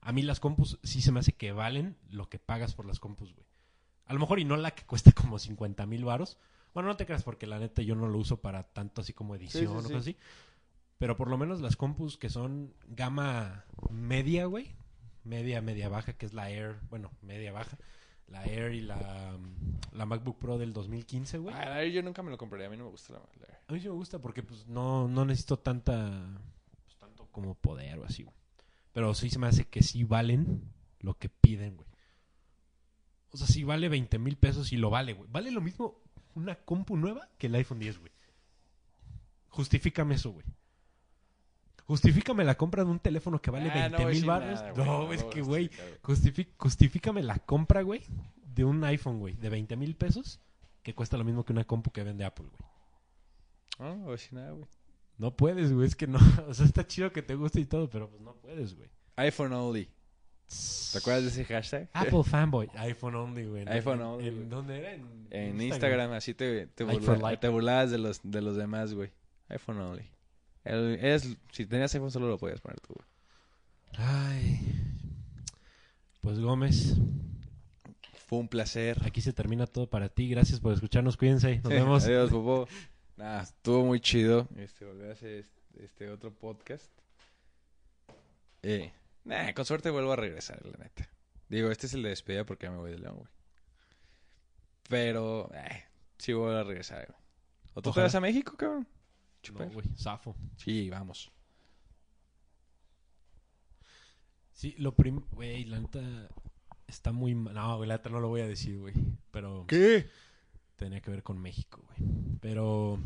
A 0.00 0.12
mí 0.12 0.22
las 0.22 0.40
compus 0.40 0.78
sí 0.82 1.02
se 1.02 1.12
me 1.12 1.20
hace 1.20 1.32
que 1.32 1.52
valen 1.52 1.96
lo 2.10 2.28
que 2.28 2.38
pagas 2.38 2.74
por 2.74 2.86
las 2.86 3.00
compus, 3.00 3.32
güey. 3.34 3.46
A 4.06 4.14
lo 4.14 4.20
mejor 4.20 4.38
y 4.38 4.44
no 4.44 4.56
la 4.56 4.70
que 4.70 4.84
cuesta 4.84 5.12
como 5.12 5.38
50 5.38 5.84
mil 5.86 6.04
varos. 6.04 6.38
Bueno, 6.74 6.88
no 6.88 6.96
te 6.96 7.06
creas 7.06 7.22
porque 7.22 7.46
la 7.46 7.58
neta 7.58 7.82
yo 7.82 7.94
no 7.94 8.06
lo 8.08 8.18
uso 8.18 8.40
para 8.40 8.62
tanto 8.64 9.00
así 9.00 9.12
como 9.12 9.34
edición 9.34 9.64
sí, 9.64 9.66
o 9.66 9.74
cosas 9.74 9.92
así. 9.92 10.16
Pero 10.98 11.16
por 11.16 11.28
lo 11.28 11.36
menos 11.38 11.60
las 11.60 11.76
compus 11.76 12.16
que 12.16 12.28
son 12.30 12.72
gama 12.88 13.64
media, 13.90 14.46
güey. 14.46 14.74
Media, 15.24 15.60
media 15.60 15.88
baja, 15.88 16.12
que 16.12 16.24
es 16.26 16.34
la 16.34 16.50
Air. 16.50 16.76
Bueno, 16.88 17.10
media 17.20 17.52
baja. 17.52 17.76
La 18.28 18.44
Air 18.44 18.72
y 18.74 18.80
la, 18.80 19.38
la 19.92 20.06
MacBook 20.06 20.38
Pro 20.38 20.58
del 20.58 20.72
2015, 20.72 21.38
güey. 21.38 21.54
Ah, 21.54 21.84
yo 21.84 22.02
nunca 22.02 22.22
me 22.22 22.30
lo 22.30 22.36
compraría, 22.38 22.66
a 22.66 22.70
mí 22.70 22.76
no 22.76 22.84
me 22.84 22.90
gusta 22.90 23.12
la, 23.14 23.18
la- 23.20 23.60
A 23.68 23.72
mí 23.72 23.80
sí 23.80 23.86
me 23.88 23.94
gusta 23.94 24.18
porque 24.20 24.42
pues 24.42 24.66
no, 24.66 25.06
no 25.08 25.24
necesito 25.24 25.58
tanta 25.58 26.40
pues, 26.84 26.96
tanto 26.98 27.26
como 27.30 27.54
poder 27.54 27.98
o 28.00 28.04
así, 28.04 28.24
güey. 28.24 28.34
Pero 28.92 29.14
sí 29.14 29.30
se 29.30 29.38
me 29.38 29.46
hace 29.46 29.68
que 29.68 29.82
sí 29.82 30.04
valen 30.04 30.62
lo 31.00 31.14
que 31.14 31.28
piden, 31.28 31.76
güey. 31.76 31.88
O 33.30 33.36
sea, 33.36 33.46
si 33.46 33.62
vale 33.64 33.88
20 33.88 34.18
mil 34.18 34.36
pesos 34.36 34.72
y 34.72 34.76
lo 34.76 34.90
vale, 34.90 35.12
güey. 35.12 35.28
Vale 35.30 35.50
lo 35.50 35.60
mismo 35.60 36.00
una 36.34 36.54
compu 36.56 36.96
nueva 36.96 37.28
que 37.38 37.46
el 37.48 37.54
iPhone 37.54 37.78
10, 37.78 37.98
güey. 37.98 38.12
Justifícame 39.48 40.14
eso, 40.16 40.32
güey. 40.32 40.46
Justifícame 41.86 42.42
la 42.44 42.56
compra 42.56 42.84
de 42.84 42.90
un 42.90 42.98
teléfono 42.98 43.40
que 43.40 43.50
vale 43.50 43.70
Ah, 43.70 43.88
no 43.88 43.98
20 43.98 44.04
voy 44.04 44.12
a 44.12 44.16
mil 44.16 44.24
baros. 44.26 44.62
No, 44.76 44.84
no 45.06 45.12
es 45.12 45.22
que, 45.24 45.40
güey, 45.40 45.70
justifícame 46.58 47.22
la 47.22 47.38
compra, 47.38 47.82
güey, 47.82 48.02
de 48.54 48.64
un 48.64 48.82
iPhone, 48.84 49.18
güey, 49.20 49.34
de 49.34 49.48
20 49.50 49.76
mil 49.76 49.94
pesos 49.94 50.40
que 50.82 50.94
cuesta 50.94 51.16
lo 51.16 51.24
mismo 51.24 51.44
que 51.44 51.52
una 51.52 51.64
compu 51.64 51.90
que 51.92 52.02
vende 52.02 52.24
Apple, 52.24 52.46
güey. 52.48 52.70
No, 53.78 53.96
no 54.04 54.10
decir 54.12 54.32
nada, 54.32 54.52
güey. 54.52 54.66
No 55.18 55.36
puedes, 55.36 55.72
güey, 55.72 55.86
es 55.86 55.96
que 55.96 56.06
no. 56.06 56.18
O 56.48 56.54
sea, 56.54 56.66
está 56.66 56.86
chido 56.86 57.12
que 57.12 57.22
te 57.22 57.34
guste 57.34 57.60
y 57.60 57.64
todo, 57.66 57.88
pero 57.88 58.08
pues 58.10 58.20
no 58.22 58.34
puedes, 58.34 58.74
güey. 58.76 58.88
iPhone 59.16 59.52
only. 59.52 59.88
¿Te 60.92 60.98
acuerdas 60.98 61.22
de 61.24 61.28
ese 61.30 61.44
hashtag? 61.44 61.88
Apple 61.92 62.22
fanboy. 62.24 62.68
iPhone 62.76 63.14
only, 63.16 63.44
güey. 63.46 63.64
iPhone 63.68 64.00
¿En- 64.00 64.06
only, 64.06 64.28
en-. 64.28 64.48
¿Dónde 64.48 64.78
era? 64.78 64.92
En, 64.92 65.26
En 65.30 65.60
Instagram, 65.60 66.12
así 66.12 66.34
te, 66.34 66.66
te, 66.68 66.84
burla- 66.84 67.38
te 67.40 67.48
burlabas 67.48 67.90
de 67.90 67.98
los, 67.98 68.20
de 68.22 68.42
los 68.42 68.56
demás, 68.56 68.94
güey. 68.94 69.10
iPhone 69.48 69.78
only. 69.80 70.08
El- 70.66 70.98
es, 71.04 71.36
si 71.52 71.66
tenías 71.66 71.94
iPhone 71.94 72.10
solo 72.10 72.28
lo 72.28 72.38
podías 72.38 72.60
poner 72.60 72.80
tú, 72.80 72.94
güey. 72.94 73.06
Ay. 73.98 74.82
Pues 76.20 76.40
Gómez, 76.40 76.96
Fue 78.26 78.38
un 78.40 78.48
placer. 78.48 79.00
aquí 79.04 79.20
se 79.20 79.32
termina 79.32 79.66
todo 79.66 79.88
para 79.88 80.08
ti. 80.08 80.28
Gracias 80.28 80.58
por 80.60 80.72
escucharnos. 80.72 81.16
Cuídense. 81.16 81.58
Nos 81.60 81.72
vemos. 81.72 82.04
Adiós, 82.04 82.30
Bobo. 82.30 82.66
Nada, 83.16 83.42
estuvo 83.42 83.84
muy 83.84 84.00
chido. 84.00 84.48
Este, 84.56 84.84
volver 84.84 85.10
a 85.10 85.12
hacer 85.12 85.30
este, 85.38 85.84
este 85.84 86.10
otro 86.10 86.34
podcast. 86.34 86.90
Eh, 88.62 88.92
nah, 89.24 89.52
con 89.52 89.64
suerte 89.64 89.90
vuelvo 89.90 90.12
a 90.12 90.16
regresar, 90.16 90.60
la 90.66 90.76
neta. 90.84 91.08
Digo, 91.48 91.70
este 91.70 91.86
es 91.86 91.94
el 91.94 92.02
de 92.02 92.08
despedida 92.10 92.44
porque 92.44 92.66
ya 92.66 92.72
me 92.72 92.78
voy 92.78 92.90
de 92.90 92.98
León, 92.98 93.16
güey. 93.16 93.28
Pero, 94.88 95.50
eh, 95.54 95.84
sí 96.18 96.32
voy 96.32 96.54
a 96.54 96.62
regresar, 96.64 97.06
güey. 97.06 97.18
¿O 97.74 97.82
tú 97.82 97.92
te 97.92 98.00
vas 98.00 98.14
a 98.14 98.20
México, 98.20 98.56
cabrón? 98.56 98.86
No, 99.52 99.58
Chuper. 99.60 99.72
güey. 99.72 99.86
Zafo. 99.96 100.36
Sí, 100.56 100.88
vamos. 100.90 101.30
Sí, 104.52 104.74
lo 104.78 104.94
prim... 104.94 105.20
Güey, 105.32 105.64
la 105.64 105.80
neta 105.80 106.00
está 106.86 107.12
muy... 107.12 107.34
No, 107.34 107.76
güey, 107.76 107.88
la 107.88 107.96
neta 107.96 108.08
no 108.10 108.20
lo 108.20 108.28
voy 108.28 108.40
a 108.40 108.46
decir, 108.46 108.78
güey. 108.78 108.94
Pero... 109.30 109.64
¿Qué? 109.68 110.08
tenía 110.76 111.00
que 111.00 111.10
ver 111.10 111.22
con 111.22 111.38
México, 111.40 111.82
güey. 111.86 112.10
Pero 112.40 112.98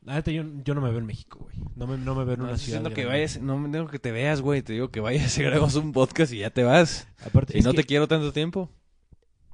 la 0.00 0.14
neta 0.14 0.30
yo, 0.30 0.42
yo 0.64 0.74
no 0.74 0.80
me 0.80 0.88
veo 0.88 0.98
en 1.00 1.04
México, 1.06 1.38
güey. 1.40 1.54
No 1.76 1.86
me, 1.86 1.98
no 1.98 2.14
me 2.14 2.24
veo 2.24 2.34
en 2.34 2.40
No 2.40 2.46
una 2.46 2.56
ciudad. 2.56 2.90
que 2.94 3.04
vayas, 3.04 3.42
no 3.42 3.58
me 3.58 3.68
digo 3.68 3.88
que 3.88 3.98
te 3.98 4.10
veas, 4.10 4.40
güey. 4.40 4.62
Te 4.62 4.72
digo 4.72 4.90
que 4.90 5.00
vayas 5.00 5.36
y 5.36 5.42
grabamos 5.44 5.74
un 5.74 5.92
podcast 5.92 6.32
y 6.32 6.38
ya 6.38 6.48
te 6.50 6.62
vas. 6.62 7.06
Aparte, 7.26 7.58
Y 7.58 7.60
no 7.60 7.74
te 7.74 7.84
quiero 7.84 8.08
tanto 8.08 8.32
tiempo. 8.32 8.70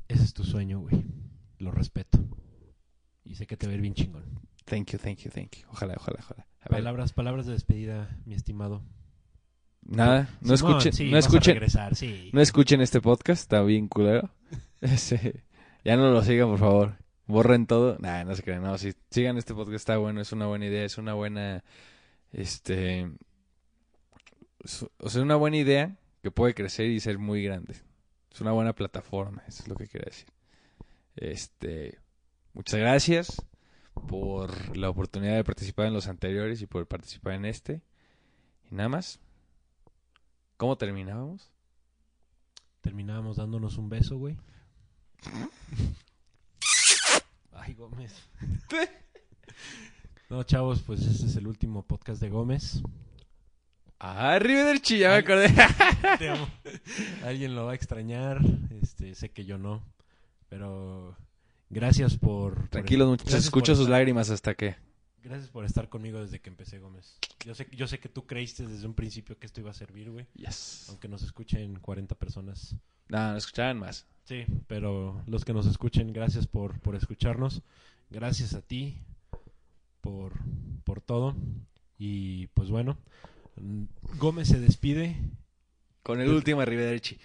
ese 0.07 0.23
es 0.23 0.33
tu 0.33 0.45
sueño, 0.45 0.79
güey. 0.79 1.05
Lo 1.59 1.73
respeto. 1.73 2.19
Y 3.25 3.35
sé 3.35 3.49
que 3.49 3.57
te 3.57 3.67
va 3.67 3.73
a 3.73 3.75
ir 3.75 3.83
bien 3.83 3.95
chingón. 3.95 4.25
Thank 4.69 4.93
you, 4.93 4.99
thank 4.99 5.19
you, 5.25 5.31
thank 5.31 5.57
you. 5.57 5.67
Ojalá, 5.71 5.95
ojalá, 5.97 6.19
ojalá. 6.21 6.47
A 6.61 6.69
ver, 6.69 6.79
Palabras, 6.81 7.13
palabras 7.13 7.47
de 7.47 7.53
despedida, 7.53 8.17
mi 8.27 8.35
estimado. 8.35 8.83
nada, 9.83 10.29
no 10.43 10.57
Simón, 10.57 10.73
escuchen, 10.77 10.93
sí, 10.93 11.11
no 11.11 11.19
escuchen, 11.19 11.55
regresar, 11.55 11.95
sí. 11.95 12.31
no 12.33 12.41
escuchen 12.41 12.81
este 12.81 13.01
podcast, 13.01 13.43
está 13.43 13.63
bien 13.63 13.89
culero. 13.89 14.31
Ese, 14.81 15.45
ya 15.85 15.97
no 15.97 16.11
lo 16.11 16.23
sigan, 16.23 16.49
por 16.49 16.59
favor. 16.59 16.97
Borren 17.27 17.67
todo. 17.67 17.97
Nah, 18.01 18.25
no 18.25 18.35
se 18.35 18.43
crean, 18.43 18.63
no, 18.63 18.77
sí, 18.79 18.93
sigan 19.11 19.39
este 19.39 19.55
podcast, 19.55 19.77
está 19.77 19.97
bueno, 19.99 20.21
es 20.21 20.33
una 20.33 20.47
buena 20.47 20.67
idea, 20.67 20.85
es 20.85 20.99
una 20.99 21.15
buena, 21.15 21.63
este, 22.33 23.11
es- 24.65 24.87
o 24.99 25.09
sea, 25.09 25.23
una 25.23 25.37
buena 25.37 25.57
idea 25.57 25.97
que 26.23 26.31
puede 26.31 26.55
crecer 26.55 26.87
y 26.91 27.01
ser 27.01 27.19
muy 27.19 27.43
grande. 27.43 27.75
Es 28.33 28.41
una 28.41 28.53
buena 28.53 28.75
plataforma, 28.75 29.43
eso 29.47 29.63
es 29.63 29.69
lo 29.69 29.75
que 29.77 29.87
quería 29.89 30.07
decir. 30.07 30.29
Este, 31.17 31.99
muchas 32.53 32.79
gracias 32.81 33.43
por 34.01 34.77
la 34.77 34.91
oportunidad 34.91 35.37
de 35.37 35.45
participar 35.45 35.87
en 35.87 35.95
los 35.95 36.09
anteriores 36.09 36.61
y 36.63 36.67
por 36.67 36.87
participar 36.87 37.35
en 37.35 37.45
este. 37.45 37.83
Y 38.71 38.75
nada 38.75 38.89
más. 38.89 39.21
¿Cómo 40.57 40.77
terminábamos? 40.77 41.51
Terminábamos 42.81 43.37
dándonos 43.37 43.77
un 43.77 43.89
beso, 43.89 44.19
güey. 44.19 44.37
Ay, 47.53 47.75
Gómez. 47.75 48.15
No, 50.31 50.43
chavos, 50.43 50.83
pues 50.83 51.01
este 51.07 51.25
es 51.25 51.37
el 51.37 51.47
último 51.47 51.87
podcast 51.87 52.21
de 52.21 52.29
Gómez. 52.29 52.83
Arrivederci, 53.99 54.99
ya 54.99 55.09
me 55.09 55.17
acordé. 55.17 55.49
Te 56.19 56.29
amo. 56.29 56.47
Alguien 57.25 57.55
lo 57.55 57.65
va 57.65 57.73
a 57.73 57.75
extrañar, 57.75 58.39
este, 58.83 59.15
sé 59.15 59.31
que 59.31 59.47
yo 59.47 59.57
no, 59.57 59.83
pero 60.51 61.17
gracias 61.71 62.17
por... 62.17 62.55
por- 62.55 62.69
Tranquilos, 62.69 63.09
muchachos. 63.09 63.31
gracias 63.33 63.45
Escucho 63.47 63.73
por 63.73 63.77
sus 63.77 63.85
estar- 63.87 63.91
lágrimas 63.99 64.31
hasta 64.31 64.55
que. 64.55 64.77
Gracias 65.23 65.51
por 65.51 65.65
estar 65.65 65.89
conmigo 65.89 66.21
desde 66.21 66.41
que 66.41 66.49
empecé, 66.49 66.79
Gómez. 66.79 67.19
Yo 67.45 67.55
sé, 67.55 67.67
yo 67.73 67.87
sé 67.89 67.99
que 67.99 68.09
tú 68.09 68.25
creíste 68.27 68.67
desde 68.67 68.87
un 68.87 68.95
principio 68.95 69.39
que 69.39 69.47
esto 69.47 69.61
iba 69.61 69.71
a 69.71 69.75
servir, 69.75 70.11
güey. 70.11 70.27
Yes. 70.35 70.87
Aunque 70.89 71.09
nos 71.09 71.23
escuchen 71.23 71.79
40 71.81 72.15
personas. 72.15 72.77
No, 73.09 73.33
no 73.33 73.37
escuchaban 73.37 73.79
más. 73.79 74.07
Sí, 74.25 74.45
pero 74.69 75.23
los 75.27 75.45
que 75.45 75.53
nos 75.53 75.67
escuchen, 75.67 76.13
gracias 76.13 76.47
por, 76.47 76.79
por 76.81 76.95
escucharnos. 76.95 77.63
Gracias 78.11 78.55
a 78.55 78.63
ti 78.63 78.99
por, 80.01 80.33
por 80.85 81.01
todo. 81.01 81.35
Y 81.99 82.47
pues 82.49 82.71
bueno, 82.71 82.97
Gómez 84.19 84.49
se 84.49 84.61
despide. 84.61 85.17
Con 86.05 86.21
el 86.21 86.31
último 86.31 86.61
Arrivederci. 86.61 87.19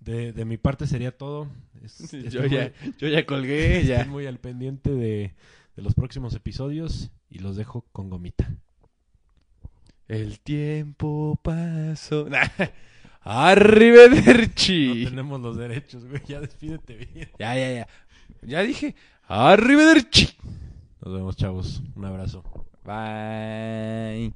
De, 0.00 0.32
de 0.32 0.44
mi 0.44 0.56
parte 0.58 0.86
sería 0.86 1.16
todo. 1.16 1.48
Es- 1.82 2.10
Yo 2.12 2.44
ya, 2.46 2.72
muy- 2.82 2.94
yo 2.98 3.08
ya 3.08 3.24
colgué, 3.26 3.78
estén 3.80 3.98
ya. 3.98 4.04
muy 4.04 4.26
al 4.26 4.38
pendiente 4.38 4.90
de, 4.90 5.34
de 5.76 5.82
los 5.82 5.94
próximos 5.94 6.34
episodios 6.34 7.10
y 7.30 7.38
los 7.38 7.56
dejo 7.56 7.86
con 7.92 8.10
gomita. 8.10 8.48
El 10.08 10.40
tiempo 10.40 11.38
pasó. 11.42 12.28
Nah. 12.30 12.48
No 13.26 13.30
Arrivederci. 13.30 15.06
tenemos 15.06 15.40
los 15.40 15.56
derechos, 15.56 16.04
güey. 16.04 16.20
Ya 16.28 16.40
despídete 16.42 16.94
bien. 16.96 17.30
Ya, 17.38 17.54
ya, 17.56 17.72
ya. 17.72 17.88
Ya 18.42 18.62
dije. 18.62 18.94
Arrivederci. 19.26 20.28
Nos 21.02 21.14
vemos, 21.14 21.34
chavos. 21.36 21.82
Un 21.96 22.04
abrazo. 22.04 22.42
Bye. 22.84 24.34